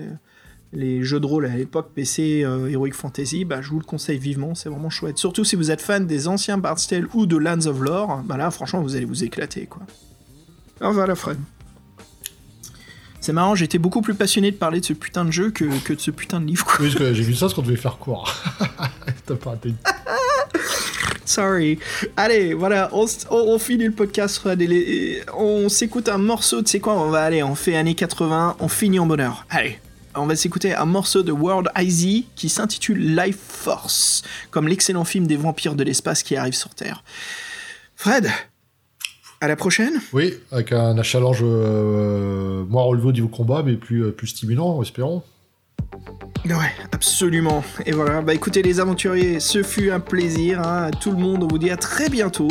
les 0.73 1.05
jeux 1.05 1.21
de 1.21 1.27
rôle 1.27 1.47
à 1.47 1.57
l'époque 1.57 1.91
PC 1.95 2.43
euh, 2.45 2.69
Heroic 2.69 2.93
Fantasy, 2.95 3.45
bah, 3.45 3.61
je 3.61 3.69
vous 3.71 3.79
le 3.79 3.85
conseille 3.85 4.19
vivement, 4.19 4.55
c'est 4.55 4.69
vraiment 4.71 4.89
chouette. 4.91 5.19
Surtout 5.19 5.45
si 5.45 5.55
vous 5.57 5.71
êtes 5.71 5.81
fan 5.83 6.07
des 6.07 6.29
anciens 6.29 6.57
Bard's 6.59 6.87
Tale 6.87 7.07
ou 7.15 7.27
de 7.27 7.37
Lands 7.37 7.67
of 7.67 7.81
Lore, 7.81 8.23
bah 8.25 8.37
là 8.37 8.51
franchement 8.51 8.81
vous 8.81 8.97
allez 8.97 9.05
vous 9.05 9.23
éclater 9.25 9.67
quoi. 9.67 9.83
Alors 10.81 10.93
voilà 10.95 11.15
Fred. 11.15 11.37
C'est 13.21 13.33
marrant, 13.33 13.55
j'étais 13.55 13.79
beaucoup 13.79 14.01
plus 14.01 14.15
passionné 14.15 14.51
de 14.51 14.57
parler 14.57 14.81
de 14.81 14.85
ce 14.85 14.95
putain 14.95 15.25
de 15.25 15.31
jeu 15.31 15.51
que, 15.51 15.65
que 15.85 15.93
de 15.93 16.01
ce 16.01 16.11
putain 16.11 16.41
de 16.41 16.47
livre 16.47 16.65
quoi. 16.65 16.77
Oui, 16.81 16.87
parce 16.89 16.99
que 16.99 17.15
j'ai 17.15 17.23
vu 17.23 17.35
ça, 17.35 17.49
ce 17.49 17.55
qu'on 17.55 17.63
devait 17.63 17.77
faire 17.77 17.99
court. 17.99 18.35
T'as 19.27 19.37
pas 19.37 19.51
raté. 19.51 19.75
Sorry. 21.25 21.79
Allez, 22.17 22.53
voilà, 22.53 22.89
on, 22.93 23.05
s- 23.05 23.27
on- 23.31 23.37
on 23.55 23.59
finit 23.59 23.85
le 23.85 23.93
podcast, 23.93 24.39
Fred, 24.39 24.61
et 24.61 24.67
les- 24.67 24.77
et 24.77 25.23
on 25.37 25.69
s'écoute 25.69 26.09
un 26.09 26.19
morceau, 26.19 26.63
tu 26.63 26.71
sais 26.73 26.81
quoi, 26.81 26.95
on 27.01 27.11
va 27.11 27.23
aller, 27.23 27.43
on 27.45 27.55
fait 27.55 27.77
années 27.77 27.95
80, 27.95 28.57
on 28.59 28.69
finit 28.69 28.99
en 28.99 29.07
bonheur. 29.07 29.47
Allez, 29.51 29.79
on 30.15 30.27
va 30.27 30.37
s'écouter 30.37 30.75
un 30.75 30.85
morceau 30.85 31.23
de 31.23 31.33
World 31.33 31.71
Easy 31.77 32.27
qui 32.37 32.49
s'intitule 32.49 33.17
Life 33.17 33.39
Force, 33.39 34.23
comme 34.51 34.69
l'excellent 34.69 35.05
film 35.05 35.27
des 35.27 35.37
vampires 35.37 35.75
de 35.75 35.85
l'espace 35.85 36.23
qui 36.23 36.37
arrive 36.37 36.55
sur 36.55 36.75
Terre. 36.75 37.03
Fred, 37.97 38.29
à 39.41 39.49
la 39.49 39.57
prochaine. 39.57 39.95
Oui, 40.13 40.35
avec 40.51 40.73
un, 40.73 40.99
un 40.99 41.03
challenge 41.03 41.41
euh, 41.43 42.65
moins 42.65 42.85
relevé 42.85 43.09
au 43.09 43.13
niveau 43.13 43.29
combat, 43.29 43.63
mais 43.65 43.75
plus, 43.75 44.05
euh, 44.05 44.13
plus 44.13 44.29
stimulant, 44.29 44.81
espérons. 44.83 45.23
Ouais, 46.45 46.73
absolument. 46.93 47.63
Et 47.87 47.93
voilà, 47.93 48.23
bah 48.23 48.35
écoutez 48.35 48.63
les 48.63 48.81
aventuriers, 48.81 49.41
ce 49.41 49.63
fut 49.63 49.91
un 49.91 50.01
plaisir, 50.01 50.61
hein, 50.61 50.91
tout 51.01 51.11
le 51.11 51.19
monde, 51.19 51.43
on 51.45 51.49
vous 51.49 51.59
dit 51.59 51.71
à 51.71 51.77
très 51.77 52.09
bientôt. 52.09 52.49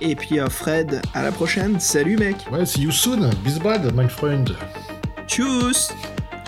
Et 0.00 0.14
puis 0.14 0.40
euh, 0.40 0.48
Fred, 0.48 1.02
à 1.14 1.22
la 1.22 1.32
prochaine. 1.32 1.78
Salut 1.78 2.16
mec. 2.16 2.36
Ouais, 2.50 2.64
see 2.64 2.82
you 2.82 2.90
soon. 2.90 3.30
Bis 3.44 3.58
bad, 3.58 3.94
my 3.94 4.08
friend. 4.08 4.54
Tchuss 5.26 5.92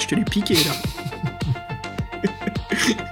je 0.03 0.09
te 0.09 0.15
l'ai 0.17 0.25
piqué 0.25 0.57
là. 0.65 0.73